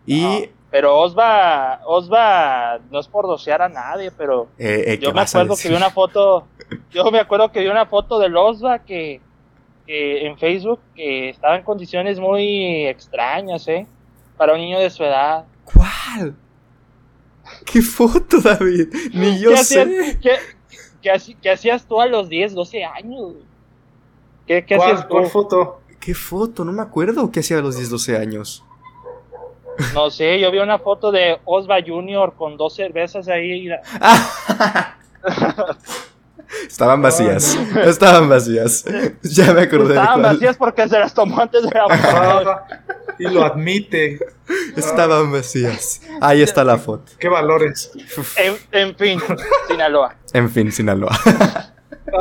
Y. 0.06 0.50
Pero 0.72 0.98
Osva, 1.00 1.82
Osva, 1.86 2.80
no 2.92 3.00
es 3.00 3.08
por 3.08 3.26
docear 3.26 3.62
a 3.62 3.70
nadie, 3.70 4.12
pero 4.12 4.50
eh, 4.58 4.84
eh, 4.88 5.00
yo 5.02 5.14
me 5.14 5.22
acuerdo 5.22 5.56
que 5.56 5.70
vi 5.70 5.76
una 5.76 5.92
foto, 5.92 6.46
yo 6.92 7.10
me 7.10 7.20
acuerdo 7.20 7.52
que 7.54 7.62
vi 7.62 7.68
una 7.68 7.86
foto 7.86 8.20
del 8.20 8.36
Osva 8.36 8.80
que, 8.80 9.22
en 9.88 10.38
Facebook 10.38 10.82
que 10.94 11.30
estaba 11.30 11.56
en 11.56 11.64
condiciones 11.64 12.20
muy 12.20 12.86
extrañas, 12.86 13.66
¿eh? 13.70 13.88
Para 14.36 14.54
un 14.54 14.60
niño 14.60 14.78
de 14.78 14.90
su 14.90 15.06
edad. 15.06 15.46
¿Cuál? 15.64 16.36
¿Qué 17.66 17.82
foto, 17.82 18.42
David? 18.42 18.90
Ni 19.14 19.40
yo 19.42 19.56
sé. 19.56 20.20
¿Qué, 20.22 20.32
hacías 21.10 21.86
tú 21.86 22.00
a 22.02 22.06
los 22.06 22.30
10, 22.30 22.54
12 22.54 22.84
años? 22.84 23.34
¿Qué, 24.46 24.66
qué 24.66 24.76
hacías 24.76 25.06
¿Cuál 25.06 25.28
foto? 25.28 25.82
¿Qué 26.00 26.14
foto? 26.14 26.64
No 26.64 26.72
me 26.72 26.82
acuerdo 26.82 27.30
qué 27.32 27.42
hacía 27.42 27.58
a 27.58 27.62
los 27.62 27.76
10, 27.78 27.90
12 27.90 28.18
años. 28.18 28.64
No 29.94 30.10
sé, 30.10 30.40
yo 30.40 30.52
vi 30.52 30.58
una 30.60 30.80
foto 30.80 31.12
de 31.12 31.38
Osva 31.46 31.78
Junior 31.86 32.34
con 32.36 32.58
dos 32.58 32.74
cervezas 32.76 33.28
ahí. 33.28 33.70
Estaban 36.68 37.02
vacías. 37.02 37.58
Estaban 37.84 38.30
vacías. 38.30 38.86
Ya 39.22 39.54
me 39.54 39.62
acordé. 39.62 39.96
Estaban 39.96 40.22
vacías 40.22 40.58
porque 40.58 40.88
se 40.88 41.00
las 41.00 41.14
tomó 41.14 41.42
antes 41.42 41.64
de 41.64 41.70
la 41.70 42.66
Y 43.20 43.24
lo 43.26 43.44
admite. 43.44 44.20
Estaban 44.76 45.32
vacías. 45.32 46.02
Ahí 46.22 46.42
está 46.42 46.64
la 46.64 46.78
foto. 46.78 47.12
¿Qué 47.20 47.30
valores? 47.30 47.92
En, 48.72 48.96
fin, 48.96 49.20
Sinaloa. 49.68 50.16
En 50.34 50.50
fin, 50.50 50.72
Sinaloa. 50.72 51.18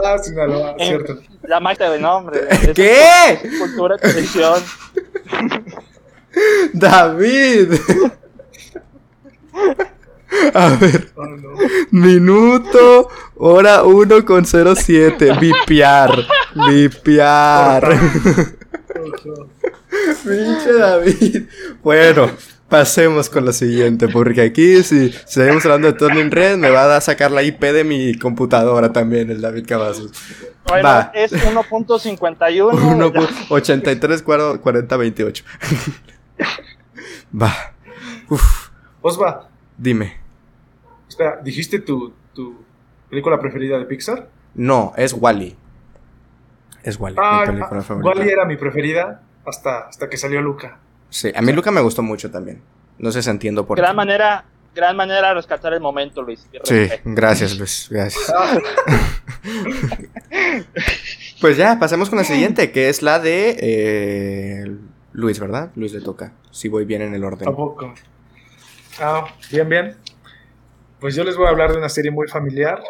Ah, 0.05 0.19
Sinaloa, 0.19 0.75
cierto. 0.81 1.21
La 1.43 1.61
marca 1.61 1.89
de 1.89 2.01
nombre. 2.01 2.41
¿Qué? 2.75 3.39
Cultura, 3.61 3.97
tradición. 3.97 4.61
David. 6.73 7.79
A 10.55 10.71
ver. 10.71 11.11
Minuto, 11.91 13.09
hora 13.37 13.85
1 13.85 14.25
con 14.25 14.45
07. 14.45 15.33
Vipiar. 15.41 16.11
Vipiar. 16.69 17.99
Pinche 20.25 20.73
David. 20.73 21.43
Bueno, 21.83 22.31
pasemos 22.69 23.31
con 23.31 23.45
lo 23.45 23.53
siguiente. 23.53 24.09
Porque 24.09 24.43
aquí, 24.43 24.83
si 24.83 25.13
seguimos 25.25 25.65
hablando 25.65 25.93
de 25.93 25.99
Turning 25.99 26.31
Red, 26.31 26.57
me 26.57 26.71
va 26.71 26.97
a 26.97 27.01
sacar 27.01 27.31
la 27.31 27.43
IP 27.43 27.61
de 27.61 27.85
mi 27.85 28.19
computadora 28.19 28.93
también, 28.93 29.31
el 29.31 29.41
David 29.41 29.67
Cavazos. 29.67 30.11
Bueno, 30.69 30.89
va. 30.89 31.13
es 31.15 31.33
1.51. 31.33 33.47
83 33.49 34.23
40 34.23 34.97
28. 34.97 35.45
va. 37.41 37.55
Uf. 38.29 38.69
Osva. 39.03 39.49
Dime. 39.79 40.17
Espera, 41.09 41.41
¿dijiste 41.43 41.79
tu, 41.81 42.13
tu 42.35 42.57
película 43.11 43.39
preferida 43.41 43.79
de 43.79 43.85
Pixar? 43.85 44.29
No, 44.55 44.93
es 44.97 45.13
Wally. 45.13 45.57
Es 46.83 46.99
Wally, 46.99 47.17
mi 47.17 47.23
Ah, 47.25 47.43
película 47.47 47.83
favorita. 47.83 48.09
Wally 48.19 48.31
era 48.31 48.45
mi 48.45 48.57
preferida 48.57 49.23
hasta, 49.45 49.89
hasta 49.89 50.09
que 50.09 50.17
salió 50.17 50.41
Luca. 50.41 50.79
Sí, 51.11 51.31
a 51.35 51.43
mí 51.43 51.53
Luca 51.53 51.71
me 51.71 51.81
gustó 51.81 52.03
mucho 52.03 52.31
también. 52.31 52.61
No 52.99 53.11
sé 53.13 53.23
si 53.23 53.31
entiendo 53.31 53.67
por 53.67 53.77
Gran 53.77 53.91
qué. 53.93 53.97
manera, 53.97 54.45
gran 54.75 54.97
manera 54.97 55.29
de 55.29 55.35
rescatar 55.35 55.73
el 55.75 55.81
momento, 55.81 56.23
Luis. 56.23 56.49
Sí, 56.65 56.89
gracias, 57.05 57.59
Luis. 57.59 57.89
Gracias. 57.91 58.33
Pues 61.41 61.57
ya, 61.59 61.79
pasemos 61.79 62.09
con 62.09 62.19
la 62.19 62.25
siguiente, 62.25 62.73
que 62.73 62.89
es 62.89 63.03
la 63.03 63.19
de 63.21 63.57
eh, 63.61 64.77
Luis, 65.13 65.39
¿verdad? 65.39 65.71
Luis 65.77 65.93
le 65.93 66.01
toca. 66.01 66.33
Si 66.51 66.69
voy 66.69 66.85
bien 66.87 67.03
en 67.03 67.15
el 67.15 67.25
orden. 67.25 67.45
Tampoco. 67.45 67.93
Ah, 69.01 69.27
bien, 69.51 69.69
bien. 69.69 69.97
Pues 71.01 71.15
yo 71.15 71.25
les 71.25 71.37
voy 71.37 71.47
a 71.47 71.51
hablar 71.51 71.73
de 71.73 71.79
una 71.79 71.89
serie 71.89 72.11
muy 72.11 72.27
familiar 72.29 72.83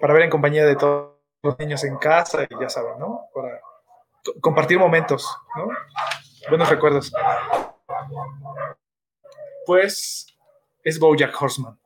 para 0.00 0.14
ver 0.14 0.22
en 0.22 0.30
compañía 0.30 0.64
de 0.64 0.76
todos 0.76 1.12
los 1.42 1.58
niños 1.58 1.82
en 1.84 1.96
casa 1.98 2.44
y 2.44 2.60
ya 2.60 2.68
saben, 2.68 2.98
¿no? 2.98 3.22
Para 3.34 3.60
co- 4.24 4.34
compartir 4.40 4.78
momentos, 4.78 5.26
¿no? 5.56 5.68
Buenos 6.48 6.68
recuerdos. 6.68 7.12
Pues 9.66 10.26
es 10.84 10.98
BoJack 10.98 11.40
Horseman. 11.40 11.78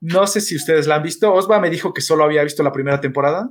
No 0.00 0.26
sé 0.26 0.40
si 0.40 0.56
ustedes 0.56 0.86
la 0.86 0.96
han 0.96 1.02
visto. 1.02 1.32
Osva 1.32 1.58
me 1.60 1.70
dijo 1.70 1.92
que 1.94 2.00
solo 2.02 2.24
había 2.24 2.42
visto 2.44 2.62
la 2.62 2.72
primera 2.72 3.00
temporada. 3.00 3.48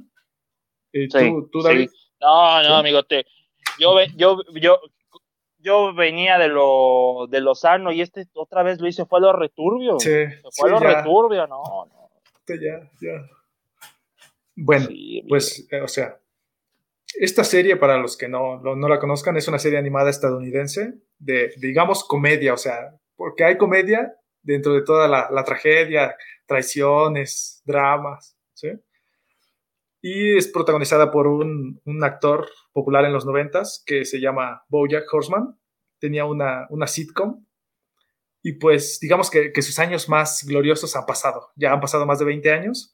Eh, 0.91 1.07
Sí, 1.09 1.17
¿Tú, 1.17 1.49
tú, 1.51 1.61
David? 1.61 1.89
sí. 1.89 1.95
No, 2.21 2.57
no, 2.61 2.67
¿Sí? 2.67 2.73
amigote. 2.73 3.25
Yo, 3.79 3.95
yo, 4.15 4.37
yo, 4.55 4.79
yo 5.63 5.93
venía 5.93 6.37
de 6.37 6.49
lo, 6.49 7.27
de 7.29 7.41
lo 7.41 7.55
sano 7.55 7.91
y 7.91 8.01
este 8.01 8.27
otra 8.33 8.63
vez 8.63 8.79
lo 8.79 8.87
hice, 8.87 9.05
fue 9.05 9.19
a 9.19 9.21
lo 9.21 9.33
returbio. 9.33 9.99
Sí, 9.99 10.09
Se 10.09 10.41
fue 10.41 10.51
sí, 10.51 10.63
a 10.65 10.67
lo 10.67 10.79
ya. 10.81 10.87
returbio, 11.01 11.47
no, 11.47 11.63
no. 11.85 12.09
Ya, 12.47 12.91
ya. 13.01 13.29
Bueno, 14.55 14.85
Sí, 14.87 15.25
pues, 15.27 15.67
eh, 15.71 15.81
o 15.81 15.87
sea, 15.87 16.19
esta 17.15 17.43
serie, 17.43 17.77
para 17.77 17.97
los 17.97 18.17
que 18.17 18.27
no, 18.27 18.59
no, 18.59 18.75
no 18.75 18.87
la 18.87 18.99
conozcan, 18.99 19.37
es 19.37 19.47
una 19.47 19.59
serie 19.59 19.79
animada 19.79 20.09
estadounidense 20.09 20.95
de, 21.17 21.53
digamos, 21.57 22.03
comedia, 22.03 22.53
o 22.53 22.57
sea, 22.57 22.95
porque 23.15 23.43
hay 23.43 23.57
comedia 23.57 24.15
dentro 24.41 24.73
de 24.73 24.83
toda 24.83 25.07
la, 25.07 25.29
la 25.31 25.43
tragedia, 25.43 26.15
traiciones, 26.45 27.61
dramas, 27.65 28.37
¿sí? 28.53 28.71
Y 30.05 30.35
es 30.35 30.49
protagonizada 30.49 31.11
por 31.11 31.27
un, 31.27 31.81
actor 32.03 32.49
popular 32.73 33.05
en 33.05 33.13
los 33.13 33.25
noventas 33.25 33.81
que 33.85 34.03
se 34.03 34.19
llama 34.19 34.65
Bojack 34.67 35.05
Horseman. 35.09 35.57
Tenía 35.97 36.25
una, 36.25 36.67
una 36.69 36.87
sitcom 36.87 37.45
y 38.41 38.51
pues 38.59 38.99
digamos 38.99 39.29
que, 39.29 39.53
sus 39.61 39.79
años 39.79 40.09
más 40.09 40.43
gloriosos 40.45 40.97
han 40.97 41.05
pasado. 41.05 41.51
Ya 41.55 41.71
han 41.71 41.79
pasado 41.79 42.05
más 42.05 42.19
de 42.19 42.25
20 42.25 42.51
años 42.51 42.93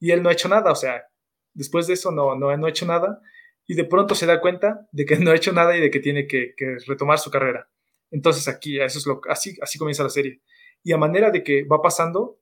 y 0.00 0.10
él 0.12 0.22
no 0.22 0.30
ha 0.30 0.32
hecho 0.32 0.48
nada, 0.48 0.72
o 0.72 0.74
sea, 0.74 1.04
después 1.52 1.86
de 1.86 1.92
eso 1.92 2.10
no, 2.10 2.34
no, 2.34 2.56
no 2.56 2.66
ha 2.66 2.70
hecho 2.70 2.86
nada 2.86 3.20
y 3.66 3.74
de 3.74 3.84
pronto 3.84 4.14
se 4.14 4.24
da 4.24 4.40
cuenta 4.40 4.88
de 4.90 5.04
que 5.04 5.16
no 5.18 5.32
ha 5.32 5.36
hecho 5.36 5.52
nada 5.52 5.76
y 5.76 5.80
de 5.82 5.90
que 5.90 6.00
tiene 6.00 6.26
que, 6.26 6.54
retomar 6.86 7.18
su 7.18 7.30
carrera. 7.30 7.68
Entonces 8.10 8.48
aquí, 8.48 8.80
eso 8.80 8.98
es 8.98 9.18
así, 9.28 9.58
así 9.60 9.78
comienza 9.78 10.02
la 10.02 10.08
serie. 10.08 10.40
Y 10.82 10.92
a 10.92 10.96
manera 10.96 11.30
de 11.30 11.44
que 11.44 11.64
va 11.64 11.82
pasando 11.82 12.40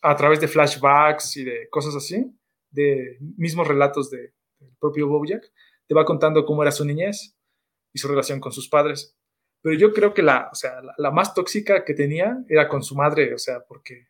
a 0.00 0.16
través 0.16 0.40
de 0.40 0.48
flashbacks 0.48 1.36
y 1.36 1.44
de 1.44 1.68
cosas 1.68 1.94
así, 1.94 2.34
de 2.74 3.18
mismos 3.36 3.66
relatos 3.66 4.10
de, 4.10 4.34
del 4.58 4.76
propio 4.78 5.08
Bojack, 5.08 5.50
te 5.86 5.94
va 5.94 6.04
contando 6.04 6.44
cómo 6.44 6.62
era 6.62 6.72
su 6.72 6.84
niñez 6.84 7.36
y 7.92 7.98
su 7.98 8.08
relación 8.08 8.40
con 8.40 8.52
sus 8.52 8.68
padres. 8.68 9.16
Pero 9.62 9.78
yo 9.78 9.92
creo 9.92 10.12
que 10.12 10.22
la, 10.22 10.50
o 10.52 10.54
sea, 10.54 10.82
la, 10.98 11.10
más 11.10 11.32
tóxica 11.32 11.84
que 11.84 11.94
tenía 11.94 12.36
era 12.48 12.68
con 12.68 12.82
su 12.82 12.94
madre, 12.94 13.32
o 13.32 13.38
sea, 13.38 13.64
porque, 13.66 14.08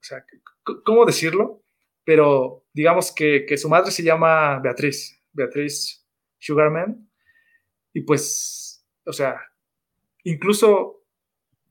o 0.00 0.02
sea, 0.02 0.24
¿cómo 0.84 1.04
decirlo? 1.04 1.62
Pero 2.04 2.64
digamos 2.72 3.12
que, 3.12 3.44
que 3.46 3.58
su 3.58 3.68
madre 3.68 3.90
se 3.90 4.02
llama 4.02 4.58
Beatriz, 4.60 5.20
Beatriz 5.32 6.06
Sugarman, 6.38 7.10
y 7.92 8.02
pues, 8.02 8.86
o 9.04 9.12
sea, 9.12 9.40
incluso 10.24 11.04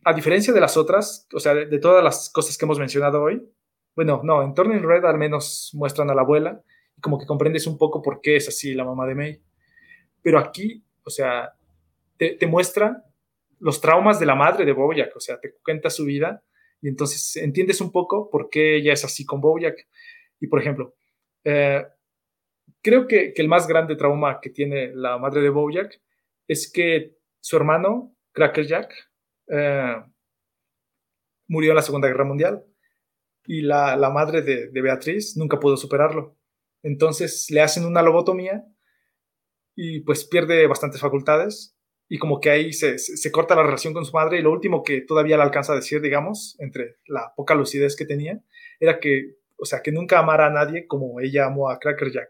a 0.03 0.13
diferencia 0.13 0.53
de 0.53 0.61
las 0.61 0.77
otras, 0.77 1.27
o 1.33 1.39
sea, 1.39 1.55
de 1.55 1.79
todas 1.79 2.03
las 2.03 2.29
cosas 2.29 2.57
que 2.57 2.65
hemos 2.65 2.77
mencionado 2.77 3.23
hoy, 3.23 3.41
bueno, 3.95 4.21
no, 4.23 4.43
en 4.43 4.53
Turning 4.53 4.83
Red 4.83 5.05
al 5.05 5.17
menos 5.17 5.71
muestran 5.73 6.09
a 6.09 6.15
la 6.15 6.21
abuela 6.21 6.61
y 6.97 7.01
como 7.01 7.17
que 7.17 7.25
comprendes 7.25 7.65
un 7.67 7.77
poco 7.77 8.01
por 8.01 8.21
qué 8.21 8.35
es 8.35 8.47
así 8.47 8.73
la 8.73 8.83
mamá 8.83 9.05
de 9.07 9.15
May. 9.15 9.41
Pero 10.21 10.39
aquí, 10.39 10.83
o 11.03 11.09
sea, 11.09 11.53
te, 12.17 12.35
te 12.35 12.47
muestra 12.47 13.03
los 13.59 13.79
traumas 13.79 14.19
de 14.19 14.25
la 14.25 14.35
madre 14.35 14.65
de 14.65 14.73
Bojack, 14.73 15.15
o 15.15 15.19
sea, 15.19 15.39
te 15.39 15.55
cuenta 15.63 15.89
su 15.89 16.05
vida 16.05 16.43
y 16.81 16.89
entonces 16.89 17.37
entiendes 17.37 17.81
un 17.81 17.91
poco 17.91 18.29
por 18.29 18.49
qué 18.49 18.77
ella 18.77 18.93
es 18.93 19.03
así 19.05 19.25
con 19.25 19.41
Bojack. 19.41 19.87
Y 20.39 20.47
por 20.47 20.59
ejemplo, 20.59 20.93
eh, 21.43 21.85
creo 22.81 23.07
que, 23.07 23.33
el 23.35 23.47
más 23.47 23.67
grande 23.67 23.95
trauma 23.95 24.39
que 24.41 24.49
tiene 24.49 24.91
la 24.93 25.17
madre 25.17 25.41
de 25.41 25.49
Bojack 25.49 26.01
es 26.47 26.71
que 26.71 27.15
su 27.39 27.55
hermano, 27.55 28.15
Cracker 28.31 28.67
Jack, 28.67 28.93
eh, 29.47 29.95
murió 31.47 31.71
en 31.71 31.75
la 31.75 31.81
Segunda 31.81 32.07
Guerra 32.07 32.25
Mundial 32.25 32.63
y 33.47 33.61
la, 33.61 33.95
la 33.95 34.09
madre 34.09 34.41
de, 34.41 34.81
Beatriz 34.81 35.37
nunca 35.37 35.59
pudo 35.59 35.77
superarlo. 35.77 36.37
Entonces 36.83 37.49
le 37.49 37.61
hacen 37.61 37.85
una 37.85 38.01
lobotomía 38.01 38.63
y 39.75 40.01
pues 40.01 40.25
pierde 40.25 40.67
bastantes 40.67 41.01
facultades 41.01 41.77
y 42.07 42.19
como 42.19 42.39
que 42.39 42.51
ahí 42.51 42.73
se, 42.73 42.99
se, 42.99 43.17
se, 43.17 43.31
corta 43.31 43.55
la 43.55 43.63
relación 43.63 43.93
con 43.93 44.05
su 44.05 44.13
madre 44.13 44.39
y 44.39 44.41
lo 44.41 44.51
último 44.51 44.83
que 44.83 45.01
todavía 45.01 45.37
le 45.37 45.43
alcanza 45.43 45.73
a 45.73 45.77
decir, 45.77 46.01
digamos, 46.01 46.55
entre 46.59 46.97
la 47.07 47.33
poca 47.35 47.55
lucidez 47.55 47.95
que 47.95 48.05
tenía, 48.05 48.43
era 48.79 48.99
que, 48.99 49.37
o 49.57 49.65
sea, 49.65 49.81
que 49.81 49.91
nunca 49.91 50.19
amara 50.19 50.45
a 50.45 50.51
nadie 50.51 50.85
como 50.85 51.19
ella 51.19 51.45
amó 51.47 51.69
a 51.69 51.79
Cracker 51.79 52.11
Jack. 52.11 52.29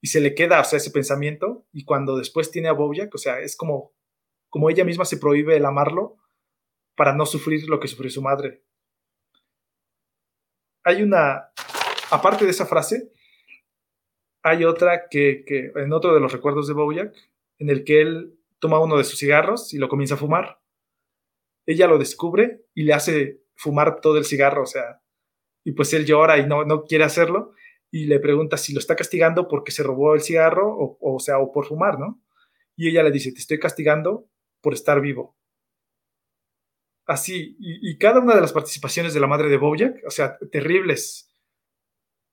Y 0.00 0.08
se 0.08 0.20
le 0.20 0.34
queda, 0.34 0.60
o 0.60 0.64
sea, 0.64 0.76
ese 0.76 0.92
pensamiento 0.92 1.66
y 1.72 1.84
cuando 1.84 2.16
después 2.16 2.52
tiene 2.52 2.68
a 2.68 2.72
Bojack, 2.72 3.12
o 3.14 3.18
sea, 3.18 3.40
es 3.40 3.56
como, 3.56 3.92
como 4.48 4.70
ella 4.70 4.84
misma 4.84 5.04
se 5.04 5.16
prohíbe 5.16 5.56
el 5.56 5.64
amarlo 5.64 6.18
para 6.94 7.14
no 7.14 7.26
sufrir 7.26 7.68
lo 7.68 7.80
que 7.80 7.88
sufrió 7.88 8.10
su 8.10 8.22
madre 8.22 8.62
hay 10.86 11.02
una, 11.02 11.50
aparte 12.12 12.44
de 12.44 12.52
esa 12.52 12.64
frase, 12.64 13.10
hay 14.44 14.64
otra 14.64 15.08
que, 15.10 15.44
en 15.74 15.92
otro 15.92 16.14
de 16.14 16.20
los 16.20 16.32
recuerdos 16.32 16.68
de 16.68 16.74
Bojack, 16.74 17.12
en 17.58 17.70
el 17.70 17.82
que 17.82 18.00
él 18.00 18.38
toma 18.60 18.78
uno 18.78 18.96
de 18.96 19.02
sus 19.02 19.18
cigarros 19.18 19.74
y 19.74 19.78
lo 19.78 19.88
comienza 19.88 20.14
a 20.14 20.18
fumar. 20.18 20.60
Ella 21.66 21.88
lo 21.88 21.98
descubre 21.98 22.66
y 22.72 22.84
le 22.84 22.92
hace 22.92 23.42
fumar 23.56 24.00
todo 24.00 24.16
el 24.16 24.24
cigarro, 24.24 24.62
o 24.62 24.66
sea, 24.66 25.02
y 25.64 25.72
pues 25.72 25.92
él 25.92 26.06
llora 26.06 26.38
y 26.38 26.46
no, 26.46 26.64
no 26.64 26.84
quiere 26.84 27.02
hacerlo 27.02 27.52
y 27.90 28.04
le 28.04 28.20
pregunta 28.20 28.56
si 28.56 28.72
lo 28.72 28.78
está 28.78 28.94
castigando 28.94 29.48
porque 29.48 29.72
se 29.72 29.82
robó 29.82 30.14
el 30.14 30.20
cigarro 30.20 30.72
o, 30.72 30.98
o 31.00 31.18
sea, 31.18 31.40
o 31.40 31.50
por 31.50 31.66
fumar, 31.66 31.98
¿no? 31.98 32.22
Y 32.76 32.88
ella 32.88 33.02
le 33.02 33.10
dice, 33.10 33.32
te 33.32 33.40
estoy 33.40 33.58
castigando 33.58 34.28
por 34.60 34.72
estar 34.72 35.00
vivo 35.00 35.35
así, 37.06 37.56
y, 37.58 37.90
y, 37.90 37.98
cada 37.98 38.20
una 38.20 38.34
de 38.34 38.40
las 38.40 38.52
participaciones 38.52 39.14
de 39.14 39.20
la 39.20 39.26
madre 39.26 39.48
de 39.48 39.56
Bojack, 39.56 40.02
o 40.06 40.10
sea, 40.10 40.36
terribles. 40.50 41.30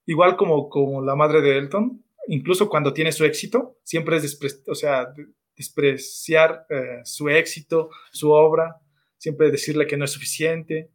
Igual 0.05 0.35
como, 0.35 0.69
como 0.69 1.01
la 1.01 1.15
madre 1.15 1.41
de 1.41 1.57
Elton, 1.57 2.03
incluso 2.27 2.69
cuando 2.69 2.93
tiene 2.93 3.11
su 3.11 3.25
éxito, 3.25 3.77
siempre 3.83 4.17
es 4.17 4.23
despre 4.23 4.49
o 4.67 4.75
sea, 4.75 5.13
despreciar 5.55 6.65
eh, 6.69 7.01
su 7.03 7.29
éxito, 7.29 7.89
su 8.11 8.31
obra, 8.31 8.81
siempre 9.17 9.51
decirle 9.51 9.87
que 9.87 9.97
no 9.97 10.05
es 10.05 10.11
suficiente, 10.11 10.89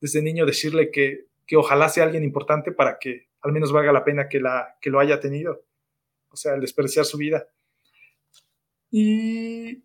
desde 0.00 0.22
niño 0.22 0.46
decirle 0.46 0.90
que, 0.90 1.26
que 1.46 1.56
ojalá 1.56 1.88
sea 1.88 2.04
alguien 2.04 2.24
importante 2.24 2.72
para 2.72 2.98
que 2.98 3.28
al 3.40 3.52
menos 3.52 3.72
valga 3.72 3.92
la 3.92 4.04
pena 4.04 4.28
que, 4.28 4.40
la, 4.40 4.76
que 4.80 4.90
lo 4.90 5.00
haya 5.00 5.20
tenido, 5.20 5.64
o 6.30 6.36
sea, 6.36 6.54
el 6.54 6.60
despreciar 6.60 7.04
su 7.04 7.18
vida. 7.18 7.46
Y 8.90 9.82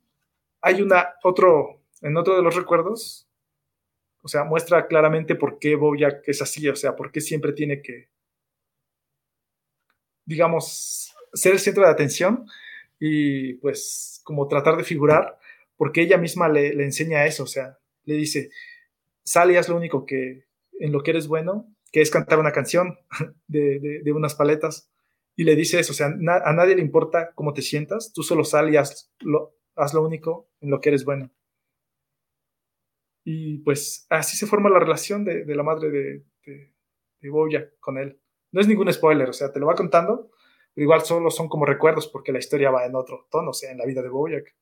hay 0.61 0.81
una, 0.81 1.15
otro, 1.23 1.81
en 2.01 2.15
otro 2.15 2.35
de 2.35 2.43
los 2.43 2.55
recuerdos, 2.55 3.28
o 4.29 4.31
sea, 4.31 4.43
muestra 4.43 4.85
claramente 4.85 5.33
por 5.33 5.57
qué 5.57 5.75
Bojack 5.75 6.21
es 6.27 6.39
así, 6.43 6.69
o 6.69 6.75
sea, 6.75 6.95
por 6.95 7.11
qué 7.11 7.19
siempre 7.19 7.51
tiene 7.51 7.81
que, 7.81 8.09
digamos, 10.23 11.15
ser 11.33 11.53
el 11.53 11.59
centro 11.59 11.83
de 11.83 11.89
atención 11.89 12.45
y 12.99 13.55
pues 13.55 14.21
como 14.23 14.47
tratar 14.47 14.77
de 14.77 14.83
figurar, 14.83 15.39
porque 15.77 16.01
ella 16.03 16.19
misma 16.19 16.47
le, 16.47 16.69
enseña 16.83 17.25
eso, 17.25 17.41
o 17.41 17.47
sea, 17.47 17.79
le 18.03 18.13
dice, 18.13 18.51
sal 19.23 19.49
y 19.49 19.57
haz 19.57 19.67
lo 19.67 19.77
único 19.77 20.05
que, 20.05 20.45
en 20.79 20.91
lo 20.91 21.01
que 21.01 21.09
eres 21.09 21.27
bueno, 21.27 21.65
que 21.91 22.01
es 22.01 22.11
cantar 22.11 22.37
una 22.37 22.51
canción 22.51 22.99
de, 23.47 23.79
de, 24.03 24.11
unas 24.11 24.35
paletas. 24.35 24.91
Y 25.35 25.43
le 25.43 25.55
dice 25.55 25.79
eso, 25.79 25.93
o 25.93 25.95
sea, 25.95 26.05
a 26.07 26.53
nadie 26.53 26.75
le 26.75 26.83
importa 26.83 27.31
cómo 27.33 27.53
te 27.53 27.63
sientas, 27.63 28.13
tú 28.13 28.21
solo 28.21 28.43
sal 28.43 28.71
y 28.71 28.77
haz 28.77 29.11
lo, 29.21 29.55
haz 29.75 29.95
lo 29.95 30.05
único 30.05 30.51
en 30.61 30.69
lo 30.69 30.81
que 30.81 30.89
eres 30.89 31.03
bueno. 31.03 31.31
Y 33.23 33.59
pues 33.59 34.05
así 34.09 34.37
se 34.37 34.47
forma 34.47 34.69
la 34.69 34.79
relación 34.79 35.25
de, 35.25 35.45
de 35.45 35.55
la 35.55 35.63
madre 35.63 35.89
de, 35.89 36.25
de, 36.45 36.73
de, 37.21 37.69
con 37.79 37.97
él. 37.97 38.19
No 38.51 38.61
es 38.61 38.67
ningún 38.67 38.91
spoiler, 38.91 39.29
o 39.29 39.33
sea, 39.33 39.51
te 39.51 39.59
lo 39.59 39.67
va 39.67 39.75
contando, 39.75 40.31
pero 40.73 40.83
igual 40.83 41.01
solo 41.01 41.29
son 41.29 41.49
como 41.49 41.65
recuerdos 41.65 42.07
porque 42.07 42.31
la 42.31 42.39
historia 42.39 42.71
va 42.71 42.85
en 42.85 42.95
otro 42.95 43.27
tono, 43.29 43.51
o 43.51 43.53
sea, 43.53 43.71
en 43.71 43.77
la 43.77 43.85
vida 43.85 44.01
de 44.01 44.09
Bojack. 44.09 44.55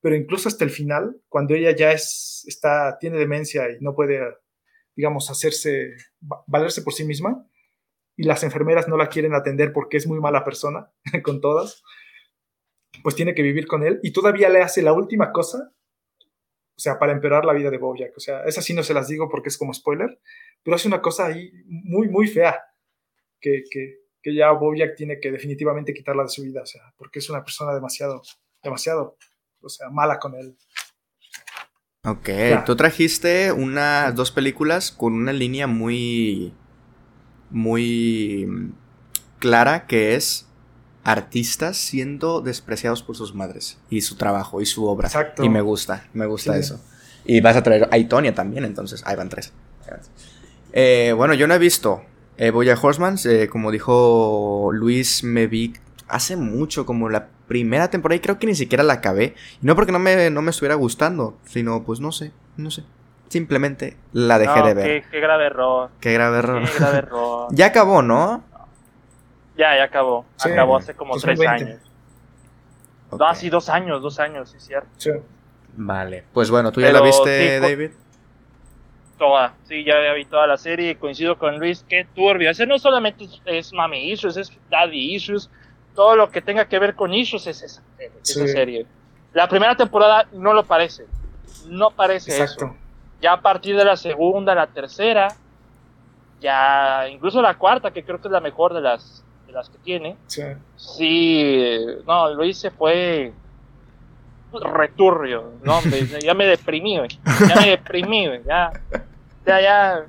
Pero 0.00 0.14
incluso 0.14 0.48
hasta 0.48 0.64
el 0.64 0.70
final, 0.70 1.20
cuando 1.28 1.54
ella 1.54 1.74
ya 1.74 1.92
es, 1.92 2.44
está, 2.46 2.98
tiene 2.98 3.18
demencia 3.18 3.70
y 3.70 3.80
no 3.80 3.94
puede, 3.94 4.20
digamos, 4.94 5.30
hacerse, 5.30 5.94
valerse 6.46 6.82
por 6.82 6.92
sí 6.92 7.04
misma, 7.04 7.48
y 8.16 8.24
las 8.24 8.42
enfermeras 8.42 8.88
no 8.88 8.96
la 8.96 9.08
quieren 9.08 9.34
atender 9.34 9.72
porque 9.72 9.96
es 9.96 10.06
muy 10.06 10.20
mala 10.20 10.44
persona 10.44 10.90
con 11.22 11.40
todas, 11.40 11.82
pues 13.02 13.14
tiene 13.14 13.34
que 13.34 13.42
vivir 13.42 13.66
con 13.66 13.82
él 13.82 14.00
y 14.02 14.12
todavía 14.12 14.48
le 14.48 14.62
hace 14.62 14.82
la 14.82 14.92
última 14.92 15.32
cosa 15.32 15.72
o 16.76 16.80
sea, 16.80 16.98
para 16.98 17.12
empeorar 17.12 17.44
la 17.44 17.54
vida 17.54 17.70
de 17.70 17.78
Bojack. 17.78 18.16
O 18.16 18.20
sea, 18.20 18.44
esa 18.44 18.60
sí 18.60 18.74
no 18.74 18.82
se 18.82 18.92
las 18.92 19.08
digo 19.08 19.28
porque 19.30 19.48
es 19.48 19.56
como 19.56 19.72
spoiler, 19.72 20.20
pero 20.62 20.74
hace 20.74 20.88
una 20.88 21.00
cosa 21.00 21.26
ahí 21.26 21.50
muy, 21.64 22.08
muy 22.08 22.26
fea 22.26 22.60
que, 23.40 23.62
que, 23.70 24.00
que 24.22 24.34
ya 24.34 24.50
Bojack 24.50 24.94
tiene 24.94 25.18
que 25.18 25.32
definitivamente 25.32 25.94
quitarla 25.94 26.24
de 26.24 26.28
su 26.28 26.42
vida, 26.42 26.62
o 26.62 26.66
sea, 26.66 26.82
porque 26.98 27.20
es 27.20 27.30
una 27.30 27.42
persona 27.42 27.74
demasiado, 27.74 28.20
demasiado, 28.62 29.16
o 29.62 29.68
sea, 29.70 29.88
mala 29.88 30.18
con 30.18 30.34
él. 30.34 30.56
Ok, 32.04 32.28
ya. 32.28 32.64
tú 32.64 32.76
trajiste 32.76 33.52
unas 33.52 34.14
dos 34.14 34.30
películas 34.30 34.92
con 34.92 35.14
una 35.14 35.32
línea 35.32 35.66
muy, 35.66 36.52
muy 37.50 38.72
clara 39.38 39.86
que 39.86 40.14
es 40.14 40.46
artistas 41.06 41.76
siendo 41.76 42.40
despreciados 42.40 43.04
por 43.04 43.16
sus 43.16 43.32
madres 43.32 43.78
y 43.88 44.00
su 44.00 44.16
trabajo 44.16 44.60
y 44.60 44.66
su 44.66 44.86
obra. 44.86 45.06
Exacto. 45.06 45.44
Y 45.44 45.48
me 45.48 45.60
gusta, 45.60 46.08
me 46.12 46.26
gusta 46.26 46.54
sí. 46.54 46.58
eso. 46.58 46.80
Y 47.24 47.40
vas 47.40 47.54
a 47.54 47.62
traer 47.62 47.88
a 47.92 47.96
Itonia 47.96 48.34
también, 48.34 48.64
entonces 48.64 49.04
ahí 49.06 49.14
van 49.14 49.28
tres. 49.28 49.52
Eh, 50.72 51.14
bueno, 51.16 51.34
yo 51.34 51.46
no 51.46 51.54
he 51.54 51.58
visto 51.58 52.02
eh, 52.36 52.50
Boya 52.50 52.76
Horseman, 52.80 53.16
eh, 53.24 53.46
como 53.48 53.70
dijo 53.70 54.70
Luis, 54.72 55.22
me 55.22 55.46
vi 55.46 55.74
hace 56.08 56.36
mucho, 56.36 56.84
como 56.84 57.08
la 57.08 57.28
primera 57.46 57.88
temporada 57.88 58.16
y 58.16 58.20
creo 58.20 58.40
que 58.40 58.48
ni 58.48 58.56
siquiera 58.56 58.82
la 58.82 58.94
acabé. 58.94 59.36
Y 59.62 59.66
no 59.66 59.76
porque 59.76 59.92
no 59.92 60.00
me, 60.00 60.28
no 60.30 60.42
me 60.42 60.50
estuviera 60.50 60.74
gustando, 60.74 61.38
sino 61.46 61.84
pues 61.84 62.00
no 62.00 62.10
sé, 62.10 62.32
no 62.56 62.72
sé. 62.72 62.82
Simplemente 63.28 63.96
la 64.12 64.40
dejé 64.40 64.58
No, 64.58 64.66
de 64.66 64.74
ver. 64.74 64.86
Qué, 64.86 65.10
qué 65.10 65.20
grave 65.20 65.46
error. 65.46 65.90
Qué 66.00 66.12
grave 66.12 66.38
error. 66.38 66.62
Qué 66.64 66.78
grave 66.80 66.98
error. 66.98 67.48
ya 67.52 67.66
acabó, 67.66 68.02
¿no? 68.02 68.42
Ya, 69.56 69.76
ya 69.76 69.84
acabó. 69.84 70.24
Sí, 70.36 70.50
acabó 70.50 70.76
hace 70.76 70.94
como 70.94 71.12
tres 71.18 71.38
2020. 71.38 71.64
años. 71.72 71.82
Ok. 73.10 73.20
No, 73.20 73.34
sí, 73.34 73.48
dos 73.50 73.68
años, 73.68 74.02
dos 74.02 74.18
años, 74.18 74.50
sí, 74.50 74.56
es 74.58 74.64
cierto. 74.64 74.88
Sí. 74.98 75.10
Vale. 75.76 76.24
Pues 76.32 76.50
bueno, 76.50 76.72
¿tú 76.72 76.80
ya 76.80 76.88
Pero 76.88 76.98
la 77.00 77.04
viste, 77.04 77.54
sí, 77.56 77.60
David? 77.60 77.90
Toda, 79.18 79.54
sí, 79.64 79.82
ya 79.84 79.94
había 79.94 80.12
visto 80.12 80.32
toda 80.32 80.46
la 80.46 80.58
serie 80.58 80.90
y 80.90 80.94
coincido 80.96 81.38
con 81.38 81.58
Luis, 81.58 81.84
que 81.88 82.04
turbio. 82.14 82.50
Ese 82.50 82.66
no 82.66 82.78
solamente 82.78 83.24
es, 83.24 83.40
es 83.46 83.72
mami 83.72 84.10
issues, 84.10 84.36
es 84.36 84.52
daddy 84.70 85.14
issues. 85.14 85.48
Todo 85.94 86.16
lo 86.16 86.30
que 86.30 86.42
tenga 86.42 86.66
que 86.66 86.78
ver 86.78 86.94
con 86.94 87.14
issues 87.14 87.46
es 87.46 87.62
esa, 87.62 87.82
Sí. 88.22 88.46
serie. 88.48 88.84
La 89.32 89.48
primera 89.48 89.74
temporada 89.74 90.26
no 90.32 90.52
lo 90.52 90.64
parece. 90.64 91.06
No 91.68 91.90
parece 91.90 92.32
eso. 92.32 92.42
Exacto. 92.42 92.76
Ya 93.22 93.32
a 93.32 93.40
partir 93.40 93.74
de 93.76 93.84
la 93.86 93.96
segunda, 93.96 94.54
la 94.54 94.66
tercera, 94.66 95.28
ya 96.40 97.08
incluso 97.08 97.40
la 97.40 97.54
cuarta, 97.56 97.90
que 97.90 98.04
creo 98.04 98.20
que 98.20 98.28
es 98.28 98.32
la 98.32 98.40
mejor 98.40 98.74
de 98.74 98.82
las, 98.82 99.24
las 99.56 99.70
que 99.70 99.78
tiene, 99.78 100.16
Sí. 100.26 100.42
sí, 100.76 101.78
no, 102.06 102.34
Luis 102.34 102.58
se 102.58 102.70
fue 102.70 103.32
no, 104.52 104.58
hombre, 105.78 106.06
ya 106.22 106.34
me 106.34 106.46
deprimí, 106.46 106.98
güey, 106.98 107.10
ya 107.48 107.56
me 107.56 107.70
deprimí, 107.70 108.26
güey, 108.28 108.42
ya, 108.46 108.70
ya, 109.46 109.60
ya, 109.60 110.06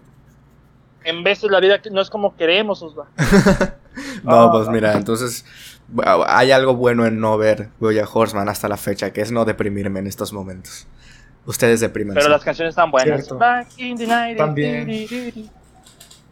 en 1.03 1.23
de 1.23 1.37
la 1.49 1.59
vida 1.59 1.79
no 1.91 2.01
es 2.01 2.09
como 2.09 2.35
queremos, 2.35 2.81
Osva. 2.81 3.07
No, 4.23 4.51
pues 4.51 4.67
mira, 4.69 4.93
entonces 4.93 5.43
hay 6.27 6.51
algo 6.51 6.75
bueno 6.75 7.07
en 7.07 7.19
no 7.19 7.35
ver 7.35 7.69
Boya 7.79 8.05
Horseman 8.11 8.47
hasta 8.47 8.67
la 8.67 8.77
fecha, 8.77 9.11
que 9.11 9.21
es 9.21 9.31
no 9.31 9.43
deprimirme 9.43 9.99
en 9.99 10.05
estos 10.05 10.33
momentos. 10.33 10.85
Ustedes 11.47 11.79
deprimense. 11.79 12.19
Pero 12.19 12.29
las 12.29 12.43
canciones 12.43 12.73
están 12.73 12.91
buenas. 12.91 13.25
Cierto. 13.25 13.37
Back 13.39 13.69
in 13.77 13.97
the 13.97 14.05
night, 14.05 14.37
También. 14.37 15.09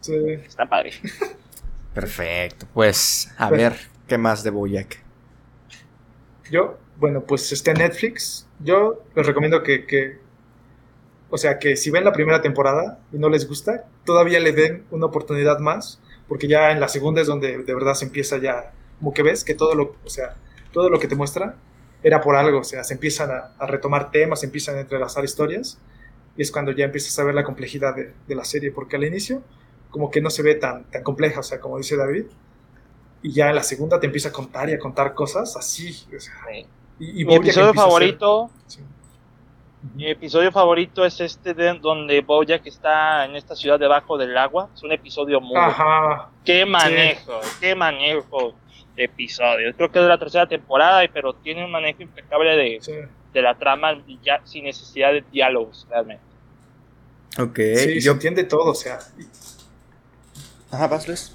Sí. 0.00 0.22
Están 0.46 0.68
padres. 0.68 1.00
Perfecto. 1.96 2.66
Pues, 2.74 3.32
a 3.38 3.48
Pues- 3.48 3.60
ver, 3.60 3.72
¿qué 4.06 4.18
más 4.18 4.44
de 4.44 4.50
Boyack? 4.50 4.98
Yo, 6.50 6.78
bueno, 6.98 7.22
pues 7.22 7.50
está 7.52 7.70
en 7.72 7.78
Netflix. 7.78 8.46
Yo 8.60 9.02
les 9.14 9.26
recomiendo 9.26 9.62
que, 9.62 9.86
que, 9.86 10.18
o 11.30 11.38
sea, 11.38 11.58
que 11.58 11.74
si 11.74 11.90
ven 11.90 12.04
la 12.04 12.12
primera 12.12 12.42
temporada 12.42 13.00
y 13.12 13.18
no 13.18 13.30
les 13.30 13.48
gusta, 13.48 13.86
todavía 14.04 14.38
le 14.40 14.52
den 14.52 14.84
una 14.90 15.06
oportunidad 15.06 15.58
más, 15.58 15.98
porque 16.28 16.48
ya 16.48 16.70
en 16.70 16.80
la 16.80 16.88
segunda 16.88 17.22
es 17.22 17.26
donde 17.26 17.56
de 17.62 17.74
verdad 17.74 17.94
se 17.94 18.04
empieza 18.04 18.36
ya, 18.36 18.72
como 18.98 19.14
que 19.14 19.22
ves 19.22 19.42
que 19.42 19.54
todo 19.54 19.74
lo, 19.74 19.96
o 20.04 20.10
sea, 20.10 20.36
todo 20.72 20.90
lo 20.90 21.00
que 21.00 21.08
te 21.08 21.16
muestra 21.16 21.56
era 22.02 22.20
por 22.20 22.36
algo, 22.36 22.58
o 22.60 22.64
sea, 22.64 22.84
se 22.84 22.92
empiezan 22.92 23.30
a, 23.30 23.52
a 23.58 23.66
retomar 23.66 24.10
temas, 24.10 24.40
se 24.40 24.46
empiezan 24.46 24.76
a 24.76 24.80
entrelazar 24.80 25.24
historias, 25.24 25.78
y 26.36 26.42
es 26.42 26.52
cuando 26.52 26.72
ya 26.72 26.84
empiezas 26.84 27.18
a 27.18 27.24
ver 27.24 27.34
la 27.34 27.42
complejidad 27.42 27.96
de, 27.96 28.12
de 28.28 28.34
la 28.34 28.44
serie, 28.44 28.70
porque 28.70 28.96
al 28.96 29.04
inicio 29.04 29.42
como 29.96 30.10
que 30.10 30.20
no 30.20 30.28
se 30.28 30.42
ve 30.42 30.56
tan, 30.56 30.84
tan 30.90 31.02
compleja, 31.02 31.40
o 31.40 31.42
sea, 31.42 31.58
como 31.58 31.78
dice 31.78 31.96
David, 31.96 32.24
y 33.22 33.32
ya 33.32 33.48
en 33.48 33.54
la 33.54 33.62
segunda 33.62 33.98
te 33.98 34.04
empieza 34.04 34.28
a 34.28 34.32
contar 34.32 34.68
y 34.68 34.74
a 34.74 34.78
contar 34.78 35.14
cosas 35.14 35.56
así, 35.56 36.04
o 36.14 36.20
sea, 36.20 36.34
Sí. 36.52 36.66
y, 37.00 37.10
y 37.22 37.24
Mi 37.24 37.24
Bojack 37.24 37.44
episodio 37.44 37.66
ser- 37.68 37.74
favorito, 37.76 38.50
sí. 38.66 38.80
mi 39.94 40.10
episodio 40.10 40.52
favorito 40.52 41.06
es 41.06 41.18
este 41.22 41.54
de 41.54 41.78
donde 41.78 42.20
Bojack 42.20 42.66
está 42.66 43.24
en 43.24 43.36
esta 43.36 43.56
ciudad 43.56 43.78
debajo 43.78 44.18
del 44.18 44.36
agua. 44.36 44.68
Es 44.74 44.82
un 44.82 44.92
episodio 44.92 45.40
muy 45.40 45.56
Ajá, 45.56 46.28
qué 46.44 46.66
manejo, 46.66 47.40
qué 47.58 47.74
manejo 47.74 48.52
de 48.96 49.04
episodios. 49.04 49.74
Creo 49.76 49.90
que 49.90 49.98
es 49.98 50.04
de 50.04 50.08
la 50.10 50.18
tercera 50.18 50.46
temporada, 50.46 51.02
y- 51.04 51.08
pero 51.08 51.32
tiene 51.32 51.64
un 51.64 51.70
manejo 51.70 52.02
impecable 52.02 52.54
de, 52.54 52.78
sí. 52.82 52.92
de 53.32 53.42
la 53.42 53.54
trama 53.54 53.96
ya 54.22 54.40
sin 54.44 54.64
necesidad 54.64 55.12
de 55.12 55.24
diálogos 55.32 55.86
realmente. 55.88 56.22
Ok. 57.38 57.56
Sí, 57.56 57.76
se 57.94 58.00
yo... 58.00 58.12
entiende 58.12 58.44
todo, 58.44 58.70
o 58.70 58.74
sea. 58.74 58.98
Ajá, 60.70 60.86
vas, 60.88 61.06
Luis. 61.08 61.32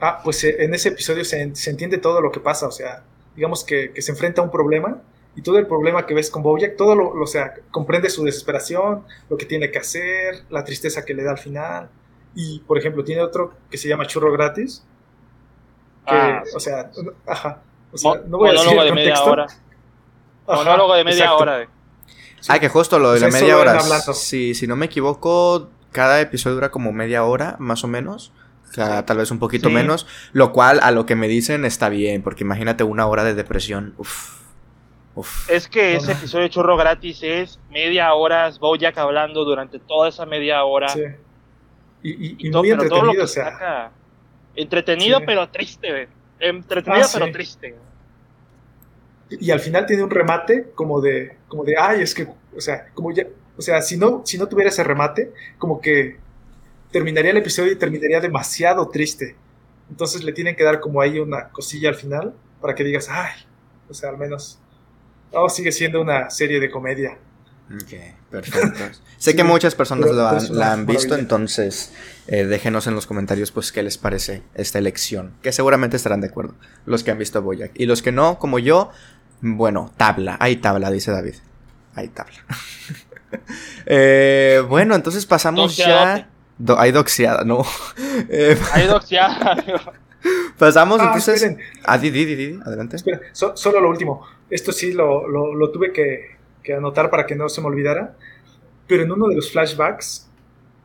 Ah, 0.00 0.20
pues 0.22 0.42
eh, 0.44 0.56
en 0.64 0.74
ese 0.74 0.88
episodio 0.90 1.24
se, 1.24 1.54
se 1.54 1.70
entiende 1.70 1.98
todo 1.98 2.20
lo 2.20 2.32
que 2.32 2.40
pasa, 2.40 2.66
o 2.66 2.72
sea, 2.72 3.04
digamos 3.36 3.64
que, 3.64 3.92
que 3.92 4.02
se 4.02 4.10
enfrenta 4.12 4.40
a 4.40 4.44
un 4.44 4.50
problema 4.50 5.00
y 5.36 5.42
todo 5.42 5.58
el 5.58 5.66
problema 5.66 6.06
que 6.06 6.14
ves 6.14 6.28
con 6.30 6.42
Bojack, 6.42 6.76
todo 6.76 6.94
lo, 6.94 7.14
lo- 7.14 7.22
o 7.24 7.26
sea, 7.26 7.54
comprende 7.70 8.10
su 8.10 8.24
desesperación, 8.24 9.04
lo 9.30 9.36
que 9.36 9.46
tiene 9.46 9.70
que 9.70 9.78
hacer, 9.78 10.44
la 10.50 10.64
tristeza 10.64 11.04
que 11.04 11.14
le 11.14 11.22
da 11.22 11.30
al 11.32 11.38
final. 11.38 11.88
Y, 12.34 12.60
por 12.60 12.78
ejemplo, 12.78 13.04
tiene 13.04 13.22
otro 13.22 13.52
que 13.70 13.78
se 13.78 13.88
llama 13.88 14.06
Churro 14.06 14.32
Gratis, 14.32 14.82
que, 16.06 16.14
Ah, 16.14 16.42
o 16.54 16.60
sea, 16.60 16.90
ajá, 17.26 17.62
o 17.92 17.96
sea, 17.98 18.22
no 18.26 18.38
voy 18.38 18.48
a 18.48 18.52
decir 18.52 18.66
monólogo 18.68 18.82
el 18.82 18.88
de 18.88 18.94
media 18.94 19.14
contexto. 19.14 19.30
hora. 19.30 19.46
Ajá, 20.46 20.64
Monólogo 20.64 20.94
de 20.94 21.04
media 21.04 21.24
exacto. 21.24 21.42
hora. 21.42 21.68
Sí. 22.40 22.48
Ah, 22.48 22.58
que 22.58 22.68
justo 22.68 22.98
lo 22.98 23.10
de 23.12 23.16
O 23.16 23.18
sea, 23.20 23.28
la 23.28 23.32
media 23.32 23.56
hora. 23.56 23.80
si 24.14 24.66
no 24.66 24.74
me 24.76 24.86
equivoco, 24.86 25.68
cada 25.92 26.20
episodio 26.20 26.54
dura 26.56 26.70
como 26.70 26.92
media 26.92 27.24
hora, 27.24 27.56
más 27.58 27.84
o 27.84 27.88
menos. 27.88 28.32
O 28.68 28.72
sea, 28.74 28.98
Sí. 29.00 29.04
tal 29.06 29.18
vez 29.18 29.30
un 29.30 29.38
poquito 29.38 29.68
Sí. 29.68 29.74
menos. 29.74 30.06
Lo 30.32 30.52
cual, 30.52 30.80
a 30.82 30.90
lo 30.90 31.04
que 31.06 31.14
me 31.14 31.28
dicen, 31.28 31.64
está 31.64 31.88
bien. 31.90 32.22
Porque 32.22 32.42
imagínate 32.44 32.84
una 32.84 33.06
hora 33.06 33.22
de 33.24 33.34
depresión. 33.34 33.94
Uf. 33.98 34.40
Uf. 35.14 35.50
Es 35.50 35.68
que 35.68 35.94
ese 35.96 36.12
episodio 36.12 36.44
de 36.44 36.50
Churro 36.50 36.74
Gratis 36.78 37.20
es 37.22 37.60
media 37.70 38.14
hora, 38.14 38.50
Bojack 38.58 38.96
hablando 38.96 39.44
durante 39.44 39.78
toda 39.78 40.08
esa 40.08 40.24
media 40.24 40.64
hora. 40.64 40.88
Sí. 40.88 41.02
Y, 42.02 42.10
y- 42.10 42.36
y 42.38 42.48
Y 42.48 42.50
todo- 42.50 42.62
muy 42.62 42.70
pero 42.70 42.88
todo 42.88 43.02
lo 43.04 43.10
entretenido, 43.12 43.12
que 43.12 43.20
o 43.24 43.26
sea. 43.26 43.52
saca- 43.52 43.90
Entretenido, 44.56 45.18
Sí. 45.18 45.24
pero 45.26 45.48
triste, 45.50 45.90
güey. 45.90 46.08
Entretenido, 46.40 47.04
Ah, 47.04 47.08
sí. 47.08 47.18
pero 47.20 47.30
triste. 47.32 47.74
y 49.30 49.50
al 49.50 49.60
final 49.60 49.86
tiene 49.86 50.02
un 50.02 50.10
remate 50.10 50.72
como 50.74 51.00
de, 51.00 51.38
como 51.48 51.64
de, 51.64 51.74
ay, 51.78 52.02
es 52.02 52.14
que, 52.14 52.26
o 52.54 52.60
sea, 52.60 52.88
como 52.92 53.12
ya, 53.12 53.24
o 53.56 53.62
sea, 53.62 53.82
si 53.82 53.96
no, 53.96 54.22
si 54.24 54.38
no 54.38 54.48
tuviera 54.48 54.70
ese 54.70 54.84
remate, 54.84 55.32
como 55.58 55.80
que 55.80 56.16
terminaría 56.90 57.30
el 57.30 57.36
episodio 57.38 57.72
y 57.72 57.76
terminaría 57.76 58.20
demasiado 58.20 58.88
triste. 58.88 59.36
Entonces 59.90 60.24
le 60.24 60.32
tienen 60.32 60.56
que 60.56 60.64
dar 60.64 60.80
como 60.80 61.00
ahí 61.00 61.18
una 61.18 61.48
cosilla 61.48 61.88
al 61.90 61.94
final 61.96 62.34
para 62.60 62.74
que 62.74 62.84
digas, 62.84 63.08
ay, 63.10 63.32
o 63.88 63.94
sea, 63.94 64.10
al 64.10 64.18
menos, 64.18 64.58
oh, 65.32 65.48
sigue 65.48 65.72
siendo 65.72 66.00
una 66.00 66.30
serie 66.30 66.60
de 66.60 66.70
comedia. 66.70 67.18
Ok, 67.74 67.92
perfecto. 68.30 68.84
sé 69.18 69.36
que 69.36 69.44
muchas 69.44 69.74
personas 69.74 70.06
pero- 70.06 70.54
la 70.54 70.72
han 70.72 70.86
visto, 70.86 71.14
entonces 71.16 71.92
eh, 72.26 72.44
déjenos 72.44 72.86
en 72.86 72.94
los 72.94 73.06
comentarios 73.06 73.50
pues 73.50 73.72
qué 73.72 73.82
les 73.82 73.98
parece 73.98 74.42
esta 74.54 74.78
elección, 74.78 75.34
que 75.42 75.52
seguramente 75.52 75.96
estarán 75.96 76.20
de 76.20 76.28
acuerdo 76.28 76.54
los 76.86 77.04
que 77.04 77.10
han 77.10 77.18
visto 77.18 77.40
Boyack. 77.42 77.72
Y 77.74 77.86
los 77.86 78.02
que 78.02 78.12
no, 78.12 78.38
como 78.38 78.58
yo, 78.58 78.90
bueno, 79.40 79.92
tabla, 79.96 80.36
hay 80.40 80.56
tabla, 80.56 80.90
dice 80.90 81.10
David. 81.10 81.34
Hay 81.94 82.08
tabla. 82.08 82.36
Eh, 83.86 84.62
bueno, 84.68 84.94
entonces 84.94 85.26
pasamos 85.26 85.76
ya... 85.76 86.28
Do- 86.58 86.78
hay 86.78 86.92
doxeada, 86.92 87.44
no. 87.44 87.64
Eh, 88.28 88.56
Ahí 88.72 88.86
doxeada. 88.86 89.56
pasamos 90.58 91.00
Ah, 91.00 91.06
entonces... 91.06 91.56
Ah, 91.84 91.98
di, 91.98 92.10
di, 92.10 92.24
di, 92.24 92.36
di, 92.36 92.60
adelante. 92.64 92.96
espera, 92.96 93.20
so- 93.32 93.56
solo 93.56 93.80
lo 93.80 93.88
último. 93.88 94.24
Esto 94.50 94.70
sí 94.72 94.92
lo, 94.92 95.26
lo- 95.26 95.54
lo 95.54 95.70
tuve 95.72 95.92
que, 95.92 96.36
que 96.62 96.74
anotar 96.74 97.10
para 97.10 97.26
que 97.26 97.34
no 97.34 97.48
se 97.48 97.60
me 97.60 97.66
olvidara. 97.68 98.16
Pero 98.86 99.02
en 99.04 99.10
uno 99.12 99.28
de 99.28 99.36
los 99.36 99.50
flashbacks, 99.50 100.30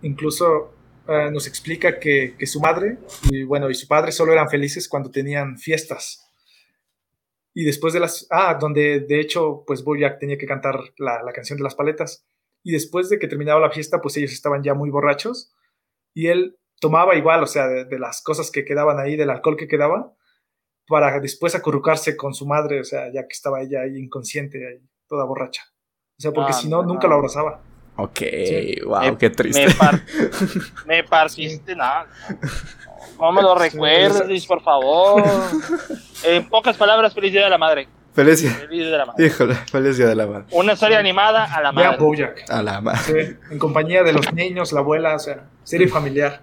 incluso 0.02 0.74
eh, 1.07 1.30
nos 1.32 1.45
explica 1.48 1.99
que, 1.99 2.36
que 2.38 2.48
su 2.48 2.60
madre 2.60 2.98
y 3.30 3.44
bueno, 3.44 3.69
y 3.69 3.76
su 3.76 3.88
padre 3.88 4.11
solo 4.11 4.32
eran 4.34 4.49
felices 4.49 4.88
cuando 4.88 5.11
tenían 5.11 5.57
fiestas. 5.57 6.24
Y 7.53 7.64
después 7.65 7.94
de 7.94 7.99
las... 7.99 8.28
Ah, 8.30 8.57
donde 8.60 9.02
de 9.02 9.19
hecho, 9.19 9.64
pues 9.68 9.84
Bojack 9.84 10.19
tenía 10.19 10.38
que 10.38 10.45
cantar 10.48 10.80
la, 10.98 11.22
la 11.24 11.34
canción 11.34 11.57
de 11.57 11.64
las 11.64 11.76
paletas. 11.76 12.26
Y 12.68 12.72
después 12.73 13.07
de 13.10 13.18
que 13.18 13.27
terminaba 13.30 13.61
la 13.61 13.72
fiesta, 13.72 14.02
pues 14.02 14.18
ellos 14.18 14.34
estaban 14.34 14.61
ya 14.61 14.73
muy 14.73 14.89
borrachos. 14.89 15.53
Y 16.14 16.27
él 16.27 16.57
tomaba 16.81 17.15
igual, 17.15 17.41
o 17.41 17.48
sea, 17.48 17.68
de, 17.68 17.85
de 17.85 17.98
las 17.99 18.22
cosas 18.22 18.52
que 18.52 18.65
quedaban 18.65 18.99
ahí, 18.99 19.15
del 19.15 19.30
alcohol 19.30 19.56
que 19.56 19.69
quedaba, 19.69 20.14
para 20.88 21.19
después 21.22 21.56
acurrucarse 21.56 22.18
con 22.18 22.34
su 22.34 22.45
madre, 22.45 22.81
o 22.81 22.84
sea, 22.84 23.06
ya 23.14 23.22
que 23.22 23.31
estaba 23.34 23.61
ella 23.61 23.81
ahí 23.84 23.98
inconsciente, 23.98 24.57
ahí, 24.68 24.81
toda 25.07 25.23
borracha. 25.23 25.64
O 26.19 26.22
sea, 26.22 26.31
porque 26.31 26.52
Ah, 26.52 26.53
si 26.61 26.68
no, 26.68 26.81
no. 26.81 26.89
nunca 26.89 27.07
la 27.07 27.15
abrazaba. 27.15 27.61
Ok, 27.95 28.19
Sí. 28.19 28.81
wow, 28.85 28.99
Me- 29.02 29.18
qué 29.18 29.30
triste. 29.30 29.65
Me, 29.68 29.73
par- 29.73 30.02
me 30.85 31.03
partiste 31.06 31.73
nada. 31.76 32.07
No 33.19 33.31
me 33.31 33.41
lo 33.41 33.56
recuerdes, 33.56 34.45
por 34.45 34.61
favor. 34.61 35.23
En 36.26 36.49
pocas 36.49 36.76
palabras, 36.76 37.14
feliz 37.14 37.31
día 37.31 37.44
de 37.44 37.49
la 37.49 37.57
madre. 37.60 37.88
Día 38.69 38.85
de 38.91 38.98
la 38.98 39.06
madre. 39.06 39.26
Híjole, 39.26 39.56
feliz 39.56 39.98
día 39.98 40.07
de 40.07 40.15
la 40.15 40.26
madre. 40.27 40.45
Una 40.52 40.76
serie 40.76 40.98
animada 40.98 41.45
a 41.45 41.61
la 41.61 41.72
Vean 41.72 41.91
madre. 41.91 42.03
Bojack. 42.03 42.49
A 42.49 42.64
la 42.64 42.81
madre. 42.81 42.99
Sí, 43.26 43.35
en 43.52 43.60
compañía 43.60 44.03
de 44.03 44.14
los 44.14 44.34
niños, 44.34 44.73
la 44.73 44.80
abuela, 44.80 45.15
o 45.15 45.19
sea, 45.19 45.45
serie 45.64 45.88
familiar. 45.88 46.41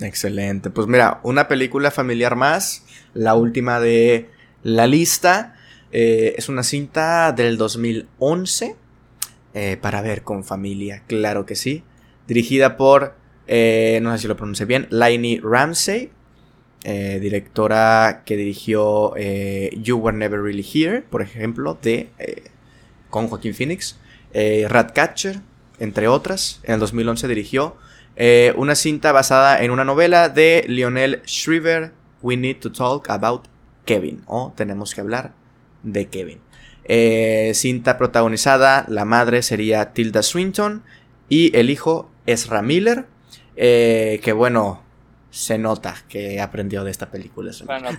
Excelente. 0.00 0.70
Pues 0.70 0.86
mira, 0.86 1.18
una 1.24 1.48
película 1.48 1.90
familiar 1.90 2.36
más, 2.36 2.84
la 3.14 3.34
última 3.34 3.80
de 3.80 4.30
la 4.62 4.86
lista. 4.86 5.54
eh, 5.90 6.34
es 6.36 6.48
una 6.48 6.62
cinta 6.62 7.32
del 7.32 7.56
2011 7.56 8.76
eh, 9.54 9.76
para 9.80 10.02
ver 10.02 10.22
con 10.22 10.44
familia, 10.44 11.02
claro 11.06 11.46
que 11.46 11.56
sí. 11.56 11.82
Dirigida 12.26 12.76
por, 12.76 13.14
eh, 13.46 13.98
no 14.02 14.12
sé 14.12 14.18
si 14.18 14.28
lo 14.28 14.36
pronuncié 14.36 14.66
bien, 14.66 14.86
Lainey 14.90 15.40
Ramsey. 15.42 16.10
Eh, 16.84 17.18
directora 17.20 18.22
que 18.24 18.36
dirigió 18.36 19.12
eh, 19.16 19.76
You 19.82 19.96
Were 19.98 20.16
Never 20.16 20.40
Really 20.40 20.64
Here, 20.64 21.02
por 21.02 21.22
ejemplo, 21.22 21.76
de 21.82 22.08
eh, 22.20 22.44
con 23.10 23.26
Joaquín 23.26 23.54
Phoenix, 23.54 23.98
Ratcatcher, 24.32 25.40
entre 25.80 26.06
otras. 26.06 26.60
En 26.62 26.74
el 26.74 26.80
2011 26.80 27.26
dirigió 27.26 27.76
una 28.56 28.74
cinta 28.74 29.10
basada 29.12 29.62
en 29.62 29.70
una 29.70 29.84
novela 29.84 30.28
de 30.28 30.64
Lionel 30.68 31.22
Shriver, 31.24 31.92
We 32.22 32.36
Need 32.36 32.58
to 32.58 32.70
Talk 32.70 33.10
About 33.10 33.46
Kevin, 33.84 34.22
o 34.26 34.52
Tenemos 34.54 34.94
que 34.94 35.00
hablar 35.00 35.32
de 35.82 36.08
Kevin. 36.08 36.40
cinta 37.54 37.96
protagonizada, 37.96 38.84
la 38.88 39.04
madre 39.04 39.42
sería 39.42 39.92
Tilda 39.92 40.22
Swinton 40.22 40.82
y 41.28 41.56
el 41.56 41.70
hijo 41.70 42.10
Ezra 42.26 42.60
Miller, 42.60 43.06
que 43.56 44.32
bueno, 44.36 44.82
se 45.30 45.58
nota 45.58 45.94
que 46.08 46.40
aprendió 46.40 46.84
de 46.84 46.90
esta 46.90 47.10
película. 47.10 47.52
Bueno, 47.64 47.90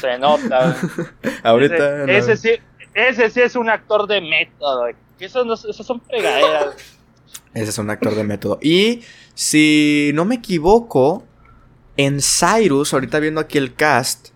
se 0.00 0.18
nota. 0.18 0.76
Ahorita. 1.42 2.04
Ese, 2.04 2.36
sí, 2.36 2.50
ese 2.94 3.30
sí 3.30 3.40
es 3.40 3.56
un 3.56 3.68
actor 3.68 4.06
de 4.06 4.20
método. 4.20 4.86
Esos, 5.18 5.60
son 5.86 6.00
fregaderas. 6.00 6.76
Ese 7.52 7.70
es 7.70 7.78
un 7.78 7.90
actor 7.90 8.14
de 8.14 8.24
método. 8.24 8.58
Y 8.62 9.02
si 9.34 10.10
no 10.14 10.24
me 10.24 10.36
equivoco, 10.36 11.24
en 11.96 12.20
Cyrus, 12.20 12.92
ahorita 12.92 13.20
viendo 13.20 13.40
aquí 13.40 13.58
el 13.58 13.74
cast, 13.74 14.28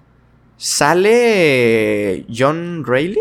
sale 0.56 2.24
John 2.32 2.84
Reilly, 2.86 3.20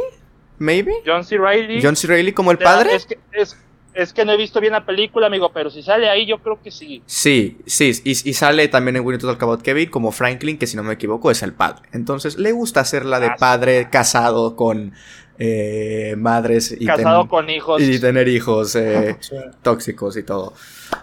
maybe. 0.59 0.93
John 1.05 1.23
C. 1.23 1.37
Reilly. 1.37 1.81
John 1.81 1.95
C. 1.95 2.07
Reilly 2.07 2.33
como 2.33 2.51
el 2.51 2.57
padre. 2.57 2.95
Es 2.95 3.05
que, 3.05 3.19
es, 3.31 3.57
es 3.97 4.13
que 4.13 4.23
no 4.25 4.31
he 4.31 4.37
visto 4.37 4.61
bien 4.61 4.73
la 4.73 4.85
película, 4.85 5.25
amigo, 5.25 5.51
pero 5.51 5.71
si 5.71 5.81
sale 5.81 6.07
ahí, 6.07 6.27
yo 6.27 6.37
creo 6.37 6.61
que 6.61 6.69
sí. 6.69 7.01
Sí, 7.07 7.57
sí, 7.65 7.91
y, 8.03 8.33
sale 8.33 8.67
también 8.67 8.95
en 8.95 9.05
Winnie 9.05 9.19
Talk 9.19 9.41
About 9.41 9.63
Kevin 9.63 9.89
como 9.89 10.11
Franklin, 10.11 10.59
que 10.59 10.67
si 10.67 10.77
no 10.77 10.83
me 10.83 10.93
equivoco 10.93 11.31
es 11.31 11.41
el 11.41 11.53
padre. 11.53 11.81
Entonces, 11.93 12.37
le 12.37 12.51
gusta 12.51 12.81
hacer 12.81 13.05
la 13.05 13.19
de 13.19 13.27
ah, 13.27 13.35
padre 13.39 13.89
casado 13.89 14.55
con 14.55 14.93
eh, 15.39 16.13
madres 16.15 16.75
y, 16.79 16.85
casado 16.85 17.27
con 17.27 17.49
hijos. 17.49 17.81
y 17.81 17.99
tener 17.99 18.27
hijos 18.27 18.75
eh, 18.75 19.17
tóxicos 19.63 20.15
y 20.15 20.21
todo. 20.21 20.53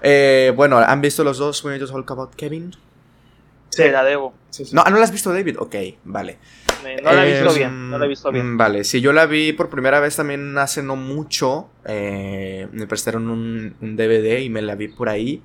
Eh, 0.00 0.52
bueno, 0.54 0.78
¿han 0.78 1.00
visto 1.00 1.24
los 1.24 1.38
dos 1.38 1.64
Winnie 1.64 1.84
Talk 1.84 2.08
About 2.12 2.34
Kevin? 2.36 2.76
Sí, 3.70 3.82
la 3.90 4.04
debo. 4.04 4.34
No, 4.70 4.84
¿no 4.84 4.98
la 4.98 5.02
has 5.02 5.10
visto, 5.10 5.32
David? 5.32 5.56
Ok, 5.58 5.74
vale. 6.04 6.38
No 7.02 7.12
la 7.12 7.27
he 7.27 7.32
visto 7.32 7.55
bien, 7.55 7.90
no 7.90 7.98
la 7.98 8.05
he 8.05 8.09
visto 8.09 8.31
bien. 8.31 8.55
Mm, 8.55 8.56
vale, 8.56 8.85
sí, 8.85 9.01
yo 9.01 9.12
la 9.12 9.27
vi 9.27 9.52
por 9.52 9.70
primera 9.70 10.01
vez 10.01 10.16
también 10.16 10.56
hace 10.59 10.82
no 10.82 10.97
mucho. 10.97 11.69
Eh, 11.85 12.69
me 12.73 12.86
prestaron 12.86 13.28
un, 13.28 13.97
DVD 13.97 14.40
y 14.40 14.51
me 14.51 14.62
la 14.62 14.74
vi 14.74 14.89
por 14.89 15.09
ahí. 15.09 15.43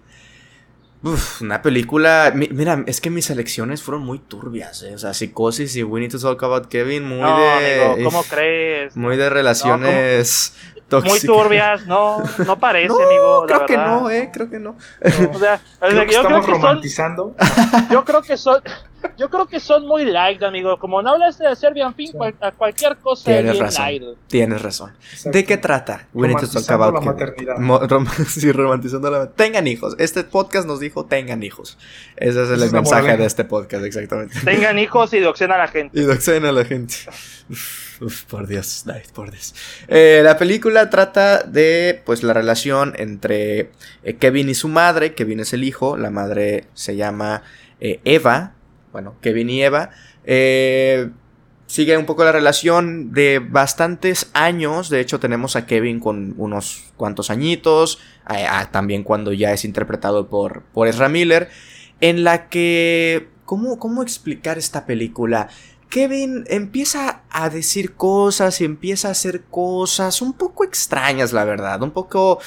Uf, 1.01 1.41
una 1.41 1.61
película. 1.61 2.33
mira, 2.35 2.83
es 2.85 2.99
que 2.99 3.09
mis 3.09 3.29
elecciones 3.29 3.81
fueron 3.81 4.03
muy 4.03 4.19
turbias. 4.19 4.83
Eh. 4.83 4.95
O 4.95 4.97
sea, 4.97 5.13
Psicosis 5.13 5.75
y 5.77 5.83
We 5.83 6.01
Need 6.01 6.11
to 6.11 6.19
Talk 6.19 6.43
About 6.43 6.67
Kevin, 6.67 7.03
muy 7.03 7.19
de. 7.19 8.01
¿cómo 8.03 8.23
crees? 8.29 8.97
Muy 8.97 9.15
de 9.15 9.29
relaciones. 9.29 10.53
Muy 10.91 11.19
turbias, 11.19 11.85
no, 11.85 12.23
no 12.45 12.59
parece, 12.59 12.93
amigo. 12.93 13.45
Creo 13.45 13.65
que 13.65 13.77
no, 13.77 14.09
eh, 14.09 14.29
creo 14.33 14.49
que 14.49 14.59
no. 14.59 14.75
O 15.33 15.39
sea, 15.39 15.61
yo 15.81 16.25
creo 16.25 16.41
que 16.41 16.51
romantizando. 16.51 17.35
yo 17.91 18.03
creo 18.03 18.21
que 18.21 18.37
son, 18.37 18.61
yo 19.17 19.29
creo 19.29 19.47
que 19.47 19.59
son 19.59 19.87
muy 19.87 20.05
light, 20.05 20.41
amigo. 20.43 20.77
Como 20.79 21.01
no 21.01 21.11
hablaste 21.11 21.47
de 21.47 21.55
Serbian 21.55 21.93
Fin, 21.93 22.11
a 22.41 22.51
cualquier 22.51 22.97
cosa 22.97 23.31
Tienes 23.31 23.59
razón. 23.59 24.15
Tienes 24.27 24.61
razón. 24.61 24.93
¿De 25.25 25.45
qué 25.45 25.57
trata? 25.57 26.07
Romantizando 26.13 26.91
la 26.91 27.01
maternidad. 27.01 27.55
sí, 28.27 28.51
romantizando 28.51 29.11
la 29.11 29.29
Tengan 29.31 29.67
hijos. 29.67 29.95
Este 29.99 30.23
podcast 30.23 30.67
nos 30.67 30.79
dijo 30.79 31.05
tengan 31.05 31.43
hijos. 31.43 31.77
Ese 32.15 32.43
es 32.43 32.49
el 32.49 32.71
mensaje 32.71 33.17
de 33.17 33.25
este 33.25 33.43
podcast, 33.45 33.85
exactamente. 33.85 34.39
Tengan 34.43 34.79
hijos 34.79 35.13
y 35.13 35.19
doxen 35.19 35.51
a 35.51 35.57
la 35.57 35.67
gente. 35.67 35.99
Y 35.99 36.03
doxen 36.03 36.45
a 36.45 36.51
la 36.51 36.65
gente. 36.65 36.95
Uf, 37.49 38.23
por 38.25 38.47
Dios, 38.47 38.83
David, 38.85 39.09
por 39.13 39.31
Dios. 39.31 39.53
Eh, 39.87 40.21
la 40.23 40.37
película 40.37 40.89
trata 40.89 41.43
de, 41.43 42.01
pues, 42.05 42.23
la 42.23 42.33
relación 42.33 42.93
entre 42.97 43.71
eh, 44.03 44.15
Kevin 44.19 44.49
y 44.49 44.53
su 44.53 44.67
madre. 44.67 45.13
Kevin 45.13 45.41
es 45.41 45.53
el 45.53 45.63
hijo, 45.63 45.97
la 45.97 46.09
madre 46.09 46.65
se 46.73 46.95
llama 46.95 47.43
eh, 47.79 47.99
Eva. 48.05 48.53
Bueno, 48.99 49.15
Kevin 49.21 49.49
y 49.49 49.63
Eva. 49.63 49.91
sigue 50.25 51.97
un 51.97 52.05
poco 52.05 52.25
la 52.25 52.33
relación 52.33 53.13
de 53.13 53.39
bastantes 53.39 54.29
años. 54.33 54.89
De 54.89 54.99
hecho, 54.99 55.21
tenemos 55.21 55.55
a 55.55 55.65
Kevin 55.65 56.01
con 56.01 56.33
unos 56.37 56.91
cuantos 56.97 57.29
añitos. 57.29 57.99
también 58.71 59.03
cuando 59.03 59.31
ya 59.31 59.53
es 59.53 59.63
interpretado 59.63 60.27
por, 60.27 60.63
por 60.73 60.89
Ezra 60.89 61.07
Miller. 61.07 61.49
En 62.01 62.25
la 62.25 62.49
que... 62.49 63.29
¿Cómo, 63.45 63.79
¿Cómo 63.79 64.03
explicar 64.03 64.57
esta 64.57 64.85
película? 64.85 65.47
Kevin 65.89 66.43
empieza 66.49 67.21
a 67.29 67.49
decir 67.49 67.95
cosas 67.95 68.59
y 68.59 68.65
empieza 68.65 69.07
a 69.07 69.11
hacer 69.11 69.43
cosas 69.49 70.21
un 70.21 70.33
poco 70.33 70.65
extrañas, 70.65 71.31
la 71.31 71.45
verdad, 71.45 71.81
un 71.81 71.91
poco 71.91 72.39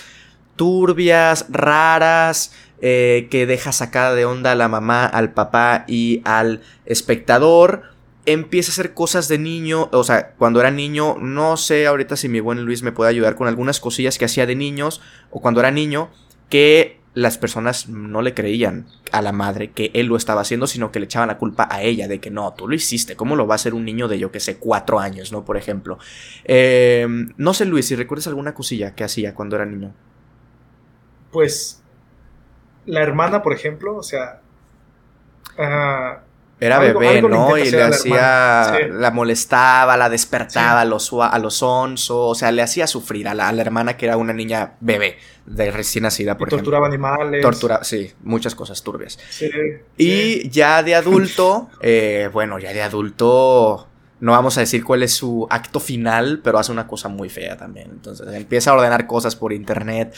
turbias, 0.54 1.46
raras, 1.48 2.52
eh, 2.84 3.28
que 3.30 3.46
deja 3.46 3.70
sacada 3.70 4.12
de 4.12 4.24
onda 4.24 4.50
a 4.50 4.54
la 4.56 4.66
mamá, 4.66 5.06
al 5.06 5.32
papá 5.32 5.84
y 5.86 6.20
al 6.24 6.62
espectador. 6.84 7.84
Empieza 8.26 8.70
a 8.70 8.72
hacer 8.72 8.92
cosas 8.92 9.28
de 9.28 9.38
niño, 9.38 9.88
o 9.92 10.02
sea, 10.02 10.32
cuando 10.32 10.58
era 10.58 10.72
niño, 10.72 11.16
no 11.20 11.56
sé 11.56 11.86
ahorita 11.86 12.16
si 12.16 12.28
mi 12.28 12.40
buen 12.40 12.64
Luis 12.64 12.82
me 12.82 12.90
puede 12.90 13.10
ayudar 13.10 13.36
con 13.36 13.46
algunas 13.46 13.78
cosillas 13.78 14.18
que 14.18 14.24
hacía 14.24 14.46
de 14.46 14.56
niños 14.56 15.00
o 15.30 15.40
cuando 15.40 15.60
era 15.60 15.70
niño, 15.70 16.10
que 16.48 17.00
las 17.14 17.38
personas 17.38 17.88
no 17.88 18.20
le 18.20 18.34
creían 18.34 18.86
a 19.12 19.22
la 19.22 19.32
madre 19.32 19.70
que 19.70 19.92
él 19.94 20.06
lo 20.06 20.16
estaba 20.16 20.40
haciendo, 20.40 20.66
sino 20.66 20.90
que 20.90 20.98
le 20.98 21.04
echaban 21.04 21.28
la 21.28 21.38
culpa 21.38 21.68
a 21.70 21.82
ella 21.82 22.08
de 22.08 22.18
que 22.18 22.30
no, 22.30 22.52
tú 22.54 22.66
lo 22.66 22.74
hiciste, 22.74 23.14
¿cómo 23.14 23.36
lo 23.36 23.46
va 23.46 23.54
a 23.54 23.56
hacer 23.56 23.74
un 23.74 23.84
niño 23.84 24.08
de 24.08 24.18
yo 24.18 24.32
que 24.32 24.40
sé, 24.40 24.56
cuatro 24.56 24.98
años, 24.98 25.30
¿no? 25.30 25.44
Por 25.44 25.56
ejemplo. 25.56 25.98
Eh, 26.44 27.06
no 27.36 27.54
sé, 27.54 27.64
Luis, 27.64 27.86
si 27.86 27.94
recuerdas 27.94 28.26
alguna 28.26 28.54
cosilla 28.54 28.96
que 28.96 29.04
hacía 29.04 29.34
cuando 29.34 29.54
era 29.54 29.66
niño. 29.66 29.94
Pues 31.30 31.81
la 32.86 33.02
hermana, 33.02 33.42
por 33.42 33.52
ejemplo, 33.52 33.96
o 33.96 34.02
sea... 34.02 34.40
Era 36.62 36.78
bebé, 36.78 37.20
¿no? 37.22 37.58
Y 37.58 37.68
le 37.72 37.82
hacía, 37.82 38.78
la, 38.88 39.10
molestaba, 39.10 39.96
la 39.96 40.08
despertaba 40.08 40.82
a, 40.82 40.84
los, 40.84 41.12
a 41.12 41.36
los 41.40 41.60
onzo, 41.60 42.28
o 42.28 42.36
sea, 42.36 42.52
le 42.52 42.62
hacía 42.62 42.86
sufrir 42.86 43.26
a 43.26 43.34
la, 43.34 43.50
hermana 43.50 43.96
que 43.96 44.06
era 44.06 44.16
una 44.16 44.32
niña 44.32 44.74
bebé, 44.78 45.18
de 45.44 45.72
recién 45.72 46.04
nacida, 46.04 46.38
por 46.38 46.46
ejemplo. 46.46 46.62
Torturaba 46.62 46.86
animales. 46.86 47.42
Tortura, 47.42 47.82
sí, 47.82 48.12
muchas 48.22 48.54
cosas 48.54 48.80
turbias. 48.80 49.18
Sí, 49.28 49.50
y 49.96 50.48
ya 50.50 50.84
de 50.84 50.94
adulto, 50.94 51.68
eh, 51.80 52.30
bueno, 52.32 52.60
ya 52.60 52.72
de 52.72 52.82
adulto, 52.82 53.88
no 54.20 54.30
vamos 54.30 54.56
a 54.56 54.60
decir 54.60 54.84
cuál 54.84 55.02
es 55.02 55.12
su 55.12 55.48
acto 55.50 55.80
final, 55.80 56.42
pero 56.44 56.60
hace 56.60 56.70
una 56.70 56.86
cosa 56.86 57.08
muy 57.08 57.28
fea 57.28 57.56
también. 57.56 57.88
Entonces 57.90 58.32
empieza 58.32 58.70
a 58.70 58.74
ordenar 58.74 59.08
cosas 59.08 59.34
por 59.34 59.52
internet. 59.52 60.14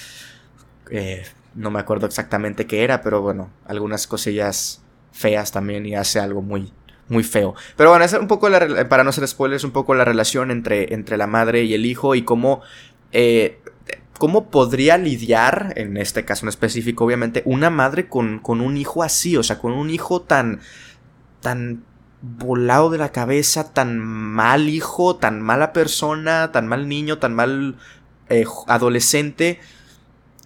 Eh, 0.91 1.25
no 1.55 1.71
me 1.71 1.81
acuerdo 1.81 2.07
exactamente 2.07 2.67
qué 2.67 2.85
era, 2.85 3.03
pero 3.03 3.23
bueno, 3.23 3.51
algunas 3.67 4.07
cosillas 4.07 4.83
feas 5.13 5.53
también 5.53 5.87
y 5.87 5.95
hace 5.95 6.19
algo 6.19 6.43
muy, 6.43 6.73
muy 7.09 7.23
feo. 7.23 7.55
Pero 7.77 7.91
bueno, 7.91 8.05
es 8.05 8.13
un 8.15 8.27
poco, 8.27 8.49
para 8.89 9.05
no 9.05 9.13
ser 9.13 9.27
spoilers, 9.29 9.65
un 9.65 9.71
poco 9.71 9.95
la 9.95 10.05
relación 10.05 10.51
entre, 10.51 10.93
entre 10.95 11.17
la 11.17 11.27
madre 11.27 11.63
y 11.65 11.75
el 11.75 11.87
hijo 11.87 12.15
y 12.15 12.23
cómo, 12.23 12.63
eh, 13.13 13.61
cómo 14.19 14.51
podría 14.51 14.99
lidiar, 14.99 15.73
en 15.77 15.97
este 15.97 16.25
caso 16.25 16.45
en 16.45 16.49
específico, 16.49 17.05
obviamente, 17.05 17.43
una 17.45 17.71
madre 17.71 18.09
con, 18.09 18.41
con 18.41 18.61
un 18.61 18.77
hijo 18.77 19.03
así, 19.03 19.37
o 19.37 19.43
sea, 19.43 19.59
con 19.59 19.73
un 19.73 19.91
hijo 19.91 20.23
tan, 20.23 20.61
tan 21.41 21.85
volado 22.21 22.91
de 22.91 22.99
la 22.99 23.13
cabeza, 23.13 23.73
tan 23.73 23.99
mal 23.99 24.69
hijo, 24.69 25.17
tan 25.17 25.41
mala 25.43 25.73
persona, 25.73 26.51
tan 26.53 26.67
mal 26.67 26.89
niño, 26.89 27.19
tan 27.19 27.35
mal 27.35 27.77
eh, 28.31 28.45
adolescente 28.67 29.61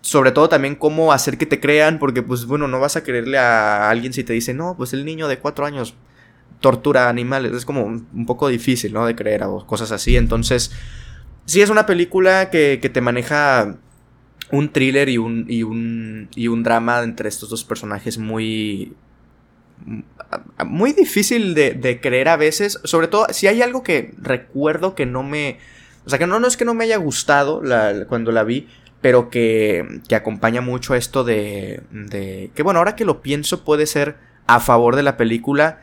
sobre 0.08 0.32
todo 0.32 0.48
también 0.48 0.74
cómo 0.74 1.12
hacer 1.12 1.36
que 1.36 1.44
te 1.44 1.60
crean, 1.60 1.98
porque 1.98 2.22
pues 2.22 2.46
bueno, 2.46 2.66
no 2.66 2.80
vas 2.80 2.96
a 2.96 3.02
creerle 3.02 3.36
a 3.36 3.90
alguien 3.90 4.14
si 4.14 4.24
te 4.24 4.32
dice, 4.32 4.54
no, 4.54 4.74
pues 4.76 4.94
el 4.94 5.04
niño 5.04 5.28
de 5.28 5.38
cuatro 5.38 5.66
años 5.66 5.94
tortura 6.60 7.08
animales, 7.10 7.52
es 7.52 7.64
como 7.66 7.84
un 7.84 8.26
poco 8.26 8.48
difícil, 8.48 8.92
¿no? 8.92 9.04
De 9.06 9.14
creer 9.14 9.42
o 9.44 9.66
cosas 9.66 9.92
así, 9.92 10.16
entonces, 10.16 10.72
sí 11.44 11.60
es 11.60 11.68
una 11.68 11.84
película 11.84 12.48
que, 12.50 12.78
que 12.80 12.88
te 12.88 13.02
maneja 13.02 13.76
un 14.50 14.70
thriller 14.70 15.10
y 15.10 15.18
un, 15.18 15.44
y 15.46 15.62
un, 15.62 16.30
y 16.34 16.48
un 16.48 16.62
drama 16.62 17.02
entre 17.02 17.28
estos 17.28 17.50
dos 17.50 17.64
personajes 17.64 18.18
muy... 18.18 18.94
Muy 20.66 20.92
difícil 20.92 21.54
de, 21.54 21.72
de 21.74 22.00
creer 22.00 22.28
a 22.28 22.36
veces, 22.36 22.80
sobre 22.82 23.08
todo 23.08 23.26
si 23.30 23.46
hay 23.46 23.62
algo 23.62 23.82
que 23.82 24.14
recuerdo 24.18 24.94
que 24.94 25.06
no 25.06 25.22
me... 25.22 25.58
O 26.04 26.10
sea, 26.10 26.18
que 26.18 26.26
no, 26.26 26.40
no 26.40 26.46
es 26.46 26.56
que 26.56 26.64
no 26.64 26.74
me 26.74 26.84
haya 26.84 26.96
gustado 26.96 27.62
la, 27.62 28.06
cuando 28.08 28.32
la 28.32 28.42
vi, 28.42 28.66
pero 29.00 29.30
que, 29.30 30.00
que 30.08 30.14
acompaña 30.14 30.60
mucho 30.60 30.94
esto 30.94 31.24
de, 31.24 31.82
de, 31.90 32.50
que 32.54 32.62
bueno, 32.62 32.80
ahora 32.80 32.96
que 32.96 33.04
lo 33.04 33.22
pienso 33.22 33.64
puede 33.64 33.86
ser 33.86 34.16
a 34.46 34.60
favor 34.60 34.96
de 34.96 35.02
la 35.02 35.16
película 35.16 35.80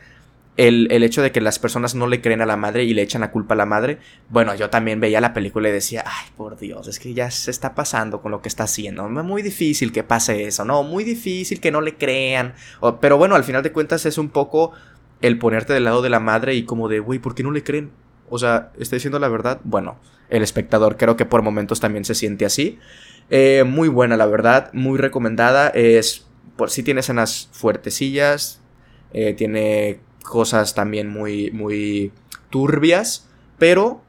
el, 0.58 0.88
el, 0.92 1.04
hecho 1.04 1.22
de 1.22 1.32
que 1.32 1.42
las 1.42 1.60
personas 1.60 1.96
no 1.96 2.08
le 2.08 2.22
creen 2.22 2.42
a 2.42 2.46
la 2.46 2.56
madre 2.56 2.84
y 2.86 2.94
le 2.94 3.02
echan 3.02 3.22
la 3.22 3.32
culpa 3.32 3.56
a 3.56 3.58
la 3.58 3.66
madre. 3.66 4.00
Bueno, 4.30 4.56
yo 4.56 4.70
también 4.70 5.02
veía 5.02 5.20
la 5.20 5.34
película 5.34 5.68
y 5.68 5.72
decía, 5.72 6.04
ay, 6.06 6.28
por 6.38 6.58
Dios, 6.58 6.88
es 6.88 7.00
que 7.00 7.14
ya 7.14 7.30
se 7.30 7.52
está 7.52 7.76
pasando 7.76 8.22
con 8.22 8.32
lo 8.32 8.42
que 8.42 8.48
está 8.48 8.64
haciendo. 8.64 9.08
Muy 9.10 9.42
difícil 9.42 9.92
que 9.92 10.04
pase 10.04 10.46
eso, 10.46 10.64
¿no? 10.64 10.84
Muy 10.84 11.04
difícil 11.04 11.60
que 11.60 11.72
no 11.72 11.82
le 11.82 11.96
crean. 11.96 12.54
pero 13.02 13.18
bueno, 13.18 13.36
al 13.36 13.44
final 13.44 13.64
de 13.64 13.74
cuentas 13.74 14.06
es 14.06 14.18
un 14.18 14.30
poco 14.30 14.72
el 15.22 15.38
ponerte 15.40 15.74
del 15.74 15.84
lado 15.84 16.02
de 16.02 16.10
la 16.10 16.20
madre 16.20 16.56
y 16.56 16.64
como 16.64 16.88
de, 16.88 17.00
güey, 17.00 17.20
¿por 17.20 17.36
qué 17.36 17.44
no 17.44 17.52
le 17.52 17.64
creen? 17.64 17.92
O 18.30 18.40
sea, 18.40 18.72
¿está 18.78 18.96
diciendo 18.96 19.20
la 19.20 19.28
verdad? 19.28 19.60
Bueno, 19.64 20.00
el 20.30 20.42
espectador 20.44 20.98
creo 20.98 21.16
que 21.16 21.26
por 21.26 21.42
momentos 21.42 21.80
también 21.80 22.06
se 22.06 22.16
siente 22.16 22.46
así. 22.46 22.80
Eh, 23.30 23.64
muy 23.66 23.88
buena, 23.88 24.18
la 24.18 24.26
verdad, 24.26 24.70
muy 24.74 24.98
recomendada. 24.98 25.70
Es, 25.70 26.26
por 26.56 26.70
si 26.70 26.84
tiene 26.84 27.02
escenas 27.02 27.50
fuertecillas, 27.52 28.62
eh, 29.14 29.34
tiene 29.34 30.00
cosas 30.24 30.74
también 30.74 31.10
muy, 31.10 31.52
muy 31.52 32.12
turbias, 32.50 33.28
pero 33.58 34.02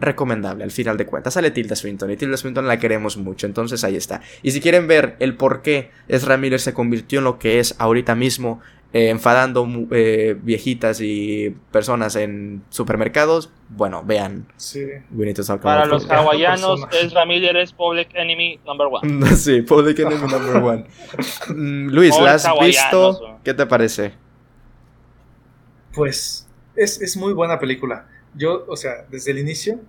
recomendable 0.00 0.64
al 0.64 0.70
final 0.70 0.96
de 0.96 1.06
cuentas. 1.06 1.34
Sale 1.34 1.50
Tilda 1.50 1.76
Swinton 1.76 2.10
y 2.10 2.16
Tilda 2.16 2.36
Swinton 2.36 2.66
la 2.66 2.78
queremos 2.78 3.16
mucho, 3.16 3.46
entonces 3.46 3.84
ahí 3.84 3.96
está. 3.96 4.20
Y 4.42 4.50
si 4.50 4.60
quieren 4.60 4.86
ver 4.86 5.16
el 5.20 5.36
por 5.36 5.62
qué 5.62 5.90
Ezra 6.08 6.36
Miller 6.36 6.60
se 6.60 6.74
convirtió 6.74 7.18
en 7.18 7.24
lo 7.24 7.38
que 7.38 7.58
es 7.58 7.74
ahorita 7.78 8.14
mismo, 8.14 8.60
eh, 8.94 9.10
enfadando 9.10 9.68
eh, 9.90 10.34
viejitas 10.40 11.02
y 11.02 11.54
personas 11.70 12.16
en 12.16 12.64
supermercados, 12.70 13.50
bueno, 13.68 14.02
vean. 14.02 14.46
Sí. 14.56 14.86
Para 15.60 15.84
los 15.84 16.08
hawaianos, 16.10 16.86
Ezra 17.02 17.26
Miller 17.26 17.58
es 17.58 17.74
Public 17.74 18.08
Enemy 18.14 18.60
number 18.64 18.86
one. 18.90 19.26
sí, 19.36 19.60
Public 19.60 19.98
Enemy 19.98 20.16
number 20.32 20.56
one. 20.56 20.86
Mm, 21.48 21.88
Luis, 21.90 22.18
¿la 22.18 22.34
has 22.34 22.48
visto? 22.58 23.38
¿Qué 23.44 23.52
te 23.52 23.66
parece? 23.66 24.12
Pues 25.92 26.48
es, 26.74 27.02
es 27.02 27.18
muy 27.18 27.34
buena 27.34 27.58
película 27.58 28.06
yo, 28.34 28.64
o 28.68 28.76
sea, 28.76 29.06
desde 29.10 29.30
el 29.30 29.38
inicio, 29.38 29.80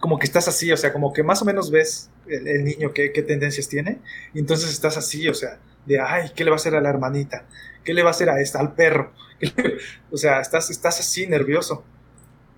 como 0.00 0.18
que 0.18 0.26
estás 0.26 0.48
así, 0.48 0.72
o 0.72 0.76
sea, 0.76 0.92
como 0.92 1.12
que 1.12 1.22
más 1.22 1.42
o 1.42 1.44
menos 1.44 1.70
ves 1.70 2.10
el, 2.26 2.64
niño 2.64 2.92
qué, 2.92 3.12
qué, 3.12 3.22
tendencias 3.22 3.68
tiene, 3.68 3.98
y 4.34 4.40
entonces 4.40 4.70
estás 4.70 4.96
así, 4.96 5.28
o 5.28 5.34
sea, 5.34 5.58
de, 5.86 6.00
ay, 6.00 6.30
¿qué 6.34 6.44
le 6.44 6.50
va 6.50 6.56
a 6.56 6.58
hacer 6.58 6.74
a 6.74 6.80
la 6.80 6.88
hermanita? 6.88 7.44
¿Qué 7.84 7.94
le 7.94 8.02
va 8.02 8.08
a 8.08 8.12
hacer 8.12 8.30
a 8.30 8.40
esta, 8.40 8.60
al 8.60 8.74
perro? 8.74 9.12
o 10.10 10.16
sea, 10.16 10.40
estás, 10.40 10.70
estás 10.70 11.00
así 11.00 11.26
nervioso. 11.26 11.84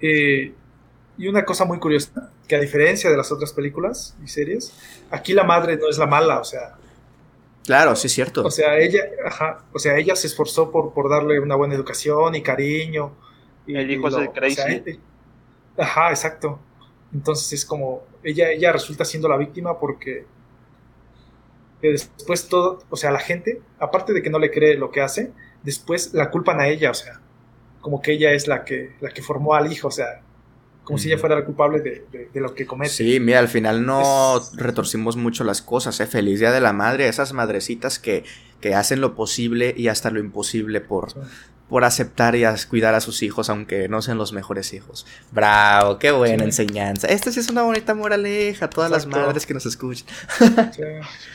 Eh, 0.00 0.52
y 1.16 1.28
una 1.28 1.44
cosa 1.44 1.64
muy 1.64 1.78
curiosa, 1.78 2.30
que 2.48 2.56
a 2.56 2.60
diferencia 2.60 3.10
de 3.10 3.16
las 3.16 3.30
otras 3.30 3.52
películas 3.52 4.16
y 4.22 4.28
series, 4.28 4.74
aquí 5.10 5.32
la 5.32 5.44
madre 5.44 5.76
no 5.76 5.88
es 5.88 5.98
la 5.98 6.06
mala, 6.06 6.40
o 6.40 6.44
sea... 6.44 6.76
Claro, 7.64 7.96
sí 7.96 8.08
es 8.08 8.12
cierto. 8.12 8.44
O 8.44 8.50
sea, 8.50 8.78
ella, 8.78 9.04
ajá, 9.24 9.64
o 9.72 9.78
sea, 9.78 9.96
ella 9.96 10.14
se 10.16 10.26
esforzó 10.26 10.70
por, 10.70 10.92
por 10.92 11.08
darle 11.08 11.40
una 11.40 11.54
buena 11.54 11.74
educación 11.74 12.34
y 12.34 12.42
cariño. 12.42 13.12
Y, 13.66 13.74
el 13.74 13.90
hijo 13.90 14.08
es 14.08 14.14
el 14.16 14.30
crazy. 14.30 15.00
Ajá, 15.78 16.10
exacto. 16.10 16.60
Entonces 17.14 17.50
es 17.54 17.64
como, 17.64 18.02
ella, 18.22 18.50
ella 18.50 18.70
resulta 18.72 19.06
siendo 19.06 19.28
la 19.28 19.38
víctima 19.38 19.78
porque 19.78 20.26
después 21.92 22.48
todo, 22.48 22.82
o 22.90 22.96
sea, 22.96 23.10
la 23.10 23.18
gente, 23.18 23.60
aparte 23.78 24.12
de 24.12 24.22
que 24.22 24.30
no 24.30 24.38
le 24.38 24.50
cree 24.50 24.76
lo 24.76 24.90
que 24.90 25.00
hace, 25.00 25.32
después 25.62 26.14
la 26.14 26.30
culpan 26.30 26.60
a 26.60 26.68
ella, 26.68 26.90
o 26.90 26.94
sea, 26.94 27.20
como 27.80 28.00
que 28.00 28.12
ella 28.12 28.32
es 28.32 28.46
la 28.46 28.64
que, 28.64 28.92
la 29.00 29.10
que 29.10 29.22
formó 29.22 29.54
al 29.54 29.70
hijo, 29.70 29.88
o 29.88 29.90
sea, 29.90 30.22
como 30.84 30.98
si 30.98 31.08
ella 31.08 31.18
fuera 31.18 31.34
la 31.34 31.44
culpable 31.44 31.80
de, 31.80 32.40
lo 32.40 32.54
que 32.54 32.66
comete. 32.66 32.92
Sí, 32.92 33.18
mira, 33.18 33.38
al 33.38 33.48
final 33.48 33.86
no 33.86 34.40
retorcimos 34.54 35.16
mucho 35.16 35.42
las 35.42 35.62
cosas, 35.62 35.98
¿eh? 36.00 36.06
Feliz 36.06 36.40
Día 36.40 36.52
de 36.52 36.60
la 36.60 36.74
Madre, 36.74 37.08
esas 37.08 37.32
madrecitas 37.32 37.98
que, 37.98 38.24
que 38.60 38.74
hacen 38.74 39.00
lo 39.00 39.14
posible 39.14 39.74
y 39.76 39.88
hasta 39.88 40.10
lo 40.10 40.20
imposible 40.20 40.80
por, 40.80 41.14
por 41.68 41.84
aceptar 41.84 42.36
y 42.36 42.44
cuidar 42.68 42.94
a 42.94 43.00
sus 43.00 43.22
hijos, 43.22 43.48
aunque 43.48 43.88
no 43.88 44.02
sean 44.02 44.18
los 44.18 44.32
mejores 44.32 44.72
hijos. 44.74 45.06
Bravo, 45.32 45.98
qué 45.98 46.10
buena 46.10 46.44
enseñanza. 46.44 47.08
Esta 47.08 47.32
sí 47.32 47.40
es 47.40 47.48
una 47.48 47.62
bonita 47.62 47.94
moraleja 47.94 48.66
a 48.66 48.70
todas 48.70 48.90
las 48.90 49.06
madres 49.06 49.46
que 49.46 49.54
nos 49.54 49.64
escuchan. 49.64 50.06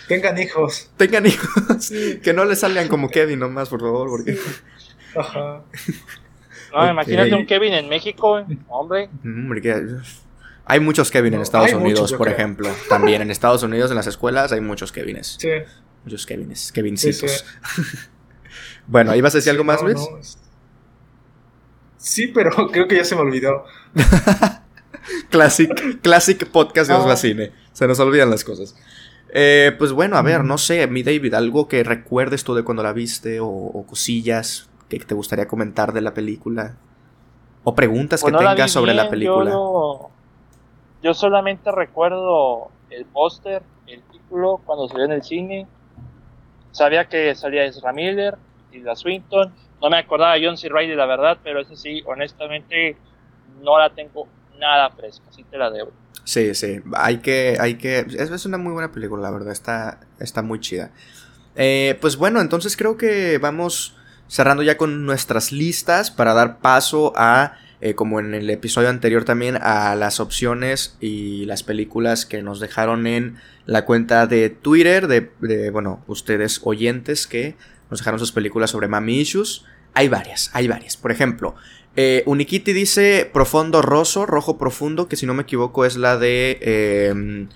Tengan 0.07 0.37
hijos. 0.37 0.89
Tengan 0.97 1.25
hijos. 1.25 1.91
Que 2.23 2.33
no 2.33 2.45
les 2.45 2.59
salgan 2.59 2.87
como 2.87 3.09
Kevin 3.09 3.39
nomás, 3.39 3.69
por 3.69 3.79
favor, 3.79 4.09
porque... 4.09 4.37
Ajá. 5.15 5.63
No, 6.73 6.89
imagínate 6.91 7.33
un 7.33 7.45
Kevin 7.45 7.73
en 7.73 7.89
México, 7.89 8.45
hombre. 8.67 9.09
Hay 10.65 10.79
muchos 10.79 11.09
Kevin 11.09 11.33
en 11.33 11.41
Estados 11.41 11.73
Unidos, 11.73 12.13
por 12.13 12.29
ejemplo. 12.29 12.69
También 12.87 13.21
en 13.21 13.31
Estados 13.31 13.63
Unidos, 13.63 13.89
en 13.89 13.97
las 13.97 14.07
escuelas, 14.07 14.51
hay 14.51 14.61
muchos 14.61 14.91
Kevines. 14.91 15.37
Sí. 15.39 15.49
Muchos 16.05 16.25
Kevines, 16.25 16.71
Kevincitos. 16.71 17.45
Bueno, 18.89 19.15
¿ibas 19.15 19.35
a 19.35 19.37
decir 19.37 19.51
algo 19.51 19.63
más, 19.63 19.83
Luis? 19.83 19.99
Sí, 21.97 22.27
pero 22.27 22.51
creo 22.71 22.87
que 22.87 22.95
ya 22.95 23.05
se 23.05 23.15
me 23.15 23.21
olvidó. 23.21 23.65
classic, 25.29 26.01
classic 26.01 26.49
podcast 26.49 26.89
de 26.89 26.95
ah. 26.95 26.99
Osvacine. 26.99 27.51
Se 27.71 27.87
nos 27.87 27.99
olvidan 27.99 28.31
las 28.31 28.43
cosas. 28.43 28.75
Eh, 29.31 29.75
pues 29.77 29.91
bueno, 29.91 30.17
a 30.17 30.23
ver, 30.23 30.43
no 30.43 30.57
sé, 30.57 30.87
mi 30.87 31.03
David, 31.03 31.35
algo 31.35 31.67
que 31.67 31.83
recuerdes 31.83 32.43
tú 32.43 32.55
de 32.55 32.63
cuando 32.63 32.81
la 32.81 32.93
viste 32.93 33.39
o, 33.39 33.85
cosillas 33.87 34.69
que 34.89 34.97
te 34.97 35.13
gustaría 35.13 35.47
comentar 35.47 35.93
de 35.93 36.01
la 36.01 36.15
película 36.15 36.77
o 37.63 37.75
preguntas 37.75 38.23
que 38.23 38.31
tengas 38.31 38.71
sobre 38.71 38.95
la 38.95 39.07
película. 39.07 39.51
Yo, 41.03 41.13
solamente 41.13 41.71
recuerdo 41.71 42.69
el 42.89 43.05
póster, 43.05 43.61
el 43.85 44.01
título 44.11 44.59
cuando 44.65 44.89
salió 44.89 45.05
en 45.05 45.11
el 45.11 45.21
cine. 45.21 45.67
Sabía 46.71 47.05
que 47.05 47.35
salía 47.35 47.65
Ezra 47.65 47.93
Miller, 47.93 48.35
la 48.77 48.95
Swinton. 48.95 49.53
No 49.81 49.89
me 49.89 49.97
acordaba 49.97 50.35
de 50.35 50.45
John 50.45 50.57
C. 50.57 50.69
Reilly, 50.69 50.95
la 50.95 51.05
verdad, 51.05 51.37
pero 51.43 51.61
esa 51.61 51.75
sí, 51.75 52.03
honestamente, 52.05 52.97
no 53.61 53.79
la 53.79 53.89
tengo 53.89 54.27
nada 54.59 54.89
fresca, 54.91 55.25
así 55.29 55.43
te 55.43 55.57
la 55.57 55.71
debo. 55.71 55.91
Sí, 56.23 56.53
sí, 56.53 56.81
hay 56.93 57.17
que, 57.17 57.57
hay 57.59 57.75
que, 57.75 57.99
es, 57.99 58.45
una 58.45 58.57
muy 58.57 58.73
buena 58.73 58.91
película, 58.91 59.23
la 59.23 59.31
verdad, 59.31 59.51
está, 59.51 59.99
está 60.19 60.43
muy 60.43 60.59
chida. 60.59 60.91
Eh, 61.55 61.97
pues 62.01 62.17
bueno, 62.17 62.41
entonces 62.41 62.77
creo 62.77 62.97
que 62.97 63.37
vamos 63.39 63.95
cerrando 64.27 64.61
ya 64.61 64.77
con 64.77 65.05
nuestras 65.05 65.51
listas 65.51 66.11
para 66.11 66.33
dar 66.33 66.59
paso 66.59 67.13
a, 67.15 67.57
eh, 67.81 67.95
como 67.95 68.19
en 68.19 68.35
el 68.35 68.49
episodio 68.49 68.89
anterior 68.89 69.25
también, 69.25 69.57
a 69.59 69.95
las 69.95 70.19
opciones 70.19 70.97
y 70.99 71.45
las 71.45 71.63
películas 71.63 72.27
que 72.27 72.43
nos 72.43 72.59
dejaron 72.59 73.07
en 73.07 73.37
la 73.65 73.85
cuenta 73.85 74.27
de 74.27 74.49
Twitter 74.51 75.07
de 75.07 75.71
bueno, 75.71 76.03
ustedes 76.05 76.61
oyentes 76.63 77.25
que 77.25 77.55
nos 77.89 77.99
dejaron 77.99 78.19
sus 78.19 78.31
películas 78.31 78.71
sobre 78.71 78.87
mami 78.87 79.19
issues. 79.19 79.65
Hay 79.93 80.07
varias, 80.07 80.51
hay 80.53 80.67
varias. 80.67 80.97
Por 80.97 81.11
ejemplo, 81.11 81.55
eh, 81.95 82.23
Unikiti 82.25 82.73
dice 82.73 83.29
Profundo 83.31 83.81
Rosso, 83.81 84.25
Rojo 84.25 84.57
Profundo, 84.57 85.07
que 85.07 85.15
si 85.15 85.25
no 85.25 85.33
me 85.33 85.43
equivoco 85.43 85.85
es 85.85 85.97
la 85.97 86.17
de 86.17 86.59
eh, 86.61 87.47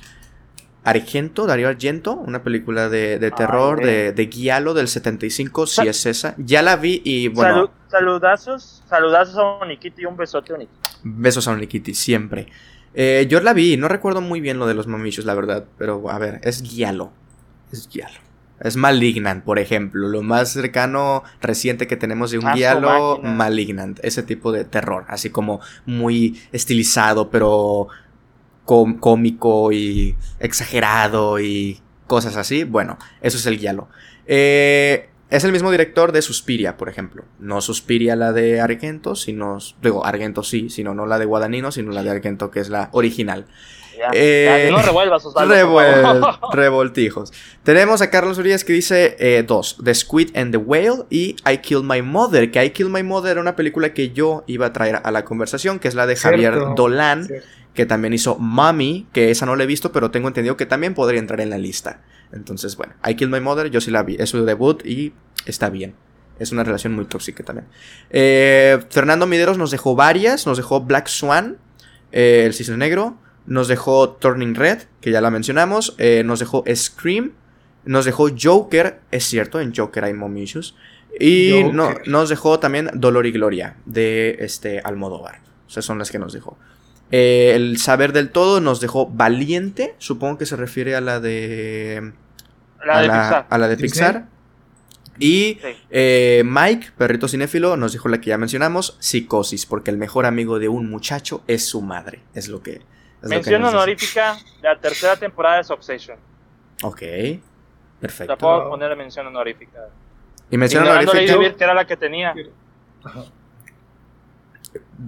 Argento, 0.84 1.46
Darío 1.46 1.70
Argento, 1.70 2.14
una 2.14 2.44
película 2.44 2.90
de, 2.90 3.20
de 3.20 3.32
terror 3.32 3.82
de, 3.82 4.12
de 4.12 4.26
Guialo 4.26 4.74
del 4.74 4.88
75, 4.88 5.68
si 5.68 5.88
es 5.88 6.06
esa. 6.06 6.36
Ya 6.38 6.62
la 6.62 6.76
vi 6.76 7.02
y 7.06 7.30
bueno. 7.30 7.72
saludazos, 7.88 8.84
saludazos 8.90 9.38
a 9.38 9.64
Unikiti 9.64 10.02
y 10.02 10.06
un 10.06 10.18
besote 10.18 10.52
a 10.52 10.56
Unikiti. 10.56 10.90
Besos 11.04 11.48
a 11.48 11.52
Unikiti, 11.52 11.94
siempre. 11.94 12.48
Eh, 12.94 13.28
yo 13.30 13.40
la 13.40 13.54
vi, 13.54 13.78
no 13.78 13.88
recuerdo 13.88 14.22
muy 14.22 14.42
bien 14.42 14.60
lo 14.60 14.68
de 14.68 14.74
los 14.74 14.88
mamichos, 14.88 15.26
la 15.26 15.34
verdad, 15.34 15.66
pero 15.78 16.10
a 16.10 16.20
ver, 16.20 16.42
es 16.44 16.62
Guialo. 16.62 17.12
Es 17.72 17.88
Guialo. 17.88 18.20
Es 18.64 18.78
Malignant, 18.78 19.44
por 19.44 19.60
ejemplo. 19.60 20.08
Lo 20.08 20.22
más 20.22 20.50
cercano 20.50 21.24
reciente 21.42 21.88
que 21.88 21.98
tenemos 21.98 22.32
de 22.32 22.40
un 22.40 22.54
diálogo, 22.54 23.22
Malignant. 23.22 24.00
Ese 24.04 24.24
tipo 24.24 24.52
de 24.52 24.66
terror. 24.66 25.06
Así 25.08 25.30
como 25.30 25.60
muy 25.86 26.42
estilizado, 26.52 27.30
pero 27.30 27.90
cómico 28.66 29.72
y 29.72 30.16
exagerado 30.40 31.40
y 31.40 31.82
cosas 32.08 32.38
así. 32.38 32.64
Bueno, 32.64 32.98
eso 33.22 33.38
es 33.38 33.46
el 33.46 33.60
guialo. 33.60 33.90
Eh, 34.26 35.10
es 35.34 35.44
el 35.44 35.52
mismo 35.52 35.72
director 35.72 36.12
de 36.12 36.22
Suspiria, 36.22 36.78
por 36.78 36.90
ejemplo. 36.90 37.26
No 37.40 37.60
Suspiria 37.60 38.16
la 38.16 38.34
de 38.34 38.62
Argento, 38.62 39.16
sino. 39.16 39.58
Digo, 39.82 40.06
Argento 40.06 40.44
sí, 40.44 40.70
sino 40.70 40.94
no 40.94 41.08
la 41.08 41.18
de 41.18 41.26
Guadagnino, 41.26 41.72
sino 41.72 41.92
la 41.92 42.04
de 42.04 42.12
Argento, 42.12 42.52
que 42.52 42.60
es 42.60 42.70
la 42.70 42.90
original. 42.92 43.48
Eh, 44.14 44.70
no 44.70 44.80
revuelvas, 44.82 45.24
revoltijos. 46.54 47.34
Tenemos 47.64 48.04
a 48.04 48.12
Carlos 48.12 48.38
Urias 48.38 48.64
que 48.64 48.74
dice 48.74 49.16
eh, 49.18 49.44
dos: 49.44 49.78
The 49.84 49.96
Squid 49.96 50.38
and 50.38 50.52
the 50.52 50.58
Whale 50.58 51.06
y 51.10 51.36
I 51.52 51.58
Killed 51.58 51.84
My 51.84 52.04
Mother. 52.04 52.52
Que 52.52 52.64
I 52.64 52.70
Killed 52.70 52.92
My 52.92 53.02
Mother 53.02 53.32
era 53.32 53.42
una 53.42 53.56
película 53.56 53.92
que 53.96 54.12
yo 54.12 54.44
iba 54.46 54.68
a 54.68 54.74
traer 54.74 55.02
a 55.04 55.10
la 55.10 55.26
conversación, 55.26 55.80
que 55.80 55.88
es 55.88 55.96
la 55.96 56.06
de 56.06 56.16
Javier 56.16 56.54
Dolan, 56.76 57.28
que 57.74 57.86
también 57.86 58.14
hizo 58.14 58.38
Mommy, 58.38 59.08
que 59.14 59.32
esa 59.32 59.46
no 59.46 59.56
la 59.56 59.64
he 59.64 59.68
visto, 59.68 59.92
pero 59.92 60.12
tengo 60.12 60.28
entendido 60.28 60.58
que 60.58 60.66
también 60.66 60.94
podría 60.94 61.20
entrar 61.20 61.42
en 61.42 61.50
la 61.50 61.58
lista. 61.58 62.02
Entonces, 62.32 62.76
bueno, 62.78 62.94
I 63.08 63.16
Killed 63.16 63.32
My 63.32 63.40
Mother, 63.40 63.70
yo 63.70 63.82
sí 63.82 63.92
la 63.92 64.04
vi. 64.04 64.16
Es 64.20 64.30
su 64.30 64.44
debut 64.46 64.86
y 64.86 65.14
está 65.46 65.70
bien. 65.70 65.96
Es 66.40 66.52
una 66.52 66.64
relación 66.64 66.94
muy 66.94 67.06
tóxica 67.06 67.44
también. 67.44 67.68
Eh, 68.10 68.80
Fernando 68.90 69.28
Mideros 69.28 69.58
nos 69.58 69.72
dejó 69.72 69.96
varias. 69.96 70.48
Nos 70.48 70.58
dejó 70.58 70.82
Black 70.82 71.08
Swan, 71.08 71.58
El 72.12 72.54
Cisne 72.54 72.78
Negro. 72.78 73.18
Nos 73.46 73.68
dejó 73.68 74.10
Turning 74.10 74.56
Red, 74.56 74.84
que 75.02 75.12
ya 75.12 75.22
la 75.22 75.30
mencionamos. 75.30 75.96
Eh, 75.98 76.24
nos 76.26 76.40
dejó 76.40 76.64
Scream. 76.74 77.34
Nos 77.86 78.06
dejó 78.06 78.30
Joker, 78.42 79.02
es 79.12 79.26
cierto, 79.26 79.60
en 79.60 79.76
Joker 79.76 80.06
hay 80.06 80.14
Mom 80.14 80.36
Y 81.20 81.64
no, 81.74 81.94
nos 82.06 82.30
dejó 82.30 82.60
también 82.60 82.90
Dolor 82.94 83.26
y 83.26 83.32
Gloria, 83.32 83.76
de 83.86 84.38
este 84.40 84.80
Almodóvar. 84.80 85.42
O 85.68 85.70
sea, 85.70 85.84
son 85.84 85.98
las 86.00 86.10
que 86.10 86.18
nos 86.18 86.32
dejó. 86.34 86.58
Eh, 87.16 87.54
el 87.54 87.78
Saber 87.78 88.12
del 88.12 88.32
Todo 88.32 88.60
nos 88.60 88.82
dejó 88.82 89.06
Valiente, 89.06 89.94
supongo 90.00 90.40
que 90.40 90.48
se 90.48 90.56
refiere 90.56 90.96
a 90.96 91.02
la 91.02 91.20
de... 91.20 92.12
La 92.84 93.02
de 93.02 93.08
Pixar. 93.08 93.46
A 93.52 93.58
la 93.60 93.68
de 93.68 93.78
Pixar. 93.78 94.26
Y 95.20 95.60
eh, 95.92 96.42
Mike, 96.44 96.94
perrito 96.98 97.28
cinéfilo, 97.28 97.78
nos 97.78 97.92
dijo 97.92 98.10
la 98.10 98.20
que 98.20 98.32
ya 98.32 98.40
mencionamos, 98.40 98.98
psicosis, 99.00 99.68
porque 99.68 99.92
el 99.92 100.00
mejor 100.00 100.26
amigo 100.26 100.58
de 100.58 100.70
un 100.70 100.90
muchacho 100.90 101.44
es 101.46 101.64
su 101.68 101.84
madre. 101.84 102.24
Es 102.34 102.48
lo 102.48 102.64
que... 102.64 102.82
Mención 103.22 103.64
honorífica 103.64 104.36
de 104.60 104.70
la 104.70 104.80
tercera 104.80 105.16
temporada 105.16 105.58
de 105.58 105.66
Succession. 105.66 106.18
Ok, 106.82 107.04
perfecto. 108.02 108.34
La 108.34 108.38
puedo 108.40 108.70
poner 108.70 108.98
mención 108.98 109.28
honorífica. 109.28 109.88
Y 110.50 110.58
mención 110.58 110.88
honorífica... 110.88 111.56
que 111.56 111.64
era 111.64 111.76
la 111.76 111.86
que 111.86 111.96
tenía. 111.96 112.34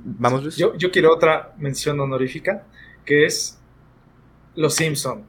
Vamos. 0.03 0.55
Yo, 0.55 0.75
yo 0.75 0.91
quiero 0.91 1.13
otra 1.13 1.53
mención 1.57 1.99
honorífica, 1.99 2.65
que 3.05 3.25
es 3.25 3.59
Los 4.55 4.75
Simpson. 4.75 5.25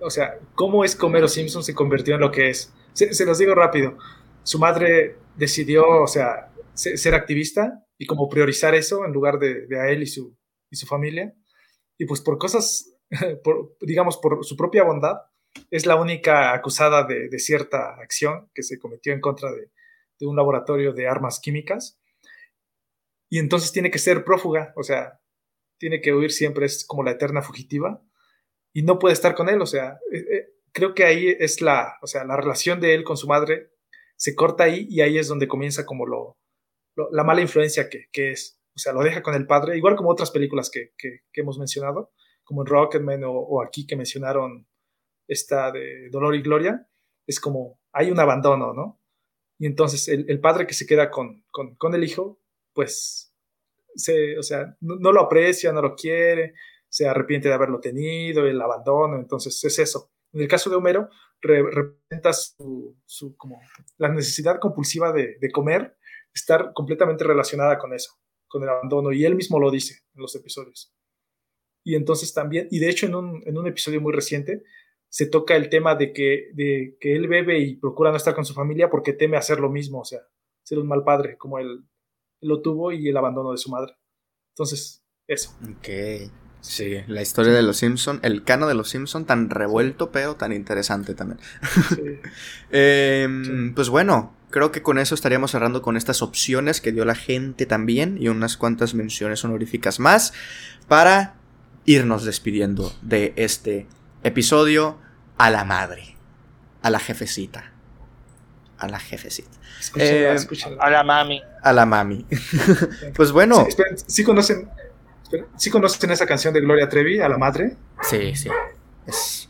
O 0.00 0.10
sea, 0.10 0.38
¿cómo 0.54 0.84
es 0.84 1.00
Homero 1.02 1.28
Simpson 1.28 1.62
se 1.62 1.74
convirtió 1.74 2.14
en 2.14 2.20
lo 2.20 2.30
que 2.30 2.50
es? 2.50 2.72
Se, 2.92 3.26
los 3.26 3.38
digo 3.38 3.54
rápido. 3.54 3.96
Su 4.42 4.58
madre 4.58 5.16
decidió, 5.36 5.86
o 6.02 6.06
sea, 6.06 6.52
ser, 6.74 7.14
activista 7.14 7.84
y 7.98 8.06
como 8.06 8.28
priorizar 8.28 8.74
eso 8.74 9.04
en 9.04 9.12
lugar 9.12 9.38
de, 9.38 9.66
a 9.78 9.88
él 9.90 10.02
y 10.02 10.06
su, 10.06 10.36
y 10.70 10.76
su 10.76 10.86
familia. 10.86 11.34
Y 11.98 12.06
pues 12.06 12.20
por 12.20 12.38
cosas, 12.38 12.94
digamos, 13.80 14.18
por 14.18 14.44
su 14.44 14.56
propia 14.56 14.84
bondad, 14.84 15.16
es 15.70 15.86
la 15.86 15.96
única 15.96 16.52
acusada 16.52 17.04
de, 17.04 17.38
cierta 17.38 17.94
acción 18.00 18.50
que 18.54 18.62
se 18.62 18.78
cometió 18.78 19.12
en 19.12 19.20
contra 19.20 19.50
de, 19.50 19.70
de, 20.18 20.26
un 20.26 20.36
laboratorio 20.36 20.92
de 20.92 21.08
armas 21.08 21.40
químicas. 21.40 21.98
Y 23.28 23.38
entonces 23.38 23.72
tiene 23.72 23.90
que 23.90 23.98
ser 23.98 24.24
prófuga, 24.24 24.72
o 24.76 24.82
sea, 24.82 25.20
tiene 25.78 26.00
que 26.00 26.14
huir 26.14 26.32
siempre, 26.32 26.66
es 26.66 26.84
como 26.86 27.02
la 27.02 27.12
eterna 27.12 27.42
fugitiva. 27.42 28.02
Y 28.72 28.82
no 28.82 28.98
puede 28.98 29.14
estar 29.14 29.34
con 29.34 29.48
él, 29.48 29.60
o 29.62 29.66
sea, 29.66 29.98
eh, 30.12 30.24
eh, 30.30 30.46
creo 30.72 30.94
que 30.94 31.04
ahí 31.04 31.34
es 31.38 31.60
la, 31.62 31.96
o 32.02 32.06
sea, 32.06 32.24
la 32.24 32.36
relación 32.36 32.80
de 32.80 32.94
él 32.94 33.04
con 33.04 33.16
su 33.16 33.26
madre 33.26 33.70
se 34.16 34.34
corta 34.34 34.64
ahí 34.64 34.86
y 34.90 35.00
ahí 35.00 35.18
es 35.18 35.28
donde 35.28 35.48
comienza 35.48 35.86
como 35.86 36.06
lo, 36.06 36.38
la 37.10 37.24
mala 37.24 37.40
influencia 37.40 37.88
que, 37.88 38.06
que, 38.12 38.32
es. 38.32 38.60
O 38.74 38.78
sea, 38.78 38.92
lo 38.92 39.02
deja 39.02 39.22
con 39.22 39.34
el 39.34 39.46
padre, 39.46 39.76
igual 39.78 39.96
como 39.96 40.10
otras 40.10 40.30
películas 40.30 40.70
que, 40.70 40.92
que, 40.98 41.22
hemos 41.32 41.58
mencionado, 41.58 42.12
como 42.44 42.62
en 42.62 42.66
Rocketman 42.66 43.24
o, 43.24 43.32
o, 43.32 43.62
aquí 43.62 43.86
que 43.86 43.96
mencionaron 43.96 44.68
esta 45.26 45.72
de 45.72 46.10
Dolor 46.10 46.34
y 46.34 46.42
Gloria, 46.42 46.86
es 47.26 47.40
como 47.40 47.80
hay 47.92 48.10
un 48.10 48.20
abandono, 48.20 48.74
¿no? 48.74 49.00
Y 49.58 49.66
entonces 49.66 50.08
el, 50.08 50.26
el 50.28 50.40
padre 50.40 50.66
que 50.66 50.74
se 50.74 50.86
queda 50.86 51.10
con, 51.10 51.44
con, 51.50 51.74
con, 51.76 51.94
el 51.94 52.04
hijo, 52.04 52.38
pues, 52.76 53.34
se, 53.94 54.38
o 54.38 54.42
sea, 54.42 54.76
no, 54.80 55.10
lo 55.10 55.22
aprecia, 55.22 55.72
no 55.72 55.80
lo 55.80 55.96
quiere, 55.96 56.52
se 56.88 57.08
arrepiente 57.08 57.48
de 57.48 57.54
haberlo 57.54 57.80
tenido, 57.80 58.46
el 58.46 58.60
abandono, 58.60 59.16
entonces 59.16 59.64
es 59.64 59.78
eso. 59.78 60.12
En 60.32 60.42
el 60.42 60.48
caso 60.48 60.68
de 60.68 60.76
Homero, 60.76 61.08
representa 61.40 62.32
su, 62.34 62.94
como 63.38 63.60
la 63.96 64.10
necesidad 64.10 64.60
compulsiva 64.60 65.10
de, 65.12 65.50
comer, 65.50 65.96
estar 66.34 66.72
completamente 66.74 67.24
relacionada 67.24 67.78
con 67.78 67.94
eso, 67.94 68.12
con 68.46 68.62
el 68.62 68.68
abandono, 68.68 69.10
y 69.12 69.24
él 69.24 69.34
mismo 69.34 69.58
lo 69.58 69.70
dice 69.70 70.02
en 70.14 70.20
los 70.20 70.34
episodios. 70.36 70.94
Y 71.82 71.94
entonces 71.94 72.34
también, 72.34 72.68
y 72.70 72.78
de 72.78 72.90
hecho 72.90 73.06
en 73.06 73.14
un, 73.14 73.66
episodio 73.66 74.02
muy 74.02 74.12
reciente, 74.12 74.62
se 75.08 75.26
toca 75.26 75.56
el 75.56 75.70
tema 75.70 75.94
de 75.94 76.12
que, 76.12 76.50
de 76.52 76.98
que 77.00 77.16
él 77.16 77.26
bebe 77.28 77.58
y 77.60 77.76
procura 77.76 78.10
no 78.10 78.18
estar 78.18 78.34
con 78.34 78.44
su 78.44 78.52
familia 78.52 78.90
porque 78.90 79.14
teme 79.14 79.38
hacer 79.38 79.60
lo 79.60 79.70
mismo, 79.70 80.00
o 80.00 80.04
sea, 80.04 80.20
ser 80.62 80.78
un 80.78 80.88
mal 80.88 81.04
padre 81.04 81.38
como 81.38 81.58
él, 81.58 81.84
lo 82.40 82.62
tuvo 82.62 82.92
y 82.92 83.08
el 83.08 83.16
abandono 83.16 83.52
de 83.52 83.58
su 83.58 83.70
madre. 83.70 83.96
Entonces, 84.54 85.04
eso. 85.26 85.56
Ok. 85.70 86.30
Sí, 86.60 86.96
la 87.06 87.22
historia 87.22 87.52
de 87.52 87.62
los 87.62 87.76
Simpson, 87.76 88.18
el 88.22 88.42
cano 88.42 88.66
de 88.66 88.74
los 88.74 88.88
Simpson 88.88 89.24
tan 89.24 89.50
revuelto, 89.50 90.10
pero 90.10 90.34
tan 90.34 90.52
interesante 90.52 91.14
también. 91.14 91.38
Em, 92.70 93.72
pues 93.72 93.88
bueno, 93.88 94.34
creo 94.50 94.72
que 94.72 94.82
con 94.82 94.98
eso 94.98 95.14
estaríamos 95.14 95.52
cerrando 95.52 95.80
con 95.80 95.96
estas 95.96 96.22
opciones 96.22 96.80
que 96.80 96.90
dio 96.90 97.04
la 97.04 97.14
gente 97.14 97.66
también 97.66 98.18
y 98.20 98.28
unas 98.28 98.56
cuantas 98.56 98.94
menciones 98.94 99.44
honoríficas 99.44 100.00
más 100.00 100.32
para 100.88 101.36
irnos 101.84 102.24
despidiendo 102.24 102.92
de 103.00 103.32
este 103.36 103.86
episodio 104.24 104.98
a 105.38 105.50
la 105.50 105.64
madre, 105.64 106.16
a 106.82 106.90
la 106.90 106.98
jefecita. 106.98 107.75
A 108.78 108.88
la 108.88 108.98
jefecita. 108.98 109.50
Eh, 109.96 110.36
a 110.78 110.90
la 110.90 111.02
mami. 111.02 111.42
A 111.62 111.72
la 111.72 111.86
mami. 111.86 112.26
pues 113.14 113.32
bueno. 113.32 113.66
Sí, 114.06 114.22
conocen 114.22 114.68
¿Sí 115.56 115.70
conocen 115.70 116.10
esa 116.10 116.26
canción 116.26 116.54
de 116.54 116.60
Gloria 116.60 116.88
Trevi, 116.88 117.20
a 117.20 117.28
la 117.28 117.38
madre? 117.38 117.76
Sí, 118.02 118.34
sí. 118.34 118.48
Es, 119.06 119.48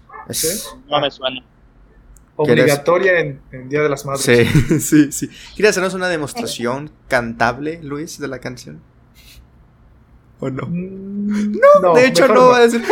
No 0.89 1.01
me 1.01 1.11
suena. 1.11 1.44
Obligatoria 2.36 3.19
en, 3.19 3.69
Día 3.69 3.82
de 3.82 3.89
las 3.89 4.05
Madres. 4.05 4.24
Sí, 4.24 4.81
sí, 4.81 5.12
sí. 5.12 5.31
¿Quieres 5.55 5.70
hacernos 5.70 5.94
una 5.94 6.09
demostración 6.09 6.90
cantable, 7.09 7.81
Luis, 7.82 8.19
de 8.19 8.28
la 8.28 8.40
canción? 8.40 8.82
¿O 10.38 10.50
no? 10.50 10.66
Mm, 10.66 11.56
no, 11.82 11.94
de 11.94 12.06
hecho 12.06 12.28
no, 12.28 12.48
va 12.48 12.58
a 12.58 12.60
decir. 12.60 12.84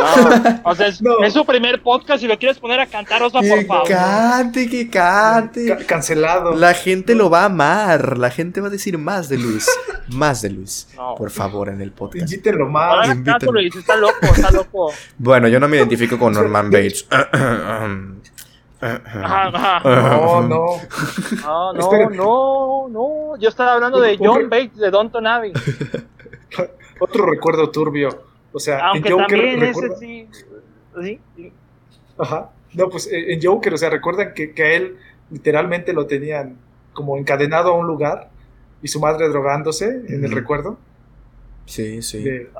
o 0.65 0.75
sea, 0.75 0.87
es, 0.87 1.03
su 1.33 1.45
primer 1.45 1.83
podcast 1.83 2.23
y 2.23 2.27
lo 2.27 2.39
quieres 2.39 2.59
poner 2.59 2.81
a 2.81 2.87
cantar, 2.87 3.23
Osva, 3.23 3.43
por 3.43 3.67
favor. 3.67 3.87
Que 3.87 3.93
cante, 3.93 4.71
que 4.71 4.89
cante. 4.89 5.85
cancelado. 5.87 6.55
La 6.55 6.73
gente 6.73 7.15
lo 7.15 7.29
va 7.29 7.43
a 7.43 7.45
amar. 7.47 8.17
La 8.17 8.31
gente 8.31 8.63
va 8.63 8.69
a 8.69 8.71
decir 8.71 8.97
más 8.97 9.29
de 9.29 9.37
Luis. 9.37 9.69
más 10.09 10.41
de 10.41 10.51
Luis. 10.51 10.89
Por 11.19 11.31
favor, 11.31 11.69
en 11.69 11.83
el 11.83 11.93
podcast. 11.93 12.33
Invítenlo 12.33 12.67
más. 12.69 13.15
Luis, 13.43 13.77
está 13.77 13.97
loco, 13.97 14.15
está 14.23 14.51
loco. 14.51 14.93
bueno, 15.19 15.47
yo 15.49 15.61
no 15.61 15.69
me 15.69 15.77
identifico 15.77 16.19
con 16.19 16.33
Norman 16.33 16.71
Bates. 16.71 17.07
no, 18.81 20.43
no. 20.43 20.67
No, 21.43 21.73
no, 21.75 22.09
no, 22.11 22.89
no. 22.89 23.37
Yo 23.39 23.51
estaba 23.51 23.75
hablando 23.75 24.01
de 24.01 24.17
John 24.19 24.49
Bates 24.49 24.77
de 24.77 24.91
Don 24.91 25.27
Abbey. 25.27 25.53
Otro 27.05 27.27
recuerdo 27.27 27.71
turbio. 27.71 28.25
O 28.53 28.59
sea, 28.59 28.93
en 28.95 29.03
Joker. 29.03 29.59
Recuerda... 29.59 29.97
sí, 29.97 30.29
Ajá. 32.17 32.51
No, 32.73 32.89
pues 32.89 33.07
eh, 33.07 33.33
en 33.33 33.43
Joker, 33.43 33.75
o 33.75 33.79
sea, 33.79 33.91
recuerdan 33.91 34.35
que, 34.35 34.53
que, 34.53 34.63
a 34.63 34.73
él 34.75 34.97
literalmente 35.31 35.93
lo 35.93 36.07
tenían 36.07 36.57
como 36.93 37.19
encadenado 37.19 37.73
a 37.73 37.77
un 37.77 37.87
lugar 37.87 38.31
y 38.83 38.89
su 38.89 39.01
madre 39.01 39.29
drogándose 39.29 40.03
en 40.09 40.25
el 40.25 40.33
recuerdo. 40.33 40.79
Sí, 41.67 42.03
sí. 42.03 42.23
De, 42.23 42.51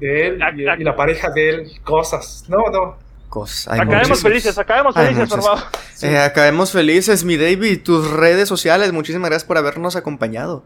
él 0.00 0.40
y, 0.56 0.84
la 0.84 0.96
pareja 0.96 1.30
de 1.30 1.50
él, 1.50 1.70
cosas. 1.84 2.44
No, 2.48 2.70
no. 2.70 2.98
Cosas. 3.28 3.80
acabemos 3.80 4.22
felices, 4.22 4.58
acabemos 4.58 4.94
felices, 4.94 5.28
por 5.28 5.42
favor. 5.42 5.62
Eh, 6.02 6.18
acabemos 6.18 6.70
felices, 6.72 7.24
mi 7.24 7.36
David. 7.36 7.82
Tus 7.82 8.10
redes 8.10 8.48
sociales, 8.48 8.92
muchísimas 8.92 9.30
gracias 9.30 9.46
por 9.46 9.58
habernos 9.58 9.96
acompañado. 9.96 10.64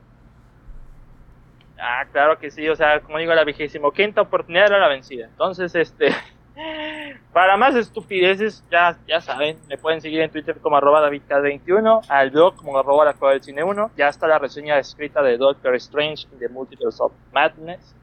Ah, 1.79 2.05
claro 2.11 2.39
que 2.39 2.51
sí, 2.51 2.69
o 2.69 2.75
sea, 2.75 3.01
como 3.01 3.19
digo, 3.19 3.35
la 3.35 3.45
vigésimo 3.45 3.93
quinta 3.93 4.23
oportunidad 4.23 4.67
era 4.67 4.79
la 4.79 4.89
vencida. 4.89 5.27
Entonces, 5.27 5.75
este, 5.75 6.09
para 7.33 7.57
más 7.57 7.77
estupideces, 7.77 8.65
ya, 8.71 8.99
ya 9.07 9.21
saben, 9.21 9.59
me 9.69 9.79
pueden 9.79 10.01
seguir 10.01 10.21
en 10.21 10.31
Twitter 10.31 10.59
como 10.61 10.77
arroba 10.77 11.09
davidk21, 11.09 12.07
al 12.09 12.31
blog 12.31 12.57
como 12.57 12.77
arroba 12.79 13.05
la 13.05 13.31
del 13.31 13.43
cine 13.43 13.63
1, 13.63 13.93
ya 13.97 14.09
está 14.09 14.27
la 14.27 14.39
reseña 14.39 14.79
escrita 14.79 15.23
de 15.23 15.37
Doctor 15.37 15.75
Strange 15.77 16.27
in 16.33 16.39
the 16.39 16.49
Multiverse 16.49 17.03
of 17.03 17.13
Madness. 17.33 17.95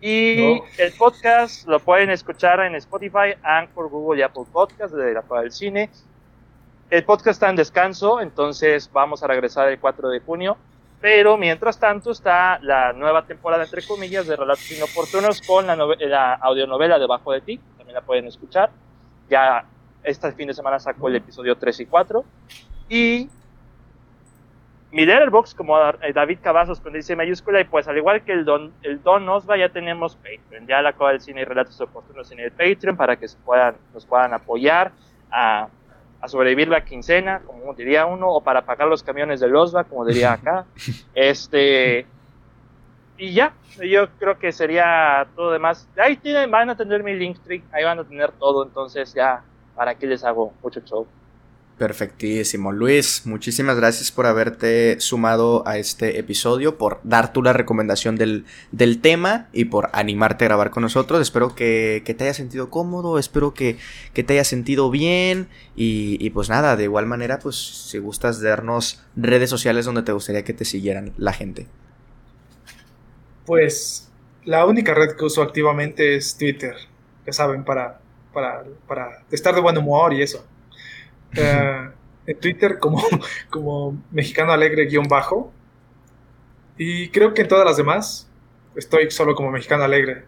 Y 0.00 0.60
el 0.76 0.92
podcast 0.98 1.66
lo 1.66 1.80
pueden 1.80 2.10
escuchar 2.10 2.60
en 2.60 2.74
Spotify, 2.74 3.34
Anchor, 3.42 3.88
Google 3.88 4.20
y 4.20 4.22
Apple 4.22 4.44
Podcast 4.52 4.92
de 4.94 5.14
la 5.14 5.22
Cueva 5.22 5.42
del 5.42 5.50
Cine. 5.52 5.88
El 6.90 7.04
podcast 7.04 7.36
está 7.36 7.48
en 7.48 7.56
descanso, 7.56 8.20
entonces 8.20 8.90
vamos 8.92 9.22
a 9.22 9.26
regresar 9.26 9.68
el 9.70 9.80
4 9.80 10.10
de 10.10 10.20
junio. 10.20 10.58
Pero 11.04 11.36
mientras 11.36 11.78
tanto 11.78 12.12
está 12.12 12.58
la 12.62 12.94
nueva 12.94 13.26
temporada, 13.26 13.64
entre 13.64 13.86
comillas, 13.86 14.26
de 14.26 14.36
Relatos 14.36 14.70
Inoportunos 14.70 15.42
con 15.42 15.66
la, 15.66 15.76
la 15.76 16.32
audionovela 16.32 16.98
Debajo 16.98 17.30
de 17.32 17.42
ti. 17.42 17.60
También 17.76 17.94
la 17.94 18.00
pueden 18.00 18.26
escuchar. 18.26 18.70
Ya 19.28 19.66
este 20.02 20.32
fin 20.32 20.48
de 20.48 20.54
semana 20.54 20.78
sacó 20.78 21.08
el 21.08 21.16
episodio 21.16 21.58
3 21.58 21.80
y 21.80 21.84
4. 21.84 22.24
Y 22.88 23.28
mi 24.92 25.04
Letterboxd, 25.04 25.54
como 25.54 25.76
David 25.78 26.38
Cavazos 26.40 26.80
con 26.80 26.94
dice 26.94 27.14
mayúscula, 27.14 27.60
y 27.60 27.64
pues 27.64 27.86
al 27.86 27.98
igual 27.98 28.24
que 28.24 28.32
el 28.32 28.46
Don, 28.46 28.72
el 28.80 29.02
Don 29.02 29.28
Osva, 29.28 29.58
ya 29.58 29.68
tenemos 29.68 30.16
Patreon. 30.16 30.66
Ya 30.66 30.80
la 30.80 30.88
acaba 30.88 31.10
del 31.10 31.20
cine 31.20 31.42
y 31.42 31.44
relatos 31.44 31.78
oportunos 31.82 32.32
en 32.32 32.40
el 32.40 32.50
Patreon 32.50 32.96
para 32.96 33.16
que 33.16 33.28
se 33.28 33.36
puedan, 33.44 33.76
nos 33.92 34.06
puedan 34.06 34.32
apoyar 34.32 34.90
a 35.30 35.68
a 36.24 36.28
sobrevivir 36.28 36.68
la 36.68 36.84
quincena, 36.84 37.42
como 37.46 37.74
diría 37.74 38.06
uno, 38.06 38.30
o 38.30 38.40
para 38.40 38.62
pagar 38.62 38.88
los 38.88 39.02
camiones 39.02 39.40
de 39.40 39.48
Losba, 39.48 39.84
como 39.84 40.06
diría 40.06 40.32
acá. 40.32 40.64
este 41.14 42.06
y 43.16 43.32
ya, 43.32 43.52
yo 43.80 44.08
creo 44.18 44.38
que 44.38 44.50
sería 44.50 45.26
todo 45.36 45.52
demás. 45.52 45.86
Ahí 45.96 46.16
tienen, 46.16 46.50
van 46.50 46.70
a 46.70 46.76
tener 46.76 47.02
mi 47.02 47.14
link 47.14 47.38
tree, 47.44 47.62
ahí 47.72 47.84
van 47.84 47.98
a 47.98 48.04
tener 48.04 48.32
todo, 48.32 48.64
entonces 48.64 49.12
ya, 49.14 49.42
¿para 49.76 49.94
qué 49.94 50.06
les 50.06 50.24
hago 50.24 50.52
mucho 50.62 50.80
show? 50.80 51.06
Perfectísimo. 51.78 52.70
Luis, 52.70 53.22
muchísimas 53.24 53.76
gracias 53.76 54.12
por 54.12 54.26
haberte 54.26 55.00
sumado 55.00 55.66
a 55.66 55.76
este 55.76 56.20
episodio, 56.20 56.78
por 56.78 57.00
dar 57.02 57.32
tú 57.32 57.42
la 57.42 57.52
recomendación 57.52 58.14
del, 58.14 58.44
del 58.70 59.00
tema 59.00 59.48
y 59.52 59.64
por 59.64 59.90
animarte 59.92 60.44
a 60.44 60.48
grabar 60.48 60.70
con 60.70 60.84
nosotros. 60.84 61.20
Espero 61.20 61.56
que, 61.56 62.00
te 62.04 62.24
haya 62.24 62.32
sentido 62.32 62.70
cómodo, 62.70 63.18
espero 63.18 63.54
que, 63.54 63.76
te 64.12 64.32
haya 64.32 64.44
sentido 64.44 64.88
bien 64.88 65.48
y, 65.74 66.16
y, 66.24 66.30
pues 66.30 66.48
nada, 66.48 66.76
de 66.76 66.84
igual 66.84 67.06
manera, 67.06 67.40
pues 67.40 67.56
si 67.56 67.98
gustas 67.98 68.40
darnos 68.40 69.02
redes 69.16 69.50
sociales 69.50 69.84
donde 69.84 70.02
te 70.02 70.12
gustaría 70.12 70.44
que 70.44 70.54
te 70.54 70.64
siguieran 70.64 71.12
la 71.16 71.32
gente. 71.32 71.66
Pues 73.46 74.12
la 74.44 74.64
única 74.64 74.94
red 74.94 75.16
que 75.16 75.24
uso 75.24 75.42
activamente 75.42 76.14
es 76.14 76.36
Twitter, 76.38 76.76
ya 77.26 77.32
saben, 77.32 77.64
para, 77.64 77.98
para, 78.32 78.62
para 78.86 79.24
estar 79.32 79.56
de 79.56 79.60
buen 79.60 79.76
humor 79.76 80.12
y 80.12 80.22
eso. 80.22 80.46
En 81.36 82.40
Twitter 82.40 82.78
como, 82.78 83.02
como 83.50 84.02
mexicano 84.10 84.52
alegre 84.52 84.86
guion 84.86 85.06
bajo. 85.08 85.52
Y 86.76 87.08
creo 87.10 87.34
que 87.34 87.42
en 87.42 87.48
todas 87.48 87.64
las 87.64 87.76
demás 87.76 88.28
estoy 88.74 89.10
solo 89.10 89.34
como 89.34 89.50
mexicano 89.50 89.84
alegre. 89.84 90.24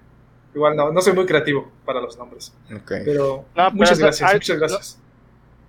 Igual 0.54 0.76
no, 0.76 0.90
no 0.90 1.00
soy 1.02 1.12
muy 1.12 1.26
creativo 1.26 1.70
para 1.84 2.00
los 2.00 2.16
nombres. 2.16 2.54
Pero, 2.88 3.44
muchas 3.72 3.98
gracias, 3.98 4.32
muchas 4.32 4.58
gracias. 4.58 4.98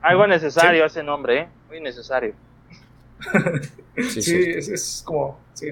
Algo 0.01 0.27
necesario 0.27 0.85
ese 0.85 1.03
nombre, 1.03 1.39
¿eh? 1.39 1.47
Muy 1.67 1.81
necesario. 1.81 2.33
sí, 4.09 4.51
Es, 4.55 5.01
como, 5.05 5.39
sí. 5.53 5.67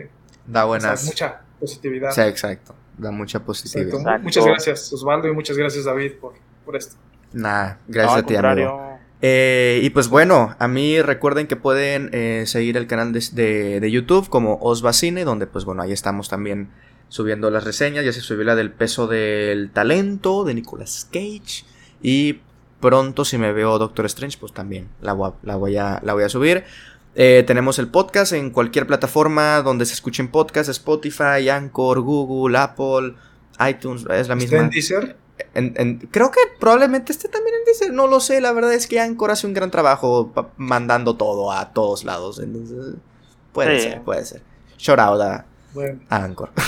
Da 0.45 0.65
buenas. 0.65 1.05
mucha 1.05 1.41
positividad. 1.59 2.11
Sí, 2.11 2.21
exacto. 2.21 2.75
Da 2.97 3.11
mucha 3.11 3.39
positividad. 3.39 4.19
Muchas 4.19 4.45
gracias, 4.45 4.91
Osvaldo, 4.91 5.27
y 5.27 5.33
muchas 5.33 5.57
gracias, 5.57 5.85
David, 5.85 6.13
por, 6.19 6.33
por 6.65 6.75
esto. 6.75 6.95
Nah, 7.31 7.75
gracias 7.87 8.23
a 8.23 8.25
ti, 8.25 8.35
amigo. 8.35 8.94
Eh, 9.21 9.79
y 9.81 9.89
pues 9.91 10.09
bueno, 10.09 10.55
a 10.59 10.67
mí 10.67 11.01
recuerden 11.01 11.47
que 11.47 11.55
pueden 11.55 12.09
eh, 12.13 12.43
seguir 12.45 12.77
el 12.77 12.85
canal 12.85 13.13
de, 13.13 13.79
de, 13.79 13.91
YouTube 13.91 14.29
como 14.29 14.59
Osvacine, 14.61 15.23
donde 15.23 15.47
pues 15.47 15.65
bueno, 15.65 15.81
ahí 15.81 15.91
estamos 15.91 16.29
también 16.29 16.69
subiendo 17.07 17.49
las 17.49 17.63
reseñas. 17.63 18.05
Ya 18.05 18.13
se 18.13 18.21
subió 18.21 18.43
la 18.43 18.55
del 18.55 18.71
peso 18.71 19.07
del 19.07 19.71
talento 19.71 20.43
de 20.43 20.53
Nicolas 20.53 21.07
Cage. 21.11 21.65
Y 22.01 22.41
pronto 22.79 23.25
si 23.25 23.37
me 23.37 23.51
veo 23.53 23.79
Doctor 23.79 24.05
Strange, 24.05 24.37
pues 24.39 24.53
también 24.53 24.89
la 25.01 25.13
voy 25.13 25.31
a, 25.31 25.33
la 25.43 25.55
voy 25.55 25.77
a, 25.77 26.01
la 26.03 26.13
voy 26.13 26.23
a 26.23 26.29
subir. 26.29 26.63
Eh, 27.15 27.43
tenemos 27.47 27.79
el 27.79 27.87
podcast 27.87 28.33
en 28.33 28.49
cualquier 28.49 28.85
plataforma 28.87 29.61
donde 29.61 29.85
se 29.85 29.93
escuchen 29.93 30.27
podcasts, 30.27 30.69
Spotify, 30.69 31.47
Anchor, 31.49 32.01
Google, 32.01 32.57
Apple, 32.57 33.15
iTunes, 33.67 34.05
es 34.09 34.27
la 34.27 34.35
misma. 34.35 34.69
¿Está 34.71 35.15
creo 36.11 36.31
que 36.31 36.39
probablemente 36.59 37.11
esté 37.11 37.27
también 37.27 37.55
en 37.55 37.65
Deezer, 37.65 37.93
no 37.93 38.07
lo 38.07 38.19
sé, 38.19 38.41
la 38.41 38.53
verdad 38.53 38.73
es 38.73 38.87
que 38.87 38.99
Anchor 38.99 39.31
hace 39.31 39.47
un 39.47 39.53
gran 39.53 39.71
trabajo 39.71 40.31
mandando 40.57 41.15
todo 41.15 41.51
a 41.51 41.73
todos 41.73 42.03
lados, 42.03 42.39
entonces 42.39 42.95
puede 43.51 43.79
ser, 43.79 44.01
puede 44.01 44.25
ser. 44.25 44.41
Shout 44.77 44.99
out 44.99 45.21
a, 45.21 45.45
Anchor. 46.09 46.51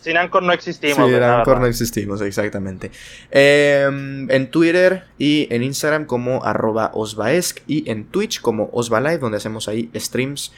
sin 0.00 0.16
Anchor 0.16 0.42
no 0.42 0.52
existimos. 0.52 1.10
Sin 1.10 1.22
Anchor 1.22 1.60
no 1.60 1.66
existimos, 1.66 2.20
exactamente. 2.20 2.90
Em, 3.30 4.30
en 4.30 4.50
Twitter 4.50 5.04
y 5.18 5.48
en 5.50 5.62
Instagram 5.62 6.06
como 6.06 6.44
arroba 6.44 6.90
osvaesc 6.94 7.60
y 7.66 7.90
en 7.90 8.06
Twitch 8.06 8.40
como 8.40 8.70
osvalive, 8.72 9.18
donde 9.18 9.38
hacemos 9.38 9.68
ahí 9.68 9.90
streams 9.94 10.52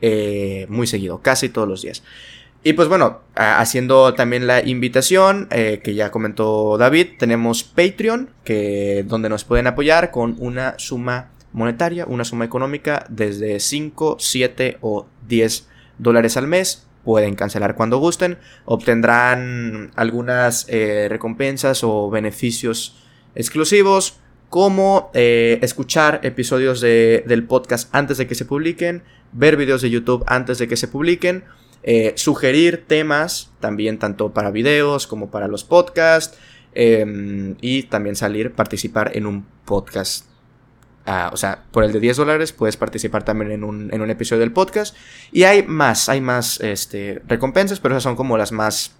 eh, 0.00 0.66
muy 0.68 0.86
seguido, 0.86 1.20
casi 1.20 1.48
todos 1.48 1.68
los 1.68 1.82
días. 1.82 2.02
Y 2.64 2.72
pues 2.72 2.88
bueno, 2.88 3.20
haciendo 3.36 4.14
también 4.14 4.46
la 4.46 4.66
invitación 4.66 5.46
eh, 5.50 5.80
que 5.82 5.94
ya 5.94 6.10
comentó 6.10 6.76
David, 6.76 7.10
tenemos 7.18 7.62
Patreon, 7.62 8.30
que, 8.44 9.04
donde 9.06 9.28
nos 9.28 9.44
pueden 9.44 9.68
apoyar 9.68 10.10
con 10.10 10.34
una 10.38 10.74
suma 10.78 11.30
monetaria, 11.52 12.04
una 12.06 12.24
suma 12.24 12.44
económica 12.44 13.06
desde 13.08 13.60
5, 13.60 14.16
7 14.18 14.78
o 14.80 15.06
10 15.28 15.68
dólares 15.98 16.36
al 16.36 16.48
mes. 16.48 16.84
Pueden 17.04 17.36
cancelar 17.36 17.76
cuando 17.76 17.98
gusten. 17.98 18.38
Obtendrán 18.64 19.92
algunas 19.94 20.66
eh, 20.68 21.06
recompensas 21.08 21.84
o 21.84 22.10
beneficios 22.10 23.02
exclusivos, 23.34 24.18
como 24.50 25.10
eh, 25.14 25.58
escuchar 25.62 26.20
episodios 26.24 26.80
del 26.80 27.44
podcast 27.44 27.88
antes 27.94 28.18
de 28.18 28.26
que 28.26 28.34
se 28.34 28.44
publiquen, 28.44 29.04
ver 29.32 29.56
videos 29.56 29.80
de 29.80 29.90
YouTube 29.90 30.24
antes 30.26 30.58
de 30.58 30.66
que 30.68 30.76
se 30.76 30.88
publiquen 30.88 31.44
eh, 31.82 32.12
sugerir 32.16 32.84
temas 32.86 33.50
también 33.60 33.98
tanto 33.98 34.32
para 34.32 34.50
videos 34.50 35.06
como 35.06 35.30
para 35.30 35.48
los 35.48 35.64
podcasts 35.64 36.36
em, 36.74 37.56
y 37.60 37.84
también 37.84 38.16
salir, 38.16 38.52
participar 38.52 39.12
en 39.14 39.26
un 39.26 39.46
podcast. 39.64 40.26
Ah, 41.06 41.30
o 41.32 41.36
sea, 41.38 41.64
por 41.70 41.84
el 41.84 41.92
de 41.92 42.00
10 42.00 42.18
dólares 42.18 42.52
puedes 42.52 42.76
participar 42.76 43.24
también 43.24 43.50
en 43.50 43.64
un, 43.64 43.92
en 43.94 44.02
un, 44.02 44.10
episodio 44.10 44.40
del 44.40 44.52
podcast. 44.52 44.94
Y 45.32 45.44
hay 45.44 45.62
más, 45.62 46.08
hay 46.10 46.20
más 46.20 46.60
este, 46.60 47.22
recompensas, 47.26 47.80
pero 47.80 47.94
esas 47.94 48.02
son 48.02 48.16
como 48.16 48.36
las 48.36 48.52
más 48.52 48.94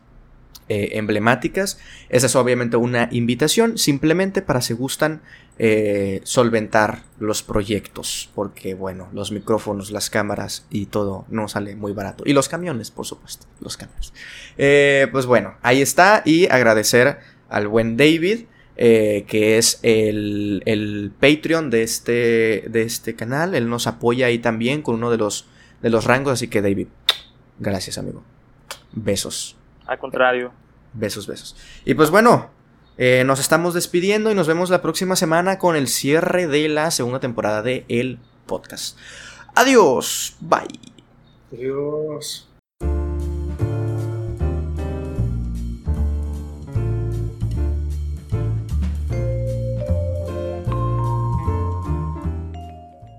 eh, 0.71 0.99
emblemáticas. 0.99 1.79
Esa 2.09 2.27
es 2.27 2.37
obviamente 2.37 2.77
una 2.77 3.09
invitación 3.11 3.77
simplemente 3.77 4.41
para 4.41 4.61
si 4.63 4.75
gustan 4.75 5.23
eh, 5.59 6.21
solventar 6.25 7.03
los 7.19 7.43
proyectos. 7.43 8.31
Porque 8.35 8.75
bueno, 8.75 9.09
los 9.13 9.33
micrófonos, 9.33 9.91
las 9.91 10.11
cámaras 10.11 10.67
y 10.71 10.87
todo 10.87 11.25
no 11.29 11.49
sale 11.49 11.77
muy 11.77 11.93
barato. 11.93 12.25
Y 12.27 12.33
los 12.33 12.49
camiones, 12.49 12.91
por 12.91 13.07
supuesto. 13.07 13.47
Los 13.61 13.77
camiones. 13.77 14.13
Eh, 14.57 15.09
pues 15.13 15.27
bueno, 15.27 15.57
ahí 15.63 15.83
está. 15.83 16.23
Y 16.25 16.47
agradecer 16.47 17.19
al 17.49 17.69
buen 17.69 17.97
David. 17.97 18.47
que 18.77 19.59
es 19.59 19.81
el, 19.83 20.63
el, 20.65 21.11
Patreon 21.19 21.71
de 21.71 21.83
este, 21.83 22.65
de 22.69 22.83
este 22.83 23.17
canal. 23.17 23.55
Él 23.55 23.69
nos 23.69 23.87
apoya 23.89 24.27
ahí 24.27 24.39
también 24.39 24.83
con 24.83 24.95
uno 24.95 25.11
de 25.11 25.19
los, 25.19 25.47
de 25.83 25.91
los 25.91 26.05
rangos. 26.05 26.35
Así 26.35 26.49
que 26.49 26.63
David, 26.63 26.87
gracias 27.59 27.99
amigo. 27.99 28.23
Besos. 28.93 29.57
Al 29.87 29.99
contrario. 29.99 30.53
Besos, 30.93 31.27
besos. 31.27 31.57
Y 31.85 31.95
pues 31.95 32.11
bueno, 32.11 32.51
eh, 32.99 33.23
nos 33.25 33.39
estamos 33.39 33.75
despidiendo 33.75 34.31
y 34.31 34.35
nos 34.35 34.49
vemos 34.49 34.71
la 34.71 34.83
próxima 34.83 35.17
semana 35.17 35.59
con 35.59 35.77
el 35.77 35.87
cierre 35.87 36.49
de 36.49 36.69
la 36.69 36.91
segunda 36.91 37.21
temporada 37.21 37.63
de 37.63 37.85
El 37.89 38.19
Podcast. 38.47 38.99
Adiós. 39.55 40.37
Bye. 40.41 40.81
Adiós. 41.53 42.48